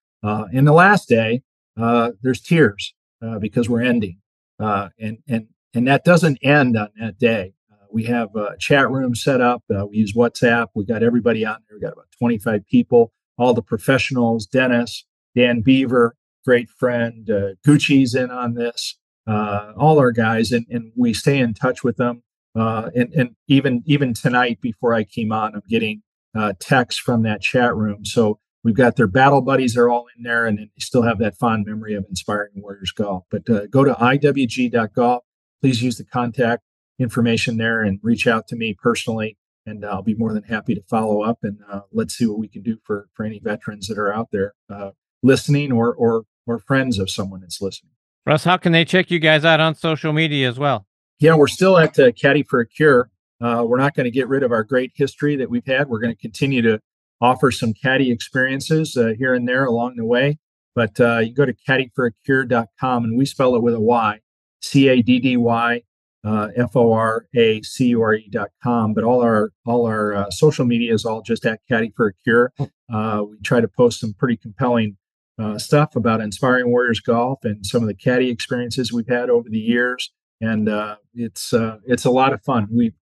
In 0.53 0.65
the 0.65 0.73
last 0.73 1.09
day, 1.09 1.43
there's 1.77 2.41
tears 2.41 2.95
because 3.41 3.69
we're 3.69 3.83
ending, 3.83 4.19
and 4.59 5.19
and 5.29 5.49
and 5.75 5.89
that 5.89 6.05
doesn't 6.05 6.39
end 6.43 6.77
on 6.77 6.89
that 6.99 7.19
day 7.19 7.55
we 7.97 8.05
have 8.05 8.37
a 8.37 8.57
chat 8.59 8.91
room 8.91 9.15
set 9.15 9.41
up. 9.41 9.63
Uh, 9.75 9.87
we 9.87 9.97
use 9.97 10.13
WhatsApp. 10.13 10.67
We 10.75 10.85
got 10.85 11.03
everybody 11.03 11.47
on 11.47 11.59
there. 11.67 11.79
We 11.79 11.81
got 11.81 11.95
about 11.95 12.09
25 12.19 12.67
people, 12.67 13.13
all 13.39 13.55
the 13.55 13.63
professionals, 13.63 14.47
Dennis, 14.47 15.07
Dan 15.35 15.63
Beaver, 15.63 16.15
great 16.45 16.69
friend, 16.69 17.29
uh, 17.31 17.55
Gucci's 17.67 18.15
in 18.15 18.31
on 18.31 18.53
this, 18.53 18.99
uh, 19.27 19.73
all 19.79 19.99
our 19.99 20.13
guys, 20.13 20.53
and, 20.53 20.67
and 20.71 20.93
we 20.95 21.15
stay 21.15 21.39
in 21.39 21.55
touch 21.55 21.83
with 21.83 21.97
them. 21.97 22.23
Uh, 22.55 22.91
and, 22.95 23.13
and 23.15 23.31
even 23.49 23.83
even 23.87 24.15
tonight, 24.15 24.61
before 24.63 24.95
I 24.95 25.05
came 25.05 25.33
on, 25.33 25.55
I'm 25.55 25.63
getting 25.69 26.03
uh, 26.35 26.53
texts 26.59 27.01
from 27.01 27.23
that 27.23 27.43
chat 27.43 27.75
room. 27.75 28.05
So 28.05 28.41
we've 28.67 28.77
got 28.77 28.97
their 28.97 29.07
battle 29.07 29.41
buddies; 29.41 29.75
they're 29.75 29.89
all 29.89 30.07
in 30.17 30.25
there, 30.25 30.45
and, 30.45 30.59
they 30.59 30.69
still 30.79 31.03
have 31.03 31.19
that 31.21 31.39
fond 31.39 31.65
memory 31.67 31.95
of 31.95 32.05
inspiring 32.11 32.51
warriors 32.57 32.93
golf. 32.93 33.25
But 33.31 33.49
uh, 33.49 33.67
go 33.69 33.85
to 33.85 33.95
iwg.golf. 33.95 35.23
Please 35.63 35.83
use 35.83 35.97
the 35.97 36.05
contact 36.05 36.63
information 36.99 37.57
there 37.57 37.83
and 37.83 38.01
reach 38.03 38.27
out 38.27 38.49
to 38.49 38.57
me 38.57 38.75
personally 38.75 39.37
and 39.67 39.85
I'll 39.85 40.03
be 40.03 40.15
more 40.15 40.33
than 40.33 40.45
happy 40.45 40.75
to 40.75 40.83
follow 40.83 41.23
up 41.23 41.41
and 41.43 41.59
uh, 41.71 41.81
let's 41.93 42.15
see 42.15 42.27
what 42.27 42.39
we 42.39 42.49
can 42.49 42.63
do 42.63 42.79
for 42.85 43.09
for 43.15 43.27
any 43.27 43.41
veterans 43.41 43.89
that 43.89 43.99
are 43.99 44.13
out 44.13 44.29
there 44.33 44.55
uh, 44.71 44.91
listening 45.23 45.73
or 45.73 45.93
or 45.95 46.25
or 46.47 46.59
friends 46.59 46.99
of 46.99 47.11
someone 47.11 47.41
that's 47.41 47.61
listening. 47.61 47.93
Russ, 48.25 48.45
how 48.45 48.57
can 48.57 48.73
they 48.73 48.85
check 48.85 49.11
you 49.11 49.19
guys 49.19 49.45
out 49.45 49.61
on 49.61 49.75
social 49.75 50.13
media 50.13 50.49
as 50.49 50.59
well? 50.59 50.87
Yeah, 51.19 51.35
we're 51.35 51.47
still 51.49 51.79
at 51.79 51.99
uh, 51.99 52.13
Caddy 52.13 52.43
for 52.43 52.61
a 52.61 52.67
Cure. 52.67 53.11
Uh, 53.41 53.65
we're 53.67 53.79
not 53.79 53.95
going 53.95 54.05
to 54.05 54.11
get 54.11 54.29
rid 54.29 54.43
of 54.43 54.53
our 54.53 54.65
great 54.65 54.93
history 54.95 55.37
that 55.37 55.51
we've 55.51 55.67
had. 55.67 55.89
We're 55.89 56.01
going 56.01 56.15
to 56.15 56.21
continue 56.21 56.63
to 56.63 56.81
offer 57.21 57.51
some 57.51 57.73
caddy 57.73 58.11
experiences 58.11 58.97
uh, 58.97 59.13
here 59.19 59.35
and 59.35 59.49
there 59.49 59.65
along 59.65 59.97
the 59.97 60.05
way. 60.05 60.39
But 60.75 61.01
uh, 61.01 61.19
you 61.19 61.35
go 61.35 61.47
to 61.47 61.55
caddyforacure.com 61.55 63.05
and 63.05 63.17
we 63.17 63.25
spell 63.25 63.55
it 63.57 63.63
with 63.63 63.75
a 63.75 63.81
Y, 63.81 64.21
C 64.61 64.89
A 64.89 65.03
D 65.03 65.19
D 65.19 65.37
Y 65.37 65.83
uh, 66.27 66.49
F-O-R-A-C-U-R-E 66.57 68.29
dot 68.31 68.51
com. 68.63 68.93
But 68.93 69.05
all 69.05 69.23
our 69.23 69.53
all 69.65 69.87
our 69.87 70.15
uh, 70.15 70.31
social 70.31 70.65
media 70.65 70.93
is 70.93 71.05
all 71.05 71.23
just 71.23 71.47
at 71.47 71.61
Caddy 71.69 71.93
for 71.97 72.09
a 72.09 72.13
Cure. 72.25 72.53
Uh, 72.93 73.23
we 73.29 73.39
try 73.45 73.61
to 73.61 73.69
post 73.69 74.01
some 74.01 74.13
pretty 74.13 74.37
compelling 74.37 74.97
uh, 75.39 75.59
stuff 75.59 75.95
about 75.95 76.21
inspiring 76.21 76.69
warriors 76.71 77.01
golf 77.01 77.45
and 77.45 77.65
some 77.65 77.83
of 77.83 77.89
the 77.89 77.95
caddy 77.95 78.31
experiences 78.31 78.93
we've 78.93 79.09
had 79.09 79.31
over 79.31 79.49
the 79.49 79.59
years. 79.59 80.11
And 80.41 80.69
it's 81.15 81.55
it's 81.87 82.05
a 82.05 82.11
lot 82.11 82.33
of 82.33 82.43
fun. 82.43 82.69
We, 82.71 82.93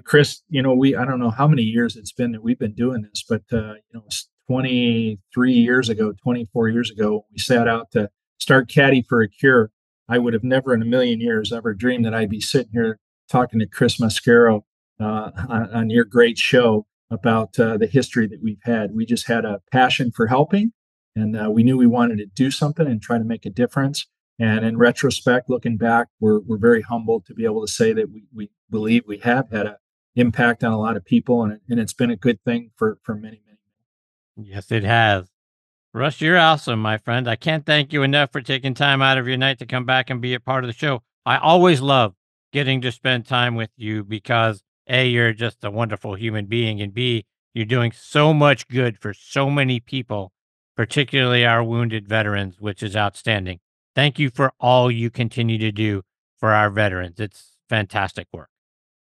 Chris, 0.00 0.42
you 0.48 0.62
know, 0.62 0.74
we 0.74 0.96
I 0.96 1.04
don't 1.04 1.20
know 1.20 1.30
how 1.30 1.46
many 1.46 1.62
years 1.62 1.96
it's 1.96 2.12
been 2.12 2.32
that 2.32 2.42
we've 2.42 2.58
been 2.58 2.74
doing 2.74 3.02
this, 3.02 3.24
but 3.28 3.42
uh, 3.52 3.74
you 3.74 3.92
know, 3.94 4.04
23 4.48 5.52
years 5.52 5.88
ago, 5.88 6.12
24 6.22 6.68
years 6.68 6.90
ago, 6.90 7.26
we 7.30 7.38
set 7.38 7.68
out 7.68 7.90
to 7.92 8.10
start 8.38 8.68
Caddy 8.68 9.04
for 9.08 9.22
a 9.22 9.28
Cure 9.28 9.70
I 10.08 10.18
would 10.18 10.34
have 10.34 10.44
never 10.44 10.74
in 10.74 10.82
a 10.82 10.86
million 10.86 11.20
years 11.20 11.52
ever 11.52 11.74
dreamed 11.74 12.04
that 12.04 12.14
I'd 12.14 12.28
be 12.28 12.40
sitting 12.40 12.72
here 12.72 12.98
talking 13.30 13.60
to 13.60 13.66
Chris 13.66 13.98
Mascaro 13.98 14.62
uh, 15.00 15.30
on, 15.48 15.70
on, 15.70 15.90
your 15.90 16.04
great 16.04 16.36
show 16.36 16.86
about 17.10 17.58
uh, 17.58 17.78
the 17.78 17.86
history 17.86 18.26
that 18.26 18.42
we've 18.42 18.60
had. 18.62 18.94
We 18.94 19.06
just 19.06 19.26
had 19.26 19.44
a 19.44 19.60
passion 19.70 20.12
for 20.12 20.26
helping, 20.26 20.72
and 21.16 21.36
uh, 21.36 21.50
we 21.50 21.62
knew 21.62 21.78
we 21.78 21.86
wanted 21.86 22.18
to 22.18 22.26
do 22.26 22.50
something 22.50 22.86
and 22.86 23.00
try 23.00 23.16
to 23.16 23.24
make 23.24 23.46
a 23.46 23.50
difference. 23.50 24.06
And 24.38 24.64
in 24.64 24.76
retrospect, 24.76 25.48
looking 25.48 25.76
back, 25.76 26.08
we're, 26.20 26.40
we're 26.40 26.58
very 26.58 26.82
humbled 26.82 27.26
to 27.26 27.34
be 27.34 27.44
able 27.44 27.64
to 27.64 27.72
say 27.72 27.92
that 27.92 28.10
we, 28.10 28.24
we 28.34 28.50
believe 28.70 29.04
we 29.06 29.18
have 29.18 29.50
had 29.50 29.66
an 29.66 29.76
impact 30.14 30.62
on 30.62 30.72
a 30.72 30.78
lot 30.78 30.96
of 30.96 31.04
people, 31.04 31.42
and, 31.42 31.60
and 31.68 31.80
it's 31.80 31.92
been 31.92 32.10
a 32.10 32.16
good 32.16 32.42
thing 32.44 32.70
for, 32.76 32.98
for 33.02 33.14
many, 33.14 33.40
many. 33.46 34.48
Yes, 34.48 34.70
it 34.70 34.84
has. 34.84 35.26
Russ, 35.94 36.20
you're 36.20 36.38
awesome, 36.38 36.80
my 36.80 36.96
friend. 36.96 37.28
I 37.28 37.36
can't 37.36 37.66
thank 37.66 37.92
you 37.92 38.02
enough 38.02 38.32
for 38.32 38.40
taking 38.40 38.72
time 38.74 39.02
out 39.02 39.18
of 39.18 39.28
your 39.28 39.36
night 39.36 39.58
to 39.58 39.66
come 39.66 39.84
back 39.84 40.08
and 40.08 40.22
be 40.22 40.34
a 40.34 40.40
part 40.40 40.64
of 40.64 40.68
the 40.68 40.74
show. 40.74 41.02
I 41.26 41.36
always 41.36 41.80
love 41.80 42.14
getting 42.52 42.80
to 42.80 42.92
spend 42.92 43.26
time 43.26 43.54
with 43.54 43.70
you 43.76 44.04
because 44.04 44.62
A, 44.88 45.06
you're 45.06 45.32
just 45.32 45.64
a 45.64 45.70
wonderful 45.70 46.14
human 46.14 46.46
being, 46.46 46.80
and 46.80 46.94
B, 46.94 47.26
you're 47.54 47.66
doing 47.66 47.92
so 47.92 48.32
much 48.32 48.68
good 48.68 48.98
for 48.98 49.12
so 49.12 49.50
many 49.50 49.80
people, 49.80 50.32
particularly 50.76 51.44
our 51.44 51.62
wounded 51.62 52.08
veterans, 52.08 52.58
which 52.58 52.82
is 52.82 52.96
outstanding. 52.96 53.60
Thank 53.94 54.18
you 54.18 54.30
for 54.30 54.52
all 54.58 54.90
you 54.90 55.10
continue 55.10 55.58
to 55.58 55.72
do 55.72 56.02
for 56.38 56.52
our 56.52 56.70
veterans. 56.70 57.20
It's 57.20 57.58
fantastic 57.68 58.26
work. 58.32 58.48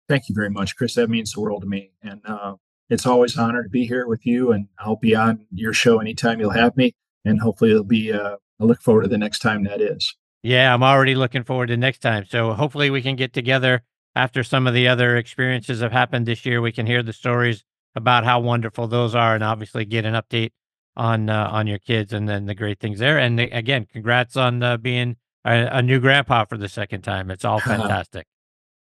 Thank 0.09 0.27
you 0.27 0.35
very 0.35 0.49
much, 0.49 0.75
Chris. 0.75 0.95
That 0.95 1.09
means 1.09 1.33
the 1.33 1.39
world 1.39 1.61
to 1.61 1.67
me. 1.67 1.91
And 2.01 2.21
uh, 2.25 2.55
it's 2.89 3.05
always 3.05 3.37
an 3.37 3.43
honor 3.43 3.63
to 3.63 3.69
be 3.69 3.85
here 3.85 4.07
with 4.07 4.25
you, 4.25 4.51
and 4.51 4.67
I'll 4.79 4.95
be 4.95 5.15
on 5.15 5.45
your 5.51 5.71
show 5.71 5.99
anytime 5.99 6.39
you'll 6.39 6.49
have 6.49 6.75
me. 6.75 6.95
And 7.23 7.39
hopefully, 7.39 7.71
it'll 7.71 7.83
be. 7.83 8.11
Uh, 8.11 8.37
I 8.59 8.63
look 8.65 8.81
forward 8.81 9.03
to 9.03 9.07
the 9.07 9.17
next 9.17 9.39
time 9.39 9.63
that 9.65 9.79
is. 9.79 10.15
Yeah, 10.41 10.73
I'm 10.73 10.83
already 10.83 11.15
looking 11.15 11.43
forward 11.43 11.67
to 11.67 11.77
next 11.77 11.99
time. 11.99 12.25
So 12.25 12.53
hopefully, 12.53 12.89
we 12.89 13.03
can 13.03 13.15
get 13.15 13.33
together 13.33 13.83
after 14.15 14.43
some 14.43 14.65
of 14.65 14.73
the 14.73 14.87
other 14.87 15.15
experiences 15.15 15.81
have 15.81 15.91
happened 15.91 16.25
this 16.25 16.45
year. 16.45 16.59
We 16.59 16.71
can 16.71 16.87
hear 16.87 17.03
the 17.03 17.13
stories 17.13 17.63
about 17.93 18.25
how 18.25 18.39
wonderful 18.39 18.87
those 18.87 19.13
are, 19.13 19.35
and 19.35 19.43
obviously 19.43 19.85
get 19.85 20.05
an 20.05 20.15
update 20.15 20.51
on 20.97 21.29
uh, 21.29 21.49
on 21.51 21.67
your 21.67 21.79
kids 21.79 22.13
and 22.13 22.27
then 22.27 22.47
the 22.47 22.55
great 22.55 22.79
things 22.79 22.97
there. 22.97 23.19
And 23.19 23.39
again, 23.39 23.85
congrats 23.91 24.35
on 24.35 24.63
uh, 24.63 24.77
being 24.77 25.17
a, 25.45 25.69
a, 25.71 25.81
new 25.81 25.99
grandpa 25.99 26.45
for 26.45 26.57
the 26.57 26.67
second 26.67 27.01
time. 27.01 27.29
It's 27.29 27.45
all 27.45 27.59
fantastic. 27.59 28.25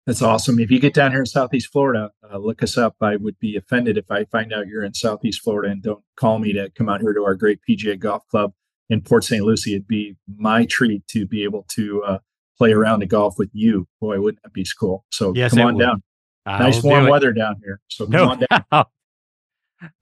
That's 0.06 0.22
awesome. 0.22 0.60
If 0.60 0.70
you 0.70 0.80
get 0.80 0.94
down 0.94 1.12
here 1.12 1.22
in 1.22 1.26
Southeast 1.26 1.72
Florida, 1.72 2.12
uh, 2.30 2.38
look 2.38 2.62
us 2.62 2.78
up. 2.78 2.96
I 3.00 3.16
would 3.16 3.40
be 3.40 3.56
offended 3.56 3.98
if 3.98 4.12
I 4.12 4.26
find 4.26 4.52
out 4.52 4.68
you're 4.68 4.84
in 4.84 4.94
Southeast 4.94 5.42
Florida 5.42 5.72
and 5.72 5.82
don't 5.82 6.04
call 6.18 6.40
me 6.40 6.52
to 6.54 6.70
come 6.72 6.90
out 6.90 7.00
here 7.00 7.14
to 7.14 7.24
our 7.24 7.36
great 7.36 7.60
PGA 7.68 7.98
Golf 7.98 8.28
Club 8.28 8.54
in 8.90 9.02
Port 9.02 9.24
St. 9.24 9.44
Lucie. 9.44 9.74
It'd 9.74 9.88
be 9.88 10.18
my 10.36 10.66
treat 10.66 11.08
to 11.08 11.26
be 11.26 11.44
able 11.44 11.66
to 11.70 12.04
uh, 12.04 12.18
play 12.58 12.74
around 12.74 13.00
the 13.00 13.06
golf 13.06 13.36
with 13.38 13.50
you. 13.54 13.88
Boy, 14.02 14.20
wouldn't 14.20 14.44
that 14.44 14.52
be 14.52 14.66
cool? 14.78 15.06
So 15.12 15.34
yes, 15.36 15.54
come 15.54 15.68
on 15.68 15.76
would. 15.76 15.84
down. 15.84 16.04
I'll 16.46 16.60
nice 16.60 16.84
warm 16.84 17.08
weather 17.08 17.32
down 17.32 17.56
here. 17.64 17.80
So 17.88 18.06
come 18.06 18.12
no. 18.12 18.30
on 18.32 18.40
down. 18.40 18.66
All 18.72 18.86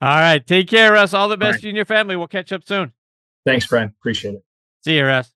right. 0.01 0.45
Take 0.45 0.67
care, 0.67 0.93
Russ. 0.93 1.13
All 1.13 1.27
the 1.27 1.37
best 1.37 1.57
right. 1.57 1.63
you 1.63 1.69
and 1.69 1.75
your 1.75 1.85
family. 1.85 2.15
We'll 2.15 2.27
catch 2.27 2.51
up 2.51 2.63
soon. 2.65 2.93
Thanks, 3.45 3.65
friend. 3.65 3.91
Appreciate 3.99 4.35
it. 4.35 4.43
See 4.83 4.97
you, 4.97 5.05
Russ. 5.05 5.31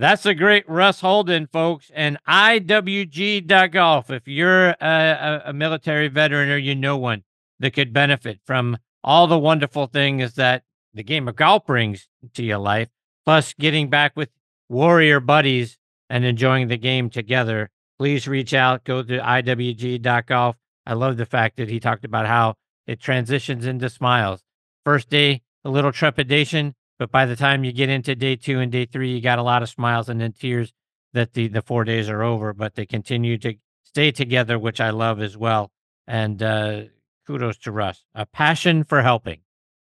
That's 0.00 0.24
a 0.24 0.34
great 0.34 0.66
Russ 0.66 1.02
Holden, 1.02 1.46
folks, 1.52 1.90
and 1.94 2.16
IWG.golf. 2.26 4.10
If 4.10 4.26
you're 4.26 4.70
a, 4.80 5.42
a, 5.44 5.52
military 5.52 6.08
veteran 6.08 6.48
or 6.48 6.56
you 6.56 6.74
know 6.74 6.96
one 6.96 7.22
that 7.58 7.74
could 7.74 7.92
benefit 7.92 8.40
from 8.46 8.78
all 9.04 9.26
the 9.26 9.38
wonderful 9.38 9.88
things 9.88 10.36
that 10.36 10.62
the 10.94 11.02
game 11.02 11.28
of 11.28 11.36
golf 11.36 11.66
brings 11.66 12.08
to 12.32 12.42
your 12.42 12.56
life, 12.56 12.88
plus 13.26 13.52
getting 13.52 13.90
back 13.90 14.12
with 14.16 14.30
warrior 14.70 15.20
buddies 15.20 15.76
and 16.08 16.24
enjoying 16.24 16.68
the 16.68 16.78
game 16.78 17.10
together, 17.10 17.68
please 17.98 18.26
reach 18.26 18.54
out. 18.54 18.84
Go 18.84 19.02
to 19.02 19.18
IWG.golf. 19.18 20.56
I 20.86 20.94
love 20.94 21.18
the 21.18 21.26
fact 21.26 21.58
that 21.58 21.68
he 21.68 21.78
talked 21.78 22.06
about 22.06 22.26
how 22.26 22.54
it 22.86 23.00
transitions 23.00 23.66
into 23.66 23.90
smiles. 23.90 24.40
First 24.82 25.10
day, 25.10 25.42
a 25.62 25.68
little 25.68 25.92
trepidation, 25.92 26.74
but 27.00 27.10
by 27.10 27.24
the 27.24 27.34
time 27.34 27.64
you 27.64 27.72
get 27.72 27.88
into 27.88 28.14
day 28.14 28.36
two 28.36 28.60
and 28.60 28.70
day 28.70 28.84
three, 28.84 29.14
you 29.14 29.22
got 29.22 29.38
a 29.38 29.42
lot 29.42 29.62
of 29.62 29.70
smiles 29.70 30.10
and 30.10 30.20
then 30.20 30.32
tears 30.32 30.74
that 31.14 31.32
the, 31.32 31.48
the 31.48 31.62
four 31.62 31.82
days 31.82 32.10
are 32.10 32.22
over, 32.22 32.52
but 32.52 32.74
they 32.74 32.84
continue 32.84 33.38
to 33.38 33.54
stay 33.84 34.12
together, 34.12 34.58
which 34.58 34.82
I 34.82 34.90
love 34.90 35.18
as 35.18 35.34
well. 35.34 35.72
And 36.06 36.42
uh, 36.42 36.82
kudos 37.26 37.56
to 37.60 37.72
Russ. 37.72 38.04
A 38.14 38.26
passion 38.26 38.84
for 38.84 39.00
helping. 39.00 39.40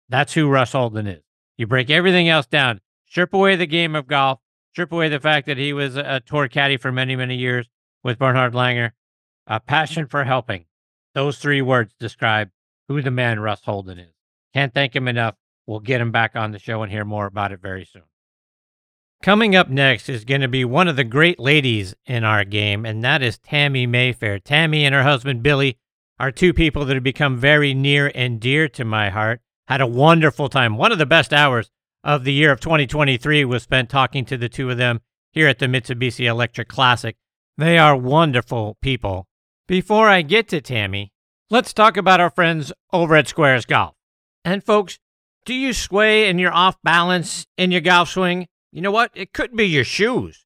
That's 0.08 0.32
who 0.32 0.48
Russ 0.48 0.70
Holden 0.70 1.08
is. 1.08 1.24
You 1.56 1.66
break 1.66 1.90
everything 1.90 2.28
else 2.28 2.46
down, 2.46 2.80
strip 3.08 3.34
away 3.34 3.56
the 3.56 3.66
game 3.66 3.96
of 3.96 4.06
golf, 4.06 4.38
strip 4.70 4.92
away 4.92 5.08
the 5.08 5.18
fact 5.18 5.48
that 5.48 5.58
he 5.58 5.72
was 5.72 5.96
a 5.96 6.22
tour 6.24 6.46
caddy 6.46 6.76
for 6.76 6.92
many, 6.92 7.16
many 7.16 7.34
years 7.34 7.68
with 8.04 8.20
Bernhard 8.20 8.52
Langer. 8.52 8.92
A 9.48 9.58
passion 9.58 10.06
for 10.06 10.22
helping. 10.22 10.66
Those 11.14 11.38
three 11.38 11.62
words 11.62 11.92
describe 11.98 12.50
who 12.86 13.02
the 13.02 13.10
man 13.10 13.40
Russ 13.40 13.62
Holden 13.64 13.98
is. 13.98 14.14
Can't 14.54 14.72
thank 14.72 14.94
him 14.94 15.08
enough. 15.08 15.34
We'll 15.68 15.80
get 15.80 16.00
him 16.00 16.10
back 16.10 16.34
on 16.34 16.52
the 16.52 16.58
show 16.58 16.82
and 16.82 16.90
hear 16.90 17.04
more 17.04 17.26
about 17.26 17.52
it 17.52 17.60
very 17.60 17.84
soon. 17.84 18.04
Coming 19.22 19.54
up 19.54 19.68
next 19.68 20.08
is 20.08 20.24
going 20.24 20.40
to 20.40 20.48
be 20.48 20.64
one 20.64 20.88
of 20.88 20.96
the 20.96 21.04
great 21.04 21.38
ladies 21.38 21.94
in 22.06 22.24
our 22.24 22.42
game, 22.42 22.86
and 22.86 23.04
that 23.04 23.22
is 23.22 23.38
Tami 23.38 23.86
Mayfair. 23.86 24.38
Tami 24.38 24.84
and 24.84 24.94
her 24.94 25.02
husband 25.02 25.42
Billy 25.42 25.76
are 26.18 26.32
two 26.32 26.54
people 26.54 26.86
that 26.86 26.94
have 26.94 27.04
become 27.04 27.36
very 27.36 27.74
near 27.74 28.10
and 28.14 28.40
dear 28.40 28.66
to 28.70 28.84
my 28.86 29.10
heart. 29.10 29.42
Had 29.66 29.82
a 29.82 29.86
wonderful 29.86 30.48
time. 30.48 30.78
One 30.78 30.90
of 30.90 30.96
the 30.96 31.04
best 31.04 31.34
hours 31.34 31.70
of 32.02 32.24
the 32.24 32.32
year 32.32 32.50
of 32.50 32.60
2023 32.60 33.44
was 33.44 33.62
spent 33.62 33.90
talking 33.90 34.24
to 34.24 34.38
the 34.38 34.48
two 34.48 34.70
of 34.70 34.78
them 34.78 35.02
here 35.32 35.48
at 35.48 35.58
the 35.58 35.66
Mitsubishi 35.66 36.24
Electric 36.24 36.68
Classic. 36.68 37.14
They 37.58 37.76
are 37.76 37.94
wonderful 37.94 38.78
people. 38.80 39.26
Before 39.66 40.08
I 40.08 40.22
get 40.22 40.48
to 40.48 40.62
Tami, 40.62 41.10
let's 41.50 41.74
talk 41.74 41.98
about 41.98 42.20
our 42.20 42.30
friends 42.30 42.72
over 42.90 43.16
at 43.16 43.26
Sqairz 43.26 43.66
Golf. 43.66 43.94
And 44.46 44.64
folks, 44.64 44.98
do 45.44 45.54
you 45.54 45.72
sway 45.72 46.28
and 46.28 46.38
you're 46.38 46.52
off 46.52 46.76
balance 46.82 47.46
in 47.56 47.70
your 47.70 47.80
golf 47.80 48.10
swing? 48.10 48.46
You 48.72 48.82
know 48.82 48.90
what? 48.90 49.10
It 49.14 49.32
could 49.32 49.56
be 49.56 49.66
your 49.66 49.84
shoes. 49.84 50.44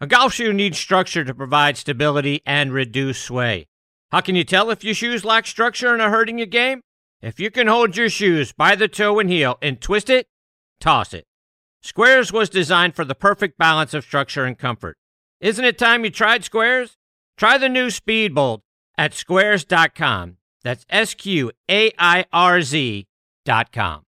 A 0.00 0.06
golf 0.06 0.34
shoe 0.34 0.52
needs 0.52 0.78
structure 0.78 1.24
to 1.24 1.34
provide 1.34 1.76
stability 1.76 2.42
and 2.46 2.72
reduce 2.72 3.18
sway. 3.18 3.66
How 4.10 4.20
can 4.20 4.36
you 4.36 4.44
tell 4.44 4.70
if 4.70 4.84
your 4.84 4.94
shoes 4.94 5.24
lack 5.24 5.46
structure 5.46 5.92
and 5.92 6.00
are 6.00 6.10
hurting 6.10 6.38
your 6.38 6.46
game? 6.46 6.82
If 7.20 7.40
you 7.40 7.50
can 7.50 7.66
hold 7.66 7.96
your 7.96 8.10
shoes 8.10 8.52
by 8.52 8.76
the 8.76 8.88
toe 8.88 9.18
and 9.18 9.30
heel 9.30 9.58
and 9.60 9.80
twist 9.80 10.10
it, 10.10 10.28
toss 10.80 11.12
it. 11.12 11.24
Sqairz 11.82 12.32
was 12.32 12.48
designed 12.50 12.94
for 12.94 13.04
the 13.04 13.14
perfect 13.14 13.58
balance 13.58 13.94
of 13.94 14.04
structure 14.04 14.44
and 14.44 14.58
comfort. 14.58 14.96
Isn't 15.40 15.64
it 15.64 15.78
time 15.78 16.04
you 16.04 16.10
tried 16.10 16.42
Sqairz? 16.42 16.96
Try 17.36 17.58
the 17.58 17.68
new 17.68 17.88
Speedbolt 17.88 18.60
at 18.96 19.12
sqairz.com. 19.12 20.36
That's 20.62 20.86
S 20.88 21.14
Q 21.14 21.52
A 21.70 21.92
I 21.98 22.24
R 22.32 22.62
Z.com. 22.62 24.05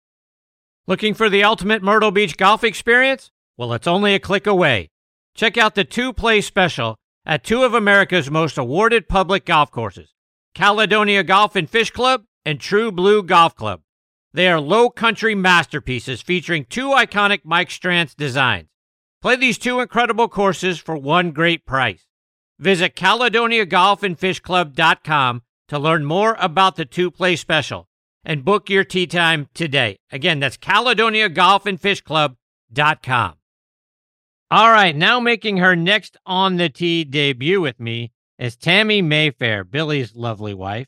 Looking 0.89 1.15
for 1.15 1.30
the 1.30 1.43
ultimate 1.43 1.84
Myrtle 1.84 2.11
Beach 2.11 2.38
golf 2.38 2.64
experience? 2.64 3.30
Well, 3.57 3.73
it's 3.73 3.88
only 3.88 4.15
a 4.15 4.19
click 4.19 4.47
away. 4.47 4.89
Check 5.35 5.57
out 5.57 5.76
the 5.76 5.84
two 5.84 6.14
play 6.14 6.39
special 6.39 6.95
at 7.26 7.43
two 7.43 7.64
of 7.64 7.73
America's 7.73 8.31
most 8.31 8.57
awarded 8.57 9.09
public 9.09 9.45
golf 9.45 9.69
courses 9.69 10.14
Caledonia 10.55 11.26
Golf 11.26 11.57
and 11.57 11.69
Fish 11.69 11.91
Club 11.91 12.23
and 12.45 12.61
True 12.61 12.89
Blue 12.89 13.22
Golf 13.22 13.53
Club. 13.53 13.81
They 14.31 14.47
are 14.47 14.61
low 14.61 14.89
country 14.89 15.35
masterpieces 15.35 16.22
featuring 16.22 16.64
two 16.64 16.91
iconic 16.91 17.41
Mike 17.43 17.68
Strantz 17.68 18.15
designs. 18.15 18.69
Play 19.22 19.35
these 19.35 19.57
two 19.57 19.81
incredible 19.81 20.30
courses 20.30 20.80
for 20.80 20.95
one 20.95 21.31
great 21.31 21.65
price. 21.65 22.05
Visit 22.59 22.95
CaledoniaGolfAndFishClub.com 22.95 25.41
to 25.68 25.80
learn 25.80 26.05
more 26.05 26.38
about 26.39 26.77
the 26.77 26.85
two 26.85 27.11
play 27.11 27.35
special 27.35 27.86
and 28.27 28.45
book 28.45 28.69
your 28.69 28.83
tee 28.83 29.07
time 29.07 29.47
today. 29.53 29.97
Again, 30.11 30.41
that's 30.41 30.57
CaledoniaGolfAndFishClub.com. 30.57 33.33
All 34.51 34.71
right, 34.71 34.95
now 34.95 35.19
making 35.19 35.57
her 35.57 35.75
next 35.75 36.15
on 36.25 36.55
the 36.57 36.69
tee 36.69 37.03
debut 37.05 37.61
with 37.61 37.79
me 37.79 38.11
is 38.37 38.57
Tami 38.57 39.03
Mayfair, 39.03 39.63
Billy's 39.63 40.15
lovely 40.15 40.53
wife. 40.53 40.87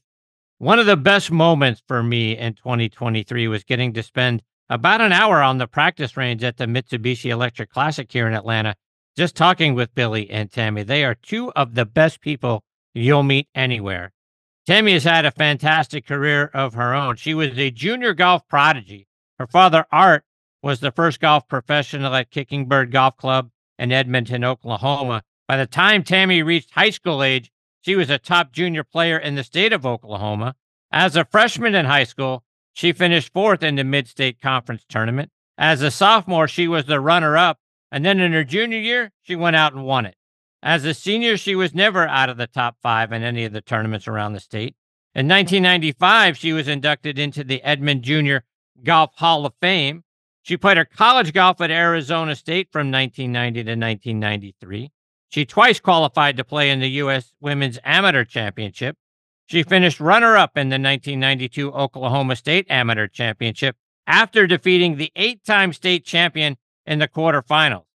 One 0.57 0.78
of 0.80 0.86
the 0.86 0.98
best 0.98 1.32
moments 1.32 1.82
for 1.88 2.03
me 2.03 2.38
in 2.38 2.56
2023 2.56 3.48
was 3.48 3.64
getting 3.64 3.94
to 3.94 4.03
spend 4.03 4.44
about 4.70 4.99
an 4.99 5.14
hour 5.14 5.41
on 5.41 5.57
the 5.57 5.68
practice 5.68 6.18
range 6.18 6.44
at 6.44 6.57
the 6.57 6.66
Mitsubishi 6.66 7.32
Electric 7.32 7.72
Classic 7.72 8.11
here 8.11 8.28
in 8.28 8.34
Atlanta, 8.34 8.76
just 9.16 9.36
talking 9.36 9.76
with 9.76 9.95
Billy 9.95 10.30
and 10.30 10.52
Tami. 10.52 10.86
They 10.86 11.06
are 11.06 11.16
two 11.16 11.53
of 11.53 11.76
the 11.76 11.86
best 11.86 12.20
people 12.20 12.66
you'll 12.94 13.24
meet 13.24 13.48
anywhere. 13.56 14.11
Tami 14.70 14.94
has 14.94 15.04
had 15.04 15.26
a 15.26 15.32
fantastic 15.32 16.06
career 16.06 16.52
of 16.54 16.76
her 16.76 16.94
own. 16.94 17.16
She 17.16 17.34
was 17.34 17.58
a 17.58 17.72
junior 17.72 18.14
golf 18.14 18.48
prodigy. 18.48 19.08
Her 19.40 19.48
father, 19.48 19.88
Art, 19.91 20.26
was 20.62 20.80
the 20.80 20.91
first 20.91 21.20
golf 21.20 21.48
professional 21.48 22.14
at 22.14 22.30
Kicking 22.30 22.68
Bird 22.68 22.91
Golf 22.91 23.18
Club 23.18 23.50
in 23.80 23.91
Edmond, 23.91 24.32
Oklahoma. 24.44 25.24
By 25.48 25.58
the 25.58 25.66
time 25.66 26.04
Tami 26.04 26.46
reached 26.46 26.70
high 26.70 26.91
school 26.91 27.24
age, 27.24 27.52
she 27.82 27.96
was 27.96 28.12
a 28.12 28.20
top 28.20 28.52
junior 28.52 28.84
player 28.84 29.18
in 29.18 29.34
the 29.34 29.44
state 29.44 29.74
of 29.74 29.88
Oklahoma. 29.88 30.54
As 30.91 31.16
a 31.16 31.26
freshman 31.26 31.74
in 31.74 31.88
high 31.88 32.04
school, 32.04 32.44
she 32.72 32.94
finished 32.94 33.34
fourth 33.34 33.64
in 33.64 33.74
the 33.74 33.84
Mid 33.84 34.08
State 34.08 34.40
Conference 34.40 34.86
tournament. 34.88 35.32
As 35.58 35.82
a 35.82 35.90
sophomore, 35.90 36.48
she 36.48 36.68
was 36.68 36.86
the 36.86 37.00
runner 37.00 37.36
up. 37.36 37.58
And 37.91 38.06
then 38.06 38.20
in 38.20 38.34
her 38.34 38.44
junior 38.44 38.78
year, 38.78 39.14
she 39.24 39.36
went 39.36 39.56
out 39.56 39.74
and 39.74 39.84
won 39.84 40.06
it. 40.06 40.14
As 40.61 40.84
a 40.84 40.94
senior, 40.94 41.38
she 41.38 41.56
was 41.56 41.73
never 41.73 42.07
out 42.07 42.30
of 42.30 42.38
the 42.38 42.48
top 42.48 42.77
five 42.81 43.11
in 43.11 43.23
any 43.23 43.45
of 43.45 43.53
the 43.53 43.61
tournaments 43.61 44.07
around 44.07 44.34
the 44.34 44.40
state. 44.40 44.76
In 45.15 45.27
1995, 45.27 46.38
she 46.38 46.53
was 46.53 46.68
inducted 46.68 47.18
into 47.18 47.44
the 47.44 47.64
Edmond 47.64 48.03
Junior 48.03 48.44
Golf 48.84 49.15
Hall 49.15 49.45
of 49.45 49.53
Fame. 49.61 50.03
She 50.41 50.57
played 50.57 50.77
her 50.77 50.86
college 50.86 51.34
golf 51.34 51.61
at 51.61 51.72
Arizona 51.72 52.36
State 52.36 52.69
from 52.72 52.91
1990 52.91 53.64
to 53.64 53.72
1993. 53.72 54.91
She 55.30 55.45
twice 55.45 55.80
qualified 55.80 56.38
to 56.38 56.44
play 56.44 56.69
in 56.69 56.80
the 56.80 56.90
U.S. 56.90 57.34
Women's 57.40 57.80
Amateur 57.84 58.23
Championship. 58.23 58.98
She 59.45 59.64
finished 59.64 59.99
runner 59.99 60.38
up 60.38 60.57
in 60.57 60.69
the 60.69 60.73
1992 60.73 61.72
Oklahoma 61.72 62.36
State 62.36 62.68
Amateur 62.69 63.07
Championship 63.07 63.76
after 64.06 64.48
defeating 64.48 64.98
the 64.98 65.11
eight 65.15 65.44
time 65.45 65.72
state 65.73 66.06
champion 66.06 66.57
in 66.86 66.99
the 66.99 67.07
quarterfinals. 67.07 67.86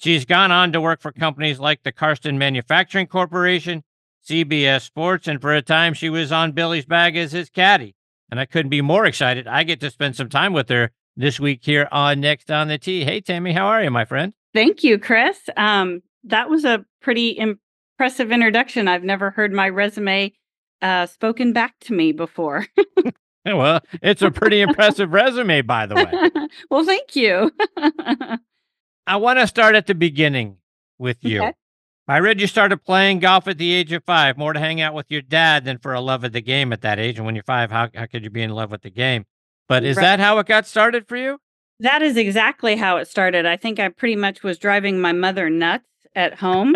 She's 0.00 0.24
gone 0.24 0.50
on 0.50 0.72
to 0.72 0.80
work 0.80 1.02
for 1.02 1.12
companies 1.12 1.58
like 1.58 1.82
the 1.82 1.92
Karsten 1.92 2.38
Manufacturing 2.38 3.06
Corporation, 3.06 3.84
CBS 4.26 4.80
Sports, 4.80 5.28
and 5.28 5.42
for 5.42 5.54
a 5.54 5.60
time 5.60 5.92
she 5.92 6.08
was 6.08 6.32
on 6.32 6.52
Billy's 6.52 6.86
bag 6.86 7.18
as 7.18 7.32
his 7.32 7.50
caddy. 7.50 7.94
And 8.30 8.40
I 8.40 8.46
couldn't 8.46 8.70
be 8.70 8.80
more 8.80 9.04
excited. 9.04 9.46
I 9.46 9.62
get 9.62 9.78
to 9.80 9.90
spend 9.90 10.16
some 10.16 10.30
time 10.30 10.54
with 10.54 10.70
her 10.70 10.90
this 11.16 11.38
week 11.38 11.60
here 11.62 11.86
on 11.92 12.18
Next 12.18 12.50
on 12.50 12.68
the 12.68 12.78
Tee. 12.78 13.04
Hey, 13.04 13.20
Tami, 13.20 13.52
how 13.52 13.66
are 13.66 13.84
you, 13.84 13.90
my 13.90 14.06
friend? 14.06 14.32
Thank 14.54 14.82
you, 14.82 14.98
Chris. 14.98 15.38
Um, 15.58 16.00
that 16.24 16.48
was 16.48 16.64
a 16.64 16.82
pretty 17.02 17.36
impressive 17.36 18.32
introduction. 18.32 18.88
I've 18.88 19.04
never 19.04 19.30
heard 19.30 19.52
my 19.52 19.68
resume 19.68 20.32
uh, 20.80 21.04
spoken 21.04 21.52
back 21.52 21.74
to 21.80 21.92
me 21.92 22.12
before. 22.12 22.66
well, 23.44 23.80
it's 24.02 24.22
a 24.22 24.30
pretty 24.30 24.60
impressive 24.62 25.12
resume, 25.12 25.60
by 25.60 25.84
the 25.84 25.94
way. 25.94 26.48
well, 26.70 26.86
thank 26.86 27.14
you. 27.16 27.50
I 29.06 29.16
want 29.16 29.38
to 29.38 29.46
start 29.46 29.74
at 29.74 29.86
the 29.86 29.94
beginning 29.94 30.56
with 30.98 31.24
you. 31.24 31.42
Okay. 31.42 31.52
I 32.08 32.18
read 32.18 32.40
you 32.40 32.48
started 32.48 32.78
playing 32.84 33.20
golf 33.20 33.46
at 33.46 33.58
the 33.58 33.72
age 33.72 33.92
of 33.92 34.02
five, 34.04 34.36
more 34.36 34.52
to 34.52 34.58
hang 34.58 34.80
out 34.80 34.94
with 34.94 35.06
your 35.10 35.22
dad 35.22 35.64
than 35.64 35.78
for 35.78 35.94
a 35.94 36.00
love 36.00 36.24
of 36.24 36.32
the 36.32 36.40
game 36.40 36.72
at 36.72 36.80
that 36.80 36.98
age. 36.98 37.18
And 37.18 37.24
when 37.24 37.36
you're 37.36 37.44
five, 37.44 37.70
how, 37.70 37.88
how 37.94 38.06
could 38.06 38.24
you 38.24 38.30
be 38.30 38.42
in 38.42 38.50
love 38.50 38.72
with 38.72 38.82
the 38.82 38.90
game? 38.90 39.26
But 39.68 39.84
is 39.84 39.96
right. 39.96 40.02
that 40.02 40.20
how 40.20 40.38
it 40.38 40.46
got 40.46 40.66
started 40.66 41.06
for 41.06 41.16
you? 41.16 41.38
That 41.78 42.02
is 42.02 42.16
exactly 42.16 42.74
how 42.74 42.96
it 42.96 43.06
started. 43.06 43.46
I 43.46 43.56
think 43.56 43.78
I 43.78 43.88
pretty 43.88 44.16
much 44.16 44.42
was 44.42 44.58
driving 44.58 45.00
my 45.00 45.12
mother 45.12 45.48
nuts 45.48 45.86
at 46.16 46.38
home. 46.40 46.74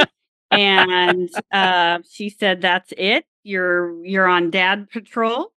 and 0.52 1.28
uh, 1.52 1.98
she 2.08 2.30
said, 2.30 2.60
That's 2.60 2.92
it. 2.96 3.26
You're 3.42 4.04
you're 4.04 4.28
on 4.28 4.50
dad 4.50 4.88
patrol. 4.88 5.52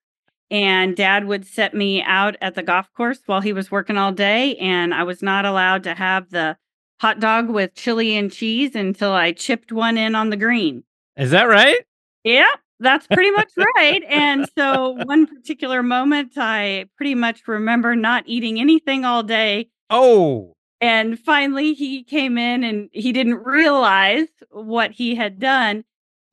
And 0.52 0.96
dad 0.96 1.26
would 1.26 1.46
set 1.46 1.74
me 1.74 2.04
out 2.04 2.36
at 2.42 2.56
the 2.56 2.64
golf 2.64 2.88
course 2.96 3.20
while 3.26 3.42
he 3.42 3.54
was 3.54 3.72
working 3.72 3.98
all 3.98 4.12
day. 4.12 4.56
And 4.58 4.94
I 4.94 5.04
was 5.04 5.22
not 5.22 5.46
allowed 5.46 5.84
to 5.84 5.96
have 5.96 6.30
the 6.30 6.58
hot 7.02 7.20
dog 7.20 7.50
with 7.50 7.74
chili 7.76 8.16
and 8.16 8.32
cheese 8.32 8.76
until 8.76 9.12
I 9.12 9.32
chipped 9.32 9.72
one 9.72 9.98
in 9.98 10.16
on 10.16 10.30
the 10.30 10.38
green. 10.38 10.84
Is 11.18 11.32
that 11.32 11.44
right? 11.44 11.80
Yeah, 12.24 12.52
that's 12.80 13.08
pretty 13.08 13.32
much 13.32 13.52
right. 13.76 14.04
And 14.10 14.48
so, 14.58 14.98
one 15.06 15.28
particular 15.28 15.82
moment, 15.84 16.34
I 16.38 16.86
pretty 16.98 17.16
much 17.16 17.48
remember 17.48 17.96
not 17.96 18.24
eating 18.28 18.60
anything 18.60 19.06
all 19.06 19.24
day. 19.24 19.70
Oh. 19.90 20.54
And 20.82 21.18
finally, 21.18 21.74
he 21.74 22.04
came 22.04 22.38
in 22.38 22.64
and 22.64 22.90
he 22.92 23.12
didn't 23.12 23.44
realize 23.44 24.28
what 24.52 24.92
he 24.92 25.16
had 25.16 25.40
done. 25.40 25.84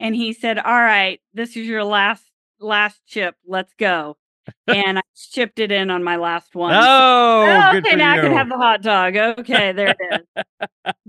And 0.01 0.17
he 0.17 0.33
said, 0.33 0.59
All 0.59 0.73
right, 0.73 1.21
this 1.33 1.57
is 1.57 1.67
your 1.67 1.85
last 1.85 2.32
last 2.63 3.01
chip. 3.07 3.35
Let's 3.47 3.73
go 3.79 4.17
and 4.67 4.99
I 4.99 5.03
chipped 5.15 5.59
it 5.59 5.73
in 5.73 5.91
on 5.91 6.03
my 6.03 6.17
last 6.17 6.55
one. 6.55 6.75
Oh, 6.75 7.71
so, 7.73 7.79
okay, 7.79 7.97
now 7.97 8.15
you. 8.15 8.21
I 8.21 8.25
can 8.25 8.33
have 8.33 8.49
the 8.49 8.57
hot 8.57 8.83
dog. 8.83 9.17
Okay, 9.17 9.73
there 9.73 9.89
it 9.89 9.97
is. 10.11 10.45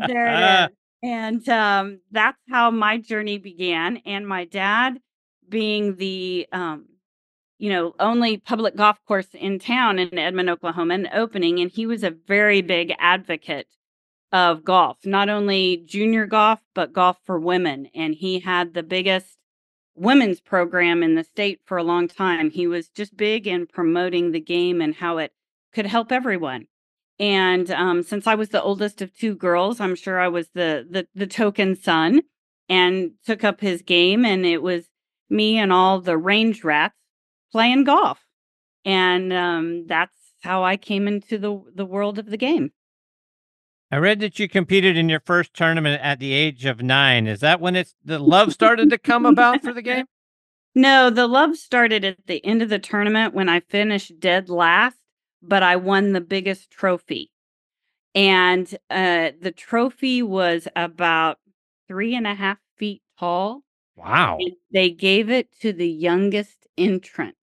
there 0.08 0.28
it 0.28 0.70
is. 0.70 0.76
And 1.06 1.50
um, 1.50 2.00
that's 2.12 2.40
how 2.50 2.72
my 2.72 2.98
journey 2.98 3.38
began. 3.38 3.98
And 4.06 4.26
my 4.26 4.46
dad, 4.46 5.00
being 5.50 5.98
the 5.98 6.48
um, 6.54 6.86
you 7.58 7.70
know 7.70 7.94
only 8.00 8.38
public 8.38 8.78
golf 8.78 8.98
course 9.06 9.28
in 9.34 9.60
town 9.60 10.00
in 10.00 10.18
Edmond, 10.18 10.50
Oklahoma, 10.50 10.94
and 10.94 11.10
opening, 11.14 11.60
and 11.60 11.70
he 11.70 11.86
was 11.86 12.06
a 12.06 12.16
very 12.26 12.62
big 12.62 12.94
advocate 13.00 13.68
of 14.32 14.64
golf, 14.64 14.98
not 15.04 15.28
only 15.28 15.84
junior 15.86 16.26
golf 16.26 16.62
but 16.74 16.94
golf 16.94 17.18
for 17.26 17.38
women. 17.38 17.90
And 17.94 18.16
he 18.16 18.40
had 18.40 18.74
the 18.74 18.82
biggest 18.82 19.38
women's 19.96 20.40
program 20.40 21.04
in 21.04 21.16
the 21.16 21.24
state 21.24 21.62
for 21.66 21.78
a 21.78 21.84
long 21.84 22.08
time. 22.08 22.50
He 22.50 22.68
was 22.68 22.90
just 22.90 23.16
big 23.16 23.48
in 23.48 23.68
promoting 23.68 24.32
the 24.32 24.40
game 24.40 24.82
and 24.82 24.96
how 24.96 25.18
it 25.18 25.34
could 25.74 25.86
help 25.86 26.12
everyone. 26.12 26.68
And 27.20 27.70
um, 27.72 28.04
since 28.04 28.26
I 28.26 28.36
was 28.36 28.50
the 28.50 28.62
oldest 28.62 29.02
of 29.02 29.16
two 29.16 29.36
girls, 29.36 29.80
I'm 29.80 29.96
sure 29.96 30.20
I 30.20 30.28
was 30.28 30.50
the, 30.54 30.86
the 30.90 31.08
the 31.14 31.28
token 31.28 31.76
son 31.76 32.22
and 32.68 33.12
took 33.26 33.44
up 33.44 33.62
his 33.62 33.82
game. 33.82 34.26
And 34.26 34.46
it 34.46 34.62
was 34.62 34.86
me 35.30 35.58
and 35.58 35.72
all 35.72 36.02
the 36.02 36.18
range 36.18 36.64
rats 36.64 36.96
playing 37.52 37.84
golf. 37.84 38.26
And 38.84 39.32
um, 39.32 39.86
that's 39.88 40.16
how 40.42 40.64
I 40.64 40.76
came 40.76 41.08
into 41.08 41.38
the 41.38 41.62
the 41.74 41.86
world 41.86 42.18
of 42.18 42.26
the 42.26 42.38
game. 42.38 42.72
I 43.94 43.98
read 43.98 44.22
that 44.22 44.40
you 44.40 44.50
competed 44.50 44.98
in 44.98 45.08
your 45.08 45.20
first 45.20 45.54
tournament 45.54 46.02
at 46.02 46.18
the 46.18 46.34
age 46.34 46.66
of 46.66 46.82
nine. 46.82 47.28
Is 47.28 47.42
that 47.42 47.62
when 47.62 47.76
it's 47.76 47.94
the 48.04 48.18
love 48.18 48.52
started 48.52 48.90
to 48.90 48.98
come 48.98 49.24
about 49.24 49.62
for 49.62 49.72
the 49.72 49.82
game? 49.84 50.08
No, 50.74 51.12
the 51.12 51.28
love 51.28 51.56
started 51.58 52.04
at 52.04 52.18
the 52.26 52.44
end 52.44 52.64
of 52.64 52.70
the 52.70 52.80
tournament 52.80 53.36
when 53.36 53.50
I 53.50 53.60
finished 53.60 54.20
dead 54.20 54.50
last, 54.50 54.98
but 55.44 55.62
I 55.62 55.76
won 55.76 56.14
the 56.14 56.22
biggest 56.22 56.72
trophy. 56.72 57.30
And 58.16 58.68
uh, 58.90 59.34
the 59.40 59.54
trophy 59.56 60.24
was 60.24 60.68
about 60.76 61.38
three 61.88 62.16
and 62.16 62.26
a 62.26 62.34
half 62.34 62.58
feet 62.76 63.04
tall. 63.20 63.62
Wow. 63.96 64.40
And 64.40 64.54
they 64.74 64.90
gave 64.90 65.30
it 65.30 65.50
to 65.62 65.72
the 65.72 65.88
youngest 65.88 66.66
entrant. 66.80 67.36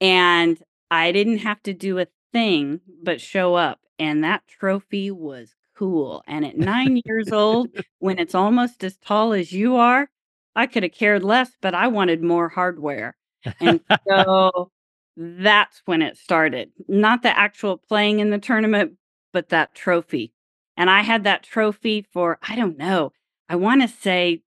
And 0.00 0.62
I 0.88 1.10
didn't 1.10 1.38
have 1.38 1.60
to 1.64 1.74
do 1.74 1.98
a 1.98 2.06
thing 2.32 2.80
but 3.02 3.20
show 3.20 3.56
up. 3.56 3.80
And 4.02 4.24
that 4.24 4.42
trophy 4.48 5.12
was 5.12 5.54
cool. 5.78 6.24
And 6.26 6.44
at 6.44 6.58
nine 6.58 7.00
years 7.04 7.30
old, 7.30 7.68
when 8.00 8.18
it's 8.18 8.34
almost 8.34 8.82
as 8.82 8.96
tall 8.96 9.32
as 9.32 9.52
you 9.52 9.76
are, 9.76 10.10
I 10.56 10.66
could 10.66 10.82
have 10.82 10.90
cared 10.90 11.22
less, 11.22 11.52
but 11.60 11.72
I 11.72 11.86
wanted 11.86 12.20
more 12.20 12.48
hardware. 12.48 13.14
And 13.60 13.80
so 14.08 14.72
that's 15.16 15.82
when 15.84 16.02
it 16.02 16.16
started. 16.16 16.72
Not 16.88 17.22
the 17.22 17.38
actual 17.38 17.76
playing 17.76 18.18
in 18.18 18.30
the 18.30 18.40
tournament, 18.40 18.94
but 19.32 19.50
that 19.50 19.72
trophy. 19.76 20.32
And 20.76 20.90
I 20.90 21.02
had 21.02 21.22
that 21.22 21.44
trophy 21.44 22.04
for, 22.12 22.40
I 22.42 22.56
don't 22.56 22.78
know, 22.78 23.12
I 23.48 23.54
want 23.54 23.82
to 23.82 23.88
say 23.88 24.42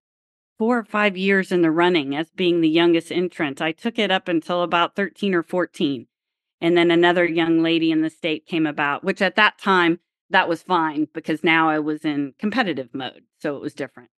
four 0.58 0.76
or 0.76 0.84
five 0.84 1.16
years 1.16 1.50
in 1.50 1.62
the 1.62 1.70
running 1.70 2.14
as 2.14 2.28
being 2.28 2.60
the 2.60 2.68
youngest 2.68 3.10
entrant. 3.10 3.62
I 3.62 3.72
took 3.72 3.98
it 3.98 4.10
up 4.10 4.28
until 4.28 4.62
about 4.62 4.96
13 4.96 5.34
or 5.34 5.42
14. 5.42 6.06
And 6.60 6.76
then 6.76 6.90
another 6.90 7.24
young 7.24 7.62
lady 7.62 7.90
in 7.90 8.02
the 8.02 8.10
state 8.10 8.46
came 8.46 8.66
about, 8.66 9.04
which 9.04 9.20
at 9.20 9.36
that 9.36 9.58
time, 9.58 10.00
that 10.30 10.48
was 10.48 10.62
fine 10.62 11.06
because 11.14 11.44
now 11.44 11.68
I 11.68 11.78
was 11.78 12.04
in 12.04 12.34
competitive 12.38 12.88
mode. 12.92 13.22
So 13.38 13.56
it 13.56 13.62
was 13.62 13.74
different. 13.74 14.10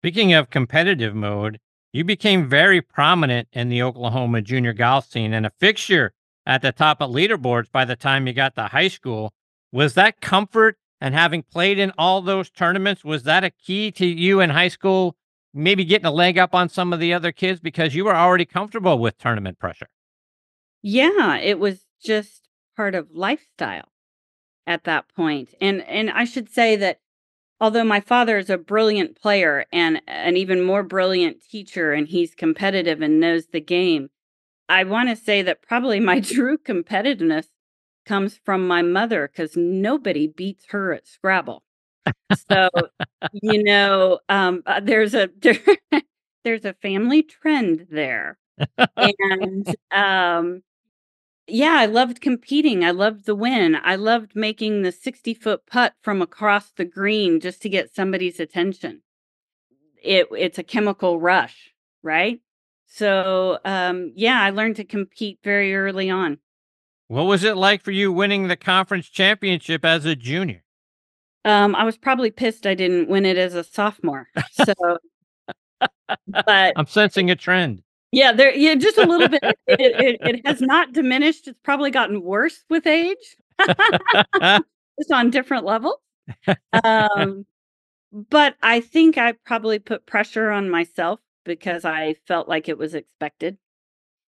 Speaking 0.00 0.34
of 0.34 0.50
competitive 0.50 1.14
mode, 1.14 1.58
you 1.92 2.04
became 2.04 2.48
very 2.48 2.82
prominent 2.82 3.48
in 3.52 3.70
the 3.70 3.82
Oklahoma 3.82 4.42
junior 4.42 4.74
golf 4.74 5.10
scene 5.10 5.32
and 5.32 5.46
a 5.46 5.52
fixture 5.58 6.12
at 6.44 6.62
the 6.62 6.72
top 6.72 7.00
of 7.00 7.10
leaderboards 7.10 7.70
by 7.72 7.84
the 7.84 7.96
time 7.96 8.26
you 8.26 8.32
got 8.32 8.54
to 8.56 8.64
high 8.64 8.88
school. 8.88 9.32
Was 9.72 9.94
that 9.94 10.20
comfort 10.20 10.76
and 11.00 11.14
having 11.14 11.42
played 11.42 11.78
in 11.78 11.92
all 11.96 12.20
those 12.20 12.50
tournaments, 12.50 13.04
was 13.04 13.22
that 13.22 13.44
a 13.44 13.50
key 13.50 13.90
to 13.92 14.06
you 14.06 14.40
in 14.40 14.50
high 14.50 14.68
school, 14.68 15.16
maybe 15.54 15.84
getting 15.84 16.06
a 16.06 16.10
leg 16.10 16.38
up 16.38 16.54
on 16.54 16.68
some 16.68 16.92
of 16.92 17.00
the 17.00 17.14
other 17.14 17.32
kids 17.32 17.60
because 17.60 17.94
you 17.94 18.04
were 18.04 18.16
already 18.16 18.44
comfortable 18.44 18.98
with 18.98 19.18
tournament 19.18 19.58
pressure? 19.58 19.88
Yeah, 20.82 21.36
it 21.38 21.58
was 21.58 21.84
just 22.02 22.48
part 22.76 22.94
of 22.94 23.10
lifestyle 23.12 23.88
at 24.66 24.84
that 24.84 25.08
point. 25.14 25.54
And 25.60 25.82
and 25.84 26.10
I 26.10 26.24
should 26.24 26.50
say 26.50 26.76
that 26.76 27.00
although 27.60 27.84
my 27.84 28.00
father 28.00 28.38
is 28.38 28.50
a 28.50 28.58
brilliant 28.58 29.20
player 29.20 29.66
and 29.72 30.02
an 30.08 30.36
even 30.36 30.62
more 30.62 30.84
brilliant 30.84 31.42
teacher 31.42 31.92
and 31.92 32.08
he's 32.08 32.34
competitive 32.34 33.02
and 33.02 33.20
knows 33.20 33.48
the 33.48 33.60
game, 33.60 34.10
I 34.68 34.84
want 34.84 35.10
to 35.10 35.16
say 35.16 35.42
that 35.42 35.62
probably 35.62 36.00
my 36.12 36.20
true 36.20 36.58
competitiveness 36.58 37.48
comes 38.06 38.38
from 38.44 38.66
my 38.68 38.82
mother 38.82 39.28
cuz 39.28 39.56
nobody 39.56 40.26
beats 40.28 40.66
her 40.70 40.92
at 40.94 41.06
Scrabble. 41.08 41.64
So, 42.50 42.68
you 43.32 43.62
know, 43.64 44.20
um, 44.28 44.62
uh, 44.66 44.80
there's 44.80 45.14
a 45.14 45.30
there, 45.42 45.58
there's 46.44 46.64
a 46.64 46.74
family 46.74 47.22
trend 47.22 47.88
there. 47.90 48.38
And 48.96 49.76
um 49.92 50.62
yeah, 51.48 51.76
I 51.78 51.86
loved 51.86 52.20
competing. 52.20 52.84
I 52.84 52.90
loved 52.90 53.24
the 53.24 53.34
win. 53.34 53.76
I 53.82 53.94
loved 53.94 54.34
making 54.34 54.82
the 54.82 54.90
60 54.90 55.34
foot 55.34 55.60
putt 55.66 55.94
from 56.02 56.20
across 56.20 56.72
the 56.72 56.84
green 56.84 57.38
just 57.38 57.62
to 57.62 57.68
get 57.68 57.94
somebody's 57.94 58.40
attention. 58.40 59.02
It 60.02 60.26
it's 60.36 60.58
a 60.58 60.64
chemical 60.64 61.20
rush, 61.20 61.72
right? 62.02 62.40
So 62.86 63.58
um, 63.64 64.12
yeah, 64.16 64.40
I 64.40 64.50
learned 64.50 64.76
to 64.76 64.84
compete 64.84 65.38
very 65.44 65.74
early 65.74 66.10
on. 66.10 66.38
What 67.08 67.24
was 67.24 67.44
it 67.44 67.56
like 67.56 67.82
for 67.82 67.92
you 67.92 68.12
winning 68.12 68.48
the 68.48 68.56
conference 68.56 69.08
championship 69.08 69.84
as 69.84 70.04
a 70.04 70.16
junior? 70.16 70.64
Um, 71.44 71.76
I 71.76 71.84
was 71.84 71.96
probably 71.96 72.32
pissed 72.32 72.66
I 72.66 72.74
didn't 72.74 73.08
win 73.08 73.24
it 73.24 73.38
as 73.38 73.54
a 73.54 73.62
sophomore. 73.62 74.28
So, 74.50 74.98
but 76.26 76.72
I'm 76.76 76.86
sensing 76.86 77.30
a 77.30 77.36
trend. 77.36 77.82
Yeah, 78.16 78.32
there. 78.32 78.54
Yeah, 78.54 78.76
just 78.76 78.96
a 78.96 79.04
little 79.06 79.28
bit. 79.28 79.42
It, 79.44 80.18
it, 80.22 80.36
it 80.36 80.46
has 80.46 80.62
not 80.62 80.94
diminished. 80.94 81.48
It's 81.48 81.58
probably 81.62 81.90
gotten 81.90 82.22
worse 82.22 82.64
with 82.70 82.86
age, 82.86 83.36
just 84.40 85.12
on 85.12 85.30
different 85.30 85.66
levels. 85.66 85.98
Um, 86.84 87.46
but 88.12 88.56
I 88.62 88.80
think 88.80 89.18
I 89.18 89.32
probably 89.46 89.78
put 89.78 90.06
pressure 90.06 90.50
on 90.50 90.70
myself 90.70 91.20
because 91.44 91.84
I 91.84 92.16
felt 92.28 92.48
like 92.48 92.68
it 92.68 92.78
was 92.78 92.94
expected. 92.94 93.58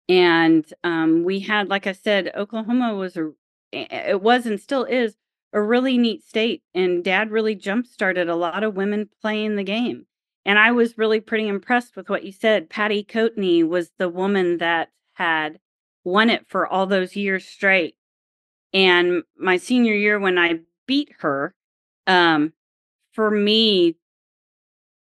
And 0.10 0.66
um, 0.84 1.24
we 1.24 1.40
had, 1.42 1.70
like 1.70 1.88
I 1.88 1.94
said, 1.94 2.32
Oklahoma 2.36 2.96
was 2.96 3.18
a, 3.18 3.32
it 3.74 4.22
was 4.22 4.46
and 4.46 4.60
still 4.60 4.86
is 4.86 5.16
a 5.54 5.62
really 5.62 5.98
neat 5.98 6.24
state. 6.24 6.64
And 6.76 7.04
Dad 7.04 7.32
really 7.32 7.56
jump 7.56 7.88
started 7.88 8.30
a 8.30 8.36
lot 8.36 8.64
of 8.64 8.76
women 8.76 9.10
playing 9.22 9.56
the 9.58 9.64
game. 9.64 10.08
And 10.46 10.60
I 10.60 10.72
was 10.72 10.98
really 10.98 11.22
pretty 11.22 11.48
impressed 11.48 11.96
with 11.96 12.10
what 12.10 12.24
you 12.24 12.32
said. 12.32 12.70
Patty 12.70 13.04
Coatney 13.04 13.68
was 13.68 13.92
the 13.98 14.10
woman 14.10 14.58
that 14.58 14.90
had 15.14 15.60
won 16.04 16.30
it 16.30 16.46
for 16.48 16.68
all 16.68 16.86
those 16.86 17.16
years 17.16 17.46
straight. 17.46 17.96
And 18.74 19.24
my 19.38 19.58
senior 19.58 19.94
year, 19.94 20.20
when 20.20 20.38
I 20.38 20.60
beat 20.86 21.14
her, 21.20 21.54
um, 22.08 22.54
for 23.14 23.32
me, 23.32 23.96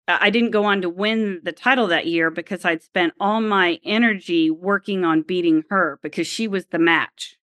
I 0.08 0.30
didn't 0.30 0.52
go 0.52 0.66
on 0.66 0.82
to 0.82 0.90
win 0.90 1.40
the 1.44 1.54
title 1.54 1.88
that 1.88 2.08
year 2.08 2.30
because 2.30 2.66
I'd 2.66 2.84
spent 2.84 3.14
all 3.20 3.40
my 3.40 3.80
energy 3.86 4.52
working 4.52 5.06
on 5.06 5.22
beating 5.22 5.64
her 5.70 5.98
because 6.04 6.28
she 6.28 6.48
was 6.48 6.68
the 6.68 6.80
match. 6.80 7.38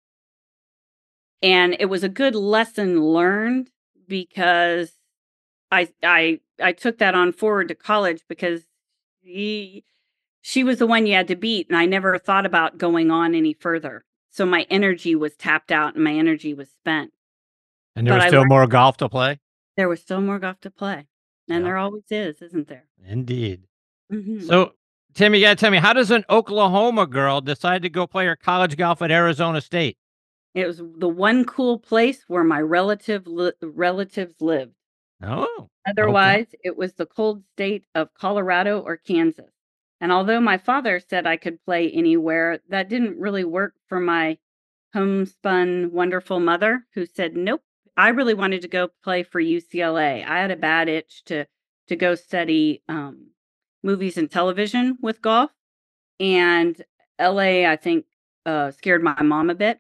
And 1.42 1.76
it 1.80 1.86
was 1.86 2.04
a 2.04 2.10
good 2.10 2.36
lesson 2.36 3.02
learned 3.02 3.70
because 4.08 4.92
I 5.72 5.88
I 6.04 6.42
I 6.62 6.72
took 6.74 6.98
that 7.00 7.16
on 7.16 7.32
forward 7.32 7.68
to 7.70 7.76
college 7.76 8.24
because 8.28 8.64
he 9.22 9.84
she 10.42 10.64
was 10.64 10.80
the 10.80 10.88
one 10.88 11.06
you 11.06 11.14
had 11.14 11.28
to 11.28 11.36
beat 11.36 11.68
and 11.70 11.78
I 11.78 11.86
never 11.86 12.18
thought 12.18 12.46
about 12.46 12.78
going 12.78 13.12
on 13.12 13.36
any 13.36 13.54
further. 13.54 14.06
So 14.32 14.46
my 14.46 14.66
energy 14.70 15.16
was 15.16 15.36
tapped 15.36 15.72
out 15.72 15.96
and 15.96 16.04
my 16.04 16.14
energy 16.14 16.54
was 16.54 16.70
spent. 16.70 17.12
And 17.96 18.08
there 18.08 18.14
but 18.14 18.24
was 18.24 18.30
still 18.30 18.46
more 18.46 18.68
golf 18.68 18.98
to 18.98 19.10
play? 19.10 19.40
There 19.76 19.90
was 19.90 20.02
still 20.02 20.22
more 20.22 20.40
golf 20.40 20.60
to 20.62 20.72
play. 20.72 21.08
And 21.50 21.60
yeah. 21.60 21.66
there 21.66 21.78
always 21.78 22.04
is, 22.10 22.42
isn't 22.42 22.68
there? 22.68 22.86
Indeed. 23.06 23.64
Mm-hmm. 24.12 24.42
So 24.42 24.74
Timmy, 25.14 25.40
you 25.40 25.46
gotta 25.46 25.56
tell 25.56 25.72
me, 25.72 25.78
how 25.78 25.94
does 25.94 26.12
an 26.12 26.24
Oklahoma 26.30 27.08
girl 27.08 27.42
decide 27.42 27.82
to 27.82 27.90
go 27.90 28.08
play 28.08 28.26
her 28.26 28.36
college 28.36 28.78
golf 28.78 29.02
at 29.02 29.12
Arizona 29.12 29.62
State? 29.62 29.98
It 30.54 30.66
was 30.66 30.82
the 30.98 31.10
one 31.10 31.46
cool 31.46 31.78
place 31.80 32.24
where 32.28 32.44
my 32.44 32.62
relative 32.62 33.28
li- 33.28 33.54
relatives 33.62 34.42
lived. 34.42 34.74
Oh. 35.22 35.70
Otherwise, 35.90 36.48
okay. 36.50 36.60
it 36.64 36.78
was 36.78 36.94
the 36.94 37.06
cold 37.06 37.44
state 37.54 37.86
of 37.96 38.14
Colorado 38.14 38.80
or 38.80 38.98
Kansas. 38.98 39.52
And 40.02 40.12
although 40.12 40.40
my 40.40 40.58
father 40.58 41.00
said 41.00 41.28
I 41.28 41.38
could 41.38 41.64
play 41.66 41.92
anywhere, 41.92 42.60
that 42.70 42.90
didn't 42.90 43.20
really 43.20 43.44
work 43.44 43.74
for 43.88 44.00
my 44.00 44.38
homespun, 44.94 45.92
wonderful 45.92 46.40
mother 46.40 46.86
who 46.94 47.06
said, 47.06 47.36
nope, 47.36 47.62
I 47.98 48.10
really 48.10 48.34
wanted 48.34 48.62
to 48.62 48.68
go 48.68 48.90
play 49.04 49.24
for 49.24 49.42
UCLA. 49.42 50.26
I 50.26 50.40
had 50.40 50.52
a 50.52 50.56
bad 50.56 50.88
itch 50.88 51.24
to 51.26 51.46
to 51.88 51.96
go 51.96 52.14
study 52.14 52.84
um, 52.88 53.32
movies 53.84 54.18
and 54.18 54.30
television 54.30 54.98
with 55.02 55.22
golf. 55.22 55.52
And 56.20 56.80
LA, 57.20 57.68
I 57.68 57.76
think, 57.76 58.06
uh, 58.46 58.72
scared 58.72 59.04
my 59.04 59.22
mom 59.22 59.50
a 59.50 59.56
bit. 59.56 59.80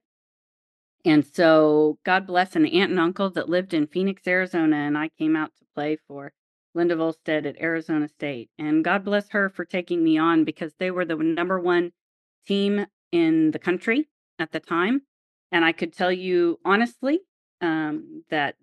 And 1.09 1.25
so, 1.25 1.97
God 2.05 2.27
bless 2.27 2.55
an 2.55 2.67
aunt 2.67 2.91
and 2.91 2.99
uncle 2.99 3.31
that 3.31 3.49
lived 3.49 3.73
in 3.73 3.87
Phoenix, 3.87 4.27
Arizona, 4.27 4.75
and 4.75 4.95
I 4.95 5.09
came 5.17 5.35
out 5.35 5.49
to 5.57 5.65
play 5.73 5.97
for 6.07 6.31
Linda 6.75 6.95
Vollstedt 6.95 7.47
at 7.47 7.59
Arizona 7.59 8.07
State. 8.07 8.51
And 8.59 8.83
God 8.83 9.03
bless 9.03 9.27
her 9.29 9.49
for 9.49 9.65
taking 9.65 10.03
me 10.03 10.19
on 10.19 10.43
because 10.43 10.71
they 10.77 10.91
were 10.91 11.05
the 11.05 11.15
number 11.15 11.59
one 11.59 11.93
team 12.45 12.85
in 13.11 13.49
the 13.49 13.57
country 13.57 14.07
at 14.37 14.51
the 14.51 14.59
time. 14.59 15.01
And 15.51 15.65
I 15.65 15.71
could 15.71 15.93
tell 15.93 16.11
you 16.11 16.59
honestly 16.63 17.21
um, 17.59 18.23
that 18.29 18.57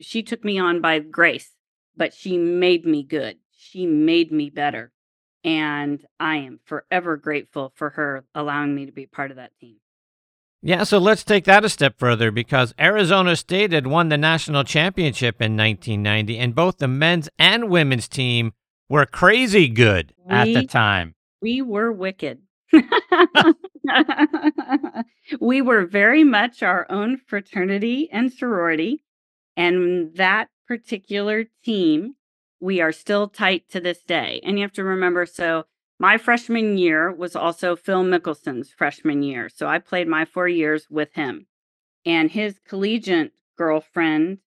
she 0.00 0.24
took 0.24 0.44
me 0.44 0.58
on 0.58 0.80
by 0.80 0.98
grace, 0.98 1.52
but 1.96 2.12
she 2.12 2.38
made 2.38 2.84
me 2.84 3.04
good. 3.04 3.38
She 3.56 3.86
made 3.86 4.32
me 4.32 4.50
better. 4.50 4.90
And 5.44 6.04
I 6.18 6.38
am 6.38 6.58
forever 6.64 7.16
grateful 7.16 7.72
for 7.76 7.90
her 7.90 8.24
allowing 8.34 8.74
me 8.74 8.86
to 8.86 8.92
be 8.92 9.06
part 9.06 9.30
of 9.30 9.36
that 9.36 9.52
team. 9.60 9.76
Yeah, 10.62 10.84
so 10.84 10.98
let's 10.98 11.22
take 11.22 11.44
that 11.44 11.64
a 11.64 11.68
step 11.68 11.98
further 11.98 12.30
because 12.30 12.74
Arizona 12.80 13.36
State 13.36 13.72
had 13.72 13.86
won 13.86 14.08
the 14.08 14.16
national 14.16 14.64
championship 14.64 15.40
in 15.40 15.56
1990, 15.56 16.38
and 16.38 16.54
both 16.54 16.78
the 16.78 16.88
men's 16.88 17.28
and 17.38 17.70
women's 17.70 18.08
team 18.08 18.52
were 18.88 19.06
crazy 19.06 19.68
good 19.68 20.12
at 20.28 20.46
the 20.46 20.66
time. 20.66 21.14
we 21.40 21.62
were 21.62 21.92
wicked. 21.92 22.40
we 25.40 25.62
were 25.62 25.86
very 25.86 26.24
much 26.24 26.62
our 26.62 26.86
own 26.90 27.16
fraternity 27.16 28.08
and 28.10 28.32
sorority. 28.32 29.04
And 29.56 30.14
that 30.16 30.48
particular 30.66 31.44
team, 31.64 32.16
we 32.60 32.80
are 32.80 32.92
still 32.92 33.28
tight 33.28 33.68
to 33.70 33.80
this 33.80 34.02
day. 34.02 34.40
And 34.42 34.58
you 34.58 34.64
have 34.64 34.72
to 34.72 34.84
remember 34.84 35.26
so, 35.26 35.64
my 35.98 36.18
freshman 36.18 36.78
year 36.78 37.10
was 37.12 37.34
also 37.34 37.76
Phil 37.76 38.04
Mickelson's 38.04 38.70
freshman 38.70 39.22
year. 39.22 39.48
So 39.48 39.66
I 39.66 39.78
played 39.78 40.08
my 40.08 40.24
four 40.24 40.48
years 40.48 40.86
with 40.90 41.14
him. 41.14 41.46
And 42.04 42.30
his 42.30 42.60
collegiate 42.68 43.32
girlfriend, 43.56 44.38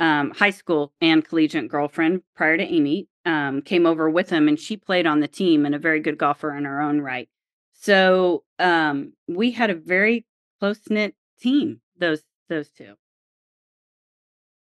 um, 0.00 0.30
high 0.30 0.50
school 0.50 0.92
and 1.00 1.24
collegiate 1.24 1.68
girlfriend 1.68 2.22
prior 2.34 2.56
to 2.56 2.64
Amy, 2.64 3.08
um, 3.24 3.62
came 3.62 3.86
over 3.86 4.08
with 4.08 4.30
him 4.30 4.48
and 4.48 4.58
she 4.58 4.76
played 4.76 5.06
on 5.06 5.20
the 5.20 5.28
team 5.28 5.66
and 5.66 5.74
a 5.74 5.78
very 5.78 6.00
good 6.00 6.18
golfer 6.18 6.56
in 6.56 6.64
her 6.64 6.80
own 6.80 7.00
right. 7.00 7.28
So 7.74 8.44
um, 8.58 9.12
we 9.28 9.50
had 9.50 9.70
a 9.70 9.74
very 9.74 10.24
close 10.60 10.80
knit 10.88 11.14
team. 11.40 11.80
Those 11.98 12.22
those 12.48 12.68
two. 12.70 12.94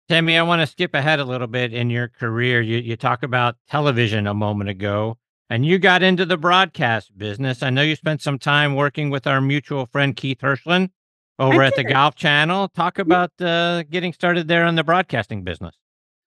Tami, 0.09 0.37
I 0.37 0.43
want 0.43 0.61
to 0.61 0.67
skip 0.67 0.93
ahead 0.93 1.19
a 1.19 1.25
little 1.25 1.47
bit 1.47 1.73
in 1.73 1.89
your 1.89 2.07
career. 2.07 2.61
You 2.61 2.77
you 2.77 2.95
talk 2.95 3.23
about 3.23 3.55
television 3.69 4.27
a 4.27 4.33
moment 4.33 4.69
ago, 4.69 5.17
and 5.49 5.65
you 5.65 5.79
got 5.79 6.03
into 6.03 6.25
the 6.25 6.37
broadcast 6.37 7.17
business. 7.17 7.63
I 7.63 7.69
know 7.69 7.81
you 7.81 7.95
spent 7.95 8.21
some 8.21 8.37
time 8.37 8.75
working 8.75 9.09
with 9.09 9.25
our 9.25 9.41
mutual 9.41 9.85
friend 9.87 10.15
Keith 10.15 10.39
Hirshland 10.39 10.91
over 11.39 11.63
at 11.63 11.75
the. 11.75 11.83
Golf 11.83 12.15
Channel. 12.15 12.67
Talk 12.69 12.99
about 12.99 13.31
uh, 13.41 13.83
getting 13.83 14.13
started 14.13 14.47
there 14.47 14.65
in 14.67 14.75
the 14.75 14.83
broadcasting 14.83 15.43
business. 15.43 15.75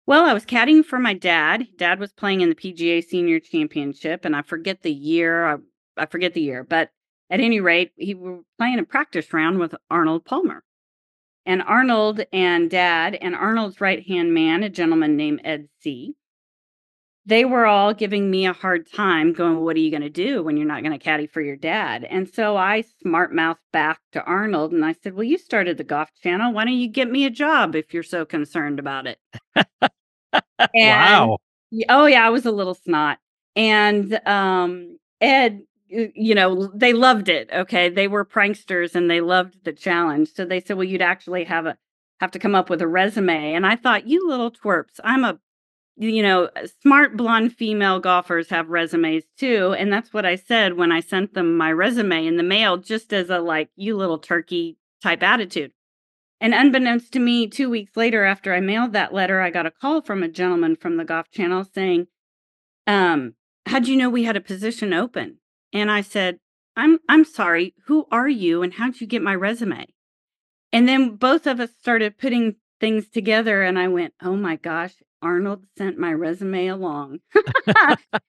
Well, 0.06 0.24
I 0.24 0.34
was 0.34 0.44
caddying 0.44 0.84
for 0.84 0.98
my 0.98 1.14
dad. 1.14 1.68
Dad 1.76 2.00
was 2.00 2.12
playing 2.12 2.40
in 2.40 2.48
the 2.48 2.56
PGA 2.56 3.04
Senior 3.04 3.38
Championship, 3.38 4.24
and 4.24 4.34
I 4.34 4.42
forget 4.42 4.82
the 4.82 4.92
year. 4.92 5.46
I, 5.46 5.56
I 5.96 6.06
forget 6.06 6.34
the 6.34 6.40
year, 6.40 6.64
but 6.64 6.90
at 7.30 7.40
any 7.40 7.60
rate, 7.60 7.92
he 7.96 8.14
were 8.14 8.40
playing 8.58 8.80
a 8.80 8.84
practice 8.84 9.32
round 9.32 9.58
with 9.58 9.74
Arnold 9.90 10.24
Palmer. 10.24 10.64
And 11.46 11.62
Arnold 11.62 12.22
and 12.32 12.70
Dad 12.70 13.16
and 13.20 13.34
Arnold's 13.34 13.80
right 13.80 14.04
hand 14.06 14.34
man, 14.34 14.62
a 14.62 14.68
gentleman 14.68 15.16
named 15.16 15.40
Ed 15.44 15.68
C. 15.80 16.14
They 17.24 17.44
were 17.44 17.66
all 17.66 17.94
giving 17.94 18.30
me 18.30 18.46
a 18.46 18.52
hard 18.52 18.90
time, 18.90 19.32
going, 19.32 19.60
"What 19.60 19.76
are 19.76 19.80
you 19.80 19.90
going 19.90 20.02
to 20.02 20.10
do 20.10 20.42
when 20.42 20.56
you're 20.56 20.66
not 20.66 20.82
going 20.82 20.92
to 20.92 20.98
caddy 21.04 21.26
for 21.28 21.40
your 21.40 21.56
dad?" 21.56 22.04
And 22.04 22.28
so 22.28 22.56
I 22.56 22.82
smart 23.00 23.32
mouthed 23.34 23.60
back 23.72 24.00
to 24.12 24.22
Arnold, 24.24 24.72
and 24.72 24.84
I 24.84 24.92
said, 24.92 25.14
"Well, 25.14 25.24
you 25.24 25.38
started 25.38 25.78
the 25.78 25.84
Golf 25.84 26.10
Channel. 26.22 26.52
Why 26.52 26.64
don't 26.64 26.74
you 26.74 26.88
get 26.88 27.10
me 27.10 27.24
a 27.24 27.30
job 27.30 27.76
if 27.76 27.94
you're 27.94 28.02
so 28.02 28.24
concerned 28.24 28.78
about 28.80 29.06
it?" 29.06 29.18
Wow. 30.74 31.38
Oh 31.88 32.06
yeah, 32.06 32.26
I 32.26 32.30
was 32.30 32.46
a 32.46 32.52
little 32.52 32.74
snot. 32.74 33.18
And 33.56 34.20
um 34.26 34.98
Ed, 35.20 35.62
you 35.88 36.34
know, 36.34 36.70
they 36.74 36.92
loved 36.92 37.28
it. 37.28 37.50
Okay. 37.52 37.88
They 37.88 38.08
were 38.08 38.24
pranksters 38.24 38.94
and 38.94 39.10
they 39.10 39.20
loved 39.20 39.64
the 39.64 39.72
challenge. 39.72 40.32
So 40.34 40.44
they 40.44 40.60
said, 40.60 40.76
Well, 40.76 40.84
you'd 40.84 41.02
actually 41.02 41.44
have 41.44 41.66
a 41.66 41.76
have 42.20 42.30
to 42.32 42.38
come 42.38 42.54
up 42.54 42.70
with 42.70 42.82
a 42.82 42.88
resume. 42.88 43.54
And 43.54 43.66
I 43.66 43.76
thought, 43.76 44.06
you 44.06 44.28
little 44.28 44.50
twerps, 44.50 45.00
I'm 45.04 45.24
a 45.24 45.38
you 45.96 46.22
know, 46.22 46.48
uh, 46.56 46.66
smart 46.80 47.16
blonde 47.16 47.54
female 47.54 48.00
golfers 48.00 48.48
have 48.50 48.68
resumes 48.68 49.24
too. 49.38 49.74
And 49.78 49.92
that's 49.92 50.12
what 50.12 50.24
I 50.24 50.36
said 50.36 50.74
when 50.76 50.90
I 50.90 51.00
sent 51.00 51.34
them 51.34 51.56
my 51.56 51.72
resume 51.72 52.26
in 52.26 52.36
the 52.36 52.42
mail, 52.42 52.76
just 52.78 53.12
as 53.12 53.30
a 53.30 53.38
like, 53.38 53.70
you 53.76 53.96
little 53.96 54.18
turkey 54.18 54.78
type 55.02 55.22
attitude. 55.22 55.72
And 56.40 56.54
unbeknownst 56.54 57.12
to 57.12 57.20
me, 57.20 57.46
two 57.46 57.70
weeks 57.70 57.96
later, 57.96 58.24
after 58.24 58.52
I 58.52 58.60
mailed 58.60 58.94
that 58.94 59.14
letter, 59.14 59.40
I 59.40 59.50
got 59.50 59.66
a 59.66 59.70
call 59.70 60.02
from 60.02 60.22
a 60.22 60.28
gentleman 60.28 60.74
from 60.74 60.96
the 60.96 61.04
Golf 61.04 61.30
Channel 61.30 61.66
saying, 61.72 62.08
um, 62.86 63.34
how'd 63.66 63.86
you 63.86 63.96
know 63.96 64.10
we 64.10 64.24
had 64.24 64.36
a 64.36 64.40
position 64.40 64.92
open? 64.92 65.38
And 65.72 65.90
I 65.90 66.00
said, 66.00 66.40
I'm 66.74 66.98
I'm 67.08 67.24
sorry, 67.24 67.74
who 67.86 68.06
are 68.10 68.28
you 68.28 68.62
and 68.62 68.74
how'd 68.74 69.00
you 69.00 69.06
get 69.06 69.22
my 69.22 69.34
resume? 69.34 69.86
And 70.72 70.88
then 70.88 71.16
both 71.16 71.46
of 71.46 71.60
us 71.60 71.70
started 71.78 72.18
putting 72.18 72.56
things 72.80 73.08
together 73.08 73.62
and 73.62 73.78
I 73.78 73.88
went, 73.88 74.14
Oh 74.22 74.36
my 74.36 74.56
gosh, 74.56 74.94
Arnold 75.22 75.64
sent 75.78 75.98
my 75.98 76.12
resume 76.12 76.66
along. 76.66 77.18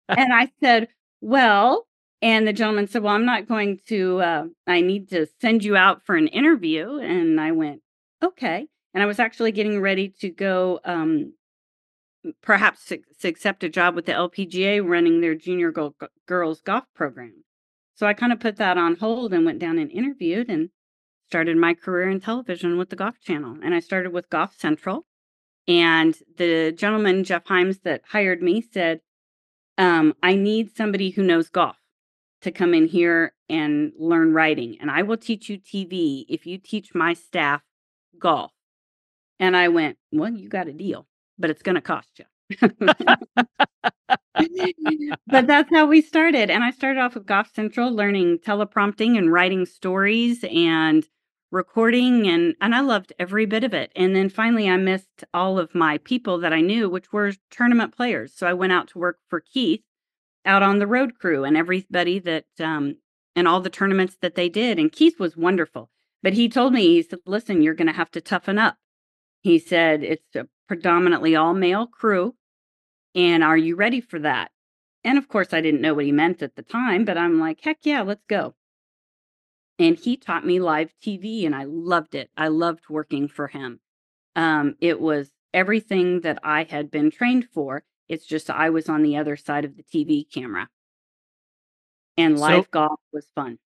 and 0.07 0.33
I 0.33 0.51
said, 0.61 0.87
Well, 1.21 1.87
and 2.21 2.47
the 2.47 2.53
gentleman 2.53 2.87
said, 2.87 3.03
Well, 3.03 3.15
I'm 3.15 3.25
not 3.25 3.47
going 3.47 3.79
to, 3.87 4.21
uh, 4.21 4.43
I 4.67 4.81
need 4.81 5.09
to 5.09 5.27
send 5.41 5.63
you 5.63 5.75
out 5.75 6.05
for 6.05 6.15
an 6.15 6.27
interview. 6.27 6.99
And 6.99 7.39
I 7.39 7.51
went, 7.51 7.81
Okay. 8.23 8.67
And 8.93 9.03
I 9.03 9.05
was 9.07 9.19
actually 9.19 9.51
getting 9.51 9.81
ready 9.81 10.09
to 10.19 10.29
go, 10.29 10.79
um, 10.85 11.33
perhaps 12.41 12.85
to, 12.85 12.99
to 13.19 13.27
accept 13.27 13.63
a 13.63 13.69
job 13.69 13.95
with 13.95 14.05
the 14.05 14.13
LPGA 14.13 14.87
running 14.87 15.19
their 15.19 15.35
junior 15.35 15.71
go- 15.71 15.95
go- 15.99 16.07
girls 16.27 16.61
golf 16.61 16.85
program. 16.95 17.43
So 17.95 18.07
I 18.07 18.13
kind 18.13 18.31
of 18.31 18.39
put 18.39 18.57
that 18.57 18.77
on 18.77 18.95
hold 18.95 19.33
and 19.33 19.45
went 19.45 19.59
down 19.59 19.77
and 19.77 19.91
interviewed 19.91 20.49
and 20.49 20.69
started 21.27 21.57
my 21.57 21.73
career 21.73 22.09
in 22.09 22.19
television 22.19 22.77
with 22.77 22.89
the 22.89 22.95
Golf 22.95 23.19
Channel. 23.21 23.57
And 23.63 23.73
I 23.73 23.79
started 23.79 24.13
with 24.13 24.29
Golf 24.29 24.55
Central. 24.57 25.05
And 25.67 26.15
the 26.37 26.73
gentleman, 26.75 27.23
Jeff 27.23 27.45
Himes, 27.45 27.81
that 27.83 28.01
hired 28.05 28.41
me 28.41 28.61
said, 28.61 29.01
um, 29.77 30.13
I 30.21 30.35
need 30.35 30.75
somebody 30.75 31.09
who 31.09 31.23
knows 31.23 31.49
golf 31.49 31.77
to 32.41 32.51
come 32.51 32.73
in 32.73 32.87
here 32.87 33.33
and 33.49 33.93
learn 33.97 34.33
writing. 34.33 34.77
And 34.81 34.91
I 34.91 35.01
will 35.03 35.17
teach 35.17 35.49
you 35.49 35.57
TV 35.57 36.25
if 36.27 36.45
you 36.45 36.57
teach 36.57 36.93
my 36.93 37.13
staff 37.13 37.61
golf. 38.19 38.51
And 39.39 39.57
I 39.57 39.69
went, 39.69 39.97
Well, 40.11 40.31
you 40.31 40.49
got 40.49 40.67
a 40.67 40.73
deal, 40.73 41.07
but 41.39 41.49
it's 41.49 41.63
going 41.63 41.75
to 41.75 41.81
cost 41.81 42.19
you. 42.19 42.25
but 45.27 45.47
that's 45.47 45.69
how 45.71 45.85
we 45.85 46.01
started. 46.01 46.49
And 46.49 46.63
I 46.63 46.71
started 46.71 46.99
off 46.99 47.15
with 47.15 47.25
Golf 47.25 47.49
Central 47.53 47.91
learning 47.91 48.39
teleprompting 48.39 49.17
and 49.17 49.31
writing 49.31 49.65
stories 49.65 50.43
and 50.51 51.07
recording 51.53 52.27
and 52.27 52.55
and 52.59 52.73
I 52.73 52.81
loved 52.81 53.13
every 53.19 53.45
bit 53.45 53.63
of 53.63 53.73
it. 53.73 53.91
And 53.95 54.15
then 54.15 54.27
finally 54.27 54.67
I 54.67 54.75
missed 54.77 55.23
all 55.33 55.59
of 55.59 55.75
my 55.75 55.99
people 55.99 56.39
that 56.39 56.51
I 56.51 56.61
knew 56.61 56.89
which 56.89 57.13
were 57.13 57.33
tournament 57.51 57.95
players. 57.95 58.33
So 58.35 58.47
I 58.47 58.53
went 58.53 58.73
out 58.73 58.87
to 58.89 58.99
work 58.99 59.19
for 59.29 59.39
Keith 59.39 59.83
out 60.45 60.63
on 60.63 60.79
the 60.79 60.87
road 60.87 61.19
crew 61.19 61.43
and 61.45 61.55
everybody 61.55 62.19
that 62.19 62.45
um 62.59 62.95
and 63.35 63.47
all 63.47 63.61
the 63.61 63.69
tournaments 63.69 64.17
that 64.21 64.35
they 64.35 64.49
did 64.49 64.79
and 64.79 64.91
Keith 64.91 65.19
was 65.19 65.37
wonderful. 65.37 65.91
But 66.23 66.33
he 66.33 66.49
told 66.49 66.73
me 66.73 66.87
he 66.87 67.03
said, 67.03 67.19
"Listen, 67.25 67.61
you're 67.61 67.75
going 67.75 67.87
to 67.87 67.93
have 67.93 68.11
to 68.11 68.21
toughen 68.21 68.57
up." 68.57 68.77
He 69.41 69.59
said, 69.59 70.03
"It's 70.03 70.35
a 70.35 70.47
predominantly 70.67 71.35
all 71.35 71.53
male 71.53 71.85
crew 71.87 72.35
and 73.13 73.43
are 73.43 73.57
you 73.57 73.75
ready 73.75 74.01
for 74.01 74.19
that?" 74.19 74.51
And 75.03 75.19
of 75.19 75.27
course 75.27 75.53
I 75.53 75.61
didn't 75.61 75.81
know 75.81 75.93
what 75.93 76.05
he 76.05 76.11
meant 76.11 76.41
at 76.41 76.55
the 76.55 76.63
time, 76.63 77.05
but 77.05 77.17
I'm 77.17 77.39
like, 77.39 77.61
"Heck 77.61 77.79
yeah, 77.83 78.01
let's 78.01 78.25
go." 78.27 78.55
And 79.79 79.97
he 79.97 80.17
taught 80.17 80.45
me 80.45 80.59
live 80.59 80.93
TV 81.03 81.45
and 81.45 81.55
I 81.55 81.65
loved 81.65 82.15
it. 82.15 82.29
I 82.37 82.47
loved 82.49 82.83
working 82.89 83.27
for 83.27 83.47
him. 83.47 83.79
Um, 84.35 84.75
it 84.81 84.99
was 84.99 85.31
everything 85.53 86.21
that 86.21 86.39
I 86.43 86.63
had 86.63 86.91
been 86.91 87.11
trained 87.11 87.47
for. 87.53 87.83
It's 88.07 88.25
just 88.25 88.49
I 88.49 88.69
was 88.69 88.89
on 88.89 89.03
the 89.03 89.17
other 89.17 89.35
side 89.35 89.65
of 89.65 89.75
the 89.77 89.83
TV 89.83 90.25
camera. 90.31 90.67
And 92.17 92.37
So- 92.37 92.43
live 92.45 92.71
golf 92.71 92.99
was 93.11 93.27
fun. 93.35 93.59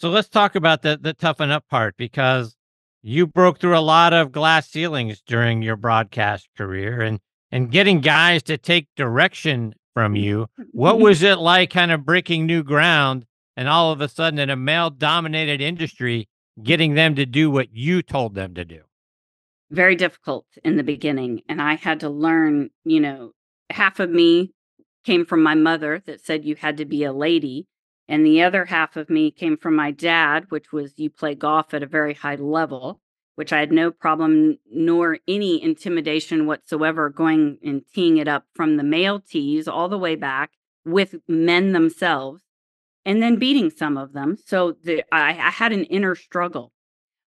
So 0.00 0.10
let's 0.10 0.28
talk 0.28 0.54
about 0.54 0.82
the 0.82 0.96
the 1.00 1.12
toughen 1.12 1.50
up 1.50 1.64
part 1.68 1.96
because 1.96 2.56
you 3.02 3.26
broke 3.26 3.58
through 3.58 3.76
a 3.76 3.80
lot 3.80 4.12
of 4.12 4.30
glass 4.30 4.70
ceilings 4.70 5.20
during 5.26 5.60
your 5.60 5.76
broadcast 5.76 6.48
career 6.56 7.00
and 7.00 7.18
and 7.50 7.70
getting 7.72 8.00
guys 8.00 8.42
to 8.44 8.58
take 8.58 8.86
direction 8.96 9.74
from 9.94 10.14
you. 10.14 10.46
What 10.70 11.00
was 11.00 11.22
it 11.22 11.38
like 11.38 11.70
kind 11.70 11.90
of 11.90 12.04
breaking 12.04 12.46
new 12.46 12.62
ground 12.62 13.26
and 13.58 13.68
all 13.68 13.90
of 13.90 14.00
a 14.00 14.08
sudden 14.08 14.38
in 14.38 14.50
a 14.50 14.56
male 14.56 14.88
dominated 14.88 15.60
industry 15.60 16.28
getting 16.62 16.94
them 16.94 17.16
to 17.16 17.26
do 17.26 17.50
what 17.50 17.68
you 17.72 18.02
told 18.02 18.34
them 18.34 18.54
to 18.54 18.64
do? 18.64 18.82
very 19.70 19.96
difficult 19.96 20.46
in 20.64 20.76
the 20.76 20.82
beginning 20.82 21.42
and 21.48 21.60
i 21.60 21.74
had 21.74 22.00
to 22.00 22.08
learn 22.08 22.70
you 22.84 23.00
know 23.00 23.32
half 23.70 24.00
of 24.00 24.10
me 24.10 24.52
came 25.04 25.26
from 25.26 25.42
my 25.42 25.54
mother 25.54 26.02
that 26.06 26.24
said 26.24 26.44
you 26.44 26.56
had 26.56 26.76
to 26.76 26.84
be 26.84 27.04
a 27.04 27.12
lady 27.12 27.66
and 28.08 28.24
the 28.24 28.42
other 28.42 28.64
half 28.64 28.96
of 28.96 29.10
me 29.10 29.30
came 29.30 29.56
from 29.56 29.76
my 29.76 29.90
dad 29.90 30.46
which 30.48 30.72
was 30.72 30.94
you 30.96 31.10
play 31.10 31.34
golf 31.34 31.74
at 31.74 31.82
a 31.82 31.86
very 31.86 32.14
high 32.14 32.36
level 32.36 33.00
which 33.34 33.52
i 33.52 33.60
had 33.60 33.72
no 33.72 33.90
problem 33.90 34.56
nor 34.72 35.18
any 35.28 35.62
intimidation 35.62 36.46
whatsoever 36.46 37.10
going 37.10 37.58
and 37.62 37.82
teeing 37.92 38.16
it 38.16 38.28
up 38.28 38.44
from 38.54 38.76
the 38.76 38.84
male 38.84 39.20
tees 39.20 39.68
all 39.68 39.88
the 39.88 39.98
way 39.98 40.16
back 40.16 40.50
with 40.84 41.14
men 41.28 41.72
themselves 41.72 42.42
and 43.08 43.20
then 43.20 43.36
beating 43.36 43.70
some 43.70 43.96
of 43.96 44.12
them 44.12 44.36
so 44.46 44.76
the, 44.84 45.02
I, 45.12 45.30
I 45.30 45.50
had 45.50 45.72
an 45.72 45.84
inner 45.84 46.14
struggle 46.14 46.72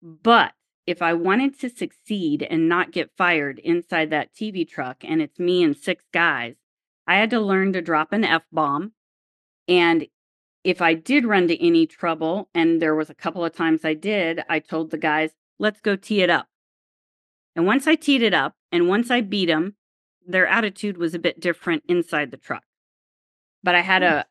but 0.02 0.52
if 0.86 1.00
I 1.00 1.14
wanted 1.14 1.58
to 1.60 1.70
succeed 1.70 2.46
and 2.48 2.68
not 2.68 2.92
get 2.92 3.16
fired 3.16 3.58
inside 3.60 4.10
that 4.10 4.34
TV 4.34 4.68
truck, 4.68 4.98
and 5.02 5.22
it's 5.22 5.38
me 5.38 5.62
and 5.62 5.76
six 5.76 6.04
guys, 6.12 6.56
I 7.06 7.16
had 7.16 7.30
to 7.30 7.40
learn 7.40 7.72
to 7.72 7.80
drop 7.80 8.12
an 8.12 8.24
F 8.24 8.42
bomb. 8.52 8.92
And 9.66 10.06
if 10.62 10.82
I 10.82 10.94
did 10.94 11.24
run 11.24 11.48
to 11.48 11.66
any 11.66 11.86
trouble, 11.86 12.48
and 12.54 12.80
there 12.82 12.94
was 12.94 13.08
a 13.08 13.14
couple 13.14 13.44
of 13.44 13.54
times 13.54 13.84
I 13.84 13.94
did, 13.94 14.42
I 14.48 14.58
told 14.58 14.90
the 14.90 14.98
guys, 14.98 15.30
let's 15.58 15.80
go 15.80 15.96
tee 15.96 16.22
it 16.22 16.30
up. 16.30 16.48
And 17.56 17.66
once 17.66 17.86
I 17.86 17.94
teed 17.94 18.22
it 18.22 18.34
up 18.34 18.54
and 18.72 18.88
once 18.88 19.10
I 19.10 19.20
beat 19.20 19.46
them, 19.46 19.76
their 20.26 20.46
attitude 20.46 20.98
was 20.98 21.14
a 21.14 21.18
bit 21.18 21.40
different 21.40 21.84
inside 21.88 22.30
the 22.30 22.36
truck. 22.36 22.64
but 23.62 23.74
I 23.74 23.80
had 23.80 24.02
a 24.02 24.26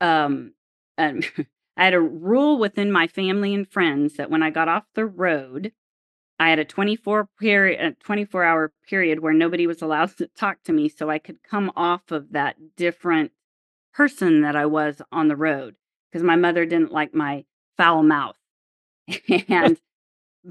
um 0.00 0.52
um, 0.98 1.20
I 1.76 1.84
had 1.84 1.94
a 1.94 2.00
rule 2.00 2.58
within 2.58 2.92
my 2.92 3.06
family 3.06 3.52
and 3.52 3.68
friends 3.68 4.14
that 4.14 4.30
when 4.30 4.42
I 4.42 4.50
got 4.50 4.68
off 4.68 4.84
the 4.94 5.06
road, 5.06 5.72
I 6.38 6.50
had 6.50 6.58
a 6.58 6.64
24 6.64 7.28
period, 7.38 7.80
a 7.80 7.92
24 8.04 8.44
hour 8.44 8.72
period 8.88 9.20
where 9.20 9.32
nobody 9.32 9.66
was 9.66 9.82
allowed 9.82 10.16
to 10.18 10.26
talk 10.28 10.62
to 10.64 10.72
me, 10.72 10.88
so 10.88 11.10
I 11.10 11.18
could 11.18 11.42
come 11.42 11.72
off 11.76 12.10
of 12.10 12.32
that 12.32 12.76
different 12.76 13.32
person 13.92 14.42
that 14.42 14.56
I 14.56 14.66
was 14.66 15.00
on 15.12 15.28
the 15.28 15.36
road 15.36 15.76
because 16.10 16.24
my 16.24 16.36
mother 16.36 16.66
didn't 16.66 16.92
like 16.92 17.14
my 17.14 17.44
foul 17.76 18.02
mouth, 18.02 18.36
and 19.48 19.78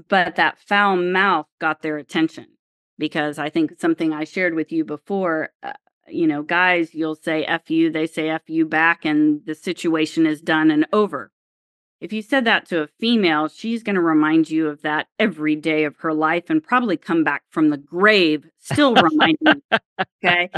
but 0.08 0.36
that 0.36 0.58
foul 0.58 0.96
mouth 0.96 1.46
got 1.60 1.82
their 1.82 1.98
attention 1.98 2.46
because 2.98 3.38
I 3.38 3.50
think 3.50 3.80
something 3.80 4.12
I 4.12 4.24
shared 4.24 4.54
with 4.54 4.72
you 4.72 4.84
before. 4.84 5.50
Uh, 5.62 5.74
you 6.08 6.26
know, 6.26 6.42
guys, 6.42 6.94
you'll 6.94 7.16
say 7.16 7.44
F 7.44 7.70
you, 7.70 7.90
they 7.90 8.06
say 8.06 8.28
F 8.28 8.42
you 8.48 8.66
back, 8.66 9.04
and 9.04 9.40
the 9.46 9.54
situation 9.54 10.26
is 10.26 10.40
done 10.40 10.70
and 10.70 10.86
over. 10.92 11.30
If 12.00 12.12
you 12.12 12.20
said 12.20 12.44
that 12.44 12.66
to 12.66 12.82
a 12.82 12.88
female, 13.00 13.48
she's 13.48 13.82
going 13.82 13.94
to 13.94 14.00
remind 14.02 14.50
you 14.50 14.68
of 14.68 14.82
that 14.82 15.06
every 15.18 15.56
day 15.56 15.84
of 15.84 15.96
her 16.00 16.12
life 16.12 16.50
and 16.50 16.62
probably 16.62 16.98
come 16.98 17.24
back 17.24 17.44
from 17.48 17.70
the 17.70 17.78
grave 17.78 18.46
still 18.58 18.94
reminding 18.94 19.38
you. 19.40 19.78
Okay. 20.22 20.50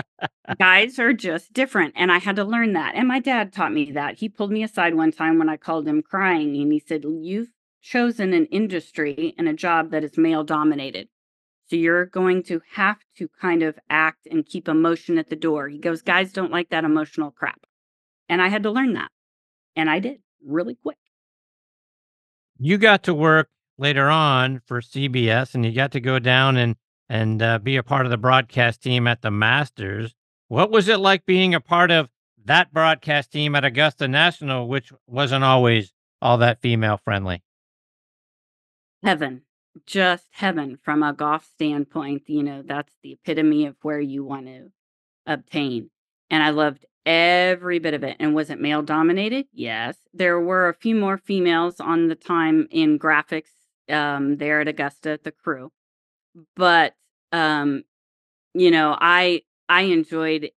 Guys 0.58 0.98
are 0.98 1.12
just 1.12 1.52
different. 1.52 1.94
And 1.96 2.10
I 2.10 2.18
had 2.18 2.36
to 2.36 2.44
learn 2.44 2.72
that. 2.72 2.96
And 2.96 3.06
my 3.06 3.20
dad 3.20 3.52
taught 3.52 3.72
me 3.72 3.92
that. 3.92 4.18
He 4.18 4.28
pulled 4.28 4.50
me 4.50 4.64
aside 4.64 4.94
one 4.94 5.12
time 5.12 5.38
when 5.38 5.48
I 5.48 5.56
called 5.56 5.86
him 5.86 6.02
crying 6.02 6.56
and 6.56 6.72
he 6.72 6.80
said, 6.80 7.04
You've 7.04 7.50
chosen 7.80 8.32
an 8.32 8.46
industry 8.46 9.34
and 9.38 9.46
a 9.46 9.52
job 9.52 9.92
that 9.92 10.02
is 10.02 10.18
male 10.18 10.42
dominated. 10.42 11.08
So 11.68 11.76
you're 11.76 12.06
going 12.06 12.44
to 12.44 12.60
have 12.74 12.98
to 13.18 13.28
kind 13.40 13.62
of 13.62 13.76
act 13.90 14.28
and 14.30 14.46
keep 14.46 14.68
emotion 14.68 15.18
at 15.18 15.30
the 15.30 15.36
door. 15.36 15.68
He 15.68 15.78
goes, 15.78 16.00
guys 16.00 16.32
don't 16.32 16.52
like 16.52 16.68
that 16.68 16.84
emotional 16.84 17.32
crap. 17.32 17.60
And 18.28 18.40
I 18.40 18.48
had 18.48 18.62
to 18.62 18.70
learn 18.70 18.92
that. 18.94 19.10
And 19.74 19.90
I 19.90 19.98
did 19.98 20.18
really 20.44 20.76
quick. 20.76 20.96
You 22.58 22.78
got 22.78 23.02
to 23.04 23.14
work 23.14 23.48
later 23.78 24.08
on 24.08 24.60
for 24.64 24.80
CBS 24.80 25.54
and 25.54 25.64
you 25.64 25.72
got 25.72 25.92
to 25.92 26.00
go 26.00 26.18
down 26.18 26.56
and 26.56 26.76
and 27.08 27.40
uh, 27.40 27.58
be 27.58 27.76
a 27.76 27.84
part 27.84 28.04
of 28.04 28.10
the 28.10 28.16
broadcast 28.16 28.82
team 28.82 29.06
at 29.06 29.22
the 29.22 29.30
Masters. 29.30 30.14
What 30.48 30.72
was 30.72 30.88
it 30.88 30.98
like 30.98 31.24
being 31.24 31.54
a 31.54 31.60
part 31.60 31.92
of 31.92 32.08
that 32.44 32.72
broadcast 32.72 33.30
team 33.30 33.54
at 33.54 33.64
Augusta 33.64 34.08
National, 34.08 34.66
which 34.66 34.92
wasn't 35.06 35.44
always 35.44 35.92
all 36.20 36.38
that 36.38 36.60
female 36.60 36.96
friendly? 36.96 37.44
Heaven 39.04 39.42
just 39.84 40.24
heaven 40.30 40.78
from 40.82 41.02
a 41.02 41.12
golf 41.12 41.44
standpoint. 41.44 42.22
You 42.26 42.42
know, 42.42 42.62
that's 42.64 42.92
the 43.02 43.12
epitome 43.12 43.66
of 43.66 43.76
where 43.82 44.00
you 44.00 44.24
want 44.24 44.46
to 44.46 44.70
obtain. 45.26 45.90
And 46.30 46.42
I 46.42 46.50
loved 46.50 46.86
every 47.04 47.78
bit 47.78 47.94
of 47.94 48.02
it. 48.02 48.16
And 48.18 48.34
was 48.34 48.50
it 48.50 48.60
male 48.60 48.82
dominated? 48.82 49.46
Yes. 49.52 49.96
There 50.12 50.40
were 50.40 50.68
a 50.68 50.74
few 50.74 50.94
more 50.94 51.18
females 51.18 51.80
on 51.80 52.08
the 52.08 52.14
time 52.14 52.68
in 52.70 52.98
graphics 52.98 53.50
um, 53.88 54.36
there 54.36 54.60
at 54.60 54.68
Augusta 54.68 55.20
the 55.22 55.32
crew. 55.32 55.70
But 56.56 56.94
um, 57.32 57.84
you 58.54 58.70
know, 58.70 58.96
I 58.98 59.42
I 59.68 59.82
enjoyed 59.82 60.50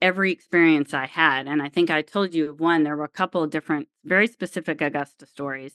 every 0.00 0.32
experience 0.32 0.94
I 0.94 1.06
had. 1.06 1.46
And 1.46 1.62
I 1.62 1.68
think 1.68 1.90
I 1.90 2.02
told 2.02 2.34
you 2.34 2.54
one, 2.56 2.82
there 2.82 2.96
were 2.96 3.04
a 3.04 3.08
couple 3.08 3.42
of 3.42 3.50
different, 3.50 3.88
very 4.04 4.26
specific 4.26 4.80
Augusta 4.80 5.26
stories. 5.26 5.74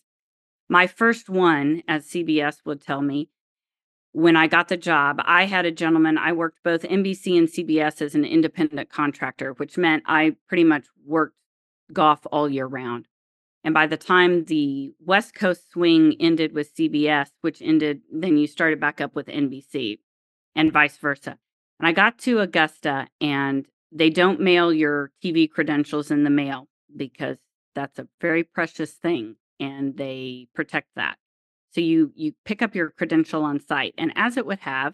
My 0.70 0.88
first 0.88 1.30
one, 1.30 1.84
as 1.88 2.08
CBS 2.08 2.58
would 2.66 2.82
tell 2.82 3.02
me, 3.02 3.30
when 4.14 4.36
I 4.36 4.48
got 4.48 4.68
the 4.68 4.78
job, 4.78 5.22
I 5.26 5.46
had 5.46 5.66
a 5.66 5.72
gentleman, 5.72 6.18
I 6.18 6.34
worked 6.34 6.64
both 6.64 6.84
NBC 6.84 7.38
and 7.38 7.48
CBS 7.48 8.02
as 8.02 8.16
an 8.16 8.26
independent 8.26 8.90
contractor, 8.90 9.54
which 9.54 9.78
meant 9.78 10.04
I 10.06 10.36
pretty 10.48 10.64
much 10.64 10.86
worked 11.06 11.36
golf 11.92 12.26
all 12.32 12.48
year 12.48 12.68
round. 12.68 13.08
And 13.64 13.74
by 13.74 13.88
the 13.88 13.98
time 13.98 14.46
the 14.46 14.94
West 15.00 15.34
Coast 15.34 15.72
swing 15.72 16.16
ended 16.20 16.54
with 16.54 16.76
CBS, 16.76 17.30
which 17.42 17.62
ended, 17.62 18.02
then 18.12 18.38
you 18.38 18.46
started 18.46 18.80
back 18.80 19.02
up 19.02 19.16
with 19.16 19.28
NBC 19.28 20.00
and 20.56 20.72
vice 20.72 20.98
versa. 20.98 21.38
And 21.80 21.88
I 21.88 21.92
got 21.92 22.20
to 22.20 22.40
Augusta 22.40 23.08
and 23.20 23.66
they 23.92 24.10
don't 24.10 24.40
mail 24.40 24.72
your 24.74 25.12
TV 25.24 25.50
credentials 25.50 26.12
in 26.12 26.24
the 26.24 26.30
mail 26.30 26.68
because 26.96 27.38
that's 27.74 28.00
a 28.00 28.08
very 28.22 28.44
precious 28.44 28.92
thing 28.92 29.38
and 29.60 29.98
they 29.98 30.48
protect 30.54 30.88
that. 30.96 31.18
So 31.72 31.82
you 31.82 32.12
you 32.16 32.34
pick 32.46 32.62
up 32.62 32.76
your 32.76 32.92
credential 32.92 33.44
on 33.44 33.60
site 33.60 33.94
and 33.98 34.12
as 34.16 34.38
it 34.38 34.46
would 34.46 34.60
have 34.60 34.94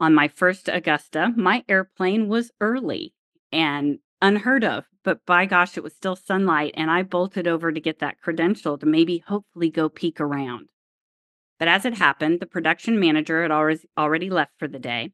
on 0.00 0.14
my 0.14 0.28
first 0.28 0.68
Augusta, 0.68 1.32
my 1.36 1.64
airplane 1.68 2.28
was 2.28 2.50
early 2.60 3.14
and 3.52 3.98
unheard 4.20 4.64
of, 4.64 4.84
but 5.04 5.24
by 5.26 5.46
gosh, 5.46 5.76
it 5.76 5.82
was 5.82 5.94
still 5.94 6.16
sunlight 6.16 6.74
and 6.76 6.90
I 6.90 7.02
bolted 7.02 7.46
over 7.46 7.72
to 7.72 7.80
get 7.80 8.00
that 8.00 8.20
credential 8.20 8.78
to 8.78 8.86
maybe 8.86 9.24
hopefully 9.26 9.70
go 9.70 9.88
peek 9.88 10.20
around. 10.20 10.68
But 11.58 11.68
as 11.68 11.84
it 11.84 11.94
happened, 11.94 12.40
the 12.40 12.46
production 12.46 12.98
manager 12.98 13.42
had 13.42 13.50
already 13.52 13.80
already 13.96 14.30
left 14.30 14.52
for 14.58 14.66
the 14.66 14.80
day. 14.80 15.12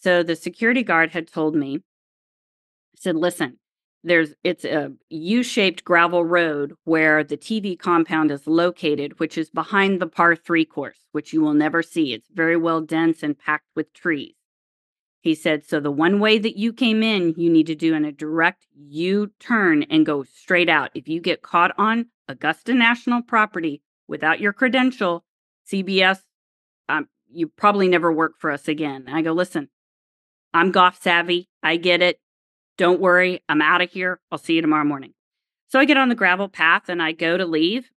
So 0.00 0.22
the 0.22 0.36
security 0.36 0.82
guard 0.82 1.10
had 1.10 1.30
told 1.30 1.54
me, 1.54 1.80
said, 2.96 3.16
listen, 3.16 3.58
there's 4.04 4.34
it's 4.42 4.64
a 4.64 4.92
U-shaped 5.10 5.84
gravel 5.84 6.24
road 6.24 6.74
where 6.84 7.22
the 7.22 7.36
TV 7.36 7.78
compound 7.78 8.30
is 8.30 8.46
located, 8.46 9.18
which 9.20 9.38
is 9.38 9.50
behind 9.50 10.00
the 10.00 10.06
par 10.06 10.34
three 10.34 10.64
course, 10.64 10.98
which 11.12 11.32
you 11.32 11.40
will 11.40 11.54
never 11.54 11.82
see. 11.82 12.12
It's 12.12 12.28
very 12.32 12.56
well 12.56 12.80
dense 12.80 13.22
and 13.22 13.38
packed 13.38 13.68
with 13.76 13.92
trees. 13.92 14.34
He 15.20 15.36
said, 15.36 15.64
so 15.64 15.78
the 15.78 15.92
one 15.92 16.18
way 16.18 16.38
that 16.38 16.58
you 16.58 16.72
came 16.72 17.00
in, 17.02 17.34
you 17.36 17.48
need 17.48 17.68
to 17.68 17.76
do 17.76 17.94
in 17.94 18.04
a 18.04 18.10
direct 18.10 18.66
U-turn 18.74 19.84
and 19.84 20.04
go 20.04 20.24
straight 20.24 20.68
out. 20.68 20.90
If 20.94 21.06
you 21.06 21.20
get 21.20 21.42
caught 21.42 21.72
on 21.78 22.06
Augusta 22.26 22.74
National 22.74 23.22
property 23.22 23.82
without 24.08 24.40
your 24.40 24.52
credential, 24.52 25.24
CBS, 25.70 26.18
um, 26.88 27.06
you 27.30 27.46
probably 27.46 27.86
never 27.86 28.12
work 28.12 28.32
for 28.40 28.50
us 28.50 28.66
again. 28.66 29.04
I 29.06 29.22
go, 29.22 29.32
listen, 29.32 29.68
I'm 30.52 30.72
golf 30.72 31.00
savvy. 31.00 31.48
I 31.62 31.76
get 31.76 32.02
it. 32.02 32.18
Don't 32.82 33.00
worry, 33.00 33.40
I'm 33.48 33.62
out 33.62 33.80
of 33.80 33.92
here. 33.92 34.18
I'll 34.32 34.38
see 34.38 34.54
you 34.54 34.60
tomorrow 34.60 34.82
morning. 34.82 35.14
So 35.68 35.78
I 35.78 35.84
get 35.84 35.98
on 35.98 36.08
the 36.08 36.16
gravel 36.16 36.48
path 36.48 36.88
and 36.88 37.00
I 37.00 37.12
go 37.12 37.36
to 37.36 37.46
leave, 37.46 37.88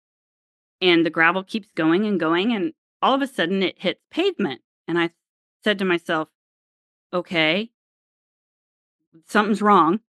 and 0.80 1.04
the 1.04 1.10
gravel 1.10 1.44
keeps 1.44 1.68
going 1.76 2.06
and 2.06 2.20
going. 2.20 2.54
And 2.54 2.72
all 3.02 3.16
of 3.16 3.24
a 3.24 3.26
sudden 3.26 3.64
it 3.64 3.82
hits 3.82 4.00
pavement. 4.12 4.62
And 4.88 5.00
I 5.00 5.10
said 5.64 5.80
to 5.80 5.86
myself, 5.86 6.30
okay, 7.12 7.72
something's 9.28 9.64
wrong. 9.64 10.02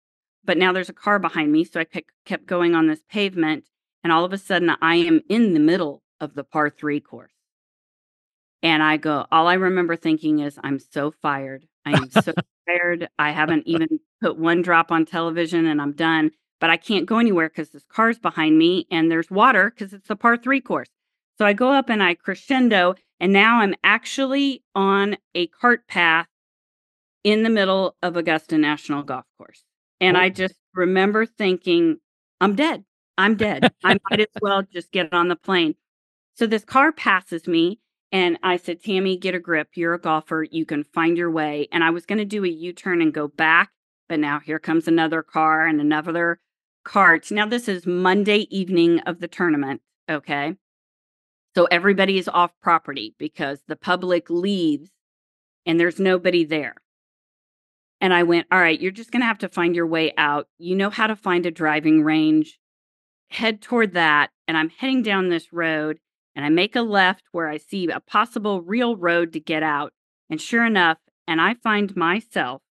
But 0.44 0.58
now 0.58 0.74
there's 0.74 0.90
a 0.90 0.94
car 0.94 1.20
behind 1.20 1.54
me. 1.54 1.64
So 1.64 1.80
I 1.80 1.86
pick, 1.86 2.10
kept 2.26 2.46
going 2.46 2.76
on 2.76 2.88
this 2.88 3.02
pavement. 3.10 3.64
And 4.04 4.12
all 4.12 4.26
of 4.26 4.34
a 4.34 4.38
sudden 4.38 4.72
I 4.82 4.96
am 4.96 5.22
in 5.30 5.54
the 5.54 5.62
middle 5.62 6.04
of 6.20 6.34
the 6.34 6.44
par 6.44 6.70
three 6.70 7.00
course. 7.00 7.32
And 8.62 8.84
I 8.84 8.98
go, 8.98 9.26
all 9.32 9.48
I 9.48 9.54
remember 9.54 9.96
thinking 9.96 10.40
is, 10.40 10.60
I'm 10.62 10.80
so 10.80 11.12
fired. 11.12 11.66
I 11.86 11.92
am 11.92 12.12
so 12.12 12.34
tired. 12.68 13.08
I 13.18 13.32
haven't 13.32 13.68
even 13.68 14.02
put 14.26 14.40
one 14.40 14.64
drop 14.64 14.92
on 14.92 15.06
television 15.06 15.68
and 15.68 15.80
I'm 15.80 15.92
done. 15.92 16.32
But 16.60 16.72
I 16.72 16.78
can't 16.78 17.06
go 17.06 17.20
anywhere 17.20 17.50
because 17.50 17.70
this 17.70 17.86
car's 17.88 18.18
behind 18.18 18.58
me 18.58 18.88
and 18.90 19.12
there's 19.12 19.30
water 19.30 19.70
because 19.70 19.94
it's 19.94 20.08
the 20.08 20.16
par 20.16 20.36
three 20.38 20.62
course. 20.62 20.88
So 21.38 21.46
I 21.46 21.54
go 21.54 21.72
up 21.72 21.90
and 21.90 22.02
I 22.02 22.16
crescendo, 22.16 22.96
and 23.20 23.34
now 23.34 23.60
I'm 23.60 23.76
actually 23.84 24.64
on 24.74 25.18
a 25.36 25.48
cart 25.48 25.86
path 25.88 26.28
in 27.26 27.44
the 27.44 27.50
middle 27.50 27.98
of 28.02 28.16
Augusta 28.16 28.58
National 28.58 29.04
Golf 29.04 29.26
Course. 29.38 29.64
And 30.00 30.18
I 30.18 30.30
just 30.30 30.56
remember 30.74 31.26
thinking, 31.26 31.98
I'm 32.40 32.56
dead. 32.56 32.86
I'm 33.18 33.36
dead. 33.36 33.72
I 33.84 33.98
might 34.10 34.22
as 34.22 34.28
well 34.42 34.64
just 34.64 34.92
get 34.92 35.14
on 35.14 35.28
the 35.28 35.36
plane. 35.36 35.76
So 36.36 36.48
this 36.48 36.64
car 36.64 36.92
passes 36.92 37.48
me 37.48 37.80
and 38.12 38.40
I 38.44 38.58
said, 38.58 38.82
Tami, 38.82 39.20
get 39.20 39.36
a 39.36 39.40
grip. 39.40 39.70
You're 39.76 39.94
a 39.94 40.00
golfer. 40.00 40.46
You 40.50 40.66
can 40.66 40.84
find 40.84 41.18
your 41.18 41.30
way. 41.30 41.68
And 41.72 41.84
I 41.84 41.90
was 41.90 42.06
going 42.06 42.20
to 42.20 42.26
do 42.26 42.46
a 42.46 42.50
U 42.50 42.72
turn 42.72 43.02
and 43.02 43.14
go 43.14 43.28
back. 43.28 43.72
But 44.08 44.20
now 44.20 44.40
here 44.40 44.60
comes 44.60 44.88
another 44.88 45.24
car 45.24 45.66
and 45.66 45.82
another 45.82 46.40
cart. 46.84 47.32
Now, 47.32 47.48
this 47.48 47.68
is 47.68 47.86
Monday 47.86 48.48
evening 48.56 49.00
of 49.02 49.20
the 49.20 49.28
tournament. 49.28 49.82
Okay. 50.10 50.56
So 51.56 51.66
everybody 51.66 52.18
is 52.18 52.28
off 52.28 52.52
property 52.62 53.16
because 53.18 53.62
the 53.68 53.76
public 53.76 54.30
leaves 54.30 54.90
and 55.66 55.80
there's 55.80 56.00
nobody 56.00 56.44
there. 56.44 56.76
And 58.02 58.14
I 58.14 58.24
went, 58.24 58.48
All 58.52 58.60
right, 58.60 58.80
you're 58.80 58.92
just 58.92 59.12
going 59.12 59.22
to 59.22 59.28
have 59.28 59.40
to 59.40 59.50
find 59.50 59.76
your 59.76 59.88
way 59.88 60.14
out. 60.18 60.48
You 60.60 60.76
know 60.76 60.90
how 60.90 61.08
to 61.08 61.16
find 61.16 61.46
a 61.46 61.52
driving 61.52 62.04
range. 62.04 62.60
Head 63.30 63.62
toward 63.62 63.94
that. 63.94 64.30
And 64.48 64.58
I'm 64.58 64.70
heading 64.70 65.02
down 65.02 65.30
this 65.30 65.52
road 65.52 65.98
and 66.36 66.46
I 66.46 66.50
make 66.50 66.76
a 66.76 66.82
left 66.82 67.24
where 67.32 67.48
I 67.48 67.58
see 67.58 67.88
a 67.90 68.00
possible 68.00 68.62
real 68.62 68.96
road 68.96 69.34
to 69.34 69.40
get 69.40 69.64
out. 69.64 69.94
And 70.30 70.40
sure 70.42 70.66
enough, 70.66 70.98
and 71.28 71.42
I 71.42 71.56
find 71.56 71.96
myself 71.96 72.62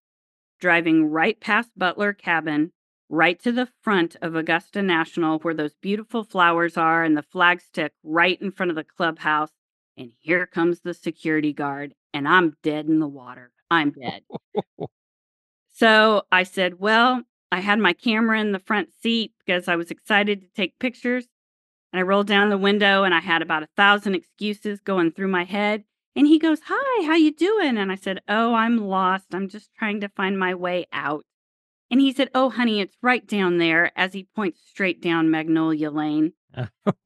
driving 0.65 1.05
right 1.11 1.39
past 1.41 1.69
Butler 1.77 2.15
Cabin, 2.15 2.73
right 3.11 3.39
to 3.43 3.53
the 3.53 3.69
front 3.82 4.16
of 4.23 4.35
Augusta 4.35 4.81
National, 4.81 5.39
where 5.41 5.53
those 5.53 5.74
beautiful 5.74 6.24
flowers 6.24 6.78
are 6.78 7.05
and 7.05 7.15
the 7.15 7.23
flag 7.23 7.61
stick 7.61 7.93
right 8.03 8.41
in 8.41 8.51
front 8.51 8.70
of 8.70 8.77
the 8.77 8.82
clubhouse. 8.82 9.51
And 9.99 10.12
here 10.20 10.47
comes 10.47 10.81
the 10.81 10.95
security 10.95 11.53
guard, 11.53 11.93
and 12.15 12.27
I'm 12.27 12.57
dead 12.62 12.86
in 12.86 12.99
the 12.99 13.07
water. 13.07 13.53
I'm 13.70 13.91
dead. 13.91 14.23
so 15.74 16.23
I 16.32 16.45
said, 16.45 16.81
Well, 16.81 17.24
I 17.53 17.61
had 17.61 17.78
my 17.78 17.93
camera 17.93 18.41
in 18.41 18.53
the 18.53 18.59
front 18.59 18.89
seat 19.03 19.32
because 19.45 19.69
I 19.69 19.77
was 19.77 19.91
excited 19.91 20.41
to 20.41 20.49
take 20.57 20.78
pictures. 20.78 21.27
And 21.93 22.01
I 22.01 22.05
rolled 22.05 22.27
down 22.27 22.49
the 22.49 22.57
window 22.57 23.05
and 23.05 23.12
I 23.15 23.20
had 23.20 23.43
about 23.43 23.65
a 23.65 23.69
thousand 23.77 24.15
excuses 24.15 24.81
going 24.81 25.12
through 25.12 25.28
my 25.28 25.45
head. 25.45 25.85
And 26.16 26.27
he 26.27 26.39
goes, 26.39 26.61
"Hi, 26.66 27.07
how 27.07 27.15
you 27.15 27.32
doing?" 27.32 27.77
And 27.77 27.91
I 27.91 27.97
said, 27.97 28.20
"Oh, 28.28 28.55
I'm 28.55 28.78
lost. 28.78 29.35
I'm 29.35 29.49
just 29.49 29.70
trying 29.74 30.01
to 30.03 30.09
find 30.11 30.39
my 30.39 30.55
way 30.55 30.86
out." 30.93 31.24
And 31.91 32.01
he 32.01 32.12
said, 32.12 32.31
"Oh, 32.35 32.51
honey, 32.51 32.81
it's 32.81 32.97
right 33.03 33.27
down 33.27 33.59
there." 33.59 33.93
As 33.97 34.12
he 34.12 34.24
points 34.36 34.61
straight 34.66 35.01
down 35.03 35.31
Magnolia 35.31 35.91
Lane. 35.91 36.32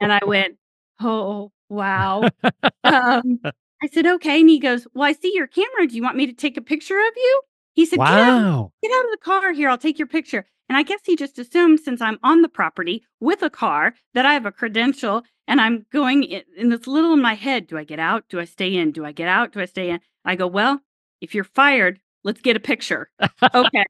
and 0.01 0.13
I 0.13 0.21
went, 0.27 0.59
"Oh, 1.01 1.53
wow." 1.69 2.23
um, 2.85 3.41
I 3.83 3.89
said, 3.93 4.07
"Okay." 4.07 4.41
And 4.41 4.49
he 4.51 4.59
goes, 4.59 4.87
"Well, 4.95 5.09
I 5.09 5.13
see 5.13 5.33
your 5.35 5.47
camera. 5.47 5.87
Do 5.87 5.97
you 5.97 6.03
want 6.03 6.17
me 6.17 6.27
to 6.27 6.33
take 6.33 6.57
a 6.57 6.63
picture 6.63 6.99
of 6.99 7.13
you?" 7.17 7.43
He 7.75 7.87
said, 7.87 7.99
"Get 7.99 8.09
out, 8.09 8.43
Wow. 8.43 8.73
get 8.83 8.93
out 8.93 9.05
of 9.07 9.11
the 9.13 9.19
car 9.19 9.53
here. 9.53 9.69
I'll 9.71 9.79
take 9.79 9.99
your 9.99 10.09
picture." 10.09 10.47
And 10.69 10.77
I 10.77 10.83
guess 10.83 11.01
he 11.05 11.17
just 11.17 11.39
assumed 11.39 11.81
since 11.81 12.01
I'm 12.01 12.19
on 12.23 12.43
the 12.43 12.49
property 12.49 13.05
with 13.21 13.43
a 13.43 13.51
car 13.51 13.95
that 14.15 14.27
I 14.27 14.35
have 14.35 14.47
a 14.47 14.53
credential 14.53 15.23
and 15.47 15.61
I'm 15.61 15.87
going 15.91 16.25
in, 16.25 16.43
it's 16.57 16.87
little 16.87 17.15
in 17.15 17.23
my 17.23 17.35
head. 17.35 17.67
Do 17.67 17.79
I 17.79 17.85
get 17.85 17.99
out? 17.99 18.25
Do 18.29 18.39
I 18.39 18.45
stay 18.45 18.75
in? 18.75 18.93
Do 18.93 19.05
I 19.05 19.13
get 19.13 19.29
out? 19.29 19.53
Do 19.53 19.61
I 19.61 19.65
stay 19.65 19.91
in? 19.91 20.01
I 20.25 20.35
go, 20.37 20.47
well, 20.47 20.81
if 21.23 21.35
you're 21.35 21.45
fired, 21.45 22.01
let's 22.23 22.43
get 22.43 22.57
a 22.57 22.61
picture. 22.61 23.11
okay. 23.55 23.85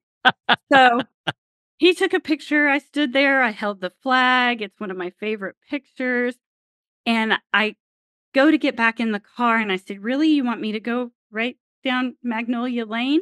So 0.73 1.03
he 1.79 1.95
took 1.95 2.13
a 2.13 2.21
picture. 2.21 2.69
I 2.69 2.79
stood 2.79 3.13
there. 3.13 3.43
I 3.43 3.51
held 3.51 3.81
the 3.81 3.93
flag. 4.03 4.63
It's 4.63 4.79
one 4.79 4.91
of 4.91 4.97
my 4.97 5.11
favorite 5.19 5.57
pictures. 5.69 6.37
And 7.07 7.35
I 7.53 7.77
go 8.35 8.51
to 8.51 8.59
get 8.59 8.77
back 8.77 9.01
in 9.01 9.13
the 9.13 9.21
car 9.21 9.57
and 9.57 9.73
I 9.73 9.77
said, 9.77 10.03
Really? 10.03 10.29
You 10.29 10.45
want 10.45 10.61
me 10.61 10.73
to 10.73 10.81
go 10.81 11.11
right 11.31 11.57
down 11.83 12.17
Magnolia 12.23 12.85
Lane? 12.87 13.21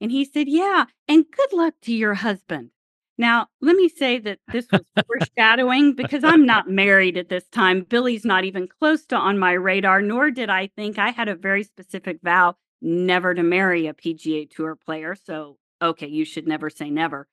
And 0.00 0.10
he 0.10 0.24
said, 0.24 0.48
Yeah. 0.48 0.86
And 1.06 1.24
good 1.30 1.52
luck 1.52 1.74
to 1.82 1.94
your 1.94 2.14
husband. 2.14 2.70
Now, 3.18 3.48
let 3.60 3.74
me 3.74 3.88
say 3.88 4.18
that 4.20 4.38
this 4.52 4.66
was 4.70 4.82
foreshadowing 5.06 5.94
because 5.94 6.22
I'm 6.22 6.46
not 6.46 6.70
married 6.70 7.16
at 7.16 7.28
this 7.28 7.46
time. 7.48 7.82
Billy's 7.82 8.24
not 8.24 8.44
even 8.44 8.68
close 8.68 9.04
to 9.06 9.16
on 9.16 9.38
my 9.38 9.52
radar, 9.52 10.00
nor 10.00 10.30
did 10.30 10.48
I 10.48 10.68
think 10.76 10.98
I 10.98 11.10
had 11.10 11.28
a 11.28 11.34
very 11.34 11.64
specific 11.64 12.20
vow 12.22 12.54
never 12.80 13.34
to 13.34 13.42
marry 13.42 13.88
a 13.88 13.94
PGA 13.94 14.48
Tour 14.48 14.76
player. 14.76 15.16
So, 15.16 15.58
okay, 15.82 16.06
you 16.06 16.24
should 16.24 16.46
never 16.46 16.70
say 16.70 16.90
never. 16.90 17.26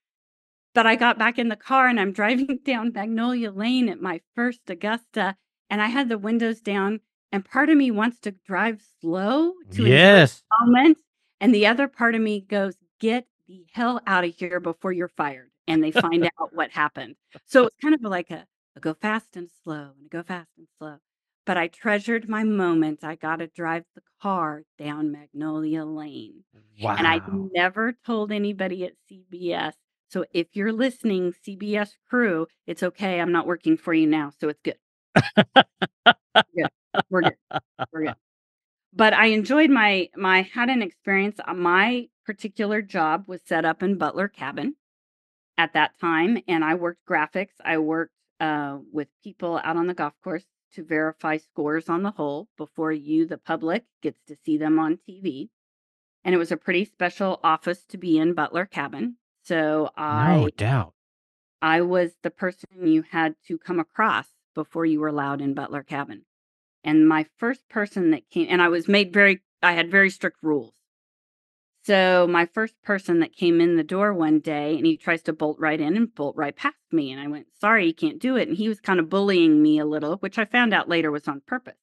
But 0.73 0.87
I 0.87 0.95
got 0.95 1.19
back 1.19 1.37
in 1.37 1.49
the 1.49 1.55
car 1.55 1.87
and 1.87 1.99
I'm 1.99 2.11
driving 2.11 2.59
down 2.65 2.91
Magnolia 2.91 3.51
Lane 3.51 3.87
at 3.87 4.01
my 4.01 4.21
first 4.35 4.61
Augusta, 4.67 5.35
and 5.69 5.81
I 5.81 5.87
had 5.87 6.09
the 6.09 6.17
windows 6.17 6.61
down. 6.61 7.01
And 7.31 7.45
part 7.45 7.69
of 7.69 7.77
me 7.77 7.91
wants 7.91 8.19
to 8.21 8.31
drive 8.31 8.81
slow 9.01 9.53
to 9.73 9.81
enjoy 9.83 9.89
Yes. 9.89 10.41
the 10.49 10.65
moment. 10.65 10.97
And 11.41 11.53
the 11.53 11.67
other 11.67 11.87
part 11.87 12.15
of 12.15 12.21
me 12.21 12.41
goes, 12.41 12.75
get 12.99 13.27
the 13.47 13.65
hell 13.73 14.01
out 14.07 14.23
of 14.23 14.33
here 14.35 14.59
before 14.59 14.91
you're 14.93 15.09
fired. 15.09 15.51
And 15.67 15.83
they 15.83 15.91
find 15.91 16.23
out 16.25 16.53
what 16.53 16.71
happened. 16.71 17.15
So 17.45 17.65
it's 17.67 17.75
kind 17.81 17.95
of 17.95 18.01
like 18.01 18.29
a, 18.31 18.45
a 18.75 18.79
go 18.79 18.93
fast 18.93 19.35
and 19.35 19.49
slow 19.63 19.91
and 19.97 20.05
a 20.05 20.09
go 20.09 20.23
fast 20.23 20.49
and 20.57 20.67
slow. 20.77 20.97
But 21.45 21.57
I 21.57 21.67
treasured 21.67 22.27
my 22.27 22.43
moment. 22.43 23.03
I 23.03 23.15
got 23.15 23.37
to 23.37 23.47
drive 23.47 23.83
the 23.95 24.01
car 24.21 24.63
down 24.79 25.11
Magnolia 25.11 25.85
Lane. 25.85 26.43
And 26.97 27.07
I 27.07 27.21
never 27.53 27.93
told 28.05 28.31
anybody 28.31 28.85
at 28.85 28.93
CBS. 29.11 29.73
So 30.09 30.25
if 30.33 30.47
you're 30.53 30.71
listening, 30.73 31.33
CBS 31.47 31.91
crew, 32.09 32.47
it's 32.67 32.83
okay. 32.83 33.19
I'm 33.19 33.31
not 33.31 33.47
working 33.47 33.77
for 33.77 33.93
you 33.93 34.07
now. 34.07 34.31
So 34.39 34.49
it's 34.49 34.61
good. 34.63 34.77
good. 35.35 36.69
We're 37.09 37.21
good. 37.21 37.35
We're 37.91 38.05
good. 38.05 38.15
But 38.93 39.13
I 39.13 39.27
enjoyed 39.27 39.69
my 39.69 40.09
my 40.15 40.41
had 40.41 40.69
an 40.69 40.81
experience. 40.81 41.39
uh, 41.45 41.53
My 41.53 42.07
particular 42.25 42.81
job 42.81 43.25
was 43.27 43.41
set 43.45 43.65
up 43.65 43.83
in 43.83 43.97
Butler 43.97 44.27
Cabin 44.27 44.75
at 45.57 45.73
that 45.73 45.99
time, 45.99 46.37
and 46.47 46.63
I 46.63 46.75
worked 46.75 47.05
graphics. 47.07 47.53
I 47.63 47.77
worked 47.77 48.13
uh, 48.39 48.79
with 48.91 49.07
people 49.23 49.59
out 49.63 49.77
on 49.77 49.87
the 49.87 49.93
golf 49.93 50.13
course 50.23 50.45
to 50.73 50.83
verify 50.83 51.37
scores 51.37 51.89
on 51.89 52.03
the 52.03 52.11
hole 52.11 52.49
before 52.57 52.91
you, 52.91 53.25
the 53.25 53.37
public, 53.37 53.85
gets 54.01 54.19
to 54.27 54.35
see 54.45 54.57
them 54.57 54.77
on 54.77 54.99
TV. 55.07 55.49
And 56.23 56.35
it 56.35 56.37
was 56.37 56.51
a 56.51 56.57
pretty 56.57 56.85
special 56.85 57.39
office 57.43 57.85
to 57.89 57.97
be 57.97 58.17
in 58.17 58.33
Butler 58.33 58.65
Cabin. 58.65 59.17
So 59.43 59.91
I 59.95 60.35
No 60.35 60.49
doubt. 60.49 60.93
I 61.61 61.81
was 61.81 62.11
the 62.23 62.31
person 62.31 62.67
you 62.83 63.03
had 63.11 63.35
to 63.47 63.57
come 63.57 63.79
across 63.79 64.27
before 64.53 64.85
you 64.85 64.99
were 64.99 65.07
allowed 65.07 65.41
in 65.41 65.53
Butler 65.53 65.83
Cabin. 65.83 66.23
And 66.83 67.07
my 67.07 67.25
first 67.37 67.67
person 67.69 68.11
that 68.11 68.29
came, 68.29 68.47
and 68.49 68.61
I 68.61 68.67
was 68.67 68.87
made 68.87 69.13
very, 69.13 69.41
I 69.63 69.73
had 69.73 69.89
very 69.89 70.09
strict 70.09 70.37
rules. 70.43 70.73
So 71.85 72.25
my 72.27 72.47
first 72.47 72.81
person 72.81 73.19
that 73.19 73.35
came 73.35 73.61
in 73.61 73.75
the 73.75 73.83
door 73.83 74.11
one 74.11 74.39
day 74.39 74.75
and 74.75 74.87
he 74.87 74.97
tries 74.97 75.21
to 75.23 75.33
bolt 75.33 75.57
right 75.59 75.79
in 75.79 75.95
and 75.95 76.13
bolt 76.13 76.35
right 76.35 76.55
past 76.55 76.75
me. 76.91 77.11
And 77.11 77.21
I 77.21 77.27
went, 77.27 77.45
sorry, 77.61 77.85
you 77.85 77.93
can't 77.93 78.19
do 78.19 78.35
it. 78.37 78.47
And 78.47 78.57
he 78.57 78.67
was 78.67 78.79
kind 78.79 78.99
of 78.99 79.07
bullying 79.09 79.61
me 79.61 79.77
a 79.77 79.85
little, 79.85 80.15
which 80.17 80.39
I 80.39 80.45
found 80.45 80.73
out 80.73 80.89
later 80.89 81.11
was 81.11 81.27
on 81.27 81.43
purpose. 81.45 81.75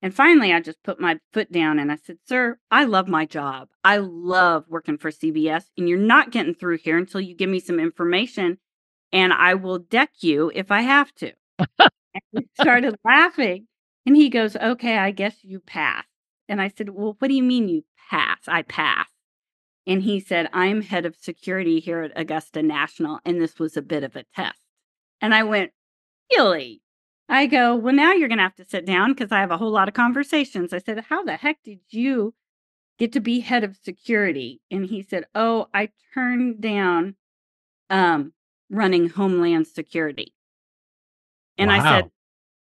And 0.00 0.14
finally, 0.14 0.52
I 0.52 0.60
just 0.60 0.82
put 0.84 1.00
my 1.00 1.18
foot 1.32 1.50
down 1.50 1.80
and 1.80 1.90
I 1.90 1.96
said, 1.96 2.18
Sir, 2.24 2.58
I 2.70 2.84
love 2.84 3.08
my 3.08 3.24
job. 3.24 3.68
I 3.82 3.98
love 3.98 4.64
working 4.68 4.98
for 4.98 5.10
CBS, 5.12 5.66
and 5.78 5.88
you're 5.88 5.96
not 5.98 6.32
getting 6.32 6.54
through 6.54 6.78
here 6.78 6.98
until 6.98 7.20
you 7.20 7.36
give 7.36 7.48
me 7.48 7.60
some 7.60 7.78
information, 7.78 8.58
and 9.12 9.32
I 9.32 9.54
will 9.54 9.78
deck 9.78 10.10
you 10.18 10.50
if 10.56 10.72
I 10.72 10.82
have 10.82 11.14
to. 11.16 11.32
and 11.78 11.90
he 12.32 12.48
started 12.60 12.96
laughing. 13.04 13.68
And 14.04 14.16
he 14.16 14.28
goes, 14.28 14.56
Okay, 14.56 14.98
I 14.98 15.12
guess 15.12 15.36
you 15.42 15.60
pass. 15.60 16.04
And 16.48 16.60
I 16.60 16.72
said, 16.76 16.88
Well, 16.88 17.14
what 17.20 17.28
do 17.28 17.34
you 17.34 17.42
mean 17.44 17.68
you 17.68 17.84
pass? 18.10 18.40
I 18.48 18.62
pass. 18.62 19.11
And 19.86 20.02
he 20.02 20.20
said, 20.20 20.48
I'm 20.52 20.82
head 20.82 21.06
of 21.06 21.16
security 21.16 21.80
here 21.80 22.02
at 22.02 22.12
Augusta 22.14 22.62
National, 22.62 23.18
and 23.24 23.40
this 23.40 23.58
was 23.58 23.76
a 23.76 23.82
bit 23.82 24.04
of 24.04 24.14
a 24.14 24.24
test. 24.34 24.58
And 25.20 25.34
I 25.34 25.42
went, 25.42 25.72
Really? 26.32 26.82
I 27.28 27.46
go, 27.46 27.74
Well, 27.74 27.94
now 27.94 28.12
you're 28.12 28.28
going 28.28 28.38
to 28.38 28.44
have 28.44 28.54
to 28.56 28.64
sit 28.64 28.86
down 28.86 29.12
because 29.12 29.32
I 29.32 29.40
have 29.40 29.50
a 29.50 29.58
whole 29.58 29.70
lot 29.70 29.88
of 29.88 29.94
conversations. 29.94 30.72
I 30.72 30.78
said, 30.78 31.04
How 31.08 31.24
the 31.24 31.36
heck 31.36 31.58
did 31.64 31.80
you 31.90 32.34
get 32.98 33.12
to 33.12 33.20
be 33.20 33.40
head 33.40 33.64
of 33.64 33.76
security? 33.76 34.60
And 34.70 34.86
he 34.86 35.02
said, 35.02 35.24
Oh, 35.34 35.68
I 35.74 35.90
turned 36.14 36.60
down 36.60 37.16
um, 37.90 38.32
running 38.70 39.08
Homeland 39.08 39.66
Security. 39.66 40.32
And 41.58 41.70
I 41.70 41.82
said, 41.82 42.10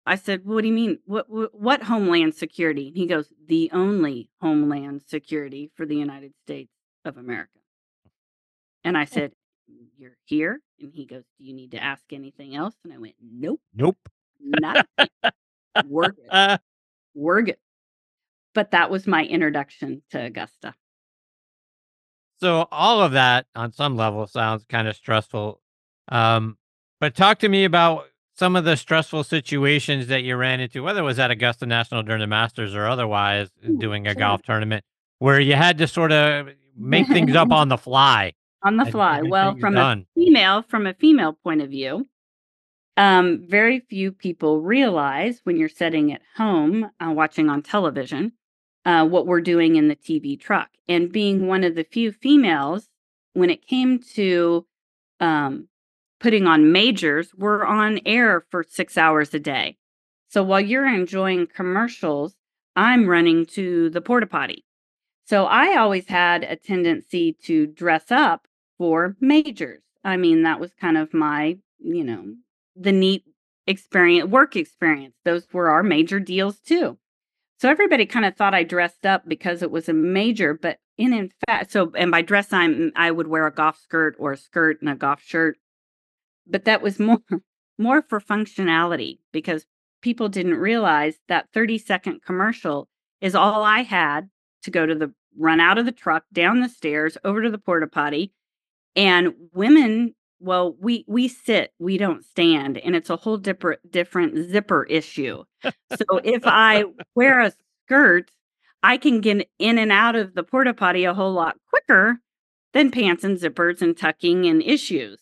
I 0.05 0.17
said, 0.17 0.45
"What 0.45 0.63
do 0.63 0.69
you 0.69 0.75
mean? 0.75 0.99
What, 1.05 1.31
what 1.31 1.55
what 1.55 1.83
Homeland 1.85 2.35
Security?" 2.35 2.89
And 2.89 2.97
he 2.97 3.07
goes, 3.07 3.33
"The 3.47 3.71
only 3.73 4.31
Homeland 4.41 5.03
Security 5.07 5.71
for 5.77 5.87
the 5.87 5.95
United 5.95 6.33
States 6.43 6.73
of 7.05 7.17
America." 7.19 7.59
And 8.85 8.97
I 8.99 9.05
said, 9.05 9.33
"You're 9.99 10.17
here?" 10.25 10.61
And 10.81 10.93
he 10.93 11.07
goes, 11.07 11.25
"Do 11.39 11.45
you 11.45 11.55
need 11.55 11.71
to 11.73 11.83
ask 11.83 12.05
anything 12.13 12.55
else?" 12.57 12.75
And 12.85 12.93
I 12.93 12.99
went, 12.99 13.15
"Nope, 13.23 13.61
Nope. 13.75 13.99
not. 14.41 14.87
We're 15.87 16.11
good. 16.11 16.59
We're 17.15 17.43
good." 17.43 17.57
But 18.55 18.73
that 18.73 18.91
was 18.91 19.07
my 19.07 19.25
introduction 19.25 20.03
to 20.11 20.25
Augusta. 20.25 20.75
so 22.41 22.67
all 22.73 23.01
of 23.01 23.13
that 23.13 23.47
on 23.55 23.73
some 23.73 23.97
level 23.97 24.27
sounds 24.27 24.65
kind 24.69 24.89
of 24.89 24.97
stressful. 24.97 25.61
Um, 26.09 26.59
but 27.01 27.15
talk 27.15 27.39
to 27.41 27.49
me 27.49 27.65
about 27.65 28.07
some 28.35 28.57
of 28.57 28.65
the 28.65 28.77
stressful 28.77 29.25
situations 29.25 30.09
that 30.09 30.23
you 30.25 30.37
ran 30.37 30.59
into, 30.61 30.83
whether 30.83 31.01
it 31.01 31.05
was 31.05 31.19
at 31.19 31.31
Augusta 31.31 31.67
National 31.67 32.03
during 32.03 32.21
the 32.21 32.27
Masters 32.27 32.75
or 32.75 32.87
otherwise 32.87 33.49
doing 33.79 34.07
a 34.07 34.11
sure. 34.11 34.19
golf 34.19 34.43
tournament, 34.43 34.85
where 35.19 35.39
you 35.41 35.55
had 35.55 35.79
to 35.79 35.87
sort 35.87 36.11
of 36.13 36.49
make 36.77 37.07
things 37.09 37.35
up 37.35 37.51
on 37.53 37.69
the 37.69 37.79
fly. 37.79 38.33
on 38.63 38.77
the 38.77 38.87
fly. 38.87 39.23
Well, 39.23 39.57
from 39.59 39.75
done. 39.75 40.07
a 40.17 40.21
female, 40.21 40.63
from 40.63 40.87
a 40.87 40.95
female 40.95 41.33
point 41.33 41.63
of 41.63 41.71
view, 41.71 42.07
um, 42.97 43.45
very 43.49 43.81
few 43.81 44.13
people 44.13 44.61
realize 44.61 45.41
when 45.45 45.57
you're 45.57 45.69
sitting 45.69 46.13
at 46.13 46.23
home 46.37 46.91
uh, 47.01 47.11
watching 47.11 47.49
on 47.49 47.63
television 47.63 48.33
uh, 48.85 49.07
what 49.07 49.27
we're 49.27 49.41
doing 49.41 49.77
in 49.77 49.89
the 49.89 49.97
TV 49.97 50.39
truck. 50.39 50.69
And 50.89 51.13
being 51.13 51.47
one 51.47 51.65
of 51.65 51.75
the 51.75 51.85
few 51.85 52.13
females, 52.13 52.89
when 53.35 53.51
it 53.51 53.67
came 53.67 54.01
to 54.15 54.67
um, 55.21 55.69
putting 56.21 56.47
on 56.47 56.73
majors, 56.73 57.35
we're 57.35 57.65
on 57.65 58.01
air 58.05 58.45
for 58.51 58.65
six 58.69 58.99
hours 58.99 59.33
a 59.33 59.41
day. 59.41 59.77
So 60.29 60.43
while 60.43 60.61
you're 60.61 60.87
enjoying 60.87 61.47
commercials, 61.47 62.35
I'm 62.75 63.07
running 63.07 63.47
to 63.47 63.91
the 63.91 64.01
porta 64.01 64.27
potty. 64.27 64.65
So 65.33 65.47
I 65.47 65.79
always 65.79 66.09
had 66.09 66.45
a 66.45 66.57
tendency 66.57 67.33
to 67.45 67.67
dress 67.67 68.11
up 68.11 68.47
for 68.77 69.17
majors. 69.19 69.81
I 70.05 70.19
mean, 70.19 70.43
that 70.43 70.61
was 70.61 70.75
kind 70.75 70.99
of 70.99 71.15
my, 71.15 71.57
you 71.79 72.05
know, 72.05 72.35
the 72.77 72.93
neat 72.93 73.25
experience, 73.67 74.29
work 74.29 74.57
experience. 74.57 75.15
Those 75.25 75.47
were 75.51 75.71
our 75.71 75.83
major 75.83 76.21
deals 76.21 76.59
too. 76.59 76.99
So 77.59 77.71
everybody 77.71 78.05
kind 78.05 78.27
of 78.27 78.37
thought 78.37 78.53
I 78.53 78.63
dressed 78.63 79.07
up 79.07 79.27
because 79.27 79.63
it 79.63 79.71
was 79.71 79.89
a 79.89 79.95
major, 79.95 80.53
but 80.53 80.81
in 80.99 81.15
in 81.15 81.33
fact, 81.47 81.73
so 81.73 81.93
and 81.97 82.11
by 82.11 82.21
dress 82.21 82.53
I'm 82.53 82.93
I 82.95 83.11
would 83.11 83.29
wear 83.29 83.47
a 83.47 83.55
golf 83.55 83.79
skirt 83.81 84.15
or 84.19 84.33
a 84.33 84.37
skirt 84.37 84.83
and 84.83 84.91
a 84.91 84.95
golf 84.95 85.23
shirt, 85.23 85.57
but 86.47 86.67
that 86.67 86.83
was 86.83 86.99
more 87.01 87.23
more 87.79 88.03
for 88.03 88.21
functionality 88.21 89.21
because 89.33 89.65
people 90.03 90.29
didn't 90.29 90.57
realize 90.57 91.21
that 91.29 91.49
30 91.55 91.79
second 91.79 92.21
commercial 92.21 92.91
is 93.23 93.35
all 93.35 93.65
I 93.65 93.81
had 93.81 94.29
to 94.65 94.71
go 94.71 94.85
to 94.85 94.95
the 94.95 95.15
run 95.39 95.61
out 95.61 95.79
of 95.79 95.87
the 95.87 95.93
truck, 95.93 96.25
down 96.33 96.61
the 96.61 96.69
stairs, 96.69 97.19
over 97.25 97.43
to 97.43 97.51
the 97.51 97.59
porta 97.59 97.87
potty. 97.87 98.33
And 98.97 99.35
women 99.53 100.15
Well, 100.41 100.75
we 100.81 101.05
we 101.07 101.29
sit, 101.29 101.73
we 101.79 101.97
don't 101.99 102.25
stand, 102.25 102.79
and 102.79 102.97
it's 102.97 103.11
a 103.11 103.17
whole 103.17 103.39
different 103.39 103.81
different 103.91 104.51
zipper 104.51 104.85
issue. 104.85 105.45
So 105.97 106.19
if 106.25 106.43
I 106.45 106.85
wear 107.15 107.41
a 107.41 107.53
skirt, 107.87 108.31
I 108.83 108.97
can 108.99 109.21
get 109.21 109.49
in 109.61 109.79
and 109.79 109.93
out 109.93 110.17
of 110.17 110.35
the 110.35 110.43
porta 110.43 110.75
potty 110.75 111.05
a 111.05 111.15
whole 111.15 111.33
lot 111.33 111.57
quicker 111.71 112.19
than 112.75 112.91
pants 112.91 113.23
and 113.25 113.39
zippers 113.39 113.83
and 113.83 113.97
tucking 113.97 114.47
and 114.47 114.63
issues. 114.63 115.21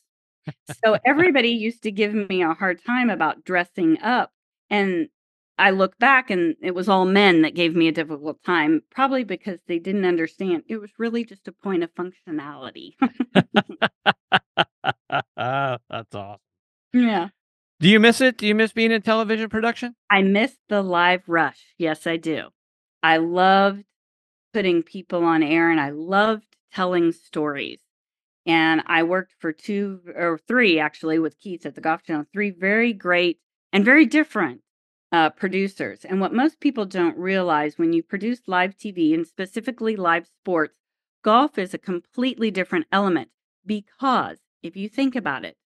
So 0.84 0.96
everybody 1.06 1.50
used 1.50 1.82
to 1.84 1.92
give 1.92 2.14
me 2.14 2.42
a 2.42 2.54
hard 2.54 2.82
time 2.84 3.10
about 3.10 3.44
dressing 3.44 4.00
up. 4.00 4.32
And 4.70 5.08
I 5.60 5.70
look 5.70 5.98
back 5.98 6.30
and 6.30 6.56
it 6.62 6.74
was 6.74 6.88
all 6.88 7.04
men 7.04 7.42
that 7.42 7.54
gave 7.54 7.76
me 7.76 7.86
a 7.86 7.92
difficult 7.92 8.42
time, 8.42 8.82
probably 8.90 9.24
because 9.24 9.60
they 9.66 9.78
didn't 9.78 10.06
understand. 10.06 10.62
It 10.68 10.78
was 10.78 10.90
really 10.98 11.22
just 11.22 11.46
a 11.48 11.52
point 11.52 11.84
of 11.84 11.90
functionality. 11.94 12.94
That's 15.36 16.14
awesome. 16.14 16.38
yeah. 16.94 17.28
Do 17.78 17.88
you 17.88 18.00
miss 18.00 18.22
it? 18.22 18.38
Do 18.38 18.46
you 18.46 18.54
miss 18.54 18.72
being 18.72 18.90
in 18.90 19.02
television 19.02 19.50
production? 19.50 19.94
I 20.08 20.22
miss 20.22 20.56
the 20.70 20.82
live 20.82 21.24
rush. 21.26 21.74
Yes, 21.76 22.06
I 22.06 22.16
do. 22.16 22.48
I 23.02 23.18
loved 23.18 23.84
putting 24.54 24.82
people 24.82 25.24
on 25.24 25.42
air 25.42 25.70
and 25.70 25.80
I 25.80 25.90
loved 25.90 26.56
telling 26.72 27.12
stories. 27.12 27.80
And 28.46 28.82
I 28.86 29.02
worked 29.02 29.34
for 29.38 29.52
two 29.52 30.00
or 30.16 30.40
three 30.48 30.78
actually 30.78 31.18
with 31.18 31.38
Keith 31.38 31.66
at 31.66 31.74
the 31.74 31.82
Golf 31.82 32.02
Channel, 32.02 32.24
three 32.32 32.50
very 32.50 32.94
great 32.94 33.40
and 33.74 33.84
very 33.84 34.06
different 34.06 34.62
uh, 35.12 35.30
producers. 35.30 36.04
And 36.04 36.20
what 36.20 36.32
most 36.32 36.60
people 36.60 36.86
don't 36.86 37.16
realize 37.16 37.78
when 37.78 37.92
you 37.92 38.02
produce 38.02 38.42
live 38.46 38.76
TV 38.76 39.12
and 39.14 39.26
specifically 39.26 39.96
live 39.96 40.26
sports, 40.26 40.74
golf 41.22 41.58
is 41.58 41.74
a 41.74 41.78
completely 41.78 42.50
different 42.50 42.86
element 42.92 43.30
because 43.66 44.38
if 44.62 44.76
you 44.76 44.88
think 44.88 45.16
about 45.16 45.44
it, 45.44 45.56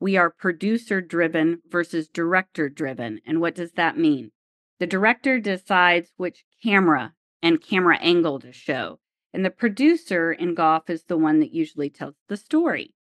we 0.00 0.16
are 0.16 0.30
producer 0.30 1.00
driven 1.00 1.60
versus 1.68 2.08
director 2.08 2.68
driven. 2.68 3.20
And 3.26 3.40
what 3.40 3.54
does 3.54 3.72
that 3.72 3.96
mean? 3.96 4.32
The 4.80 4.86
director 4.86 5.38
decides 5.38 6.12
which 6.16 6.44
camera 6.62 7.14
and 7.42 7.62
camera 7.62 7.98
angle 7.98 8.40
to 8.40 8.52
show. 8.52 8.98
And 9.32 9.44
the 9.44 9.50
producer 9.50 10.32
in 10.32 10.54
golf 10.54 10.88
is 10.88 11.04
the 11.04 11.16
one 11.16 11.40
that 11.40 11.52
usually 11.52 11.90
tells 11.90 12.14
the 12.28 12.36
story. 12.36 12.94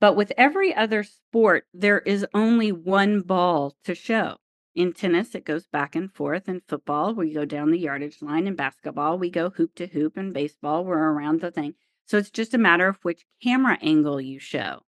But 0.00 0.16
with 0.16 0.32
every 0.36 0.74
other 0.74 1.02
sport, 1.02 1.66
there 1.74 2.00
is 2.00 2.26
only 2.32 2.72
one 2.72 3.20
ball 3.20 3.76
to 3.84 3.94
show. 3.94 4.36
In 4.74 4.92
tennis, 4.92 5.34
it 5.34 5.44
goes 5.44 5.66
back 5.66 5.96
and 5.96 6.12
forth. 6.12 6.48
In 6.48 6.62
football, 6.68 7.14
we 7.14 7.32
go 7.32 7.44
down 7.44 7.70
the 7.70 7.78
yardage 7.78 8.22
line. 8.22 8.46
In 8.46 8.54
basketball, 8.54 9.18
we 9.18 9.30
go 9.30 9.50
hoop 9.50 9.74
to 9.76 9.88
hoop. 9.88 10.16
In 10.16 10.32
baseball, 10.32 10.84
we're 10.84 10.98
around 10.98 11.40
the 11.40 11.50
thing. 11.50 11.74
So 12.06 12.18
it's 12.18 12.30
just 12.30 12.54
a 12.54 12.58
matter 12.58 12.88
of 12.88 12.98
which 13.02 13.24
camera 13.42 13.78
angle 13.82 14.20
you 14.20 14.38
show 14.38 14.82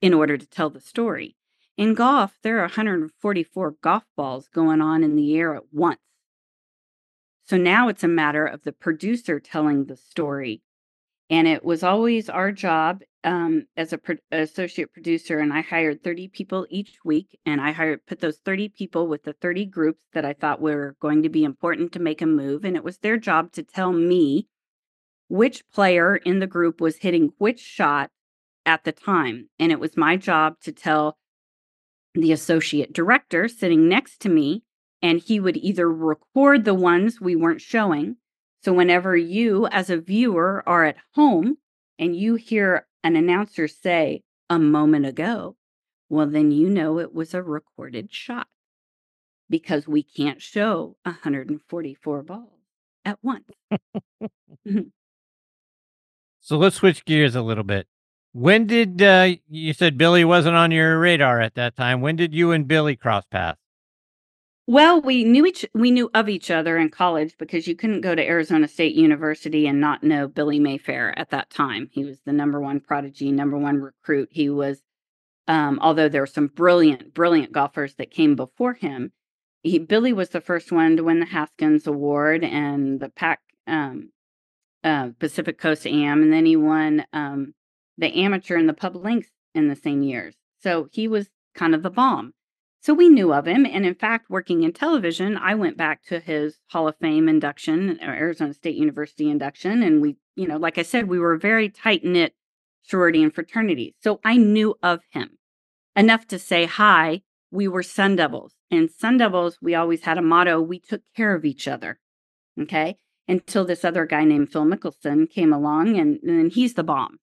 in 0.00 0.14
order 0.14 0.36
to 0.36 0.46
tell 0.46 0.70
the 0.70 0.80
story. 0.80 1.36
In 1.76 1.94
golf, 1.94 2.38
there 2.42 2.58
are 2.58 2.62
144 2.62 3.76
golf 3.82 4.04
balls 4.16 4.48
going 4.48 4.80
on 4.80 5.04
in 5.04 5.14
the 5.14 5.36
air 5.36 5.54
at 5.54 5.72
once. 5.72 6.00
So 7.44 7.56
now 7.56 7.88
it's 7.88 8.04
a 8.04 8.08
matter 8.08 8.44
of 8.44 8.64
the 8.64 8.72
producer 8.72 9.40
telling 9.40 9.84
the 9.84 9.96
story. 9.96 10.62
And 11.30 11.46
it 11.46 11.64
was 11.64 11.82
always 11.82 12.28
our 12.28 12.52
job 12.52 13.02
um, 13.24 13.66
as 13.76 13.92
a 13.92 13.98
pro- 13.98 14.16
associate 14.30 14.92
producer, 14.92 15.38
and 15.38 15.52
I 15.52 15.60
hired 15.60 16.02
30 16.02 16.28
people 16.28 16.66
each 16.70 16.98
week, 17.04 17.38
and 17.44 17.60
I 17.60 17.72
hired 17.72 18.06
put 18.06 18.20
those 18.20 18.38
30 18.44 18.70
people 18.70 19.06
with 19.06 19.24
the 19.24 19.32
30 19.32 19.66
groups 19.66 20.04
that 20.12 20.24
I 20.24 20.32
thought 20.32 20.60
were 20.60 20.96
going 21.00 21.22
to 21.22 21.28
be 21.28 21.44
important 21.44 21.92
to 21.92 22.00
make 22.00 22.22
a 22.22 22.26
move, 22.26 22.64
and 22.64 22.76
it 22.76 22.84
was 22.84 22.98
their 22.98 23.16
job 23.16 23.52
to 23.52 23.62
tell 23.62 23.92
me 23.92 24.46
which 25.28 25.68
player 25.70 26.16
in 26.16 26.38
the 26.38 26.46
group 26.46 26.80
was 26.80 26.98
hitting 26.98 27.32
which 27.38 27.60
shot 27.60 28.10
at 28.64 28.84
the 28.84 28.92
time, 28.92 29.48
and 29.58 29.72
it 29.72 29.80
was 29.80 29.96
my 29.96 30.16
job 30.16 30.54
to 30.62 30.72
tell 30.72 31.18
the 32.14 32.32
associate 32.32 32.92
director 32.92 33.48
sitting 33.48 33.88
next 33.88 34.20
to 34.20 34.28
me 34.28 34.62
and 35.02 35.20
he 35.20 35.38
would 35.40 35.56
either 35.56 35.90
record 35.90 36.64
the 36.64 36.74
ones 36.74 37.20
we 37.20 37.36
weren't 37.36 37.60
showing. 37.60 38.16
So, 38.64 38.72
whenever 38.72 39.16
you, 39.16 39.68
as 39.68 39.90
a 39.90 40.00
viewer, 40.00 40.64
are 40.66 40.84
at 40.84 40.96
home 41.14 41.58
and 41.98 42.16
you 42.16 42.34
hear 42.34 42.86
an 43.02 43.16
announcer 43.16 43.68
say 43.68 44.22
a 44.50 44.58
moment 44.58 45.06
ago, 45.06 45.56
well, 46.08 46.26
then 46.26 46.50
you 46.50 46.68
know 46.68 46.98
it 46.98 47.14
was 47.14 47.34
a 47.34 47.42
recorded 47.42 48.12
shot 48.12 48.48
because 49.50 49.86
we 49.86 50.02
can't 50.02 50.42
show 50.42 50.96
144 51.04 52.22
balls 52.22 52.50
at 53.04 53.18
once. 53.22 53.50
So 56.48 56.56
let's 56.56 56.76
switch 56.76 57.04
gears 57.04 57.34
a 57.34 57.42
little 57.42 57.62
bit. 57.62 57.86
When 58.32 58.66
did 58.66 59.02
uh, 59.02 59.32
you 59.50 59.74
said 59.74 59.98
Billy 59.98 60.24
wasn't 60.24 60.56
on 60.56 60.70
your 60.70 60.98
radar 60.98 61.42
at 61.42 61.56
that 61.56 61.76
time? 61.76 62.00
When 62.00 62.16
did 62.16 62.32
you 62.32 62.52
and 62.52 62.66
Billy 62.66 62.96
cross 62.96 63.24
paths? 63.30 63.60
Well, 64.68 65.00
we 65.00 65.24
knew 65.24 65.46
each 65.46 65.64
we 65.72 65.90
knew 65.90 66.10
of 66.12 66.28
each 66.28 66.50
other 66.50 66.76
in 66.76 66.90
college 66.90 67.36
because 67.38 67.66
you 67.66 67.74
couldn't 67.74 68.02
go 68.02 68.14
to 68.14 68.22
Arizona 68.22 68.68
State 68.68 68.94
University 68.94 69.66
and 69.66 69.80
not 69.80 70.02
know 70.02 70.28
Billy 70.28 70.60
Mayfair 70.60 71.18
at 71.18 71.30
that 71.30 71.48
time. 71.48 71.88
He 71.90 72.04
was 72.04 72.18
the 72.26 72.34
number 72.34 72.60
one 72.60 72.80
prodigy, 72.80 73.32
number 73.32 73.56
one 73.56 73.80
recruit. 73.80 74.28
He 74.30 74.50
was, 74.50 74.82
um, 75.46 75.78
although 75.80 76.10
there 76.10 76.20
were 76.20 76.26
some 76.26 76.48
brilliant, 76.48 77.14
brilliant 77.14 77.50
golfers 77.50 77.94
that 77.94 78.10
came 78.10 78.36
before 78.36 78.74
him. 78.74 79.12
He 79.62 79.78
Billy 79.78 80.12
was 80.12 80.28
the 80.28 80.40
first 80.42 80.70
one 80.70 80.98
to 80.98 81.04
win 81.04 81.20
the 81.20 81.24
Haskins 81.24 81.86
Award 81.86 82.44
and 82.44 83.00
the 83.00 83.08
Pac 83.08 83.40
um, 83.66 84.10
uh, 84.84 85.12
Pacific 85.18 85.58
Coast 85.58 85.86
Am, 85.86 86.20
and 86.20 86.30
then 86.30 86.44
he 86.44 86.56
won 86.56 87.06
um, 87.14 87.54
the 87.96 88.14
amateur 88.22 88.58
and 88.58 88.68
the 88.68 88.74
pub 88.74 88.96
links 88.96 89.30
in 89.54 89.68
the 89.68 89.76
same 89.76 90.02
years. 90.02 90.34
So 90.62 90.90
he 90.92 91.08
was 91.08 91.30
kind 91.54 91.74
of 91.74 91.82
the 91.82 91.88
bomb. 91.88 92.34
So 92.80 92.94
we 92.94 93.08
knew 93.08 93.32
of 93.32 93.46
him. 93.46 93.66
And 93.66 93.84
in 93.84 93.94
fact, 93.94 94.30
working 94.30 94.62
in 94.62 94.72
television, 94.72 95.36
I 95.36 95.54
went 95.54 95.76
back 95.76 96.04
to 96.04 96.20
his 96.20 96.58
Hall 96.68 96.88
of 96.88 96.96
Fame 97.00 97.28
induction, 97.28 97.98
Arizona 98.00 98.54
State 98.54 98.76
University 98.76 99.28
induction. 99.28 99.82
And 99.82 100.00
we, 100.00 100.16
you 100.36 100.46
know, 100.46 100.56
like 100.56 100.78
I 100.78 100.82
said, 100.82 101.08
we 101.08 101.18
were 101.18 101.36
very 101.36 101.68
tight 101.68 102.04
knit 102.04 102.34
sorority 102.82 103.22
and 103.22 103.34
fraternity. 103.34 103.94
So 104.00 104.20
I 104.24 104.36
knew 104.36 104.76
of 104.82 105.00
him 105.10 105.38
enough 105.96 106.26
to 106.28 106.38
say 106.38 106.64
hi. 106.64 107.22
We 107.50 107.68
were 107.68 107.82
Sun 107.82 108.16
Devils. 108.16 108.54
And 108.70 108.90
Sun 108.90 109.18
Devils, 109.18 109.58
we 109.60 109.74
always 109.74 110.02
had 110.02 110.18
a 110.18 110.22
motto 110.22 110.60
we 110.60 110.78
took 110.78 111.02
care 111.16 111.34
of 111.34 111.44
each 111.44 111.66
other. 111.66 111.98
Okay. 112.60 112.96
Until 113.26 113.64
this 113.64 113.84
other 113.84 114.06
guy 114.06 114.24
named 114.24 114.50
Phil 114.52 114.64
Mickelson 114.64 115.28
came 115.30 115.52
along, 115.52 115.98
and, 115.98 116.18
and 116.22 116.50
he's 116.50 116.74
the 116.74 116.82
bomb. 116.82 117.18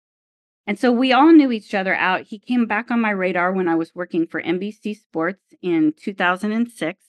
And 0.66 0.78
so 0.78 0.92
we 0.92 1.12
all 1.12 1.32
knew 1.32 1.50
each 1.50 1.74
other 1.74 1.94
out. 1.94 2.22
He 2.22 2.38
came 2.38 2.66
back 2.66 2.90
on 2.90 3.00
my 3.00 3.10
radar 3.10 3.52
when 3.52 3.68
I 3.68 3.74
was 3.74 3.94
working 3.94 4.26
for 4.26 4.42
NBC 4.42 4.96
Sports 4.96 5.42
in 5.62 5.94
2006. 5.96 7.04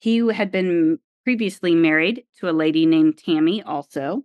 He 0.00 0.18
had 0.32 0.50
been 0.50 0.98
previously 1.24 1.74
married 1.74 2.24
to 2.38 2.48
a 2.48 2.52
lady 2.52 2.86
named 2.86 3.18
Tammy, 3.18 3.62
also. 3.62 4.24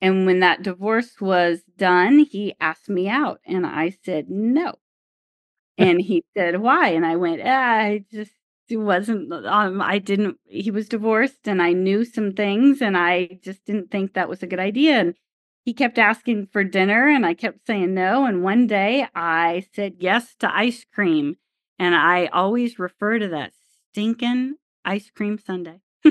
And 0.00 0.26
when 0.26 0.40
that 0.40 0.62
divorce 0.62 1.20
was 1.20 1.62
done, 1.76 2.20
he 2.20 2.54
asked 2.60 2.88
me 2.88 3.08
out, 3.08 3.40
and 3.44 3.66
I 3.66 3.96
said 4.04 4.30
no. 4.30 4.76
and 5.78 6.00
he 6.00 6.24
said, 6.36 6.60
Why? 6.60 6.88
And 6.88 7.06
I 7.06 7.16
went, 7.16 7.40
ah, 7.44 7.48
I 7.48 8.04
just 8.10 8.32
wasn't, 8.70 9.32
um, 9.32 9.80
I 9.80 9.98
didn't, 9.98 10.38
he 10.46 10.70
was 10.70 10.88
divorced, 10.88 11.46
and 11.46 11.62
I 11.62 11.72
knew 11.72 12.04
some 12.04 12.32
things, 12.32 12.82
and 12.82 12.96
I 12.96 13.38
just 13.42 13.64
didn't 13.64 13.90
think 13.90 14.14
that 14.14 14.28
was 14.28 14.42
a 14.42 14.46
good 14.46 14.58
idea. 14.60 14.98
And 15.00 15.14
he 15.68 15.74
kept 15.74 15.98
asking 15.98 16.46
for 16.50 16.64
dinner 16.64 17.10
and 17.10 17.26
I 17.26 17.34
kept 17.34 17.66
saying 17.66 17.92
no. 17.92 18.24
And 18.24 18.42
one 18.42 18.66
day 18.66 19.06
I 19.14 19.66
said 19.74 19.96
yes 19.98 20.34
to 20.38 20.50
ice 20.50 20.86
cream. 20.94 21.36
And 21.78 21.94
I 21.94 22.28
always 22.28 22.78
refer 22.78 23.18
to 23.18 23.28
that 23.28 23.52
stinking 23.90 24.54
ice 24.82 25.10
cream 25.10 25.36
sundae. 25.36 25.80
and 26.02 26.10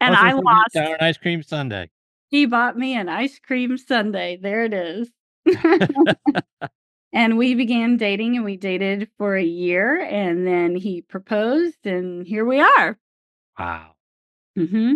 I 0.00 0.32
lost. 0.34 0.76
An 0.76 0.96
ice 1.00 1.18
cream 1.18 1.42
Sunday. 1.42 1.90
He 2.28 2.46
bought 2.46 2.78
me 2.78 2.94
an 2.94 3.08
ice 3.08 3.40
cream 3.40 3.76
sundae. 3.76 4.36
There 4.36 4.64
it 4.64 4.72
is. 4.72 5.10
and 7.12 7.36
we 7.36 7.56
began 7.56 7.96
dating 7.96 8.36
and 8.36 8.44
we 8.44 8.56
dated 8.56 9.08
for 9.18 9.34
a 9.34 9.42
year. 9.42 10.00
And 10.00 10.46
then 10.46 10.76
he 10.76 11.02
proposed, 11.02 11.84
and 11.84 12.24
here 12.24 12.44
we 12.44 12.60
are. 12.60 12.96
Wow. 13.58 13.94
hmm 14.56 14.94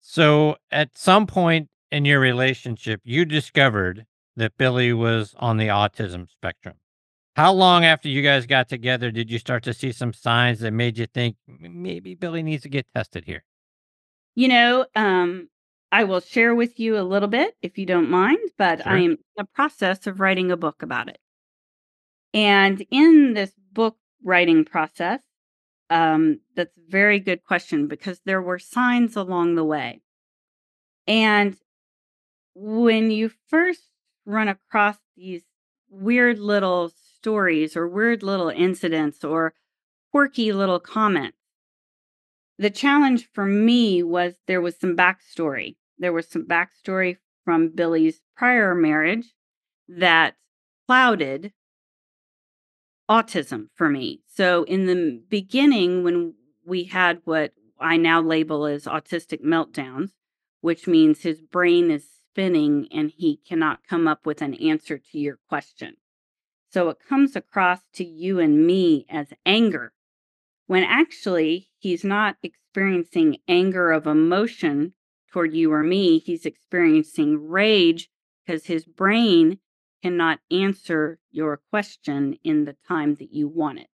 So 0.00 0.56
at 0.70 0.96
some 0.96 1.26
point 1.26 1.68
in 1.90 2.04
your 2.04 2.20
relationship, 2.20 3.00
you 3.04 3.24
discovered 3.24 4.06
that 4.36 4.56
Billy 4.56 4.92
was 4.92 5.34
on 5.38 5.56
the 5.56 5.68
autism 5.68 6.28
spectrum. 6.28 6.76
How 7.36 7.52
long 7.52 7.84
after 7.84 8.08
you 8.08 8.22
guys 8.22 8.46
got 8.46 8.68
together 8.68 9.10
did 9.10 9.30
you 9.30 9.38
start 9.38 9.62
to 9.64 9.74
see 9.74 9.92
some 9.92 10.12
signs 10.12 10.60
that 10.60 10.72
made 10.72 10.98
you 10.98 11.06
think 11.06 11.36
maybe 11.46 12.14
Billy 12.14 12.42
needs 12.42 12.62
to 12.64 12.68
get 12.68 12.86
tested 12.94 13.24
here? 13.24 13.44
You 14.34 14.48
know, 14.48 14.86
um, 14.94 15.48
I 15.92 16.04
will 16.04 16.20
share 16.20 16.54
with 16.54 16.78
you 16.78 16.98
a 16.98 17.02
little 17.02 17.28
bit 17.28 17.56
if 17.62 17.78
you 17.78 17.86
don't 17.86 18.10
mind, 18.10 18.38
but 18.56 18.86
I 18.86 18.98
am 18.98 19.12
in 19.12 19.18
the 19.36 19.44
process 19.44 20.06
of 20.06 20.20
writing 20.20 20.50
a 20.50 20.56
book 20.56 20.82
about 20.82 21.08
it. 21.08 21.18
And 22.32 22.84
in 22.90 23.34
this 23.34 23.52
book 23.72 23.96
writing 24.22 24.64
process, 24.64 25.20
um, 25.90 26.40
that's 26.56 26.76
a 26.76 26.90
very 26.90 27.18
good 27.18 27.44
question 27.44 27.88
because 27.88 28.20
there 28.24 28.40
were 28.40 28.58
signs 28.58 29.16
along 29.16 29.56
the 29.56 29.64
way. 29.64 30.00
And 31.06 31.56
when 32.54 33.10
you 33.10 33.30
first 33.48 33.82
run 34.24 34.48
across 34.48 34.96
these 35.16 35.42
weird 35.90 36.38
little 36.38 36.92
stories 37.20 37.76
or 37.76 37.88
weird 37.88 38.22
little 38.22 38.48
incidents 38.48 39.24
or 39.24 39.54
quirky 40.10 40.52
little 40.52 40.80
comments. 40.80 41.36
The 42.58 42.70
challenge 42.70 43.28
for 43.32 43.46
me 43.46 44.02
was 44.02 44.34
there 44.46 44.60
was 44.60 44.78
some 44.78 44.96
backstory. 44.96 45.76
There 45.98 46.12
was 46.12 46.28
some 46.28 46.46
backstory 46.46 47.16
from 47.44 47.70
Billy's 47.74 48.20
prior 48.36 48.74
marriage 48.74 49.32
that 49.88 50.34
clouded 50.86 51.52
autism 53.10 53.66
for 53.74 53.90
me. 53.90 54.20
So, 54.26 54.62
in 54.64 54.86
the 54.86 55.20
beginning, 55.28 56.04
when 56.04 56.34
we 56.64 56.84
had 56.84 57.20
what 57.24 57.52
I 57.80 57.96
now 57.96 58.22
label 58.22 58.66
as 58.66 58.84
autistic 58.84 59.42
meltdowns, 59.42 60.10
which 60.60 60.86
means 60.86 61.22
his 61.22 61.40
brain 61.40 61.90
is 61.90 62.06
spinning 62.30 62.86
and 62.92 63.10
he 63.10 63.40
cannot 63.48 63.80
come 63.88 64.06
up 64.06 64.26
with 64.26 64.42
an 64.42 64.54
answer 64.54 64.98
to 64.98 65.18
your 65.18 65.38
question. 65.48 65.96
So 66.70 66.88
it 66.88 66.98
comes 67.08 67.34
across 67.34 67.80
to 67.94 68.04
you 68.04 68.38
and 68.38 68.64
me 68.64 69.06
as 69.10 69.32
anger, 69.44 69.92
when 70.66 70.84
actually 70.84 71.70
he's 71.78 72.04
not 72.04 72.36
experiencing 72.42 73.38
anger 73.48 73.90
of 73.90 74.06
emotion 74.06 74.94
toward 75.32 75.52
you 75.52 75.72
or 75.72 75.82
me. 75.82 76.18
He's 76.18 76.46
experiencing 76.46 77.48
rage 77.48 78.08
because 78.46 78.66
his 78.66 78.84
brain 78.84 79.58
cannot 80.02 80.40
answer 80.50 81.18
your 81.30 81.60
question 81.70 82.38
in 82.42 82.64
the 82.64 82.76
time 82.86 83.14
that 83.16 83.32
you 83.32 83.48
want 83.48 83.80
it. 83.80 83.88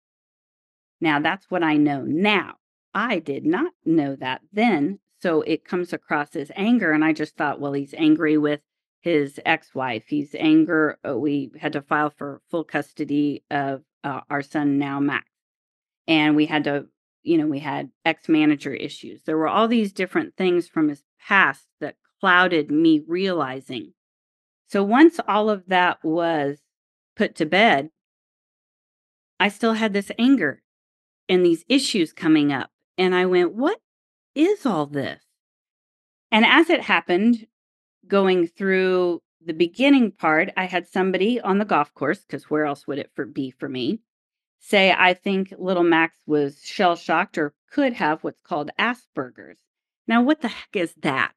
Now, 1.00 1.20
that's 1.20 1.50
what 1.50 1.62
I 1.62 1.76
know 1.76 2.02
now. 2.02 2.54
I 2.94 3.18
did 3.18 3.44
not 3.44 3.72
know 3.84 4.16
that 4.16 4.42
then. 4.52 5.00
So 5.20 5.40
it 5.42 5.64
comes 5.64 5.92
across 5.92 6.36
as 6.36 6.52
anger. 6.54 6.92
And 6.92 7.04
I 7.04 7.12
just 7.12 7.36
thought, 7.36 7.60
well, 7.60 7.72
he's 7.72 7.94
angry 7.94 8.36
with 8.36 8.60
his 9.00 9.40
ex-wife. 9.44 10.04
He's 10.06 10.34
anger. 10.38 10.98
Uh, 11.06 11.18
we 11.18 11.50
had 11.58 11.72
to 11.72 11.82
file 11.82 12.12
for 12.16 12.42
full 12.50 12.64
custody 12.64 13.42
of 13.50 13.82
uh, 14.02 14.20
our 14.28 14.42
son 14.42 14.78
now, 14.78 15.00
Max, 15.00 15.26
and 16.06 16.36
we 16.36 16.44
had 16.44 16.64
to, 16.64 16.86
you 17.22 17.38
know, 17.38 17.46
we 17.46 17.58
had 17.58 17.90
ex-manager 18.04 18.74
issues. 18.74 19.22
There 19.22 19.38
were 19.38 19.48
all 19.48 19.66
these 19.66 19.94
different 19.94 20.36
things 20.36 20.68
from 20.68 20.90
his 20.90 21.02
past 21.26 21.66
that 21.80 21.96
clouded 22.20 22.70
me 22.70 23.02
realizing. 23.06 23.93
So 24.74 24.82
once 24.82 25.20
all 25.28 25.50
of 25.50 25.66
that 25.68 25.98
was 26.02 26.58
put 27.14 27.36
to 27.36 27.46
bed, 27.46 27.90
I 29.38 29.46
still 29.46 29.74
had 29.74 29.92
this 29.92 30.10
anger 30.18 30.64
and 31.28 31.46
these 31.46 31.64
issues 31.68 32.12
coming 32.12 32.52
up. 32.52 32.70
And 32.98 33.14
I 33.14 33.26
went, 33.26 33.54
what 33.54 33.78
is 34.34 34.66
all 34.66 34.86
this? 34.86 35.22
And 36.32 36.44
as 36.44 36.70
it 36.70 36.80
happened, 36.80 37.46
going 38.08 38.48
through 38.48 39.22
the 39.46 39.52
beginning 39.52 40.10
part, 40.10 40.50
I 40.56 40.64
had 40.64 40.88
somebody 40.88 41.40
on 41.40 41.58
the 41.58 41.64
golf 41.64 41.94
course, 41.94 42.24
because 42.24 42.50
where 42.50 42.64
else 42.64 42.84
would 42.88 42.98
it 42.98 43.12
for, 43.14 43.26
be 43.26 43.52
for 43.52 43.68
me, 43.68 44.00
say, 44.58 44.92
I 44.92 45.14
think 45.14 45.54
little 45.56 45.84
Max 45.84 46.16
was 46.26 46.60
shell 46.64 46.96
shocked 46.96 47.38
or 47.38 47.54
could 47.70 47.92
have 47.92 48.24
what's 48.24 48.40
called 48.40 48.72
Asperger's. 48.76 49.58
Now, 50.08 50.20
what 50.20 50.40
the 50.40 50.48
heck 50.48 50.74
is 50.74 50.94
that? 51.02 51.30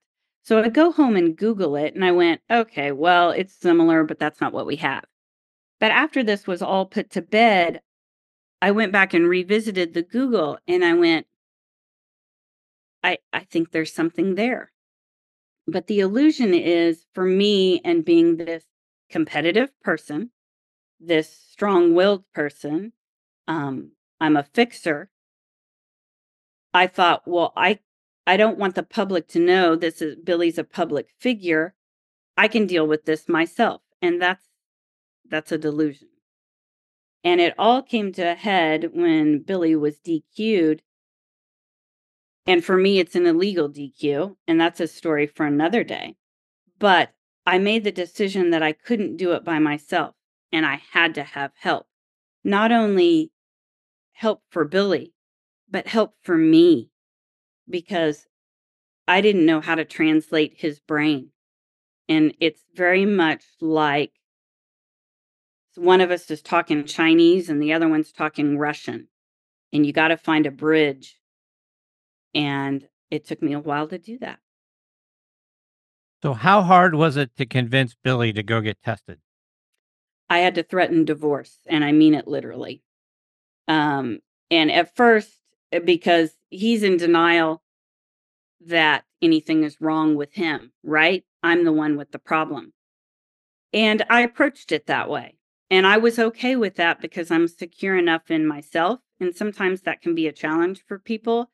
So 0.48 0.64
I 0.64 0.70
go 0.70 0.94
home 0.94 1.18
and 1.18 1.36
Google 1.36 1.76
it, 1.76 1.94
and 1.94 2.06
I 2.06 2.14
went, 2.14 2.40
okay, 2.50 2.94
well, 2.94 3.32
it's 3.32 3.54
similar, 3.54 4.06
but 4.06 4.18
that's 4.18 4.40
not 4.40 4.54
what 4.54 4.66
we 4.66 4.78
have. 4.78 5.04
But 5.78 5.92
after 5.92 6.24
this 6.24 6.48
was 6.48 6.62
all 6.62 6.86
put 6.86 7.10
to 7.12 7.22
bed, 7.22 7.82
I 8.62 8.72
went 8.72 8.94
back 8.94 9.14
and 9.14 9.28
revisited 9.28 9.94
the 9.94 10.04
Google 10.04 10.58
and 10.66 10.86
I 10.86 10.94
went, 10.94 11.28
I, 13.04 13.18
I 13.34 13.42
think 13.42 13.72
there's 13.72 13.94
something 13.94 14.36
there. 14.36 14.72
But 15.68 15.88
the 15.88 16.00
illusion 16.00 16.54
is 16.54 17.06
for 17.14 17.26
me 17.26 17.82
and 17.84 18.06
being 18.06 18.38
this 18.38 18.64
competitive 19.10 19.70
person, 19.84 20.32
this 20.98 21.30
strong 21.30 21.94
willed 21.94 22.24
person, 22.34 22.94
um, 23.50 23.92
I'm 24.22 24.38
a 24.38 24.44
fixer. 24.44 25.10
I 26.74 26.88
thought, 26.88 27.24
well, 27.26 27.52
I 27.58 27.80
I 28.28 28.38
don't 28.38 28.60
want 28.60 28.76
the 28.76 28.84
public 28.84 29.28
to 29.30 29.40
know 29.40 29.76
this 29.76 30.02
is 30.02 30.16
Billy's 30.16 30.58
a 30.58 30.64
public 30.64 31.08
figure. 31.18 31.74
I 32.38 32.48
can 32.48 32.68
deal 32.68 32.88
with 32.88 33.06
this 33.06 33.28
myself. 33.28 33.82
And 34.02 34.22
that's 34.22 34.46
that's 35.28 35.52
a 35.52 35.58
delusion. 35.58 36.10
And 37.24 37.42
it 37.42 37.56
all 37.58 37.82
came 37.82 38.12
to 38.14 38.22
a 38.22 38.36
head 38.36 38.92
when 38.94 39.40
Billy 39.40 39.76
was 39.76 39.98
DQ'd 40.00 40.84
and 42.48 42.64
for 42.64 42.78
me, 42.78 42.98
it's 43.00 43.14
an 43.14 43.26
illegal 43.26 43.70
DQ, 43.70 44.38
and 44.48 44.60
that's 44.60 44.80
a 44.80 44.88
story 44.88 45.28
for 45.28 45.46
another 45.46 45.84
day. 45.84 46.16
But 46.80 47.14
I 47.46 47.58
made 47.60 47.84
the 47.84 47.92
decision 47.92 48.52
that 48.52 48.64
I 48.64 48.72
couldn't 48.72 49.18
do 49.18 49.34
it 49.34 49.44
by 49.44 49.60
myself 49.60 50.16
and 50.52 50.66
I 50.66 50.82
had 50.94 51.14
to 51.16 51.24
have 51.24 51.52
help. 51.60 51.88
Not 52.44 52.72
only 52.72 53.32
help 54.14 54.44
for 54.50 54.64
Billy, 54.64 55.14
but 55.70 55.88
help 55.88 56.16
for 56.22 56.38
me 56.38 56.90
because 57.70 58.26
I 59.08 59.22
didn't 59.22 59.46
know 59.46 59.62
how 59.62 59.76
to 59.76 59.86
translate 59.86 60.56
his 60.58 60.80
brain. 60.80 61.32
And 62.10 62.36
it's 62.40 62.64
very 62.76 63.06
much 63.06 63.44
like 63.62 64.12
one 65.76 66.02
of 66.02 66.12
us 66.12 66.30
is 66.32 66.42
talking 66.42 66.86
Chinese 66.86 67.50
and 67.50 67.62
the 67.62 67.74
other 67.74 67.88
one's 67.88 68.12
talking 68.12 68.58
Russian. 68.58 69.08
And 69.74 69.86
you 69.86 69.94
got 69.94 70.10
to 70.10 70.18
find 70.18 70.46
a 70.46 70.52
bridge 70.52 71.18
and 72.34 72.88
it 73.10 73.26
took 73.26 73.42
me 73.42 73.54
a 73.54 73.60
while 73.60 73.88
to 73.88 73.98
do 73.98 74.18
that. 74.20 74.40
So, 76.24 76.34
how 76.34 76.62
hard 76.62 76.96
was 76.96 77.16
it 77.16 77.32
to 77.38 77.46
convince 77.46 77.96
Billy 78.04 78.34
to 78.34 78.44
go 78.44 78.62
get 78.62 78.82
tested? 78.84 79.20
I 80.30 80.40
had 80.40 80.56
to 80.56 80.64
threaten 80.64 81.06
divorce, 81.06 81.60
and 81.66 81.84
I 81.84 81.92
mean 81.92 82.14
it 82.14 82.28
literally. 82.28 82.84
Um, 83.68 84.20
and 84.50 84.72
at 84.72 84.96
first, 84.96 85.32
eh, 85.72 85.80
because 85.80 86.32
he's 86.50 86.84
in 86.84 86.98
denial 86.98 87.62
that 88.66 89.04
anything 89.22 89.64
is 89.64 89.82
wrong 89.82 90.16
with 90.16 90.34
him, 90.34 90.72
right? 90.84 91.24
I'm 91.44 91.64
the 91.64 91.72
one 91.72 91.98
with 91.98 92.12
the 92.12 92.20
problem. 92.20 92.74
And 93.74 94.04
I 94.10 94.22
approached 94.22 94.72
it 94.72 94.88
that 94.88 95.10
way. 95.10 95.36
And 95.70 95.86
I 95.86 95.98
was 95.98 96.18
okay 96.18 96.56
with 96.56 96.76
that 96.76 97.02
because 97.02 97.30
I'm 97.30 97.48
secure 97.48 97.98
enough 97.98 98.32
in 98.32 98.48
myself. 98.48 99.00
And 99.20 99.36
sometimes 99.36 99.82
that 99.82 100.02
can 100.02 100.16
be 100.16 100.28
a 100.28 100.32
challenge 100.32 100.84
for 100.88 101.00
people 101.00 101.50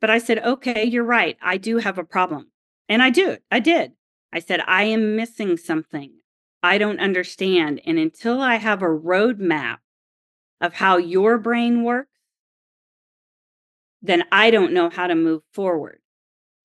but 0.00 0.10
I 0.10 0.18
said, 0.18 0.38
okay, 0.44 0.84
you're 0.84 1.04
right. 1.04 1.36
I 1.40 1.56
do 1.56 1.78
have 1.78 1.98
a 1.98 2.04
problem. 2.04 2.50
And 2.88 3.02
I 3.02 3.10
do. 3.10 3.38
I 3.50 3.60
did. 3.60 3.92
I 4.32 4.40
said, 4.40 4.60
I 4.66 4.84
am 4.84 5.16
missing 5.16 5.56
something. 5.56 6.12
I 6.62 6.78
don't 6.78 7.00
understand. 7.00 7.80
And 7.86 7.98
until 7.98 8.40
I 8.40 8.56
have 8.56 8.82
a 8.82 8.86
roadmap 8.86 9.78
of 10.60 10.74
how 10.74 10.96
your 10.96 11.38
brain 11.38 11.82
works, 11.82 12.10
then 14.02 14.24
I 14.30 14.50
don't 14.50 14.72
know 14.72 14.90
how 14.90 15.06
to 15.06 15.14
move 15.14 15.42
forward. 15.52 16.00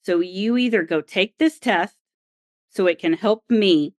So 0.04 0.20
you 0.20 0.58
either 0.58 0.84
go 0.84 1.02
take 1.02 1.38
this 1.38 1.60
test 1.60 1.96
so 2.70 2.88
it 2.88 3.00
can 3.00 3.14
help 3.14 3.44
me, 3.50 3.94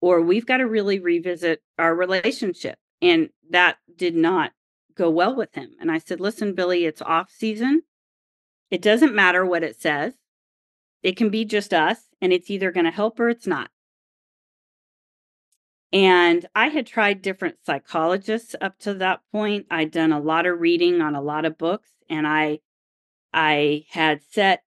or 0.00 0.20
we've 0.20 0.46
got 0.46 0.58
to 0.58 0.66
really 0.66 0.98
revisit 0.98 1.62
our 1.78 1.94
relationship. 1.94 2.78
And 3.02 3.30
that 3.50 3.78
did 3.96 4.14
not 4.14 4.52
go 4.94 5.10
well 5.10 5.34
with 5.34 5.54
him. 5.54 5.70
And 5.80 5.90
I 5.90 5.98
said, 5.98 6.20
Listen, 6.20 6.54
Billy, 6.54 6.84
it's 6.84 7.02
off 7.02 7.30
season. 7.30 7.82
It 8.70 8.82
doesn't 8.82 9.14
matter 9.14 9.44
what 9.44 9.64
it 9.64 9.80
says, 9.80 10.14
it 11.02 11.16
can 11.16 11.30
be 11.30 11.44
just 11.44 11.74
us, 11.74 11.98
and 12.20 12.32
it's 12.32 12.50
either 12.50 12.70
going 12.70 12.84
to 12.84 12.90
help 12.90 13.18
or 13.18 13.28
it's 13.28 13.46
not. 13.46 13.70
And 15.92 16.46
I 16.54 16.68
had 16.68 16.86
tried 16.86 17.22
different 17.22 17.64
psychologists 17.64 18.54
up 18.60 18.78
to 18.80 18.94
that 18.94 19.20
point. 19.32 19.66
I'd 19.70 19.90
done 19.90 20.12
a 20.12 20.20
lot 20.20 20.46
of 20.46 20.60
reading 20.60 21.00
on 21.00 21.14
a 21.14 21.22
lot 21.22 21.44
of 21.44 21.58
books, 21.58 21.90
and 22.08 22.26
I 22.26 22.60
I 23.32 23.86
had 23.90 24.22
set 24.22 24.64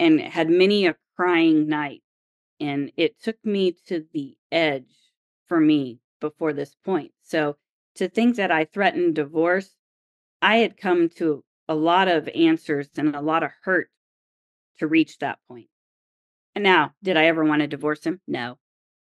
and 0.00 0.20
had 0.20 0.50
many 0.50 0.86
a 0.86 0.96
crying 1.16 1.68
night. 1.68 2.02
And 2.60 2.92
it 2.96 3.20
took 3.20 3.44
me 3.44 3.72
to 3.86 4.06
the 4.12 4.36
edge 4.52 4.94
for 5.46 5.60
me 5.60 6.00
before 6.20 6.52
this 6.52 6.74
point. 6.84 7.12
So 7.22 7.56
to 7.96 8.08
think 8.08 8.36
that 8.36 8.50
I 8.50 8.64
threatened 8.64 9.14
divorce, 9.16 9.76
I 10.42 10.58
had 10.58 10.76
come 10.76 11.08
to 11.10 11.44
a 11.68 11.74
lot 11.74 12.08
of 12.08 12.28
answers 12.30 12.88
and 12.96 13.14
a 13.14 13.20
lot 13.20 13.42
of 13.42 13.52
hurt 13.62 13.90
to 14.78 14.86
reach 14.88 15.18
that 15.18 15.38
point. 15.48 15.68
And 16.54 16.64
now, 16.64 16.94
did 17.02 17.16
I 17.16 17.26
ever 17.26 17.44
want 17.44 17.62
to 17.62 17.68
divorce 17.68 18.04
him? 18.04 18.20
No. 18.26 18.58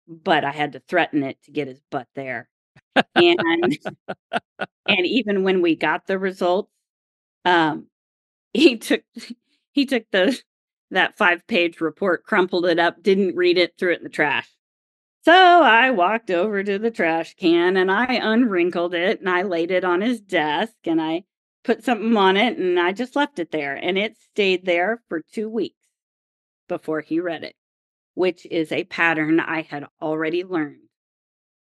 But 0.07 0.43
I 0.45 0.51
had 0.51 0.73
to 0.73 0.79
threaten 0.79 1.23
it 1.23 1.37
to 1.43 1.51
get 1.51 1.67
his 1.67 1.81
butt 1.91 2.07
there. 2.15 2.49
and 3.15 3.77
and 4.87 5.05
even 5.05 5.43
when 5.43 5.61
we 5.61 5.75
got 5.75 6.07
the 6.07 6.17
results, 6.19 6.71
um, 7.45 7.87
he 8.53 8.77
took 8.77 9.03
he 9.73 9.85
took 9.85 10.05
the 10.11 10.39
that 10.91 11.17
five 11.17 11.45
page 11.47 11.81
report, 11.81 12.23
crumpled 12.23 12.65
it 12.65 12.79
up, 12.79 13.01
didn't 13.03 13.35
read 13.35 13.57
it, 13.57 13.73
threw 13.77 13.93
it 13.93 13.99
in 13.99 14.03
the 14.03 14.09
trash. 14.09 14.49
So 15.25 15.33
I 15.33 15.91
walked 15.91 16.31
over 16.31 16.63
to 16.63 16.79
the 16.79 16.91
trash 16.91 17.35
can 17.35 17.75
and 17.77 17.91
I 17.91 18.15
unwrinkled 18.15 18.93
it 18.93 19.19
and 19.19 19.29
I 19.29 19.41
laid 19.43 19.71
it 19.71 19.83
on 19.83 20.01
his 20.01 20.21
desk 20.21 20.73
and 20.85 21.01
I 21.01 21.23
put 21.63 21.83
something 21.83 22.15
on 22.15 22.37
it 22.37 22.57
and 22.57 22.79
I 22.79 22.93
just 22.93 23.15
left 23.15 23.39
it 23.39 23.51
there. 23.51 23.75
And 23.75 23.97
it 23.97 24.15
stayed 24.17 24.65
there 24.65 25.01
for 25.09 25.21
two 25.33 25.49
weeks 25.49 25.75
before 26.69 27.01
he 27.01 27.19
read 27.19 27.43
it. 27.43 27.55
Which 28.17 28.47
is 28.49 28.71
a 28.71 28.83
pattern 28.85 29.39
I 29.39 29.61
had 29.61 29.85
already 30.01 30.43
learned 30.43 30.89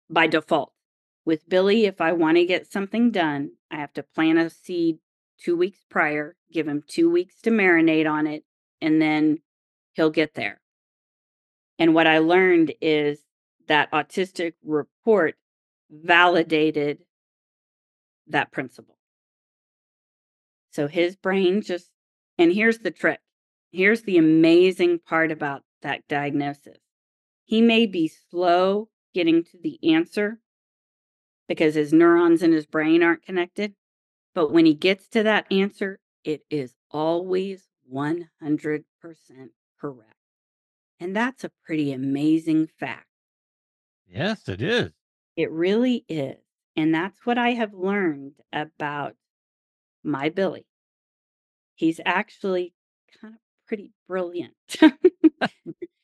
by 0.10 0.26
default. 0.26 0.74
With 1.24 1.48
Billy, 1.48 1.86
if 1.86 2.02
I 2.02 2.14
want 2.14 2.38
to 2.38 2.46
get 2.46 2.72
something 2.72 3.12
done, 3.12 3.52
I 3.70 3.76
have 3.76 3.94
to 3.94 4.04
plant 4.16 4.40
a 4.40 4.50
seed 4.50 4.98
two 5.40 5.56
weeks 5.56 5.86
prior, 5.92 6.36
give 6.52 6.68
him 6.68 6.82
two 6.88 7.08
weeks 7.08 7.40
to 7.42 7.52
marinate 7.52 8.10
on 8.10 8.26
it, 8.26 8.46
and 8.82 9.00
then 9.00 9.44
he'll 9.94 10.10
get 10.10 10.34
there. 10.34 10.60
And 11.78 11.94
what 11.94 12.08
I 12.08 12.18
learned 12.18 12.74
is 12.82 13.20
that 13.68 13.92
autistic 13.92 14.54
report 14.66 15.36
validated 15.92 16.98
that 18.26 18.52
principle. 18.52 18.98
So 20.72 20.88
his 20.88 21.16
brain 21.16 21.62
just, 21.62 21.92
and 22.40 22.52
here's 22.52 22.80
the 22.80 22.90
trick. 22.90 23.20
Here's 23.72 24.02
the 24.02 24.18
amazing 24.18 25.02
part 25.08 25.32
about 25.32 25.62
that 25.82 26.08
diagnosis. 26.08 26.78
He 27.44 27.62
may 27.62 27.86
be 27.86 28.08
slow 28.08 28.90
getting 29.14 29.44
to 29.46 29.58
the 29.58 29.80
answer 29.84 30.40
because 31.48 31.76
his 31.76 31.92
neurons 31.92 32.44
in 32.44 32.52
his 32.52 32.66
brain 32.68 33.02
aren't 33.02 33.24
connected. 33.24 33.76
But 34.36 34.52
when 34.52 34.66
he 34.66 34.74
gets 34.74 35.08
to 35.10 35.24
that 35.24 35.52
answer, 35.52 36.00
it 36.24 36.46
is 36.50 36.76
always 36.92 37.70
100% 37.92 38.86
correct. 39.80 40.16
And 41.00 41.16
that's 41.16 41.44
a 41.44 41.52
pretty 41.64 41.92
amazing 41.92 42.68
fact. 42.68 43.08
Yes, 44.08 44.50
it 44.50 44.62
is. 44.62 44.92
It 45.36 45.52
really 45.52 46.06
is. 46.08 46.38
And 46.76 46.94
that's 46.94 47.26
what 47.26 47.38
I 47.38 47.52
have 47.52 47.74
learned 47.74 48.36
about 48.54 49.16
my 50.04 50.30
Billy. 50.30 50.66
He's 51.76 52.00
actually 52.06 52.74
kind 53.20 53.34
of 53.34 53.40
pretty 53.70 53.92
brilliant. 54.08 54.54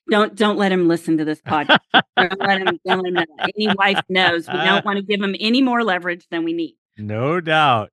don't 0.10 0.36
don't 0.36 0.58
let 0.58 0.72
him 0.72 0.88
listen 0.88 1.18
to 1.18 1.26
this 1.26 1.42
podcast. 1.42 1.80
don't 2.16 2.40
let 2.40 2.62
him, 2.62 2.80
don't 2.86 3.00
let 3.00 3.08
him 3.08 3.14
know. 3.16 3.26
Any 3.40 3.76
wife 3.76 4.02
knows 4.08 4.48
we 4.48 4.54
don't 4.54 4.86
want 4.86 4.98
to 4.98 5.04
give 5.04 5.22
him 5.22 5.36
any 5.40 5.62
more 5.62 5.84
leverage 5.84 6.28
than 6.30 6.46
we 6.46 6.54
need. 6.54 6.78
No 6.96 7.42
doubt. 7.42 7.90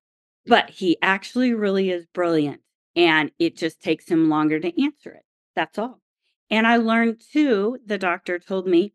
But 0.46 0.70
he 0.70 0.98
actually 1.02 1.54
really 1.54 1.90
is 1.90 2.06
brilliant. 2.12 2.60
And 2.94 3.32
it 3.38 3.56
just 3.56 3.80
takes 3.80 4.06
him 4.08 4.28
longer 4.28 4.60
to 4.60 4.82
answer 4.82 5.12
it. 5.12 5.24
That's 5.56 5.78
all. 5.78 6.00
And 6.50 6.66
I 6.66 6.76
learned 6.76 7.22
too, 7.32 7.78
the 7.86 7.96
doctor 7.96 8.38
told 8.38 8.66
me 8.66 8.92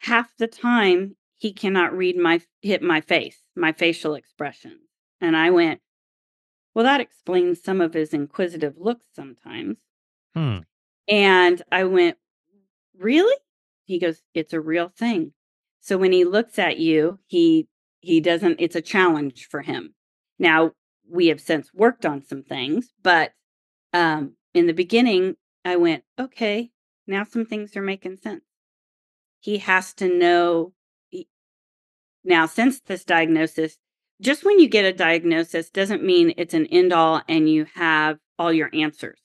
half 0.00 0.36
the 0.36 0.48
time 0.48 1.16
he 1.36 1.52
cannot 1.52 1.96
read 1.96 2.16
my 2.16 2.40
hit 2.60 2.82
my 2.82 3.00
face, 3.00 3.38
my 3.54 3.72
facial 3.72 4.14
expressions. 4.14 4.80
And 5.20 5.36
I 5.36 5.50
went, 5.50 5.80
well, 6.74 6.84
that 6.84 7.00
explains 7.00 7.62
some 7.62 7.80
of 7.80 7.94
his 7.94 8.12
inquisitive 8.12 8.74
looks 8.76 9.06
sometimes. 9.14 9.76
Hmm. 10.34 10.58
And 11.08 11.62
I 11.70 11.84
went, 11.84 12.16
Really? 12.98 13.36
He 13.84 13.98
goes, 13.98 14.22
It's 14.34 14.52
a 14.52 14.60
real 14.60 14.88
thing. 14.88 15.32
So 15.80 15.96
when 15.96 16.12
he 16.12 16.24
looks 16.24 16.58
at 16.58 16.78
you, 16.78 17.18
he 17.26 17.68
he 18.00 18.20
doesn't 18.20 18.60
it's 18.60 18.76
a 18.76 18.82
challenge 18.82 19.46
for 19.50 19.62
him. 19.62 19.94
Now, 20.38 20.72
we 21.08 21.28
have 21.28 21.40
since 21.40 21.72
worked 21.74 22.06
on 22.06 22.22
some 22.22 22.42
things, 22.42 22.92
but 23.02 23.32
um 23.92 24.34
in 24.54 24.66
the 24.66 24.72
beginning 24.74 25.36
I 25.64 25.76
went, 25.76 26.04
okay, 26.18 26.70
now 27.06 27.24
some 27.24 27.44
things 27.44 27.76
are 27.76 27.82
making 27.82 28.16
sense. 28.16 28.44
He 29.40 29.58
has 29.58 29.94
to 29.94 30.08
know 30.08 30.72
he, 31.08 31.28
now 32.24 32.46
since 32.46 32.80
this 32.80 33.04
diagnosis 33.04 33.78
just 34.20 34.44
when 34.44 34.60
you 34.60 34.68
get 34.68 34.84
a 34.84 34.92
diagnosis 34.92 35.70
doesn't 35.70 36.04
mean 36.04 36.34
it's 36.36 36.54
an 36.54 36.66
end 36.66 36.92
all 36.92 37.22
and 37.28 37.48
you 37.48 37.66
have 37.74 38.18
all 38.38 38.52
your 38.52 38.70
answers. 38.74 39.18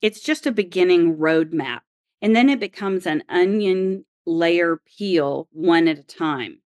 It's 0.00 0.20
just 0.20 0.46
a 0.46 0.52
beginning 0.52 1.16
roadmap. 1.16 1.80
And 2.22 2.34
then 2.34 2.48
it 2.48 2.60
becomes 2.60 3.06
an 3.06 3.22
onion 3.28 4.04
layer 4.24 4.80
peel 4.96 5.48
one 5.52 5.88
at 5.88 5.98
a 5.98 6.02
time. 6.02 6.62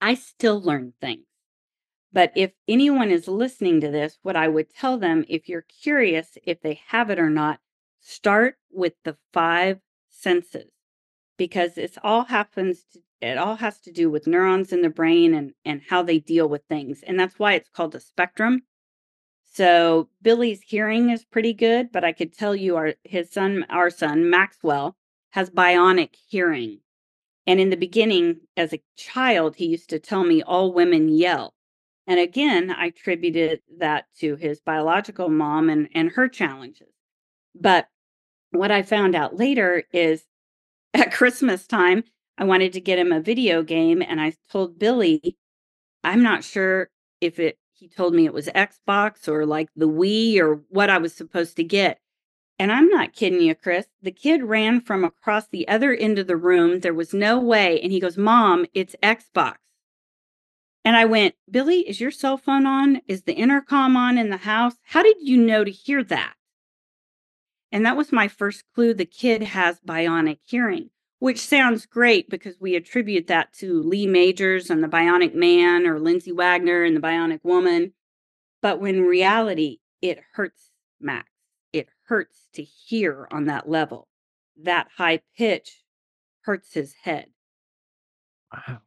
I 0.00 0.14
still 0.14 0.60
learn 0.60 0.94
things. 1.00 1.24
But 2.12 2.32
if 2.34 2.52
anyone 2.66 3.10
is 3.10 3.28
listening 3.28 3.80
to 3.80 3.90
this, 3.90 4.18
what 4.22 4.36
I 4.36 4.48
would 4.48 4.70
tell 4.70 4.96
them 4.96 5.24
if 5.28 5.48
you're 5.48 5.66
curious 5.82 6.38
if 6.44 6.60
they 6.60 6.80
have 6.88 7.10
it 7.10 7.18
or 7.18 7.30
not, 7.30 7.60
start 8.00 8.56
with 8.70 8.94
the 9.04 9.16
five 9.32 9.80
senses 10.08 10.70
because 11.36 11.76
it's 11.76 11.98
all 12.02 12.24
happens 12.24 12.84
to, 12.92 13.00
it 13.20 13.36
all 13.36 13.56
has 13.56 13.80
to 13.80 13.92
do 13.92 14.10
with 14.10 14.26
neurons 14.26 14.72
in 14.72 14.82
the 14.82 14.88
brain 14.88 15.34
and 15.34 15.52
and 15.64 15.82
how 15.88 16.02
they 16.02 16.18
deal 16.18 16.48
with 16.48 16.62
things 16.68 17.02
and 17.06 17.18
that's 17.18 17.38
why 17.38 17.54
it's 17.54 17.68
called 17.68 17.94
a 17.94 18.00
spectrum 18.00 18.62
so 19.58 20.08
billy's 20.22 20.62
hearing 20.62 21.10
is 21.10 21.24
pretty 21.24 21.52
good 21.52 21.90
but 21.92 22.04
i 22.04 22.12
could 22.12 22.32
tell 22.32 22.54
you 22.54 22.76
our 22.76 22.94
his 23.04 23.30
son 23.30 23.66
our 23.68 23.90
son 23.90 24.30
maxwell 24.30 24.96
has 25.30 25.50
bionic 25.50 26.16
hearing. 26.28 26.80
And 27.46 27.60
in 27.60 27.70
the 27.70 27.76
beginning 27.76 28.40
as 28.56 28.72
a 28.72 28.82
child 28.96 29.56
he 29.56 29.66
used 29.66 29.90
to 29.90 29.98
tell 29.98 30.24
me 30.24 30.42
all 30.42 30.72
women 30.72 31.08
yell. 31.08 31.54
And 32.06 32.18
again 32.20 32.70
i 32.70 32.86
attributed 32.86 33.60
that 33.78 34.06
to 34.20 34.36
his 34.36 34.60
biological 34.60 35.28
mom 35.28 35.68
and 35.68 35.88
and 35.94 36.10
her 36.12 36.28
challenges. 36.28 36.92
But 37.54 37.88
what 38.50 38.70
i 38.70 38.82
found 38.82 39.14
out 39.14 39.36
later 39.36 39.84
is 39.92 40.24
at 40.94 41.12
Christmas 41.12 41.66
time, 41.66 42.04
I 42.38 42.44
wanted 42.44 42.72
to 42.74 42.80
get 42.80 42.98
him 42.98 43.12
a 43.12 43.20
video 43.20 43.62
game 43.62 44.02
and 44.02 44.20
I 44.20 44.34
told 44.50 44.78
Billy, 44.78 45.36
I'm 46.04 46.22
not 46.22 46.44
sure 46.44 46.90
if 47.20 47.38
it 47.38 47.58
he 47.78 47.88
told 47.88 48.14
me 48.14 48.24
it 48.24 48.34
was 48.34 48.48
Xbox 48.48 49.28
or 49.28 49.46
like 49.46 49.68
the 49.76 49.88
Wii 49.88 50.38
or 50.38 50.62
what 50.68 50.90
I 50.90 50.98
was 50.98 51.14
supposed 51.14 51.56
to 51.56 51.64
get. 51.64 52.00
And 52.58 52.72
I'm 52.72 52.88
not 52.88 53.12
kidding 53.12 53.40
you, 53.40 53.54
Chris. 53.54 53.86
The 54.02 54.10
kid 54.10 54.42
ran 54.42 54.80
from 54.80 55.04
across 55.04 55.46
the 55.46 55.68
other 55.68 55.94
end 55.94 56.18
of 56.18 56.26
the 56.26 56.36
room. 56.36 56.80
There 56.80 56.94
was 56.94 57.14
no 57.14 57.38
way. 57.38 57.80
And 57.80 57.92
he 57.92 58.00
goes, 58.00 58.18
Mom, 58.18 58.66
it's 58.74 58.96
Xbox. 59.00 59.56
And 60.84 60.96
I 60.96 61.04
went, 61.04 61.36
Billy, 61.48 61.88
is 61.88 62.00
your 62.00 62.10
cell 62.10 62.36
phone 62.36 62.66
on? 62.66 63.00
Is 63.06 63.22
the 63.22 63.34
intercom 63.34 63.96
on 63.96 64.18
in 64.18 64.30
the 64.30 64.38
house? 64.38 64.74
How 64.82 65.02
did 65.02 65.16
you 65.20 65.36
know 65.36 65.62
to 65.62 65.70
hear 65.70 66.02
that? 66.04 66.34
And 67.70 67.84
that 67.86 67.96
was 67.96 68.10
my 68.10 68.26
first 68.26 68.64
clue 68.74 68.94
the 68.94 69.04
kid 69.04 69.42
has 69.42 69.80
bionic 69.80 70.38
hearing, 70.44 70.90
which 71.18 71.40
sounds 71.40 71.86
great 71.86 72.28
because 72.30 72.56
we 72.60 72.76
attribute 72.76 73.26
that 73.26 73.52
to 73.54 73.82
Lee 73.82 74.06
Majors 74.06 74.70
and 74.70 74.82
the 74.82 74.88
Bionic 74.88 75.34
Man 75.34 75.86
or 75.86 75.98
Lindsay 75.98 76.32
Wagner 76.32 76.84
and 76.84 76.96
the 76.96 77.00
Bionic 77.00 77.40
Woman. 77.42 77.92
But 78.62 78.80
when 78.80 79.02
reality, 79.02 79.78
it 80.00 80.20
hurts 80.34 80.70
Max. 81.00 81.28
It 81.72 81.88
hurts 82.06 82.48
to 82.54 82.62
hear 82.62 83.28
on 83.30 83.46
that 83.46 83.68
level. 83.68 84.08
That 84.62 84.88
high 84.96 85.20
pitch 85.36 85.82
hurts 86.42 86.72
his 86.74 86.94
head. 87.02 87.26
Wow. 88.52 88.78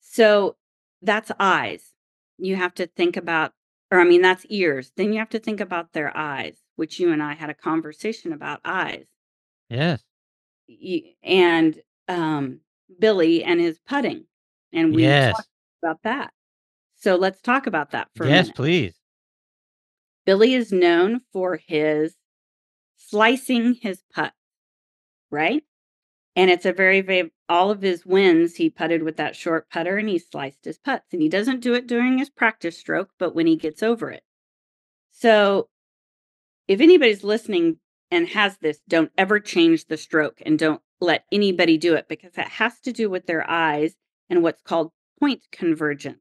So 0.00 0.56
that's 1.02 1.32
eyes. 1.38 1.92
You 2.38 2.56
have 2.56 2.74
to 2.74 2.86
think 2.86 3.16
about, 3.16 3.52
or 3.90 4.00
I 4.00 4.04
mean, 4.04 4.22
that's 4.22 4.44
ears. 4.48 4.92
Then 4.96 5.12
you 5.12 5.18
have 5.18 5.30
to 5.30 5.38
think 5.38 5.60
about 5.60 5.92
their 5.92 6.14
eyes 6.16 6.64
which 6.76 6.98
you 6.98 7.12
and 7.12 7.22
I 7.22 7.34
had 7.34 7.50
a 7.50 7.54
conversation 7.54 8.32
about 8.32 8.60
eyes. 8.64 9.06
Yes. 9.68 10.02
And 11.22 11.80
um, 12.08 12.60
Billy 12.98 13.44
and 13.44 13.60
his 13.60 13.78
putting. 13.86 14.24
And 14.72 14.94
we 14.94 15.02
yes. 15.02 15.36
talked 15.36 15.48
about 15.82 16.02
that. 16.04 16.32
So 16.96 17.16
let's 17.16 17.40
talk 17.40 17.66
about 17.66 17.90
that 17.90 18.08
for 18.14 18.26
yes, 18.26 18.30
a 18.30 18.42
minute. 18.42 18.56
please. 18.56 18.94
Billy 20.24 20.54
is 20.54 20.72
known 20.72 21.20
for 21.32 21.60
his 21.66 22.16
slicing 22.96 23.74
his 23.74 24.02
putt, 24.12 24.32
right? 25.30 25.62
And 26.36 26.50
it's 26.50 26.66
a 26.66 26.72
very, 26.72 27.00
very, 27.00 27.30
all 27.48 27.70
of 27.70 27.82
his 27.82 28.04
wins, 28.04 28.56
he 28.56 28.70
putted 28.70 29.02
with 29.02 29.18
that 29.18 29.36
short 29.36 29.68
putter 29.70 29.98
and 29.98 30.08
he 30.08 30.18
sliced 30.18 30.64
his 30.64 30.78
putts. 30.78 31.12
And 31.12 31.22
he 31.22 31.28
doesn't 31.28 31.60
do 31.60 31.74
it 31.74 31.86
during 31.86 32.18
his 32.18 32.30
practice 32.30 32.78
stroke, 32.78 33.10
but 33.18 33.34
when 33.34 33.46
he 33.46 33.56
gets 33.56 33.82
over 33.82 34.10
it. 34.10 34.22
So 35.12 35.68
if 36.66 36.80
anybody's 36.80 37.22
listening 37.22 37.78
and 38.14 38.28
has 38.28 38.56
this, 38.58 38.80
don't 38.88 39.10
ever 39.18 39.40
change 39.40 39.86
the 39.86 39.96
stroke 39.96 40.40
and 40.46 40.58
don't 40.58 40.80
let 41.00 41.24
anybody 41.32 41.76
do 41.76 41.94
it 41.94 42.06
because 42.08 42.32
it 42.38 42.48
has 42.48 42.80
to 42.80 42.92
do 42.92 43.10
with 43.10 43.26
their 43.26 43.48
eyes 43.48 43.94
and 44.30 44.42
what's 44.42 44.62
called 44.62 44.92
point 45.20 45.42
convergence. 45.52 46.20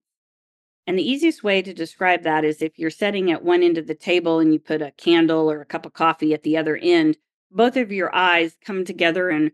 And 0.85 0.97
the 0.97 1.09
easiest 1.09 1.43
way 1.43 1.61
to 1.61 1.73
describe 1.73 2.23
that 2.23 2.43
is 2.43 2.61
if 2.61 2.77
you're 2.77 2.89
sitting 2.89 3.31
at 3.31 3.43
one 3.43 3.63
end 3.63 3.77
of 3.77 3.87
the 3.87 3.95
table 3.95 4.39
and 4.39 4.51
you 4.51 4.59
put 4.59 4.81
a 4.81 4.91
candle 4.91 5.49
or 5.49 5.61
a 5.61 5.65
cup 5.65 5.85
of 5.85 5.93
coffee 5.93 6.33
at 6.33 6.43
the 6.43 6.57
other 6.57 6.75
end, 6.75 7.17
both 7.49 7.77
of 7.77 7.91
your 7.91 8.13
eyes 8.13 8.57
come 8.65 8.83
together 8.83 9.29
and 9.29 9.51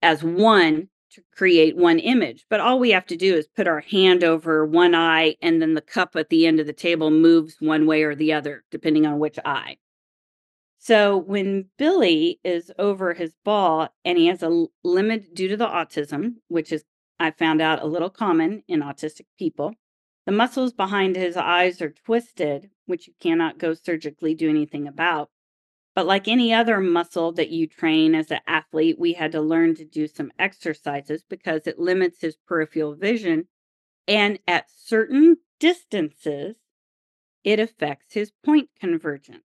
as 0.00 0.22
one 0.22 0.88
to 1.10 1.22
create 1.34 1.76
one 1.76 1.98
image. 1.98 2.46
But 2.48 2.60
all 2.60 2.78
we 2.78 2.90
have 2.90 3.06
to 3.06 3.16
do 3.16 3.34
is 3.34 3.46
put 3.46 3.68
our 3.68 3.80
hand 3.80 4.24
over 4.24 4.64
one 4.64 4.94
eye 4.94 5.36
and 5.42 5.60
then 5.60 5.74
the 5.74 5.80
cup 5.80 6.16
at 6.16 6.30
the 6.30 6.46
end 6.46 6.60
of 6.60 6.66
the 6.66 6.72
table 6.72 7.10
moves 7.10 7.56
one 7.60 7.86
way 7.86 8.02
or 8.02 8.14
the 8.14 8.32
other, 8.32 8.64
depending 8.70 9.06
on 9.06 9.18
which 9.18 9.38
eye. 9.44 9.76
So 10.84 11.16
when 11.16 11.70
Billy 11.78 12.40
is 12.44 12.70
over 12.78 13.14
his 13.14 13.32
ball 13.42 13.88
and 14.04 14.18
he 14.18 14.26
has 14.26 14.42
a 14.42 14.66
limit 14.82 15.34
due 15.34 15.48
to 15.48 15.56
the 15.56 15.66
autism, 15.66 16.34
which 16.48 16.70
is 16.70 16.84
I 17.18 17.30
found 17.30 17.62
out 17.62 17.80
a 17.80 17.86
little 17.86 18.10
common 18.10 18.64
in 18.68 18.80
autistic 18.80 19.24
people, 19.38 19.72
the 20.26 20.32
muscles 20.32 20.74
behind 20.74 21.16
his 21.16 21.38
eyes 21.38 21.80
are 21.80 21.94
twisted, 22.04 22.68
which 22.84 23.06
you 23.06 23.14
cannot 23.18 23.56
go 23.56 23.72
surgically 23.72 24.34
do 24.34 24.50
anything 24.50 24.86
about. 24.86 25.30
But 25.94 26.04
like 26.04 26.28
any 26.28 26.52
other 26.52 26.80
muscle 26.80 27.32
that 27.32 27.48
you 27.48 27.66
train 27.66 28.14
as 28.14 28.30
an 28.30 28.40
athlete, 28.46 28.98
we 28.98 29.14
had 29.14 29.32
to 29.32 29.40
learn 29.40 29.74
to 29.76 29.86
do 29.86 30.06
some 30.06 30.32
exercises 30.38 31.24
because 31.26 31.66
it 31.66 31.78
limits 31.78 32.20
his 32.20 32.36
peripheral 32.46 32.94
vision. 32.94 33.48
And 34.06 34.38
at 34.46 34.66
certain 34.70 35.38
distances, 35.58 36.56
it 37.42 37.58
affects 37.58 38.12
his 38.12 38.32
point 38.44 38.68
convergence. 38.78 39.43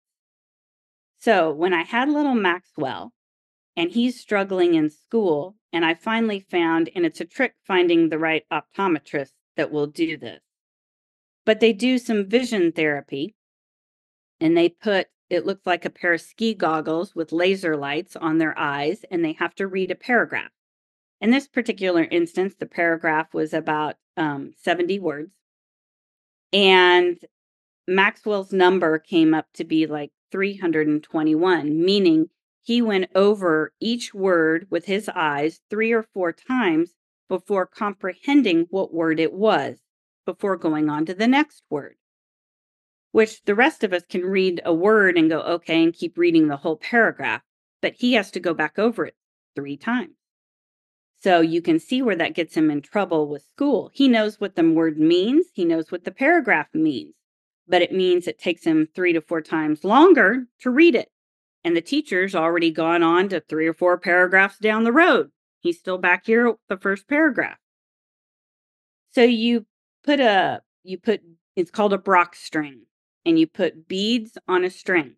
So 1.20 1.52
when 1.52 1.74
I 1.74 1.84
had 1.84 2.10
little 2.10 2.36
Maxwell 2.36 3.14
and 3.76 3.92
he's 3.92 4.20
struggling 4.20 4.74
in 4.74 4.90
school, 4.90 5.56
and 5.72 5.86
I 5.86 5.94
finally 5.94 6.40
found, 6.40 6.90
and 6.96 7.06
it's 7.06 7.22
a 7.22 7.26
trick 7.26 7.54
finding 7.66 8.10
the 8.10 8.18
right 8.18 8.44
optometrist 8.52 9.34
that 9.56 9.72
will 9.72 9.88
do 9.88 10.18
this, 10.18 10.42
but 11.46 11.60
they 11.60 11.74
do 11.74 11.98
some 11.98 12.26
vision 12.26 12.72
therapy 12.72 13.36
and 14.40 14.56
they 14.56 14.70
put 14.70 15.08
it 15.30 15.46
looks 15.46 15.66
like 15.66 15.86
a 15.86 15.90
pair 15.90 16.14
of 16.14 16.22
ski 16.22 16.54
goggles 16.56 17.14
with 17.14 17.32
laser 17.32 17.78
lights 17.78 18.16
on 18.16 18.40
their 18.40 18.58
eyes, 18.58 19.06
and 19.12 19.24
they 19.24 19.34
have 19.34 19.54
to 19.56 19.68
read 19.68 19.92
a 19.92 19.96
paragraph. 19.96 20.50
In 21.22 21.30
this 21.30 21.48
particular 21.48 22.04
instance, 22.04 22.56
the 22.58 22.66
paragraph 22.66 23.34
was 23.34 23.54
about 23.54 23.98
um, 24.18 24.54
70 24.58 25.00
words. 25.00 25.32
And 26.52 27.20
Maxwell's 27.88 28.52
number 28.52 28.98
came 28.98 29.36
up 29.36 29.46
to 29.54 29.64
be 29.64 29.86
like 29.86 30.12
321, 30.32 31.84
meaning 31.84 32.30
he 32.62 32.82
went 32.82 33.10
over 33.16 33.74
each 33.80 34.14
word 34.14 34.68
with 34.70 34.86
his 34.86 35.10
eyes 35.10 35.62
three 35.70 35.92
or 35.92 36.04
four 36.04 36.32
times 36.32 36.94
before 37.28 37.66
comprehending 37.66 38.68
what 38.70 38.94
word 38.94 39.20
it 39.20 39.34
was, 39.34 39.80
before 40.26 40.58
going 40.58 40.90
on 40.90 41.06
to 41.06 41.14
the 41.14 41.28
next 41.28 41.64
word 41.70 41.96
which 43.12 43.44
the 43.44 43.56
rest 43.56 43.84
of 43.84 43.94
us 43.94 44.04
can 44.08 44.22
read 44.22 44.62
a 44.66 44.74
word 44.74 45.18
and 45.18 45.30
go, 45.30 45.42
okay, 45.42 45.84
and 45.84 45.94
keep 45.94 46.18
reading 46.18 46.48
the 46.48 46.58
whole 46.58 46.78
paragraph. 46.78 47.42
But 47.82 47.96
he 47.96 48.14
has 48.14 48.32
to 48.32 48.40
go 48.40 48.54
back 48.54 48.78
over 48.78 49.06
it 49.06 49.16
three 49.56 49.78
times. 49.78 50.16
So 51.22 51.42
you 51.42 51.62
can 51.62 51.80
see 51.80 52.02
where 52.02 52.16
that 52.16 52.36
gets 52.36 52.56
him 52.56 52.72
in 52.72 52.82
trouble 52.82 53.28
with 53.28 53.44
school. 53.44 53.90
He 53.94 54.08
knows 54.08 54.40
what 54.40 54.56
the 54.56 54.70
word 54.70 54.98
means, 54.98 55.48
he 55.54 55.66
knows 55.66 55.92
what 55.92 56.04
the 56.04 56.12
paragraph 56.12 56.68
means, 56.74 57.14
but 57.70 57.84
it 57.84 57.94
means 57.94 58.28
it 58.28 58.40
takes 58.40 58.64
him 58.64 58.88
three 58.94 59.14
to 59.14 59.22
four 59.22 59.42
times 59.42 59.84
longer 59.84 60.46
to 60.62 60.70
read 60.72 60.96
it. 60.96 61.10
And 61.64 61.78
the 61.78 61.82
teacher's 61.82 62.36
already 62.36 62.72
gone 62.72 63.04
on 63.04 63.30
to 63.30 63.40
three 63.42 63.68
or 63.68 63.74
four 63.74 63.98
paragraphs 63.98 64.58
down 64.58 64.84
the 64.84 64.92
road. 64.92 65.30
He's 65.60 65.78
still 65.78 65.98
back 65.98 66.26
here 66.26 66.48
at 66.48 66.56
the 66.68 66.78
first 66.78 67.08
paragraph. 67.08 67.58
So 69.12 69.22
you 69.24 69.66
put 70.04 70.20
a, 70.20 70.62
you 70.84 70.98
put, 70.98 71.22
it's 71.56 71.72
called 71.72 71.94
a 71.94 71.98
Brock 71.98 72.36
string 72.36 72.84
and 73.26 73.38
you 73.38 73.46
put 73.46 73.88
beads 73.88 74.38
on 74.48 74.64
a 74.64 74.70
string 74.70 75.16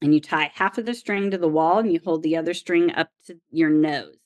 and 0.00 0.14
you 0.14 0.20
tie 0.20 0.50
half 0.54 0.78
of 0.78 0.86
the 0.86 0.94
string 0.94 1.30
to 1.30 1.38
the 1.38 1.48
wall 1.48 1.78
and 1.78 1.92
you 1.92 2.00
hold 2.02 2.22
the 2.22 2.36
other 2.36 2.54
string 2.54 2.92
up 2.92 3.10
to 3.26 3.38
your 3.50 3.70
nose. 3.70 4.16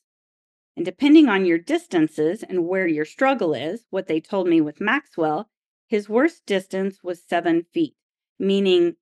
And 0.76 0.84
depending 0.84 1.28
on 1.28 1.46
your 1.46 1.58
distances 1.58 2.44
and 2.44 2.68
where 2.68 2.86
your 2.86 3.04
struggle 3.04 3.54
is, 3.54 3.86
what 3.90 4.06
they 4.06 4.20
told 4.20 4.46
me 4.46 4.60
with 4.60 4.80
Maxwell, 4.80 5.48
his 5.88 6.08
worst 6.08 6.44
distance 6.46 7.02
was 7.02 7.22
seven 7.26 7.64
feet, 7.72 7.96
meaning 8.38 8.96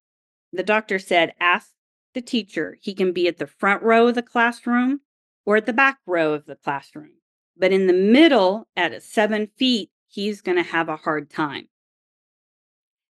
the 0.52 0.62
doctor 0.62 0.98
said, 0.98 1.34
ask 1.40 1.72
the 2.14 2.22
teacher. 2.22 2.78
He 2.80 2.94
can 2.94 3.12
be 3.12 3.28
at 3.28 3.38
the 3.38 3.46
front 3.46 3.82
row 3.82 4.08
of 4.08 4.14
the 4.14 4.22
classroom 4.22 5.00
or 5.44 5.56
at 5.56 5.66
the 5.66 5.72
back 5.72 5.98
row 6.06 6.32
of 6.32 6.46
the 6.46 6.54
classroom. 6.54 7.10
But 7.58 7.72
in 7.72 7.88
the 7.88 7.92
middle, 7.92 8.68
at 8.76 9.02
seven 9.02 9.48
feet, 9.56 9.90
he's 10.06 10.40
going 10.40 10.56
to 10.56 10.62
have 10.62 10.88
a 10.88 10.96
hard 10.96 11.28
time. 11.28 11.68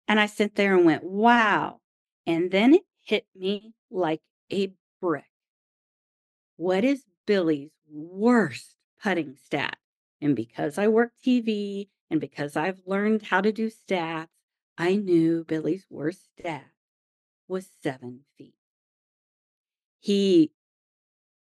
And 0.06 0.20
I 0.20 0.26
sat 0.26 0.54
there 0.54 0.76
and 0.76 0.86
went, 0.86 1.02
wow. 1.02 1.80
And 2.26 2.50
then 2.50 2.74
it 2.74 2.82
hit 3.02 3.26
me 3.34 3.72
like 3.90 4.20
a 4.52 4.72
brick. 5.00 5.24
What 6.56 6.84
is 6.84 7.04
Billy's 7.26 7.72
worst 7.90 8.76
putting 9.02 9.36
stat? 9.36 9.76
And 10.20 10.36
because 10.36 10.78
I 10.78 10.88
work 10.88 11.12
TV 11.24 11.88
and 12.10 12.20
because 12.20 12.56
I've 12.56 12.80
learned 12.86 13.22
how 13.22 13.40
to 13.40 13.52
do 13.52 13.70
stats, 13.70 14.28
I 14.76 14.96
knew 14.96 15.44
Billy's 15.44 15.86
worst 15.88 16.28
stat 16.38 16.66
was 17.48 17.68
seven 17.82 18.20
feet. 18.36 18.54
He 20.00 20.52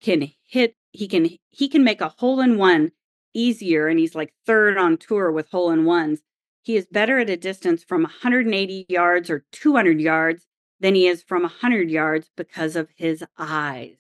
can 0.02 0.32
hit, 0.48 0.76
he 0.92 1.08
can, 1.08 1.30
he 1.50 1.68
can 1.68 1.84
make 1.84 2.02
a 2.02 2.14
hole 2.18 2.40
in 2.40 2.58
one 2.58 2.92
easier. 3.34 3.88
And 3.88 4.00
he's 4.00 4.16
like 4.16 4.34
third 4.46 4.78
on 4.78 4.98
tour 4.98 5.32
with 5.32 5.50
hole 5.50 5.72
in 5.72 5.86
ones 5.86 6.22
he 6.64 6.78
is 6.78 6.88
better 6.88 7.20
at 7.20 7.30
a 7.30 7.36
distance 7.36 7.84
from 7.84 8.04
180 8.04 8.86
yards 8.88 9.30
or 9.30 9.46
200 9.52 10.00
yards 10.00 10.48
than 10.80 10.96
he 10.96 11.08
is 11.08 11.22
from 11.22 11.44
100 11.44 11.92
yards 11.92 12.32
because 12.38 12.76
of 12.78 12.90
his 12.96 13.24
eyes. 13.38 13.98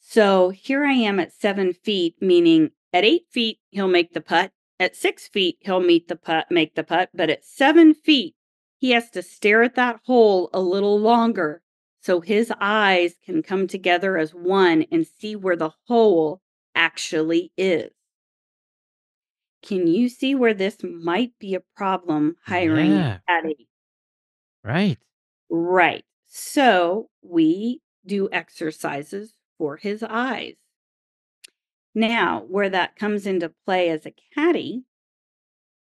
So 0.00 0.48
here 0.48 0.84
I 0.84 0.94
am 0.94 1.20
at 1.20 1.34
seven 1.34 1.74
feet, 1.74 2.16
meaning 2.20 2.70
at 2.92 3.04
eight 3.04 3.26
feet, 3.30 3.58
he'll 3.70 3.88
make 3.88 4.14
the 4.14 4.22
putt. 4.22 4.52
At 4.80 4.96
six 4.96 5.28
feet, 5.28 5.58
he'll 5.60 5.80
meet 5.80 6.08
the 6.08 6.16
putt, 6.16 6.50
make 6.50 6.74
the 6.74 6.82
putt. 6.82 7.10
But 7.12 7.28
at 7.28 7.44
seven 7.44 7.92
feet, 7.92 8.34
he 8.78 8.92
has 8.92 9.10
to 9.10 9.22
stare 9.22 9.62
at 9.62 9.74
that 9.74 10.00
hole 10.04 10.48
a 10.54 10.60
little 10.60 10.98
longer 10.98 11.60
so 12.00 12.20
his 12.20 12.50
eyes 12.62 13.14
can 13.22 13.42
come 13.42 13.66
together 13.66 14.16
as 14.16 14.34
one 14.34 14.86
and 14.90 15.06
see 15.06 15.36
where 15.36 15.54
the 15.54 15.72
hole 15.86 16.40
actually 16.74 17.52
is. 17.58 17.90
Can 19.62 19.86
you 19.86 20.08
see 20.08 20.34
where 20.34 20.54
this 20.54 20.78
might 20.82 21.32
be 21.38 21.54
a 21.54 21.60
problem 21.76 22.36
hiring 22.46 22.92
Yeah. 22.92 23.18
caddy? 23.28 23.68
Right. 24.64 24.98
Right. 25.50 26.06
So 26.26 27.10
we 27.20 27.82
do 28.06 28.30
exercises 28.32 29.34
for 29.58 29.76
his 29.76 30.02
eyes. 30.02 30.54
Now, 31.94 32.44
where 32.48 32.68
that 32.68 32.96
comes 32.96 33.26
into 33.26 33.52
play 33.64 33.88
as 33.88 34.06
a 34.06 34.14
caddy, 34.34 34.84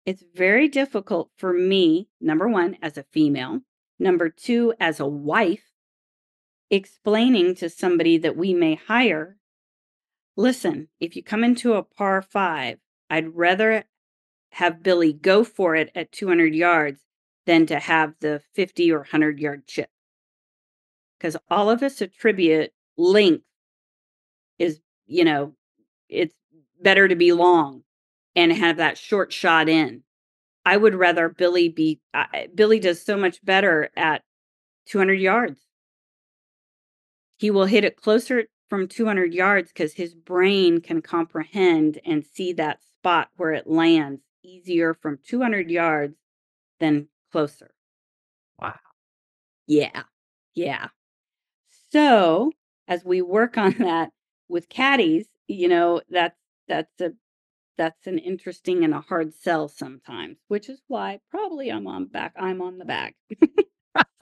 it's 0.04 0.22
very 0.34 0.68
difficult 0.68 1.30
for 1.36 1.52
me, 1.52 2.08
number 2.20 2.48
one, 2.48 2.76
as 2.80 2.96
a 2.96 3.02
female, 3.02 3.60
number 3.98 4.28
two, 4.28 4.72
as 4.78 5.00
a 5.00 5.06
wife, 5.06 5.72
explaining 6.70 7.56
to 7.56 7.68
somebody 7.68 8.18
that 8.18 8.36
we 8.36 8.54
may 8.54 8.76
hire 8.76 9.36
listen, 10.36 10.88
if 11.00 11.16
you 11.16 11.22
come 11.22 11.42
into 11.42 11.74
a 11.74 11.82
par 11.82 12.22
five, 12.22 12.78
I'd 13.10 13.34
rather 13.34 13.84
have 14.50 14.82
Billy 14.82 15.12
go 15.12 15.44
for 15.44 15.74
it 15.74 15.90
at 15.94 16.12
200 16.12 16.54
yards 16.54 17.00
than 17.46 17.66
to 17.66 17.78
have 17.78 18.14
the 18.20 18.42
50 18.54 18.92
or 18.92 18.98
100 18.98 19.38
yard 19.38 19.66
chip. 19.66 19.90
Because 21.18 21.36
all 21.48 21.70
of 21.70 21.82
us 21.82 22.00
attribute 22.00 22.72
length 22.96 23.44
is, 24.58 24.80
you 25.06 25.24
know, 25.24 25.54
it's 26.08 26.34
better 26.80 27.08
to 27.08 27.16
be 27.16 27.32
long 27.32 27.82
and 28.34 28.52
have 28.52 28.76
that 28.78 28.98
short 28.98 29.32
shot 29.32 29.68
in. 29.68 30.02
I 30.64 30.76
would 30.76 30.94
rather 30.94 31.28
Billy 31.28 31.68
be, 31.68 32.00
uh, 32.12 32.26
Billy 32.54 32.80
does 32.80 33.02
so 33.02 33.16
much 33.16 33.44
better 33.44 33.90
at 33.96 34.22
200 34.86 35.14
yards. 35.14 35.60
He 37.38 37.50
will 37.50 37.66
hit 37.66 37.84
it 37.84 37.96
closer 37.96 38.44
from 38.68 38.88
200 38.88 39.32
yards 39.32 39.72
because 39.72 39.94
his 39.94 40.14
brain 40.14 40.80
can 40.80 41.02
comprehend 41.02 42.00
and 42.04 42.24
see 42.24 42.52
that 42.54 42.82
spot 42.82 43.28
where 43.36 43.52
it 43.52 43.66
lands 43.66 44.22
easier 44.42 44.94
from 44.94 45.18
200 45.24 45.70
yards 45.70 46.16
than 46.80 47.08
closer. 47.30 47.72
Wow. 48.60 48.78
Yeah. 49.66 50.04
Yeah. 50.54 50.88
So, 51.92 52.52
as 52.88 53.04
we 53.04 53.22
work 53.22 53.56
on 53.58 53.74
that 53.78 54.10
with 54.48 54.68
caddies, 54.68 55.26
you 55.48 55.68
know, 55.68 56.00
that's 56.10 56.38
that's 56.68 57.00
a 57.00 57.12
that's 57.78 58.06
an 58.06 58.18
interesting 58.18 58.84
and 58.84 58.94
a 58.94 59.00
hard 59.00 59.34
sell 59.34 59.68
sometimes, 59.68 60.38
which 60.48 60.68
is 60.68 60.80
why 60.88 61.20
probably 61.30 61.70
I'm 61.70 61.86
on 61.86 62.06
back 62.06 62.34
I'm 62.38 62.62
on 62.62 62.78
the 62.78 62.84
back. 62.84 63.14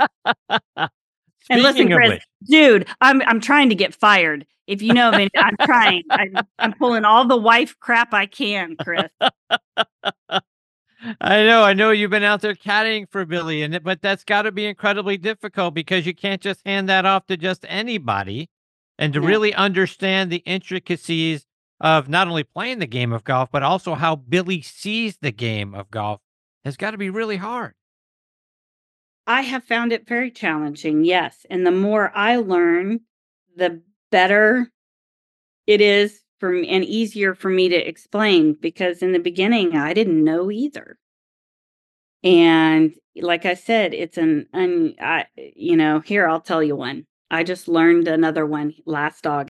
and 0.08 1.62
listen, 1.62 1.90
Chris, 1.90 2.10
which, 2.10 2.22
dude, 2.48 2.86
I'm 3.00 3.22
I'm 3.22 3.40
trying 3.40 3.68
to 3.68 3.74
get 3.74 3.94
fired. 3.94 4.46
If 4.66 4.80
you 4.80 4.94
know 4.94 5.10
me, 5.10 5.28
I'm 5.36 5.56
trying. 5.64 6.02
I'm, 6.10 6.36
I'm 6.58 6.72
pulling 6.72 7.04
all 7.04 7.26
the 7.26 7.36
wife 7.36 7.76
crap 7.80 8.14
I 8.14 8.26
can, 8.26 8.76
Chris. 8.76 9.10
I 11.20 11.44
know, 11.44 11.62
I 11.62 11.74
know 11.74 11.90
you've 11.90 12.10
been 12.10 12.22
out 12.22 12.40
there 12.40 12.54
caddying 12.54 13.10
for 13.10 13.26
Billy, 13.26 13.62
and 13.62 13.82
but 13.82 14.00
that's 14.00 14.24
got 14.24 14.42
to 14.42 14.52
be 14.52 14.64
incredibly 14.64 15.18
difficult 15.18 15.74
because 15.74 16.06
you 16.06 16.14
can't 16.14 16.40
just 16.40 16.62
hand 16.64 16.88
that 16.88 17.04
off 17.04 17.26
to 17.26 17.36
just 17.36 17.66
anybody, 17.68 18.48
and 18.98 19.12
to 19.12 19.20
No. 19.20 19.28
really 19.28 19.54
understand 19.54 20.30
the 20.30 20.42
intricacies 20.46 21.46
of 21.80 22.08
not 22.08 22.28
only 22.28 22.44
playing 22.44 22.78
the 22.78 22.86
game 22.86 23.12
of 23.12 23.24
golf 23.24 23.50
but 23.50 23.62
also 23.62 23.94
how 23.94 24.16
Billy 24.16 24.62
sees 24.62 25.18
the 25.18 25.32
game 25.32 25.74
of 25.74 25.90
golf 25.90 26.20
has 26.64 26.76
got 26.76 26.92
to 26.92 26.98
be 26.98 27.10
really 27.10 27.36
hard. 27.36 27.74
I 29.26 29.42
have 29.42 29.64
found 29.64 29.92
it 29.92 30.06
very 30.06 30.30
challenging, 30.30 31.04
yes. 31.04 31.46
And 31.48 31.66
the 31.66 31.70
more 31.70 32.12
I 32.14 32.36
learn, 32.36 33.00
the 33.56 33.82
better 34.10 34.70
it 35.66 35.80
is 35.80 36.20
for 36.40 36.50
me 36.50 36.68
and 36.68 36.84
easier 36.84 37.34
for 37.34 37.48
me 37.50 37.68
to 37.70 37.76
explain 37.76 38.54
because 38.54 39.02
in 39.02 39.12
the 39.12 39.18
beginning 39.18 39.76
I 39.76 39.94
didn't 39.94 40.22
know 40.22 40.50
either. 40.50 40.98
And 42.22 42.94
like 43.16 43.46
I 43.46 43.54
said, 43.54 43.94
it's 43.94 44.18
an, 44.18 44.46
un, 44.52 44.94
I, 45.00 45.26
you 45.36 45.76
know, 45.76 46.00
here, 46.00 46.28
I'll 46.28 46.40
tell 46.40 46.62
you 46.62 46.76
one. 46.76 47.06
I 47.30 47.42
just 47.42 47.68
learned 47.68 48.08
another 48.08 48.46
one 48.46 48.74
last 48.86 49.26
August. 49.26 49.50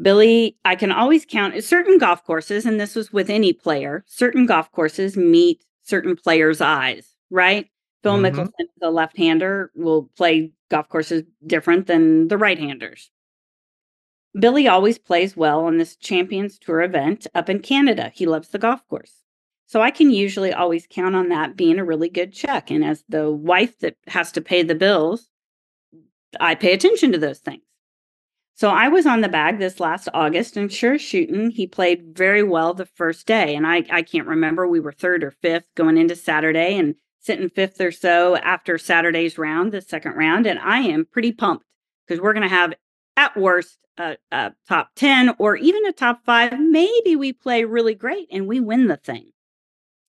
Billy, 0.00 0.56
I 0.64 0.76
can 0.76 0.92
always 0.92 1.26
count 1.26 1.62
certain 1.62 1.98
golf 1.98 2.24
courses, 2.24 2.64
and 2.64 2.80
this 2.80 2.94
was 2.94 3.12
with 3.12 3.28
any 3.28 3.52
player, 3.52 4.04
certain 4.06 4.46
golf 4.46 4.70
courses 4.72 5.16
meet 5.16 5.64
certain 5.82 6.16
players' 6.16 6.60
eyes, 6.60 7.14
right? 7.30 7.68
Phil 8.02 8.16
Mhm. 8.16 8.30
Mickelson, 8.32 8.66
the 8.80 8.90
left 8.90 9.16
hander, 9.18 9.70
will 9.74 10.10
play 10.16 10.52
golf 10.70 10.88
courses 10.88 11.24
different 11.46 11.86
than 11.86 12.28
the 12.28 12.38
right 12.38 12.58
handers. 12.58 13.10
Billy 14.38 14.68
always 14.68 14.98
plays 14.98 15.36
well 15.36 15.64
on 15.64 15.76
this 15.78 15.96
Champions 15.96 16.58
Tour 16.58 16.82
event 16.82 17.26
up 17.34 17.48
in 17.48 17.60
Canada. 17.60 18.12
He 18.14 18.26
loves 18.26 18.48
the 18.48 18.58
golf 18.58 18.86
course. 18.88 19.24
So 19.66 19.80
I 19.82 19.90
can 19.90 20.10
usually 20.10 20.52
always 20.52 20.86
count 20.88 21.14
on 21.14 21.28
that 21.28 21.56
being 21.56 21.78
a 21.78 21.84
really 21.84 22.08
good 22.08 22.32
check. 22.32 22.70
And 22.70 22.84
as 22.84 23.04
the 23.08 23.30
wife 23.30 23.78
that 23.80 23.96
has 24.08 24.32
to 24.32 24.40
pay 24.40 24.62
the 24.62 24.74
bills, 24.74 25.29
I 26.38 26.54
pay 26.54 26.72
attention 26.72 27.12
to 27.12 27.18
those 27.18 27.38
things. 27.38 27.62
So 28.54 28.68
I 28.68 28.88
was 28.88 29.06
on 29.06 29.22
the 29.22 29.28
bag 29.28 29.58
this 29.58 29.80
last 29.80 30.08
August 30.12 30.56
and 30.56 30.70
sure 30.70 30.98
shooting, 30.98 31.50
he 31.50 31.66
played 31.66 32.14
very 32.14 32.42
well 32.42 32.74
the 32.74 32.84
first 32.84 33.26
day. 33.26 33.54
And 33.54 33.66
I, 33.66 33.84
I 33.90 34.02
can't 34.02 34.26
remember, 34.26 34.66
we 34.66 34.80
were 34.80 34.92
third 34.92 35.24
or 35.24 35.30
fifth 35.30 35.64
going 35.74 35.96
into 35.96 36.14
Saturday 36.14 36.76
and 36.76 36.94
sitting 37.20 37.48
fifth 37.48 37.80
or 37.80 37.90
so 37.90 38.36
after 38.36 38.76
Saturday's 38.76 39.38
round, 39.38 39.72
the 39.72 39.80
second 39.80 40.12
round. 40.12 40.46
And 40.46 40.58
I 40.58 40.80
am 40.80 41.06
pretty 41.06 41.32
pumped 41.32 41.64
because 42.06 42.20
we're 42.20 42.34
going 42.34 42.48
to 42.48 42.54
have 42.54 42.74
at 43.16 43.34
worst 43.34 43.78
a, 43.96 44.18
a 44.30 44.52
top 44.68 44.90
10 44.96 45.36
or 45.38 45.56
even 45.56 45.86
a 45.86 45.92
top 45.92 46.24
five. 46.26 46.60
Maybe 46.60 47.16
we 47.16 47.32
play 47.32 47.64
really 47.64 47.94
great 47.94 48.28
and 48.30 48.46
we 48.46 48.60
win 48.60 48.88
the 48.88 48.96
thing. 48.98 49.30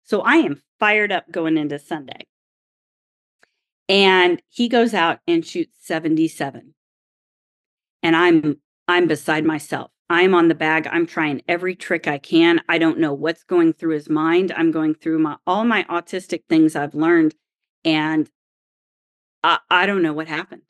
So 0.02 0.20
I 0.22 0.36
am 0.38 0.60
fired 0.80 1.12
up 1.12 1.30
going 1.30 1.56
into 1.56 1.78
Sunday. 1.78 2.26
And 3.92 4.40
he 4.48 4.70
goes 4.70 4.94
out 4.94 5.18
and 5.28 5.44
shoots 5.44 5.76
77 5.82 6.72
and 8.02 8.16
I'm 8.16 8.56
I'm 8.88 9.06
beside 9.06 9.44
myself. 9.44 9.90
I'm 10.08 10.34
on 10.34 10.48
the 10.48 10.54
bag. 10.54 10.88
I'm 10.90 11.06
trying 11.06 11.42
every 11.46 11.76
trick 11.76 12.08
I 12.08 12.16
can. 12.16 12.62
I 12.70 12.78
don't 12.78 12.98
know 12.98 13.12
what's 13.12 13.44
going 13.44 13.74
through 13.74 13.92
his 13.94 14.08
mind. 14.08 14.50
I'm 14.56 14.70
going 14.70 14.94
through 14.94 15.18
my 15.18 15.36
all 15.46 15.64
my 15.64 15.84
autistic 15.90 16.44
things 16.48 16.74
I've 16.74 16.94
learned 16.94 17.34
and 17.84 18.30
I, 19.44 19.58
I 19.70 19.84
don't 19.84 20.02
know 20.02 20.14
what 20.14 20.26
happened. 20.26 20.62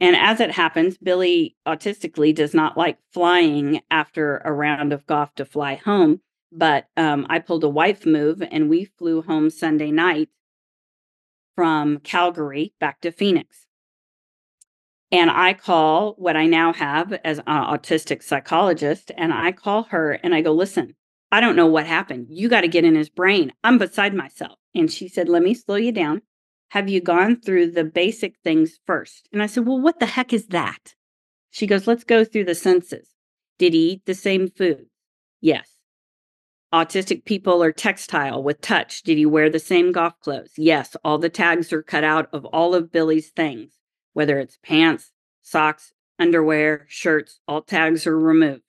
And 0.00 0.16
as 0.16 0.40
it 0.40 0.52
happens, 0.52 0.96
Billy 0.96 1.54
autistically 1.68 2.34
does 2.34 2.54
not 2.54 2.78
like 2.78 2.96
flying 3.12 3.82
after 3.90 4.38
a 4.38 4.54
round 4.54 4.94
of 4.94 5.06
golf 5.06 5.34
to 5.34 5.44
fly 5.44 5.74
home. 5.74 6.22
But 6.50 6.86
um, 6.96 7.26
I 7.28 7.40
pulled 7.40 7.64
a 7.64 7.68
wife 7.68 8.06
move 8.06 8.42
and 8.42 8.70
we 8.70 8.86
flew 8.86 9.20
home 9.20 9.50
Sunday 9.50 9.90
night 9.90 10.30
from 11.54 11.98
Calgary 11.98 12.72
back 12.80 13.00
to 13.00 13.12
Phoenix. 13.12 13.66
And 15.10 15.30
I 15.30 15.52
call 15.52 16.14
what 16.16 16.36
I 16.36 16.46
now 16.46 16.72
have 16.72 17.12
as 17.24 17.38
an 17.38 17.44
autistic 17.44 18.22
psychologist, 18.22 19.10
and 19.16 19.32
I 19.32 19.52
call 19.52 19.82
her 19.84 20.12
and 20.12 20.34
I 20.34 20.40
go, 20.40 20.52
listen, 20.52 20.96
I 21.30 21.40
don't 21.40 21.56
know 21.56 21.66
what 21.66 21.86
happened. 21.86 22.28
You 22.30 22.48
got 22.48 22.62
to 22.62 22.68
get 22.68 22.84
in 22.84 22.94
his 22.94 23.10
brain. 23.10 23.52
I'm 23.62 23.78
beside 23.78 24.14
myself. 24.14 24.58
And 24.74 24.90
she 24.90 25.08
said, 25.08 25.28
let 25.28 25.42
me 25.42 25.52
slow 25.54 25.76
you 25.76 25.92
down. 25.92 26.22
Have 26.70 26.88
you 26.88 27.02
gone 27.02 27.40
through 27.40 27.72
the 27.72 27.84
basic 27.84 28.36
things 28.42 28.78
first? 28.86 29.28
And 29.32 29.42
I 29.42 29.46
said, 29.46 29.66
well, 29.66 29.78
what 29.78 30.00
the 30.00 30.06
heck 30.06 30.32
is 30.32 30.46
that? 30.48 30.94
She 31.50 31.66
goes, 31.66 31.86
let's 31.86 32.04
go 32.04 32.24
through 32.24 32.44
the 32.44 32.54
senses. 32.54 33.08
Did 33.58 33.74
he 33.74 33.90
eat 33.90 34.06
the 34.06 34.14
same 34.14 34.48
food? 34.48 34.86
Yes. 35.42 35.68
Autistic 36.72 37.24
people 37.24 37.62
are 37.62 37.72
textile 37.72 38.42
with 38.42 38.60
touch. 38.60 39.02
Did 39.02 39.18
he 39.18 39.26
wear 39.26 39.50
the 39.50 39.58
same 39.58 39.92
golf 39.92 40.18
clothes? 40.20 40.52
Yes. 40.56 40.96
All 41.04 41.18
the 41.18 41.28
tags 41.28 41.72
are 41.72 41.82
cut 41.82 42.04
out 42.04 42.28
of 42.32 42.44
all 42.46 42.74
of 42.74 42.90
Billy's 42.90 43.28
things 43.28 43.78
whether 44.12 44.38
it's 44.38 44.58
pants, 44.62 45.12
socks, 45.42 45.92
underwear, 46.18 46.86
shirts, 46.88 47.40
all 47.48 47.62
tags 47.62 48.06
are 48.06 48.18
removed. 48.18 48.62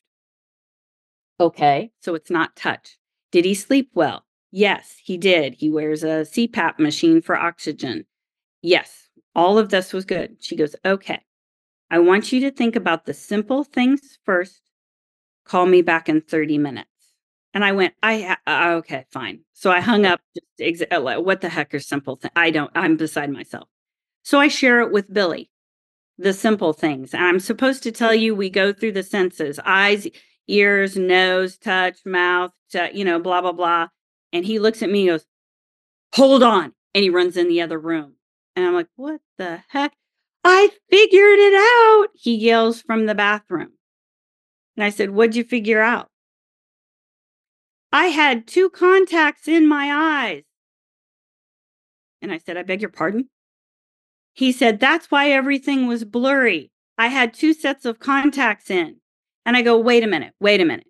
Okay, 1.39 1.91
so 1.99 2.15
it's 2.15 2.30
not 2.30 2.55
touch. 2.55 2.97
Did 3.31 3.45
he 3.45 3.53
sleep 3.53 3.89
well? 3.93 4.25
Yes, 4.51 4.95
he 5.03 5.17
did. 5.17 5.55
He 5.55 5.69
wears 5.69 6.03
a 6.03 6.25
CPAP 6.25 6.80
machine 6.80 7.21
for 7.21 7.35
oxygen. 7.35 8.05
Yes, 8.61 9.09
all 9.35 9.57
of 9.57 9.69
this 9.69 9.91
was 9.91 10.05
good. 10.05 10.38
She 10.39 10.55
goes, 10.55 10.75
Okay, 10.85 11.21
I 11.89 11.99
want 11.99 12.31
you 12.31 12.39
to 12.41 12.51
think 12.51 12.75
about 12.75 13.05
the 13.05 13.13
simple 13.13 13.63
things 13.63 14.19
first. 14.23 14.61
Call 15.43 15.65
me 15.65 15.81
back 15.81 16.07
in 16.07 16.21
30 16.21 16.57
minutes. 16.59 16.93
And 17.53 17.63
I 17.63 17.71
went, 17.71 17.93
I, 18.01 18.38
uh, 18.47 18.75
okay, 18.77 19.05
fine. 19.11 19.41
So 19.53 19.71
I 19.71 19.80
hung 19.80 20.05
up. 20.05 20.21
Just 20.35 20.89
exa- 20.89 21.23
what 21.23 21.41
the 21.41 21.49
heck 21.49 21.73
are 21.73 21.80
simple 21.80 22.15
things? 22.15 22.31
I 22.35 22.49
don't, 22.49 22.71
I'm 22.75 22.97
beside 22.97 23.31
myself. 23.31 23.67
So 24.23 24.39
I 24.39 24.47
share 24.47 24.81
it 24.81 24.91
with 24.91 25.13
Billy, 25.13 25.51
the 26.17 26.34
simple 26.34 26.73
things. 26.73 27.13
And 27.13 27.23
I'm 27.23 27.39
supposed 27.39 27.84
to 27.84 27.91
tell 27.91 28.13
you 28.13 28.34
we 28.34 28.49
go 28.49 28.73
through 28.73 28.93
the 28.93 29.03
senses 29.03 29.59
eyes, 29.65 30.07
ears, 30.47 30.97
nose, 30.97 31.57
touch, 31.57 31.99
mouth, 32.05 32.51
t- 32.71 32.91
you 32.93 33.05
know, 33.05 33.19
blah, 33.19 33.41
blah, 33.41 33.51
blah. 33.51 33.88
And 34.31 34.45
he 34.45 34.57
looks 34.59 34.81
at 34.81 34.89
me 34.89 35.01
and 35.01 35.19
goes, 35.19 35.25
Hold 36.15 36.43
on. 36.43 36.73
And 36.95 37.03
he 37.03 37.09
runs 37.09 37.38
in 37.38 37.47
the 37.49 37.61
other 37.61 37.80
room. 37.80 38.15
And 38.55 38.65
I'm 38.65 38.73
like, 38.73 38.89
What 38.95 39.21
the 39.38 39.63
heck? 39.69 39.93
I 40.43 40.69
figured 40.89 41.39
it 41.39 41.53
out. 41.53 42.07
He 42.15 42.35
yells 42.35 42.81
from 42.81 43.05
the 43.05 43.15
bathroom. 43.15 43.73
And 44.75 44.84
I 44.84 44.89
said, 44.89 45.11
What'd 45.11 45.35
you 45.35 45.43
figure 45.43 45.81
out? 45.81 46.09
I 47.94 48.07
had 48.07 48.48
two 48.48 48.72
contacts 48.72 49.48
in 49.48 49.68
my 49.68 49.91
eyes. 49.94 50.41
And 52.24 52.32
I 52.32 52.40
said, 52.40 52.57
I 52.57 52.64
beg 52.64 52.82
your 52.82 52.90
pardon? 52.90 53.30
He 54.34 54.52
said, 54.52 54.80
That's 54.80 55.11
why 55.11 55.30
everything 55.30 55.86
was 55.86 56.03
blurry. 56.03 56.72
I 56.98 57.07
had 57.07 57.36
two 57.36 57.53
sets 57.53 57.86
of 57.86 57.99
contacts 57.99 58.72
in. 58.72 58.95
And 59.45 59.56
I 59.56 59.61
go, 59.61 59.78
Wait 59.78 60.03
a 60.03 60.07
minute, 60.07 60.34
wait 60.40 60.60
a 60.60 60.65
minute. 60.65 60.88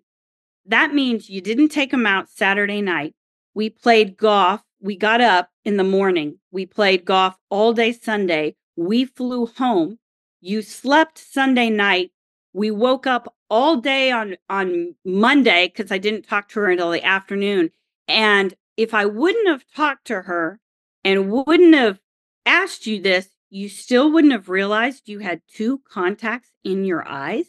That 0.64 0.94
means 0.94 1.28
you 1.28 1.42
didn't 1.42 1.68
take 1.68 1.90
them 1.90 2.06
out 2.06 2.30
Saturday 2.30 2.80
night. 2.80 3.14
We 3.52 3.68
played 3.68 4.16
golf. 4.16 4.62
We 4.80 4.96
got 4.96 5.20
up 5.20 5.50
in 5.66 5.76
the 5.76 5.84
morning. 5.84 6.38
We 6.52 6.64
played 6.64 7.04
golf 7.04 7.36
all 7.50 7.74
day 7.74 7.92
Sunday. 7.92 8.56
We 8.76 9.04
flew 9.04 9.44
home. 9.44 9.98
You 10.40 10.62
slept 10.62 11.18
Sunday 11.18 11.68
night. 11.68 12.12
We 12.54 12.70
woke 12.70 13.06
up 13.06 13.34
all 13.54 13.76
day 13.76 14.10
on, 14.10 14.36
on 14.50 14.96
Monday 15.04 15.68
because 15.68 15.92
I 15.92 15.98
didn't 15.98 16.26
talk 16.26 16.48
to 16.48 16.58
her 16.58 16.72
until 16.72 16.90
the 16.90 17.04
afternoon. 17.04 17.70
And 18.08 18.52
if 18.76 18.92
I 18.92 19.04
wouldn't 19.04 19.46
have 19.46 19.64
talked 19.76 20.08
to 20.08 20.22
her 20.22 20.58
and 21.04 21.30
wouldn't 21.30 21.76
have 21.76 22.00
asked 22.44 22.88
you 22.88 23.00
this, 23.00 23.28
you 23.50 23.68
still 23.68 24.10
wouldn't 24.10 24.32
have 24.32 24.48
realized 24.48 25.08
you 25.08 25.20
had 25.20 25.40
two 25.46 25.80
contacts 25.88 26.50
in 26.64 26.84
your 26.84 27.06
eyes? 27.06 27.44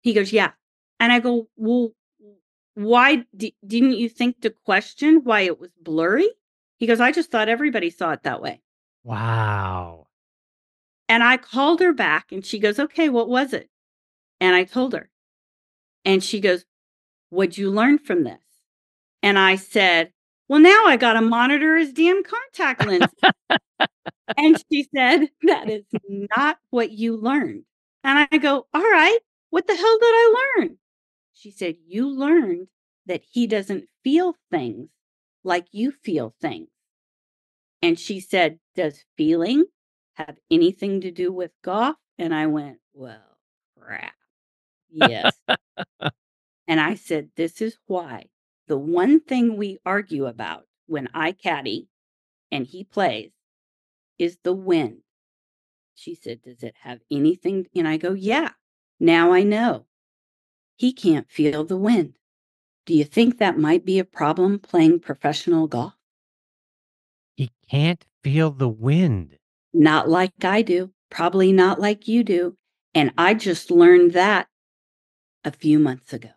He 0.00 0.12
goes, 0.12 0.32
Yeah. 0.32 0.50
And 0.98 1.12
I 1.12 1.20
go, 1.20 1.46
Well, 1.56 1.92
why 2.74 3.24
d- 3.36 3.54
didn't 3.64 3.92
you 3.94 4.08
think 4.08 4.40
to 4.40 4.50
question 4.50 5.20
why 5.22 5.42
it 5.42 5.60
was 5.60 5.70
blurry? 5.80 6.28
He 6.78 6.88
goes, 6.88 7.00
I 7.00 7.12
just 7.12 7.30
thought 7.30 7.48
everybody 7.48 7.90
saw 7.90 8.10
it 8.10 8.24
that 8.24 8.42
way. 8.42 8.60
Wow. 9.04 10.08
And 11.08 11.22
I 11.22 11.36
called 11.36 11.78
her 11.78 11.92
back 11.92 12.32
and 12.32 12.44
she 12.44 12.58
goes, 12.58 12.80
Okay, 12.80 13.08
what 13.08 13.28
was 13.28 13.52
it? 13.52 13.68
And 14.42 14.56
I 14.56 14.64
told 14.64 14.92
her. 14.92 15.08
And 16.04 16.22
she 16.22 16.40
goes, 16.40 16.64
What'd 17.30 17.56
you 17.56 17.70
learn 17.70 17.98
from 17.98 18.24
this? 18.24 18.40
And 19.22 19.38
I 19.38 19.54
said, 19.54 20.12
Well, 20.48 20.58
now 20.58 20.84
I 20.84 20.96
got 20.96 21.12
to 21.12 21.20
monitor 21.20 21.76
his 21.76 21.92
damn 21.92 22.24
contact 22.24 22.84
lens. 22.84 23.06
and 24.36 24.60
she 24.68 24.88
said, 24.92 25.28
That 25.44 25.70
is 25.70 25.84
not 26.08 26.58
what 26.70 26.90
you 26.90 27.16
learned. 27.16 27.62
And 28.02 28.28
I 28.32 28.38
go, 28.38 28.66
All 28.74 28.82
right, 28.82 29.20
what 29.50 29.68
the 29.68 29.76
hell 29.76 29.98
did 30.00 30.06
I 30.06 30.34
learn? 30.58 30.78
She 31.32 31.52
said, 31.52 31.76
You 31.86 32.08
learned 32.08 32.66
that 33.06 33.22
he 33.22 33.46
doesn't 33.46 33.84
feel 34.02 34.34
things 34.50 34.88
like 35.44 35.66
you 35.70 35.92
feel 35.92 36.34
things. 36.40 36.68
And 37.80 37.96
she 37.96 38.18
said, 38.18 38.58
Does 38.74 39.04
feeling 39.16 39.66
have 40.14 40.36
anything 40.50 41.00
to 41.02 41.12
do 41.12 41.32
with 41.32 41.52
golf? 41.62 41.94
And 42.18 42.34
I 42.34 42.48
went, 42.48 42.78
Well, 42.92 43.38
crap. 43.80 44.14
Yes. 44.92 45.32
and 46.68 46.80
I 46.80 46.94
said, 46.94 47.30
This 47.36 47.60
is 47.60 47.78
why 47.86 48.26
the 48.68 48.78
one 48.78 49.20
thing 49.20 49.56
we 49.56 49.78
argue 49.84 50.26
about 50.26 50.64
when 50.86 51.08
I 51.14 51.32
caddy 51.32 51.88
and 52.50 52.66
he 52.66 52.84
plays 52.84 53.32
is 54.18 54.38
the 54.42 54.52
wind. 54.52 54.98
She 55.94 56.14
said, 56.14 56.42
Does 56.42 56.62
it 56.62 56.74
have 56.82 57.00
anything? 57.10 57.66
And 57.74 57.88
I 57.88 57.96
go, 57.96 58.12
Yeah, 58.12 58.50
now 59.00 59.32
I 59.32 59.42
know. 59.42 59.86
He 60.76 60.92
can't 60.92 61.30
feel 61.30 61.64
the 61.64 61.76
wind. 61.76 62.14
Do 62.86 62.94
you 62.94 63.04
think 63.04 63.38
that 63.38 63.58
might 63.58 63.84
be 63.84 63.98
a 63.98 64.04
problem 64.04 64.58
playing 64.58 65.00
professional 65.00 65.68
golf? 65.68 65.94
He 67.36 67.50
can't 67.70 68.04
feel 68.24 68.50
the 68.50 68.68
wind. 68.68 69.36
Not 69.72 70.08
like 70.08 70.44
I 70.44 70.62
do, 70.62 70.90
probably 71.10 71.52
not 71.52 71.80
like 71.80 72.08
you 72.08 72.24
do. 72.24 72.56
And 72.94 73.12
I 73.16 73.34
just 73.34 73.70
learned 73.70 74.12
that 74.12 74.48
a 75.44 75.50
few 75.50 75.78
months 75.78 76.12
ago. 76.12 76.30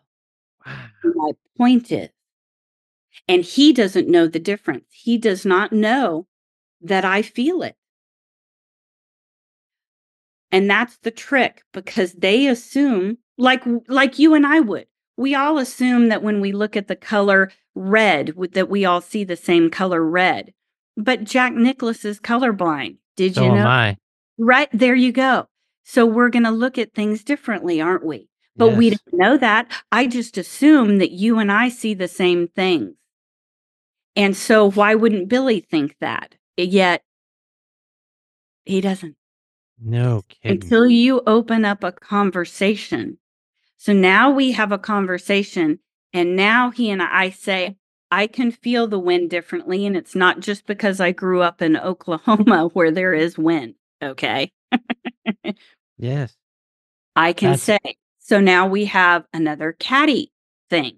My 0.64 1.32
point 1.56 1.92
is, 1.92 2.10
And 3.28 3.42
he 3.42 3.72
doesn't 3.72 4.08
know 4.08 4.26
the 4.26 4.38
difference. 4.38 4.86
He 4.90 5.18
does 5.18 5.44
not 5.46 5.72
know 5.72 6.26
that 6.80 7.04
I 7.04 7.22
feel 7.22 7.62
it. 7.62 7.76
And 10.50 10.70
that's 10.70 10.96
the 10.98 11.10
trick 11.10 11.62
because 11.72 12.12
they 12.12 12.46
assume 12.46 13.18
like 13.36 13.62
like 13.88 14.18
you 14.18 14.34
and 14.34 14.46
I 14.46 14.60
would. 14.60 14.86
We 15.16 15.34
all 15.34 15.58
assume 15.58 16.08
that 16.08 16.22
when 16.22 16.40
we 16.40 16.52
look 16.52 16.76
at 16.76 16.88
the 16.88 16.96
color 16.96 17.50
red 17.74 18.34
that 18.52 18.68
we 18.68 18.84
all 18.84 19.00
see 19.00 19.24
the 19.24 19.36
same 19.36 19.70
color 19.70 20.02
red. 20.02 20.52
But 20.96 21.24
Jack 21.24 21.52
Nicklaus 21.52 22.04
is 22.04 22.20
colorblind. 22.20 22.98
Did 23.16 23.34
So 23.34 23.44
you 23.44 23.52
know? 23.52 23.64
Right 24.38 24.68
there 24.72 24.94
you 24.94 25.12
go. 25.12 25.48
So 25.84 26.04
we're 26.04 26.30
going 26.30 26.44
to 26.44 26.50
look 26.50 26.78
at 26.78 26.94
things 26.94 27.22
differently, 27.22 27.80
aren't 27.80 28.04
we? 28.04 28.28
But 28.56 28.76
we 28.76 28.88
Yes. 28.90 28.98
didn't 29.04 29.18
know 29.18 29.36
that. 29.38 29.70
I 29.92 30.06
just 30.06 30.38
assume 30.38 30.98
that 30.98 31.10
you 31.12 31.38
and 31.38 31.52
I 31.52 31.68
see 31.68 31.94
the 31.94 32.08
same 32.08 32.48
things. 32.48 32.94
And 34.16 34.36
so 34.36 34.70
why 34.70 34.94
wouldn't 34.94 35.28
Billy 35.28 35.60
think 35.60 35.96
that? 36.00 36.34
Yet 36.56 37.02
he 38.64 38.80
doesn't 38.80 39.14
No 39.78 40.22
kidding. 40.28 40.62
until 40.62 40.86
you 40.86 41.22
open 41.26 41.64
up 41.66 41.84
a 41.84 41.92
conversation. 41.92 43.18
So 43.76 43.92
now 43.92 44.30
we 44.30 44.52
have 44.52 44.72
a 44.72 44.78
conversation, 44.78 45.80
and 46.14 46.34
now 46.34 46.70
he 46.70 46.88
and 46.90 47.02
I 47.02 47.28
say, 47.30 47.76
I 48.10 48.26
can 48.26 48.50
feel 48.52 48.86
the 48.88 48.98
wind 48.98 49.28
differently. 49.30 49.84
And 49.84 49.96
it's 49.96 50.14
not 50.14 50.40
just 50.40 50.64
because 50.66 50.98
I 50.98 51.12
grew 51.12 51.42
up 51.42 51.60
in 51.60 51.76
Oklahoma 51.76 52.68
where 52.72 52.90
there 52.90 53.12
is 53.12 53.36
wind. 53.36 53.74
Okay. 54.02 54.50
yes. 55.98 56.34
I 57.14 57.32
can 57.34 57.50
That's- 57.56 57.62
say. 57.62 57.78
So 58.26 58.40
now 58.40 58.66
we 58.66 58.86
have 58.86 59.24
another 59.32 59.72
caddy 59.78 60.32
thing. 60.68 60.96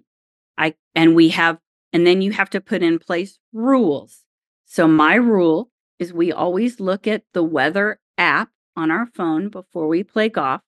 I 0.57 0.73
and 0.95 1.15
we 1.15 1.29
have 1.29 1.59
and 1.93 2.05
then 2.07 2.23
you 2.23 2.31
have 2.31 2.49
to 2.49 2.59
put 2.59 2.81
in 2.81 2.97
place 2.97 3.37
rules. 3.53 4.23
So 4.65 4.87
my 4.87 5.13
rule 5.13 5.69
is 5.99 6.11
we 6.11 6.31
always 6.31 6.79
look 6.79 7.05
at 7.05 7.21
the 7.33 7.43
weather 7.43 7.99
app 8.17 8.49
on 8.75 8.89
our 8.89 9.05
phone 9.05 9.49
before 9.49 9.87
we 9.87 10.03
play 10.03 10.27
golf 10.29 10.61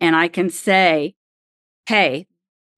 and 0.00 0.16
I 0.16 0.26
can 0.26 0.50
say, 0.50 1.14
"Hey, 1.86 2.26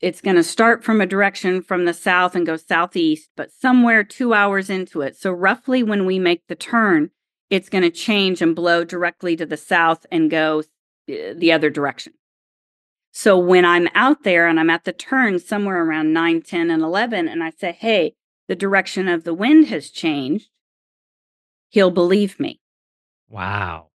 it's 0.02 0.20
going 0.20 0.36
to 0.36 0.44
start 0.44 0.84
from 0.84 1.00
a 1.00 1.06
direction 1.06 1.62
from 1.62 1.86
the 1.86 1.94
south 1.94 2.36
and 2.36 2.44
go 2.44 2.58
southeast, 2.58 3.30
but 3.38 3.50
somewhere 3.50 4.04
2 4.04 4.34
hours 4.34 4.68
into 4.68 5.00
it. 5.00 5.16
So 5.16 5.30
roughly 5.30 5.82
when 5.82 6.04
we 6.04 6.18
make 6.18 6.42
the 6.46 6.54
turn, 6.54 7.08
it's 7.48 7.70
going 7.70 7.84
to 7.84 7.90
change 7.90 8.42
and 8.42 8.54
blow 8.54 8.84
directly 8.84 9.34
to 9.36 9.46
the 9.46 9.56
south 9.56 10.04
and 10.12 10.30
go 10.30 10.60
uh, 11.08 11.32
the 11.34 11.52
other 11.52 11.70
direction. 11.70 12.12
So 13.16 13.38
when 13.38 13.64
I'm 13.64 13.88
out 13.94 14.24
there 14.24 14.48
and 14.48 14.58
I'm 14.58 14.70
at 14.70 14.82
the 14.82 14.92
turn 14.92 15.38
somewhere 15.38 15.84
around 15.84 16.12
9, 16.12 16.42
10, 16.42 16.68
and 16.68 16.82
11, 16.82 17.28
and 17.28 17.44
I 17.44 17.50
say, 17.50 17.70
hey, 17.70 18.16
the 18.48 18.56
direction 18.56 19.06
of 19.06 19.22
the 19.22 19.32
wind 19.32 19.68
has 19.68 19.88
changed, 19.88 20.48
he'll 21.68 21.92
believe 21.92 22.40
me 22.40 22.60
Wow. 23.28 23.90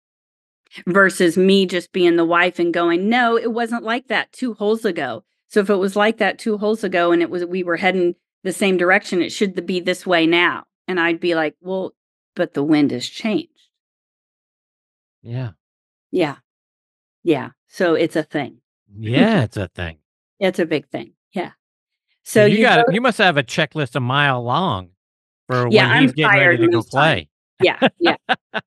versus 0.88 1.36
me 1.38 1.66
just 1.66 1.92
being 1.92 2.16
the 2.16 2.24
wife 2.24 2.60
and 2.60 2.74
going, 2.74 3.10
no, 3.10 3.38
it 3.38 3.52
wasn't 3.52 3.84
like 3.84 4.08
that 4.08 4.32
two 4.32 4.54
holes 4.54 4.86
ago. 4.86 5.26
So 5.50 5.60
if 5.60 5.70
it 5.70 5.76
was 5.76 5.98
like 5.98 6.18
that 6.20 6.40
two 6.40 6.58
holes 6.58 6.86
ago 6.86 7.12
and 7.12 7.22
it 7.22 7.30
was, 7.30 7.44
we 7.44 7.62
were 7.62 7.76
heading 7.76 8.16
the 8.44 8.54
same 8.54 8.78
direction, 8.78 9.22
it 9.22 9.34
should 9.34 9.66
be 9.66 9.82
this 9.82 10.06
way 10.08 10.28
now. 10.28 10.64
And 10.88 10.98
I'd 10.98 11.20
be 11.20 11.36
like, 11.36 11.56
well, 11.60 11.94
but 12.36 12.54
the 12.54 12.64
wind 12.64 12.92
has 12.92 13.06
changed. 13.06 13.50
Yeah. 15.22 15.52
Yeah. 16.10 16.38
Yeah. 17.22 17.50
So 17.68 17.96
it's 17.96 18.16
a 18.16 18.24
thing. 18.24 18.62
Yeah, 19.00 19.44
it's 19.44 19.58
a 19.58 19.68
thing. 19.70 19.98
It's 20.40 20.60
a 20.60 20.66
big 20.66 20.88
thing. 20.90 21.14
Yeah. 21.34 21.52
So 22.24 22.46
you, 22.46 22.58
you, 22.58 22.62
got 22.64 22.86
go- 22.88 22.94
you 22.94 23.02
must 23.02 23.18
have 23.20 23.38
a 23.38 23.44
checklist 23.44 23.96
a 23.96 24.00
mile 24.00 24.44
long 24.44 24.90
for 25.48 25.68
Yeah, 25.70 25.88
when 25.88 25.92
I'm 25.98 26.02
he's 26.04 26.14
getting 26.14 26.40
ready 26.40 26.58
to 26.58 26.68
go 26.70 26.84
play. 26.84 27.30
yeah, 27.62 27.80
yeah. 28.00 28.16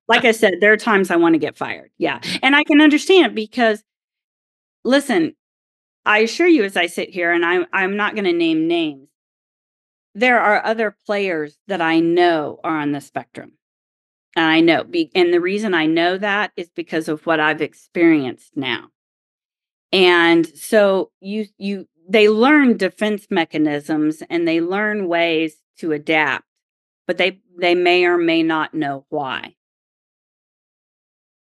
Like 0.08 0.24
I 0.24 0.32
said, 0.32 0.54
there 0.60 0.72
are 0.72 0.76
times 0.76 1.10
I 1.10 1.16
want 1.16 1.34
to 1.34 1.38
get 1.38 1.56
fired. 1.56 1.90
Yeah. 1.98 2.20
And 2.42 2.54
I 2.56 2.64
can 2.64 2.80
understand 2.80 3.34
because 3.34 3.82
listen, 4.84 5.34
I 6.04 6.18
assure 6.20 6.48
you 6.48 6.64
as 6.64 6.76
I 6.76 6.86
sit 6.86 7.10
here 7.10 7.30
and 7.32 7.44
I'm 7.44 7.66
I'm 7.72 7.96
not 7.96 8.14
going 8.14 8.24
to 8.24 8.32
name 8.32 8.68
names. 8.68 9.08
There 10.14 10.40
are 10.40 10.64
other 10.64 10.96
players 11.06 11.58
that 11.68 11.80
I 11.80 12.00
know 12.00 12.60
are 12.64 12.78
on 12.78 12.92
the 12.92 13.00
spectrum. 13.00 13.52
And 14.34 14.44
I 14.46 14.60
know 14.60 14.84
be, 14.84 15.10
and 15.14 15.32
the 15.32 15.40
reason 15.40 15.74
I 15.74 15.86
know 15.86 16.16
that 16.18 16.52
is 16.56 16.70
because 16.74 17.08
of 17.08 17.24
what 17.26 17.38
I've 17.40 17.60
experienced 17.62 18.56
now. 18.56 18.88
And 19.92 20.46
so 20.56 21.10
you 21.20 21.46
you 21.58 21.86
they 22.08 22.28
learn 22.28 22.76
defense 22.76 23.26
mechanisms 23.30 24.22
and 24.28 24.46
they 24.48 24.60
learn 24.60 25.08
ways 25.08 25.56
to 25.78 25.92
adapt, 25.92 26.44
but 27.06 27.18
they 27.18 27.40
they 27.58 27.74
may 27.74 28.04
or 28.04 28.18
may 28.18 28.42
not 28.42 28.74
know 28.74 29.04
why. 29.08 29.54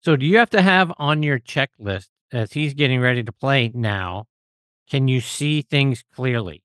So 0.00 0.16
do 0.16 0.24
you 0.24 0.38
have 0.38 0.50
to 0.50 0.62
have 0.62 0.92
on 0.98 1.22
your 1.22 1.38
checklist 1.38 2.08
as 2.32 2.52
he's 2.52 2.74
getting 2.74 3.00
ready 3.00 3.22
to 3.22 3.32
play 3.32 3.70
now? 3.74 4.26
Can 4.88 5.08
you 5.08 5.20
see 5.20 5.62
things 5.62 6.04
clearly? 6.14 6.62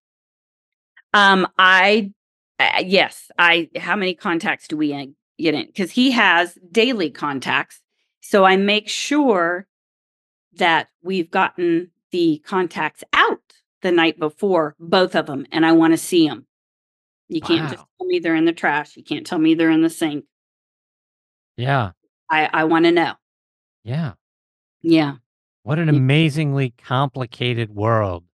Um, 1.14 1.48
I 1.58 2.12
uh, 2.60 2.84
yes, 2.86 3.32
I. 3.38 3.70
How 3.78 3.96
many 3.96 4.14
contacts 4.14 4.68
do 4.68 4.78
we 4.78 5.14
get 5.38 5.54
in? 5.54 5.66
Because 5.66 5.92
he 5.92 6.12
has 6.12 6.58
daily 6.72 7.10
contacts, 7.10 7.82
so 8.22 8.46
I 8.46 8.56
make 8.56 8.88
sure 8.88 9.68
that 10.58 10.88
we've 11.02 11.30
gotten 11.32 11.92
the 12.12 12.42
contacts 12.46 13.04
out 13.14 13.42
the 13.82 13.92
night 13.92 14.20
before, 14.20 14.76
both 14.80 15.16
of 15.16 15.26
them, 15.26 15.46
and 15.52 15.66
I 15.66 15.72
want 15.74 15.94
to 15.94 15.98
see 15.98 16.28
them. 16.28 16.46
You 17.30 17.42
can't 17.42 17.70
just 17.72 17.84
tell 17.98 18.08
me 18.08 18.20
they're 18.20 18.36
in 18.36 18.46
the 18.46 18.54
trash. 18.54 18.96
You 18.96 19.04
can't 19.04 19.26
tell 19.26 19.40
me 19.40 19.56
they're 19.56 19.72
in 19.72 19.82
the 19.82 19.90
sink. 19.90 20.26
Yeah. 21.58 21.92
I 22.30 22.50
I 22.52 22.64
want 22.66 22.86
to 22.86 22.92
know. 22.92 23.14
Yeah. 23.84 24.14
Yeah. 24.82 25.16
What 25.64 25.80
an 25.80 25.90
amazingly 25.90 26.74
complicated 26.78 27.74
world. 27.74 28.26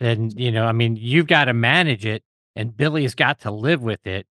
And 0.00 0.32
you 0.38 0.50
know, 0.50 0.66
I 0.66 0.72
mean, 0.72 0.96
you've 0.96 1.26
got 1.26 1.44
to 1.44 1.52
manage 1.54 2.06
it 2.06 2.22
and 2.56 2.76
Billy's 2.76 3.14
got 3.14 3.40
to 3.40 3.50
live 3.50 3.82
with 3.82 4.04
it. 4.06 4.26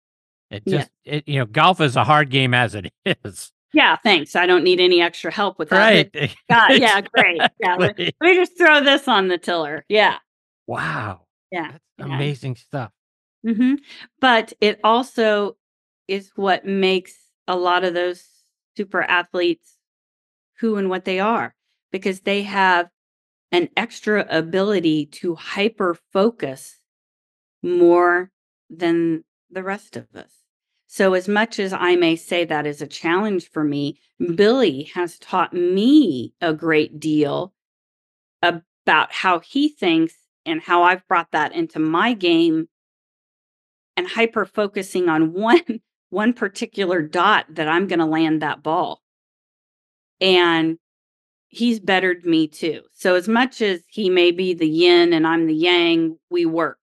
It 0.49 0.63
Yeah. 0.65 0.77
just 0.79 0.91
it, 1.05 1.27
you 1.27 1.39
know, 1.39 1.45
golf 1.45 1.79
is 1.79 1.95
a 1.95 2.03
hard 2.03 2.29
game 2.29 2.53
as 2.53 2.75
it 2.75 2.91
is. 3.23 3.51
Yeah, 3.73 3.95
thanks. 3.97 4.35
I 4.35 4.45
don't 4.45 4.63
need 4.63 4.79
any 4.79 5.01
extra 5.01 5.31
help 5.31 5.57
with 5.57 5.69
that. 5.69 5.77
Right. 6.13 6.35
God, 6.49 6.79
yeah, 6.79 7.01
great. 7.13 7.41
Yeah, 7.59 7.75
let, 7.75 7.97
let 7.97 8.13
me 8.21 8.35
just 8.35 8.57
throw 8.57 8.81
this 8.81 9.07
on 9.07 9.27
the 9.27 9.37
tiller. 9.37 9.83
Yeah, 9.89 10.17
Wow. 10.67 11.25
yeah. 11.51 11.71
yeah. 11.97 12.05
Amazing 12.05 12.55
stuff. 12.55 12.91
hmm 13.45 13.75
But 14.21 14.53
it 14.61 14.79
also 14.83 15.57
is 16.07 16.31
what 16.35 16.65
makes 16.65 17.13
a 17.47 17.55
lot 17.55 17.83
of 17.83 17.93
those 17.93 18.23
super 18.77 19.01
athletes 19.01 19.77
who 20.59 20.75
and 20.77 20.89
what 20.89 21.05
they 21.05 21.19
are 21.19 21.55
because 21.91 22.21
they 22.21 22.43
have 22.43 22.89
an 23.51 23.69
extra 23.75 24.25
ability 24.29 25.05
to 25.07 25.35
hyper 25.35 25.95
focus 26.11 26.79
more 27.61 28.31
than 28.69 29.23
the 29.51 29.63
rest 29.63 29.95
of 29.95 30.07
us. 30.15 30.31
So, 30.95 31.15
as 31.15 31.27
much 31.27 31.57
as 31.57 31.73
I 31.73 31.95
may 31.95 32.15
say 32.15 32.45
that 32.45 32.67
is 32.67 32.79
a 32.79 32.85
challenge 32.85 33.49
for 33.49 33.63
me, 33.63 33.99
Billy 34.35 34.91
has 34.93 35.17
taught 35.17 35.51
me 35.51 36.35
a 36.39 36.53
great 36.53 36.99
deal 36.99 37.51
about 38.43 39.11
how 39.11 39.39
he 39.39 39.69
thinks 39.69 40.13
and 40.45 40.61
how 40.61 40.83
I've 40.83 41.07
brought 41.07 41.31
that 41.31 41.51
into 41.53 41.79
my 41.79 42.13
game 42.13 42.69
and 43.97 44.07
hyper 44.07 44.45
focusing 44.45 45.09
on 45.09 45.33
one 45.41 45.81
one 46.11 46.31
particular 46.31 47.01
dot 47.01 47.47
that 47.49 47.67
I'm 47.67 47.87
going 47.87 47.97
to 47.97 48.05
land 48.05 48.43
that 48.43 48.61
ball. 48.61 49.01
And 50.21 50.77
he's 51.47 51.79
bettered 51.79 52.23
me 52.23 52.47
too. 52.47 52.81
So 52.93 53.15
as 53.15 53.27
much 53.27 53.63
as 53.63 53.81
he 53.87 54.11
may 54.11 54.29
be 54.29 54.53
the 54.53 54.69
yin 54.69 55.11
and 55.11 55.25
I'm 55.25 55.47
the 55.47 55.55
yang, 55.55 56.19
we 56.29 56.45
work, 56.45 56.77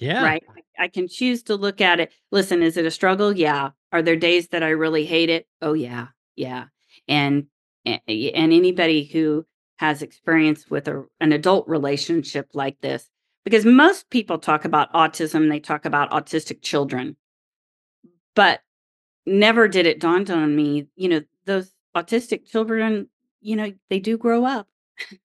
Yeah. 0.00 0.20
right? 0.20 0.42
I 0.78 0.88
can 0.88 1.08
choose 1.08 1.42
to 1.44 1.56
look 1.56 1.80
at 1.80 2.00
it. 2.00 2.12
Listen, 2.30 2.62
is 2.62 2.76
it 2.76 2.86
a 2.86 2.90
struggle? 2.90 3.36
Yeah. 3.36 3.70
Are 3.92 4.02
there 4.02 4.16
days 4.16 4.48
that 4.48 4.62
I 4.62 4.70
really 4.70 5.04
hate 5.04 5.30
it? 5.30 5.46
Oh 5.62 5.72
yeah. 5.72 6.08
Yeah. 6.36 6.64
And 7.08 7.46
and, 7.84 8.00
anybody 8.06 9.04
who 9.04 9.44
has 9.76 10.02
experience 10.02 10.70
with 10.70 10.88
a, 10.88 11.04
an 11.20 11.32
adult 11.32 11.68
relationship 11.68 12.48
like 12.54 12.80
this 12.80 13.08
because 13.44 13.64
most 13.66 14.08
people 14.08 14.38
talk 14.38 14.64
about 14.64 14.92
autism 14.92 15.50
they 15.50 15.60
talk 15.60 15.84
about 15.84 16.10
autistic 16.12 16.62
children 16.62 17.16
but 18.34 18.60
never 19.26 19.68
did 19.68 19.84
it 19.86 20.00
dawn 20.00 20.30
on 20.30 20.54
me 20.54 20.86
you 20.96 21.08
know 21.08 21.20
those 21.44 21.72
autistic 21.96 22.46
children 22.46 23.08
you 23.40 23.56
know 23.56 23.72
they 23.90 23.98
do 23.98 24.16
grow 24.16 24.44
up 24.44 24.68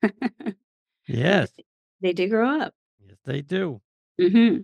Yes. 1.07 1.51
they 2.01 2.11
do 2.13 2.27
grow 2.27 2.59
up 2.59 2.73
Yes, 3.07 3.17
they 3.25 3.41
do. 3.41 3.81
hmm 4.19 4.57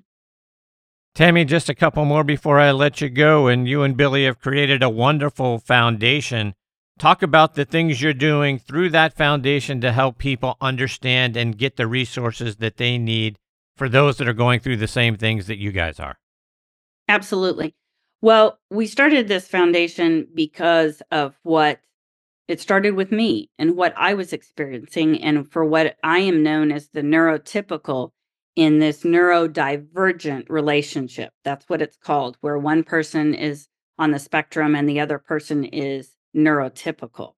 Tami, 1.16 1.48
just 1.48 1.70
a 1.70 1.76
couple 1.76 2.04
more 2.04 2.26
before 2.26 2.60
I 2.60 2.72
let 2.72 3.00
you 3.00 3.08
go. 3.08 3.48
And 3.48 3.70
you 3.70 3.84
and 3.84 3.96
Billy 3.96 4.26
have 4.26 4.42
created 4.42 4.84
a 4.84 4.90
wonderful 4.90 5.60
foundation. 5.60 6.56
Talk 7.00 7.22
about 7.22 7.56
the 7.56 7.64
things 7.64 8.02
you're 8.02 8.14
doing 8.14 8.60
through 8.60 8.90
that 8.90 9.16
foundation 9.16 9.80
to 9.80 9.94
help 9.94 10.18
people 10.18 10.58
understand 10.60 11.38
and 11.38 11.58
get 11.58 11.78
the 11.78 11.88
resources 11.88 12.58
that 12.58 12.76
they 12.76 12.98
need 12.98 13.40
for 13.78 13.88
those 13.88 14.18
that 14.18 14.28
are 14.28 14.34
going 14.34 14.60
through 14.60 14.76
the 14.78 14.88
same 14.88 15.16
things 15.16 15.48
that 15.48 15.58
you 15.58 15.72
guys 15.72 16.02
are. 16.02 16.18
Absolutely. 17.08 17.76
Well, 18.22 18.60
we 18.70 18.86
started 18.86 19.30
this 19.30 19.48
foundation 19.48 20.28
because 20.34 21.02
of 21.12 21.40
what 21.44 21.80
it 22.50 22.60
started 22.60 22.92
with 22.96 23.12
me 23.12 23.50
and 23.58 23.78
what 23.78 23.94
I 23.96 24.16
was 24.16 24.34
experiencing, 24.34 25.22
and 25.22 25.50
for 25.50 25.64
what 25.64 25.96
I 26.04 26.20
am 26.20 26.44
known 26.44 26.72
as 26.72 26.90
the 26.90 27.02
neurotypical 27.02 28.12
in 28.56 28.80
this 28.80 29.03
neurodivergent 29.03 30.49
relationship. 30.49 31.34
That's 31.44 31.68
what 31.68 31.82
it's 31.82 31.98
called, 31.98 32.38
where 32.41 32.57
one 32.57 32.84
person 32.84 33.34
is 33.34 33.68
on 33.98 34.11
the 34.11 34.19
spectrum 34.19 34.76
and 34.76 34.88
the 34.88 34.99
other 34.99 35.19
person 35.19 35.64
is 35.65 36.11
neurotypical. 36.36 37.34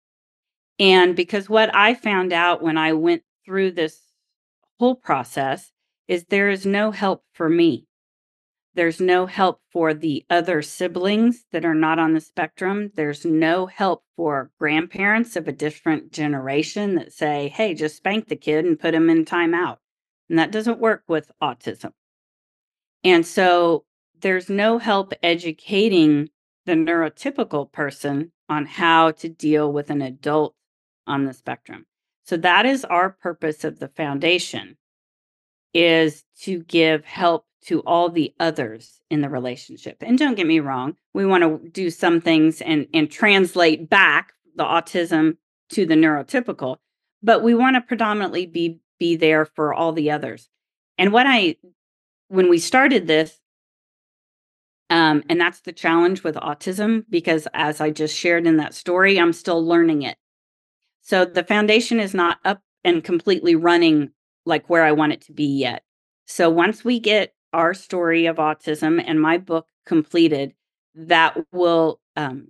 And 0.79 1.17
because 1.17 1.49
what 1.49 1.75
I 1.75 1.95
found 1.95 2.33
out 2.33 2.63
when 2.63 2.77
I 2.77 2.93
went 2.93 3.23
through 3.45 3.73
this 3.73 4.01
whole 4.79 4.95
process 4.95 5.73
is 6.07 6.25
there 6.25 6.51
is 6.51 6.67
no 6.67 6.91
help 6.91 7.25
for 7.33 7.49
me. 7.49 7.87
There's 8.75 9.01
no 9.01 9.25
help 9.25 9.63
for 9.73 9.95
the 9.95 10.27
other 10.29 10.61
siblings 10.61 11.47
that 11.51 11.65
are 11.65 11.75
not 11.75 11.99
on 11.99 12.13
the 12.13 12.21
spectrum. 12.21 12.91
There's 12.95 13.25
no 13.25 13.65
help 13.67 14.05
for 14.17 14.51
grandparents 14.59 15.35
of 15.35 15.49
a 15.49 15.53
different 15.53 16.13
generation 16.13 16.95
that 16.97 17.13
say, 17.13 17.49
hey, 17.49 17.73
just 17.73 17.97
spank 17.97 18.29
the 18.29 18.37
kid 18.37 18.67
and 18.67 18.79
put 18.79 18.93
him 18.93 19.09
in 19.09 19.25
timeout. 19.25 19.79
And 20.29 20.39
that 20.39 20.53
doesn't 20.53 20.81
work 20.81 21.05
with 21.09 21.31
autism. 21.43 21.93
And 23.05 23.27
so 23.27 23.85
there's 24.21 24.49
no 24.49 24.79
help 24.79 25.13
educating 25.23 26.31
the 26.65 26.73
neurotypical 26.73 27.71
person 27.71 28.33
on 28.49 28.67
how 28.67 29.13
to 29.13 29.29
deal 29.29 29.73
with 29.73 29.91
an 29.91 30.03
adult 30.03 30.55
on 31.07 31.25
the 31.25 31.33
spectrum. 31.33 31.87
So 32.25 32.37
that 32.39 32.67
is 32.67 32.85
our 32.85 33.11
purpose 33.11 33.63
of 33.65 33.79
the 33.79 33.89
foundation 33.89 34.77
is 35.73 36.25
to 36.41 36.63
give 36.65 37.05
help 37.05 37.47
to 37.67 37.81
all 37.81 38.09
the 38.09 38.35
others 38.41 39.01
in 39.11 39.21
the 39.21 39.29
relationship. 39.29 39.97
And 40.01 40.19
don't 40.19 40.35
get 40.35 40.47
me 40.47 40.61
wrong, 40.61 40.97
we 41.15 41.27
want 41.27 41.43
to 41.43 41.69
do 41.69 41.91
some 41.91 42.21
things 42.21 42.61
and 42.61 42.87
and 42.95 43.11
translate 43.11 43.89
back 43.89 44.33
the 44.57 44.65
autism 44.65 45.37
to 45.71 45.85
the 45.85 45.95
neurotypical, 45.95 46.77
but 47.23 47.43
we 47.43 47.55
want 47.55 47.75
to 47.75 47.81
predominantly 47.81 48.47
be 48.47 48.81
be 48.99 49.17
there 49.17 49.45
for 49.45 49.73
all 49.75 49.93
the 49.93 50.11
others. 50.11 50.49
And 50.99 51.13
what 51.13 51.27
I 51.27 51.57
when 52.29 52.49
we 52.49 52.59
started 52.59 53.07
this 53.07 53.39
um, 54.89 55.25
and 55.29 55.41
that's 55.41 55.61
the 55.61 55.73
challenge 55.73 56.23
with 56.23 56.37
autism 56.37 57.05
because 57.11 57.49
as 57.55 57.81
I 57.81 57.91
just 57.91 58.17
shared 58.17 58.47
in 58.47 58.57
that 58.59 58.75
story, 58.75 59.19
I'm 59.19 59.33
still 59.33 59.65
learning 59.65 60.03
it. 60.03 60.17
So 61.03 61.25
the 61.25 61.45
foundation 61.45 61.99
is 61.99 62.15
not 62.15 62.39
up 62.45 62.61
and 62.85 63.03
completely 63.03 63.57
running 63.57 64.11
like 64.45 64.71
where 64.71 64.85
I 64.85 64.93
want 64.93 65.13
it 65.13 65.21
to 65.23 65.33
be 65.33 65.45
yet. 65.45 65.83
So 66.27 66.49
once 66.51 66.85
we 66.85 67.01
get 67.01 67.35
our 67.53 67.75
story 67.75 68.27
of 68.27 68.37
autism 68.37 69.03
and 69.05 69.21
my 69.21 69.39
book 69.39 69.67
completed, 69.87 70.55
that 70.95 71.37
will 71.53 72.01
um, 72.15 72.49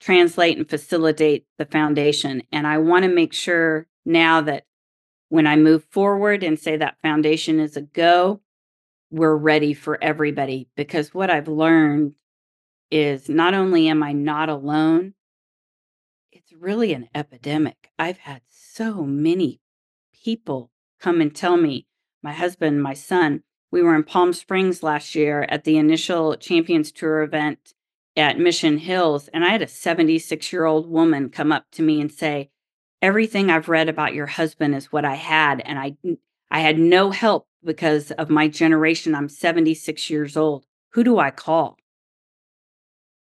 translate 0.00 0.58
and 0.58 0.68
facilitate 0.68 1.46
the 1.58 1.66
foundation. 1.66 2.42
And 2.52 2.66
I 2.66 2.78
want 2.78 3.04
to 3.04 3.10
make 3.10 3.32
sure 3.32 3.86
now 4.04 4.40
that 4.42 4.64
when 5.28 5.46
I 5.46 5.56
move 5.56 5.84
forward 5.84 6.42
and 6.42 6.58
say 6.58 6.76
that 6.76 7.00
foundation 7.02 7.60
is 7.60 7.76
a 7.76 7.82
go, 7.82 8.40
we're 9.10 9.36
ready 9.36 9.74
for 9.74 10.02
everybody. 10.02 10.68
Because 10.76 11.14
what 11.14 11.30
I've 11.30 11.48
learned 11.48 12.14
is 12.90 13.28
not 13.28 13.54
only 13.54 13.88
am 13.88 14.02
I 14.02 14.12
not 14.12 14.48
alone, 14.48 15.14
it's 16.32 16.52
really 16.52 16.92
an 16.92 17.08
epidemic. 17.14 17.90
I've 17.98 18.18
had 18.18 18.42
so 18.48 19.02
many 19.02 19.60
people 20.24 20.70
come 21.00 21.20
and 21.20 21.34
tell 21.34 21.56
me, 21.56 21.86
my 22.22 22.32
husband, 22.32 22.82
my 22.82 22.94
son, 22.94 23.42
we 23.70 23.82
were 23.82 23.94
in 23.94 24.04
Palm 24.04 24.32
Springs 24.32 24.82
last 24.82 25.14
year 25.14 25.46
at 25.48 25.64
the 25.64 25.76
initial 25.76 26.36
Champions 26.36 26.90
Tour 26.90 27.22
event 27.22 27.74
at 28.16 28.38
Mission 28.38 28.78
Hills, 28.78 29.28
and 29.28 29.44
I 29.44 29.50
had 29.50 29.62
a 29.62 29.68
76 29.68 30.52
year 30.52 30.64
old 30.64 30.88
woman 30.88 31.28
come 31.28 31.52
up 31.52 31.66
to 31.72 31.82
me 31.82 32.00
and 32.00 32.10
say, 32.10 32.50
Everything 33.00 33.50
I've 33.50 33.68
read 33.68 33.88
about 33.88 34.14
your 34.14 34.26
husband 34.26 34.74
is 34.74 34.92
what 34.92 35.04
I 35.04 35.14
had, 35.14 35.60
and 35.60 35.78
I, 35.78 35.96
I 36.50 36.60
had 36.60 36.78
no 36.78 37.10
help 37.10 37.46
because 37.64 38.10
of 38.12 38.28
my 38.28 38.48
generation. 38.48 39.14
I'm 39.14 39.28
76 39.28 40.10
years 40.10 40.36
old. 40.36 40.66
Who 40.92 41.04
do 41.04 41.18
I 41.18 41.30
call? 41.30 41.76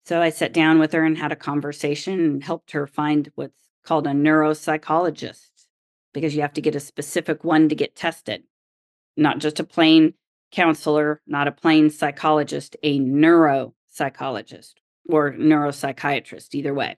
So 0.05 0.21
I 0.21 0.29
sat 0.29 0.51
down 0.51 0.79
with 0.79 0.91
her 0.93 1.05
and 1.05 1.17
had 1.17 1.31
a 1.31 1.37
conversation 1.37 2.19
and 2.19 2.43
helped 2.43 2.71
her 2.71 2.87
find 2.87 3.31
what's 3.35 3.69
called 3.85 4.07
a 4.07 4.11
neuropsychologist 4.11 5.49
because 6.13 6.35
you 6.35 6.41
have 6.41 6.53
to 6.53 6.61
get 6.61 6.75
a 6.75 6.79
specific 6.79 7.43
one 7.43 7.69
to 7.69 7.75
get 7.75 7.95
tested, 7.95 8.43
not 9.15 9.39
just 9.39 9.59
a 9.59 9.63
plain 9.63 10.15
counselor, 10.51 11.21
not 11.25 11.47
a 11.47 11.51
plain 11.51 11.89
psychologist, 11.89 12.75
a 12.83 12.99
neuropsychologist 12.99 14.73
or 15.09 15.31
neuropsychiatrist, 15.31 16.53
either 16.53 16.73
way. 16.73 16.97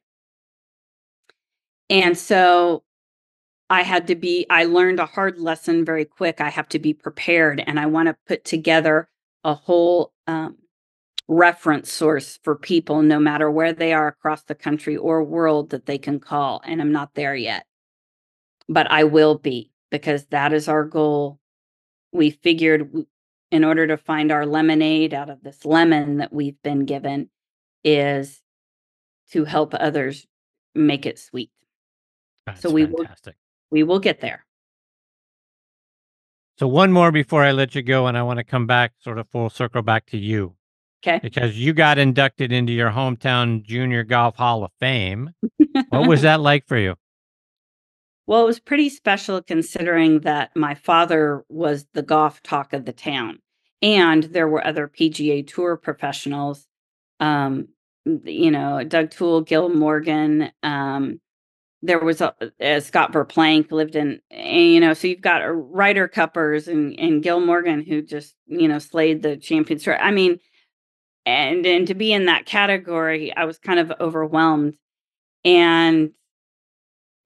And 1.93 2.17
so 2.17 2.81
I 3.69 3.83
had 3.83 4.07
to 4.07 4.15
be, 4.15 4.47
I 4.49 4.65
learned 4.65 4.99
a 4.99 5.05
hard 5.05 5.37
lesson 5.37 5.85
very 5.85 6.05
quick. 6.05 6.41
I 6.41 6.49
have 6.49 6.67
to 6.69 6.79
be 6.79 6.91
prepared 6.91 7.63
and 7.67 7.79
I 7.79 7.85
want 7.85 8.07
to 8.07 8.17
put 8.27 8.43
together 8.43 9.07
a 9.43 9.53
whole 9.53 10.11
um, 10.25 10.57
reference 11.27 11.91
source 11.91 12.39
for 12.41 12.55
people, 12.55 13.03
no 13.03 13.19
matter 13.19 13.51
where 13.51 13.73
they 13.73 13.93
are 13.93 14.07
across 14.07 14.41
the 14.41 14.55
country 14.55 14.97
or 14.97 15.23
world, 15.23 15.69
that 15.69 15.85
they 15.85 15.99
can 15.99 16.19
call. 16.19 16.63
And 16.65 16.81
I'm 16.81 16.91
not 16.91 17.13
there 17.13 17.35
yet, 17.35 17.67
but 18.67 18.89
I 18.89 19.03
will 19.03 19.37
be 19.37 19.69
because 19.91 20.25
that 20.31 20.51
is 20.51 20.67
our 20.67 20.85
goal. 20.85 21.37
We 22.11 22.31
figured 22.31 22.91
in 23.51 23.63
order 23.63 23.85
to 23.85 23.97
find 23.97 24.31
our 24.31 24.47
lemonade 24.47 25.13
out 25.13 25.29
of 25.29 25.43
this 25.43 25.63
lemon 25.63 26.17
that 26.17 26.33
we've 26.33 26.59
been 26.63 26.85
given 26.85 27.29
is 27.83 28.41
to 29.29 29.45
help 29.45 29.75
others 29.75 30.25
make 30.73 31.05
it 31.05 31.19
sweet. 31.19 31.51
That's 32.45 32.61
so 32.61 32.71
we 32.71 32.85
fantastic. 32.85 33.35
will 33.69 33.77
we 33.77 33.83
will 33.83 33.99
get 33.99 34.21
there. 34.21 34.45
So 36.59 36.67
one 36.67 36.91
more 36.91 37.11
before 37.11 37.43
I 37.43 37.51
let 37.51 37.73
you 37.73 37.81
go, 37.81 38.07
and 38.07 38.17
I 38.17 38.21
want 38.21 38.37
to 38.37 38.43
come 38.43 38.67
back, 38.67 38.93
sort 38.99 39.17
of 39.17 39.27
full 39.29 39.49
circle 39.49 39.81
back 39.81 40.05
to 40.07 40.17
you. 40.17 40.55
Okay. 41.05 41.19
Because 41.21 41.57
you 41.57 41.73
got 41.73 41.97
inducted 41.97 42.51
into 42.51 42.71
your 42.71 42.91
hometown 42.91 43.63
Junior 43.63 44.03
Golf 44.03 44.37
Hall 44.37 44.63
of 44.63 44.71
Fame. 44.79 45.31
what 45.89 46.07
was 46.07 46.21
that 46.21 46.39
like 46.39 46.65
for 46.67 46.77
you? 46.77 46.95
Well, 48.25 48.43
it 48.43 48.45
was 48.45 48.59
pretty 48.59 48.89
special 48.89 49.41
considering 49.41 50.21
that 50.21 50.55
my 50.55 50.75
father 50.75 51.43
was 51.49 51.85
the 51.93 52.03
golf 52.03 52.41
talk 52.41 52.71
of 52.71 52.85
the 52.85 52.93
town 52.93 53.39
and 53.81 54.23
there 54.23 54.47
were 54.47 54.65
other 54.65 54.87
PGA 54.87 55.45
Tour 55.45 55.75
professionals. 55.75 56.65
Um, 57.19 57.67
you 58.05 58.49
know, 58.49 58.83
Doug 58.85 59.11
Tewell, 59.11 59.41
Gil 59.41 59.69
Morgan. 59.69 60.51
Um, 60.63 61.19
there 61.83 61.99
was 61.99 62.21
a, 62.21 62.33
uh, 62.61 62.79
Scott 62.79 63.11
Verplank 63.11 63.71
lived 63.71 63.97
in, 63.97 64.21
and, 64.31 64.73
you 64.73 64.79
know, 64.79 64.93
so 64.93 65.07
you've 65.07 65.21
got 65.21 65.43
a 65.43 65.51
Ryder 65.51 66.07
Cuppers 66.07 66.67
and 66.69 66.97
and 66.97 67.21
Gil 67.21 67.41
Morgan 67.41 67.83
who 67.83 68.01
just 68.01 68.35
you 68.47 68.67
know 68.67 68.79
slayed 68.79 69.21
the 69.21 69.35
Champions 69.35 69.85
I 69.87 70.11
mean, 70.11 70.39
and 71.25 71.65
and 71.65 71.85
to 71.87 71.93
be 71.93 72.13
in 72.13 72.25
that 72.25 72.45
category, 72.45 73.35
I 73.35 73.43
was 73.43 73.59
kind 73.59 73.79
of 73.79 73.91
overwhelmed, 73.99 74.77
and 75.43 76.11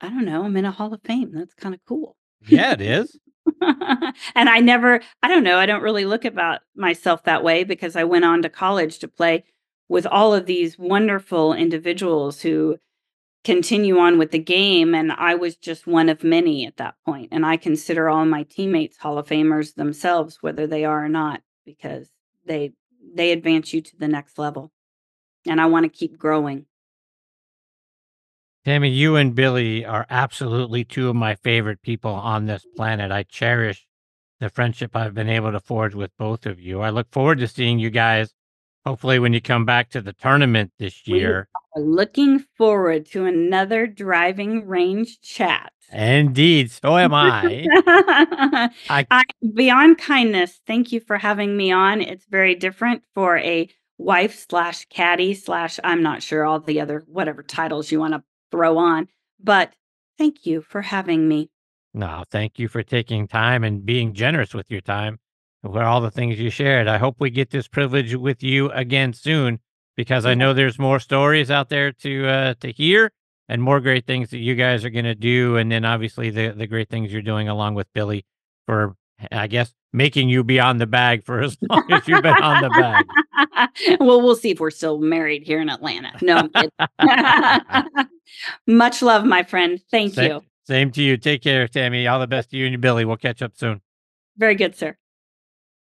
I 0.00 0.08
don't 0.08 0.24
know, 0.24 0.44
I'm 0.44 0.56
in 0.56 0.64
a 0.64 0.72
Hall 0.72 0.92
of 0.92 1.00
Fame. 1.04 1.30
That's 1.32 1.54
kind 1.54 1.74
of 1.74 1.80
cool. 1.86 2.16
Yeah, 2.48 2.72
it 2.72 2.80
is. 2.80 3.16
and 3.62 4.48
I 4.48 4.58
never, 4.60 5.00
I 5.22 5.28
don't 5.28 5.44
know, 5.44 5.56
I 5.56 5.66
don't 5.66 5.82
really 5.82 6.04
look 6.04 6.24
about 6.24 6.60
myself 6.74 7.22
that 7.24 7.42
way 7.42 7.64
because 7.64 7.96
I 7.96 8.04
went 8.04 8.24
on 8.24 8.42
to 8.42 8.48
college 8.48 8.98
to 8.98 9.08
play 9.08 9.44
with 9.88 10.06
all 10.06 10.34
of 10.34 10.46
these 10.46 10.78
wonderful 10.78 11.54
individuals 11.54 12.42
who 12.42 12.76
continue 13.44 13.98
on 13.98 14.18
with 14.18 14.30
the 14.30 14.38
game. 14.38 14.94
And 14.94 15.12
I 15.12 15.34
was 15.34 15.56
just 15.56 15.86
one 15.86 16.08
of 16.08 16.24
many 16.24 16.66
at 16.66 16.76
that 16.76 16.96
point. 17.04 17.28
And 17.32 17.46
I 17.46 17.56
consider 17.56 18.08
all 18.08 18.24
my 18.24 18.42
teammates 18.42 18.98
Hall 18.98 19.18
of 19.18 19.28
Famers 19.28 19.74
themselves, 19.74 20.38
whether 20.40 20.66
they 20.66 20.84
are 20.84 21.04
or 21.04 21.08
not, 21.08 21.42
because 21.64 22.08
they 22.44 22.72
they 23.14 23.32
advance 23.32 23.72
you 23.72 23.80
to 23.80 23.96
the 23.96 24.08
next 24.08 24.38
level. 24.38 24.70
And 25.46 25.60
I 25.60 25.66
want 25.66 25.84
to 25.84 25.88
keep 25.88 26.18
growing. 26.18 26.66
Tami, 28.66 28.94
you 28.94 29.16
and 29.16 29.34
Billy 29.34 29.84
are 29.84 30.04
absolutely 30.10 30.84
two 30.84 31.08
of 31.08 31.16
my 31.16 31.36
favorite 31.36 31.80
people 31.80 32.12
on 32.12 32.44
this 32.44 32.66
planet. 32.76 33.10
I 33.10 33.22
cherish 33.22 33.86
the 34.40 34.50
friendship 34.50 34.94
I've 34.94 35.14
been 35.14 35.28
able 35.28 35.52
to 35.52 35.60
forge 35.60 35.94
with 35.94 36.10
both 36.18 36.44
of 36.44 36.60
you. 36.60 36.80
I 36.80 36.90
look 36.90 37.10
forward 37.10 37.38
to 37.38 37.48
seeing 37.48 37.78
you 37.78 37.90
guys, 37.90 38.34
hopefully, 38.88 39.18
when 39.18 39.34
you 39.34 39.40
come 39.40 39.66
back 39.66 39.90
to 39.90 40.00
the 40.00 40.14
tournament 40.14 40.72
this 40.78 41.06
year. 41.06 41.46
We 41.76 41.82
are 41.82 41.84
looking 41.84 42.38
forward 42.56 43.04
to 43.10 43.26
another 43.26 43.86
driving 43.86 44.66
range 44.66 45.20
chat. 45.20 45.72
Indeed, 45.92 46.70
so 46.70 46.96
am 46.96 47.12
I. 47.12 47.66
I, 48.88 49.06
I, 49.10 49.24
beyond 49.54 49.98
kindness, 49.98 50.60
thank 50.66 50.90
you 50.90 51.00
for 51.00 51.18
having 51.18 51.54
me 51.54 51.70
on. 51.70 52.00
It's 52.00 52.24
very 52.30 52.54
different 52.54 53.02
for 53.14 53.36
a 53.38 53.68
wife 53.98 54.46
slash 54.48 54.86
caddy 54.86 55.34
slash 55.34 55.78
I'm 55.84 56.02
not 56.02 56.22
sure 56.22 56.44
all 56.44 56.60
the 56.60 56.80
other 56.80 57.04
whatever 57.06 57.42
titles 57.42 57.92
you 57.92 58.00
want 58.00 58.14
to 58.14 58.22
throw 58.50 58.78
on. 58.78 59.08
But 59.38 59.74
thank 60.16 60.46
you 60.46 60.62
for 60.62 60.80
having 60.80 61.28
me. 61.28 61.50
No, 61.92 62.24
thank 62.30 62.58
you 62.58 62.68
for 62.68 62.82
taking 62.82 63.28
time 63.28 63.64
and 63.64 63.84
being 63.84 64.14
generous 64.14 64.54
with 64.54 64.70
your 64.70 64.80
time 64.80 65.18
for 65.62 65.82
all 65.82 66.00
the 66.00 66.10
things 66.10 66.38
you 66.38 66.50
shared. 66.50 66.88
I 66.88 66.98
hope 66.98 67.16
we 67.18 67.30
get 67.30 67.50
this 67.50 67.68
privilege 67.68 68.14
with 68.14 68.42
you 68.42 68.70
again 68.70 69.12
soon 69.12 69.60
because 69.96 70.24
I 70.24 70.34
know 70.34 70.54
there's 70.54 70.78
more 70.78 71.00
stories 71.00 71.50
out 71.50 71.68
there 71.68 71.92
to 71.92 72.26
uh, 72.26 72.54
to 72.60 72.72
hear 72.72 73.10
and 73.48 73.62
more 73.62 73.80
great 73.80 74.06
things 74.06 74.30
that 74.30 74.38
you 74.38 74.54
guys 74.54 74.84
are 74.84 74.90
going 74.90 75.04
to 75.04 75.14
do, 75.14 75.56
and 75.56 75.72
then 75.72 75.84
obviously 75.84 76.30
the 76.30 76.48
the 76.50 76.66
great 76.66 76.88
things 76.88 77.12
you're 77.12 77.22
doing 77.22 77.48
along 77.48 77.74
with 77.74 77.92
Billy 77.92 78.24
for 78.66 78.96
I 79.32 79.46
guess 79.46 79.74
making 79.92 80.28
you 80.28 80.44
be 80.44 80.60
on 80.60 80.78
the 80.78 80.86
bag 80.86 81.24
for 81.24 81.40
as 81.40 81.56
long 81.68 81.90
as 81.90 82.06
you've 82.06 82.22
been 82.22 82.42
on 82.42 82.62
the 82.62 82.70
bag. 82.70 83.06
well, 84.00 84.20
we'll 84.20 84.36
see 84.36 84.50
if 84.50 84.60
we're 84.60 84.70
still 84.70 84.98
married 84.98 85.42
here 85.42 85.60
in 85.60 85.68
Atlanta. 85.68 86.12
No, 86.22 86.48
much 88.66 89.02
love, 89.02 89.24
my 89.24 89.42
friend. 89.42 89.80
Thank 89.90 90.14
Same, 90.14 90.30
you. 90.30 90.42
Same 90.64 90.90
to 90.92 91.02
you. 91.02 91.16
Take 91.16 91.42
care, 91.42 91.66
Tami. 91.66 92.10
All 92.10 92.20
the 92.20 92.26
best 92.26 92.50
to 92.50 92.56
you 92.56 92.66
and 92.66 92.72
your 92.72 92.80
Billy. 92.80 93.04
We'll 93.04 93.16
catch 93.16 93.42
up 93.42 93.52
soon. 93.56 93.80
Very 94.36 94.54
good, 94.54 94.76
sir. 94.76 94.96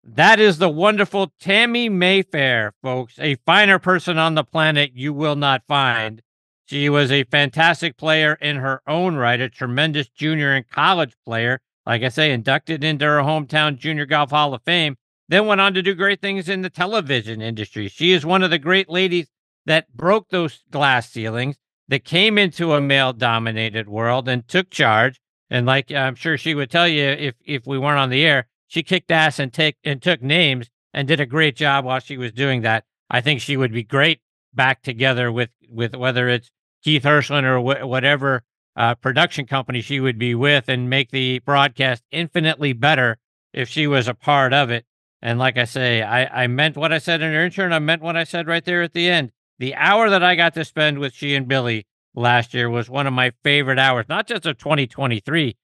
That 0.05 0.41
is 0.41 0.59
the 0.59 0.69
wonderful 0.69 1.33
Tami 1.41 1.91
Mayfair, 1.91 2.75
folks. 2.83 3.19
A 3.21 3.37
finer 3.47 3.79
person 3.79 4.19
on 4.19 4.35
the 4.35 4.43
planet 4.43 4.93
you 4.95 5.13
will 5.13 5.37
not 5.37 5.63
find. 5.69 6.23
She 6.67 6.89
was 6.89 7.13
a 7.13 7.25
fantastic 7.25 7.97
player 7.97 8.35
in 8.41 8.57
her 8.57 8.83
own 8.87 9.15
right, 9.15 9.41
a 9.41 9.49
tremendous 9.49 10.09
junior 10.09 10.53
and 10.53 10.69
college 10.69 11.15
player. 11.25 11.61
Like 11.87 12.03
I 12.03 12.09
say, 12.09 12.33
inducted 12.33 12.83
into 12.83 13.05
her 13.05 13.19
hometown 13.19 13.79
Junior 13.79 14.07
Golf 14.07 14.31
Hall 14.31 14.55
of 14.55 14.63
Fame, 14.63 14.97
then 15.29 15.47
went 15.47 15.61
on 15.61 15.75
to 15.75 15.83
do 15.83 15.95
great 15.95 16.21
things 16.21 16.49
in 16.49 16.63
the 16.63 16.71
television 16.71 17.41
industry. 17.41 17.89
She 17.89 18.13
is 18.13 18.27
one 18.27 18.43
of 18.43 18.51
the 18.51 18.59
great 18.59 18.89
ladies 18.89 19.29
that 19.67 19.93
broke 19.97 20.31
those 20.31 20.63
glass 20.71 21.11
ceilings, 21.11 21.57
that 21.89 22.05
came 22.05 22.39
into 22.39 22.73
a 22.73 22.81
male 22.81 23.13
dominated 23.13 23.89
world 23.89 24.29
and 24.29 24.47
took 24.49 24.71
charge. 24.71 25.21
And 25.51 25.67
like 25.67 25.93
I'm 25.93 26.15
sure 26.15 26.39
she 26.39 26.55
would 26.55 26.71
tell 26.71 26.89
you 26.89 27.05
if 27.05 27.35
if 27.45 27.67
we 27.67 27.79
weren't 27.79 27.99
on 27.99 28.11
the 28.11 28.25
air, 28.25 28.47
she 28.73 28.83
kicked 28.83 29.11
ass 29.11 29.39
and 29.39 29.53
take 29.53 29.77
and 29.85 30.01
took 30.01 30.23
names 30.23 30.71
and 30.95 31.07
did 31.07 31.21
a 31.21 31.27
great 31.27 31.57
job 31.57 31.85
while 31.85 32.01
she 32.01 32.17
was 32.17 32.33
doing 32.33 32.63
that. 32.63 32.85
I 33.11 33.21
think 33.21 33.43
she 33.43 33.55
would 33.55 33.71
be 33.71 33.83
great 33.83 34.21
back 34.55 34.81
together 34.81 35.31
with 35.31 35.51
with 35.69 35.95
whether 35.95 36.27
it's 36.27 36.51
Keith 36.83 37.03
Hirshland 37.03 37.45
or 37.45 37.61
wh- 37.61 37.87
whatever 37.87 38.45
uh, 38.75 38.95
production 38.95 39.45
company 39.45 39.83
she 39.83 40.01
would 40.01 40.19
be 40.19 40.35
with 40.35 40.71
and 40.71 40.89
make 40.89 41.11
the 41.11 41.41
broadcast 41.41 42.03
infinitely 42.11 42.73
better 42.73 43.19
if 43.53 43.69
she 43.69 43.87
was 43.87 44.09
a 44.09 44.15
part 44.15 44.55
of 44.55 44.71
it. 44.71 44.87
And 45.21 45.39
like 45.39 45.59
I 45.59 45.65
say, 45.65 46.01
I, 46.01 46.45
I 46.45 46.47
meant 46.47 46.79
what 46.79 46.95
I 46.95 46.99
said 46.99 47.21
in 47.21 47.31
her 47.35 47.45
intro, 47.45 47.67
and 47.67 47.75
I 47.75 47.79
meant 47.79 48.01
what 48.01 48.17
I 48.17 48.25
said 48.25 48.47
right 48.47 48.65
there 48.65 48.81
at 48.81 48.95
the 48.95 49.11
end. 49.11 49.33
The 49.59 49.75
hour 49.75 50.09
that 50.09 50.23
I 50.23 50.35
got 50.35 50.55
to 50.55 50.65
spend 50.65 50.99
with 50.99 51.13
she 51.13 51.35
and 51.35 51.47
Billy 51.47 51.87
last 52.15 52.55
year 52.55 52.71
was 52.71 52.89
one 52.89 53.07
of 53.07 53.13
my 53.13 53.33
favorite 53.45 53.79
hours, 53.79 54.07
not 54.09 54.27
just 54.27 54.47
of 54.47 54.57
2023, 54.57 55.59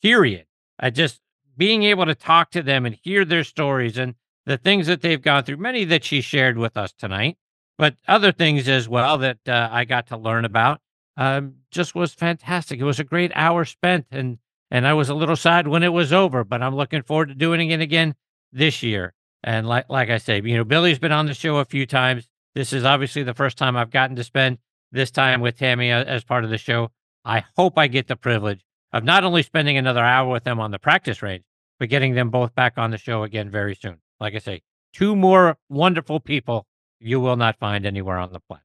period. 0.00 0.46
I 0.78 0.90
just 0.90 1.20
being 1.56 1.82
able 1.84 2.06
to 2.06 2.14
talk 2.14 2.50
to 2.50 2.62
them 2.62 2.86
and 2.86 2.98
hear 3.02 3.24
their 3.24 3.44
stories 3.44 3.98
and 3.98 4.14
the 4.46 4.58
things 4.58 4.86
that 4.86 5.00
they've 5.00 5.22
gone 5.22 5.44
through, 5.44 5.56
many 5.56 5.84
that 5.84 6.04
she 6.04 6.20
shared 6.20 6.58
with 6.58 6.76
us 6.76 6.92
tonight, 6.92 7.36
but 7.78 7.96
other 8.06 8.32
things 8.32 8.68
as 8.68 8.88
well 8.88 9.18
that 9.18 9.38
uh, 9.48 9.68
I 9.70 9.84
got 9.84 10.06
to 10.08 10.16
learn 10.16 10.44
about 10.44 10.80
um, 11.16 11.56
just 11.70 11.94
was 11.94 12.14
fantastic. 12.14 12.80
It 12.80 12.84
was 12.84 13.00
a 13.00 13.04
great 13.04 13.32
hour 13.34 13.64
spent, 13.64 14.06
and 14.10 14.38
and 14.70 14.86
I 14.86 14.94
was 14.94 15.08
a 15.08 15.14
little 15.14 15.36
sad 15.36 15.68
when 15.68 15.82
it 15.82 15.92
was 15.92 16.12
over, 16.12 16.42
but 16.44 16.62
I'm 16.62 16.74
looking 16.74 17.02
forward 17.02 17.28
to 17.28 17.34
doing 17.34 17.70
it 17.70 17.80
again 17.80 18.14
this 18.52 18.82
year. 18.82 19.14
And 19.42 19.66
like 19.66 19.86
like 19.88 20.10
I 20.10 20.18
say, 20.18 20.40
you 20.44 20.56
know, 20.56 20.64
Billy's 20.64 20.98
been 20.98 21.12
on 21.12 21.26
the 21.26 21.34
show 21.34 21.58
a 21.58 21.64
few 21.64 21.86
times. 21.86 22.28
This 22.54 22.72
is 22.72 22.84
obviously 22.84 23.22
the 23.22 23.34
first 23.34 23.58
time 23.58 23.76
I've 23.76 23.90
gotten 23.90 24.16
to 24.16 24.24
spend 24.24 24.58
this 24.92 25.10
time 25.10 25.40
with 25.40 25.58
Tami 25.58 25.90
uh, 25.90 26.04
as 26.04 26.24
part 26.24 26.44
of 26.44 26.50
the 26.50 26.58
show. 26.58 26.90
I 27.24 27.44
hope 27.56 27.78
I 27.78 27.86
get 27.86 28.08
the 28.08 28.16
privilege 28.16 28.64
of 28.94 29.02
not 29.02 29.24
only 29.24 29.42
spending 29.42 29.76
another 29.76 30.04
hour 30.04 30.30
with 30.30 30.44
them 30.44 30.60
on 30.60 30.70
the 30.70 30.78
practice 30.78 31.20
range, 31.20 31.42
but 31.80 31.88
getting 31.88 32.14
them 32.14 32.30
both 32.30 32.54
back 32.54 32.74
on 32.78 32.92
the 32.92 32.96
show 32.96 33.24
again 33.24 33.50
very 33.50 33.74
soon. 33.74 33.96
Like 34.20 34.36
I 34.36 34.38
say, 34.38 34.62
two 34.92 35.16
more 35.16 35.58
wonderful 35.68 36.20
people 36.20 36.64
you 37.00 37.18
will 37.18 37.34
not 37.36 37.58
find 37.58 37.84
anywhere 37.84 38.18
on 38.18 38.32
the 38.32 38.38
planet. 38.38 38.64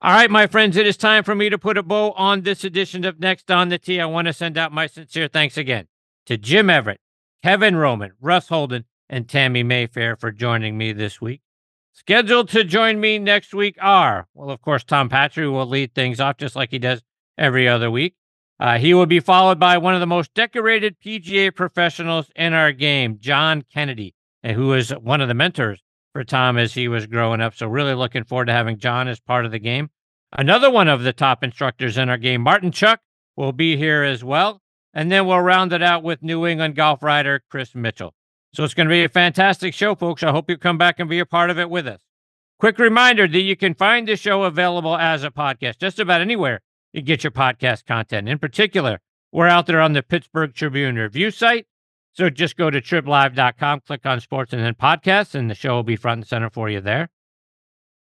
All 0.00 0.14
right, 0.14 0.30
my 0.30 0.46
friends, 0.46 0.78
it 0.78 0.86
is 0.86 0.96
time 0.96 1.22
for 1.22 1.34
me 1.34 1.50
to 1.50 1.58
put 1.58 1.76
a 1.76 1.82
bow 1.82 2.12
on 2.12 2.40
this 2.40 2.64
edition 2.64 3.04
of 3.04 3.20
Next 3.20 3.50
on 3.50 3.68
the 3.68 3.78
Tee. 3.78 4.00
I 4.00 4.06
want 4.06 4.26
to 4.26 4.32
send 4.32 4.56
out 4.56 4.72
my 4.72 4.86
sincere 4.86 5.28
thanks 5.28 5.58
again 5.58 5.86
to 6.24 6.38
Jim 6.38 6.70
Everett, 6.70 7.00
Kevin 7.42 7.76
Roman, 7.76 8.12
Russ 8.22 8.48
Holden, 8.48 8.86
and 9.06 9.28
Tami 9.28 9.64
Mayfair 9.64 10.16
for 10.16 10.32
joining 10.32 10.78
me 10.78 10.92
this 10.92 11.20
week. 11.20 11.42
Scheduled 11.92 12.48
to 12.48 12.64
join 12.64 12.98
me 12.98 13.18
next 13.18 13.52
week 13.52 13.76
are, 13.82 14.28
well, 14.32 14.48
of 14.48 14.62
course, 14.62 14.82
Tom 14.82 15.10
Patri 15.10 15.46
will 15.46 15.66
lead 15.66 15.94
things 15.94 16.20
off 16.20 16.38
just 16.38 16.56
like 16.56 16.70
he 16.70 16.78
does 16.78 17.02
every 17.36 17.68
other 17.68 17.90
week. 17.90 18.14
Uh, 18.62 18.78
he 18.78 18.94
will 18.94 19.06
be 19.06 19.18
followed 19.18 19.58
by 19.58 19.76
one 19.76 19.92
of 19.92 19.98
the 19.98 20.06
most 20.06 20.32
decorated 20.34 20.94
PGA 21.04 21.52
professionals 21.52 22.30
in 22.36 22.52
our 22.52 22.70
game, 22.70 23.18
John 23.18 23.64
Kennedy, 23.74 24.14
who 24.44 24.68
was 24.68 24.90
one 24.90 25.20
of 25.20 25.26
the 25.26 25.34
mentors 25.34 25.82
for 26.12 26.22
Tom 26.22 26.56
as 26.56 26.72
he 26.72 26.86
was 26.86 27.08
growing 27.08 27.40
up. 27.40 27.56
So, 27.56 27.66
really 27.66 27.94
looking 27.94 28.22
forward 28.22 28.44
to 28.44 28.52
having 28.52 28.78
John 28.78 29.08
as 29.08 29.18
part 29.18 29.44
of 29.44 29.50
the 29.50 29.58
game. 29.58 29.90
Another 30.32 30.70
one 30.70 30.86
of 30.86 31.02
the 31.02 31.12
top 31.12 31.42
instructors 31.42 31.98
in 31.98 32.08
our 32.08 32.16
game, 32.16 32.40
Martin 32.40 32.70
Chuck, 32.70 33.00
will 33.34 33.50
be 33.50 33.76
here 33.76 34.04
as 34.04 34.22
well. 34.22 34.62
And 34.94 35.10
then 35.10 35.26
we'll 35.26 35.40
round 35.40 35.72
it 35.72 35.82
out 35.82 36.04
with 36.04 36.22
New 36.22 36.46
England 36.46 36.76
golf 36.76 37.02
writer 37.02 37.42
Chris 37.50 37.74
Mitchell. 37.74 38.14
So, 38.54 38.62
it's 38.62 38.74
going 38.74 38.86
to 38.86 38.92
be 38.92 39.02
a 39.02 39.08
fantastic 39.08 39.74
show, 39.74 39.96
folks. 39.96 40.22
I 40.22 40.30
hope 40.30 40.48
you 40.48 40.56
come 40.56 40.78
back 40.78 41.00
and 41.00 41.10
be 41.10 41.18
a 41.18 41.26
part 41.26 41.50
of 41.50 41.58
it 41.58 41.68
with 41.68 41.88
us. 41.88 41.98
Quick 42.60 42.78
reminder 42.78 43.26
that 43.26 43.40
you 43.40 43.56
can 43.56 43.74
find 43.74 44.06
the 44.06 44.14
show 44.14 44.44
available 44.44 44.96
as 44.96 45.24
a 45.24 45.32
podcast 45.32 45.80
just 45.80 45.98
about 45.98 46.20
anywhere 46.20 46.60
you 46.92 47.02
get 47.02 47.24
your 47.24 47.30
podcast 47.30 47.86
content. 47.86 48.28
In 48.28 48.38
particular, 48.38 49.00
we're 49.32 49.48
out 49.48 49.66
there 49.66 49.80
on 49.80 49.92
the 49.92 50.02
Pittsburgh 50.02 50.54
Tribune 50.54 50.96
review 50.96 51.30
site. 51.30 51.66
So 52.12 52.28
just 52.28 52.56
go 52.56 52.68
to 52.68 52.80
triblive.com, 52.80 53.80
click 53.86 54.04
on 54.04 54.20
sports 54.20 54.52
and 54.52 54.62
then 54.62 54.74
podcasts, 54.74 55.34
and 55.34 55.50
the 55.50 55.54
show 55.54 55.74
will 55.74 55.82
be 55.82 55.96
front 55.96 56.18
and 56.18 56.26
center 56.26 56.50
for 56.50 56.68
you 56.68 56.80
there. 56.80 57.08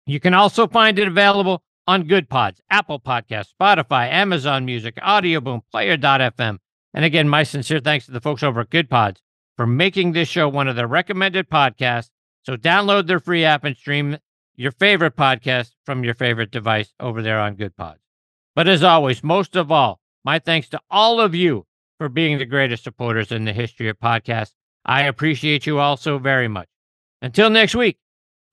You 0.07 0.19
can 0.19 0.35
also 0.35 0.67
find 0.67 0.99
it 0.99 1.07
available 1.07 1.62
on 1.86 2.09
Goodpods, 2.09 2.59
Apple 2.70 2.99
Podcasts, 2.99 3.51
Spotify, 3.61 4.11
Amazon 4.11 4.65
Music, 4.65 4.97
Audioboom, 4.97 5.62
Player.fm. 5.70 6.59
And 6.94 7.05
again, 7.05 7.28
my 7.28 7.44
sincere 7.44 7.81
thanks 7.81 8.07
to 8.07 8.12
the 8.12 8.20
folks 8.20 8.43
over 8.43 8.61
at 8.61 8.70
Goodpods 8.70 9.19
for 9.57 9.67
making 9.67 10.12
this 10.12 10.28
show 10.28 10.49
one 10.49 10.69
of 10.69 10.77
the 10.77 10.86
recommended 10.86 11.49
podcasts. 11.49 12.11
So 12.43 12.57
download 12.57 13.07
their 13.07 13.20
free 13.20 13.44
app 13.44 13.62
and 13.65 13.77
stream 13.77 14.19
your 14.57 14.73
favorite 14.73 15.17
podcast 15.17 15.70
from 15.85 16.05
your 16.05 16.15
favorite 16.15 16.51
device 16.51 16.93
over 16.99 17.23
there 17.23 17.39
on 17.39 17.57
Goodpods. 17.57 18.02
But 18.55 18.69
as 18.69 18.83
always, 18.83 19.23
most 19.23 19.57
of 19.57 19.71
all, 19.71 20.01
my 20.25 20.39
thanks 20.39 20.69
to 20.71 20.81
all 20.91 21.21
of 21.21 21.35
you 21.35 21.67
for 21.99 22.09
being 22.09 22.39
the 22.39 22.47
greatest 22.47 22.85
supporters 22.85 23.33
in 23.33 23.45
the 23.45 23.53
history 23.53 23.89
of 23.89 23.99
podcasts. 23.99 24.55
I 24.85 25.03
appreciate 25.03 25.67
you 25.67 25.79
all 25.79 25.97
so 25.97 26.19
very 26.19 26.49
much. 26.49 26.69
Until 27.21 27.51
next 27.51 27.75
week, 27.75 27.99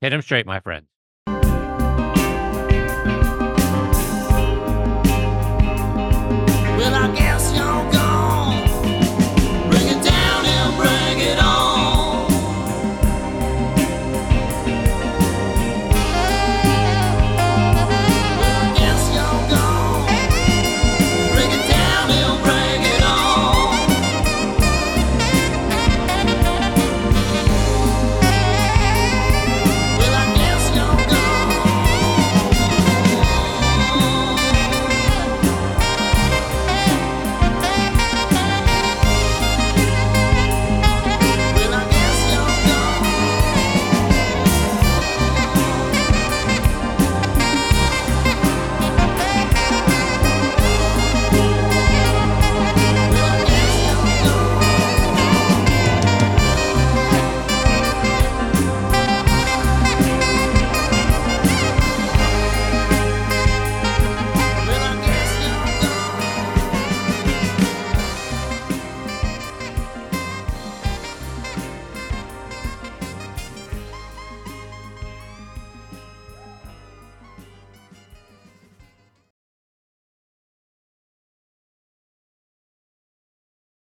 hit 0.01 0.13
'em 0.13 0.21
straight, 0.21 0.45
my 0.45 0.59
friends. 0.59 0.88